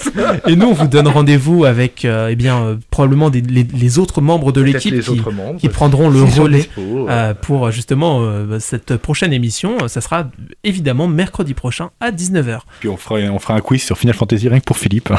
Et 0.47 0.55
nous, 0.55 0.68
on 0.68 0.74
vous 0.74 0.88
donne 0.88 1.07
rendez-vous 1.07 1.66
avec 1.66 2.05
euh, 2.05 2.30
eh 2.32 2.36
bien, 2.36 2.61
euh, 2.63 2.76
probablement 2.91 3.30
des- 3.30 3.41
les, 3.41 3.63
les 3.63 3.99
autres 3.99 4.22
membres 4.22 4.51
de 4.51 4.61
l'équipe 4.61 4.99
qui, 4.99 5.09
autres 5.09 5.32
membres. 5.32 5.59
qui 5.59 5.70
prendront 5.70 6.09
le 6.09 6.22
relais. 6.24 6.57
dispo, 6.59 6.82
euh, 6.82 7.05
Euh, 7.09 7.34
pour 7.34 7.72
justement 7.72 8.20
euh, 8.22 8.59
cette 8.59 8.97
prochaine 8.97 9.32
émission. 9.34 9.88
Ça 9.88 10.01
sera 10.01 10.30
évidemment 10.63 11.07
mercredi 11.07 11.53
prochain 11.53 11.89
à 11.99 12.11
19h. 12.11 12.59
Puis 12.80 12.89
on 12.89 12.97
fera, 12.97 13.16
on 13.32 13.39
fera 13.39 13.55
un 13.55 13.61
quiz 13.61 13.82
sur 13.82 13.97
Final 13.97 14.16
Fantasy 14.16 14.49
rien 14.49 14.59
que 14.59 14.66
pour 14.66 14.78
Philippe. 14.78 15.11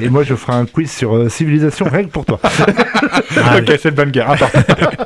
et, 0.00 0.04
et 0.04 0.08
moi, 0.08 0.22
je 0.24 0.34
ferai 0.34 0.54
un 0.54 0.66
quiz 0.66 0.90
sur 0.90 1.14
euh, 1.14 1.28
civilisation 1.28 1.86
règle 1.86 2.08
pour 2.10 2.17
toi. 2.26 2.40
Ok, 3.58 3.78
c'est 3.80 3.88
une 3.90 3.94
bonne 3.94 4.10
guerre. 4.10 4.30
Attends. 4.30 4.50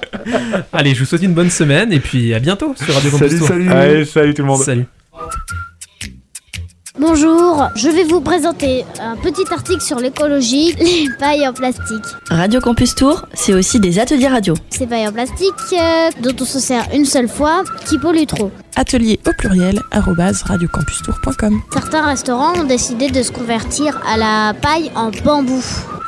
Allez, 0.72 0.94
je 0.94 1.00
vous 1.00 1.06
souhaite 1.06 1.22
une 1.22 1.34
bonne 1.34 1.50
semaine 1.50 1.92
et 1.92 2.00
puis 2.00 2.32
à 2.34 2.38
bientôt 2.38 2.74
sur 2.76 2.94
Radio 2.94 3.10
Campus 3.10 3.38
Tour. 3.38 3.48
salut. 3.48 3.70
Allez, 3.70 4.04
salut 4.04 4.34
tout 4.34 4.42
le 4.42 4.48
monde. 4.48 4.62
Salut. 4.62 4.86
Bonjour, 6.98 7.70
je 7.74 7.88
vais 7.88 8.04
vous 8.04 8.20
présenter 8.20 8.84
un 9.00 9.16
petit 9.16 9.44
article 9.50 9.80
sur 9.80 9.98
l'écologie, 9.98 10.74
les 10.78 11.08
pailles 11.18 11.48
en 11.48 11.54
plastique. 11.54 12.04
Radio 12.28 12.60
Campus 12.60 12.94
Tour, 12.94 13.24
c'est 13.32 13.54
aussi 13.54 13.80
des 13.80 13.98
ateliers 13.98 14.28
radio. 14.28 14.52
Ces 14.68 14.86
pailles 14.86 15.08
en 15.08 15.12
plastique 15.12 15.54
euh, 15.72 16.10
dont 16.22 16.36
on 16.38 16.44
se 16.44 16.58
sert 16.60 16.86
une 16.94 17.06
seule 17.06 17.28
fois 17.28 17.64
qui 17.86 17.98
polluent 17.98 18.26
trop. 18.26 18.50
atelier 18.76 19.18
au 19.26 19.30
pluriel 19.38 19.80
radiocampustour.com. 19.90 21.62
Certains 21.72 22.06
restaurants 22.06 22.54
ont 22.60 22.64
décidé 22.64 23.10
de 23.10 23.22
se 23.22 23.32
convertir 23.32 23.98
à 24.06 24.18
la 24.18 24.52
paille 24.60 24.92
en 24.94 25.10
bambou. 25.24 25.62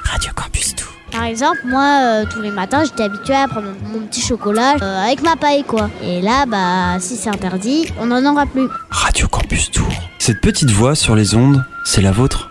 Radio 0.04 0.32
Campus 0.36 0.74
Tour. 0.74 0.83
Par 1.14 1.22
exemple, 1.26 1.60
moi, 1.64 2.00
euh, 2.02 2.24
tous 2.28 2.42
les 2.42 2.50
matins, 2.50 2.82
j'étais 2.84 3.04
habituée 3.04 3.36
à 3.36 3.46
prendre 3.46 3.68
mon, 3.68 4.00
mon 4.00 4.06
petit 4.06 4.20
chocolat 4.20 4.74
euh, 4.82 5.04
avec 5.04 5.22
ma 5.22 5.36
paille, 5.36 5.62
quoi. 5.62 5.88
Et 6.02 6.20
là, 6.20 6.44
bah, 6.44 6.98
si 6.98 7.14
c'est 7.14 7.30
interdit, 7.30 7.86
on 8.00 8.06
n'en 8.06 8.32
aura 8.32 8.46
plus. 8.46 8.66
Radio 8.90 9.28
Campus 9.28 9.70
Tour. 9.70 9.86
Cette 10.18 10.40
petite 10.40 10.70
voix 10.70 10.96
sur 10.96 11.14
les 11.14 11.36
ondes, 11.36 11.64
c'est 11.84 12.02
la 12.02 12.10
vôtre 12.10 12.50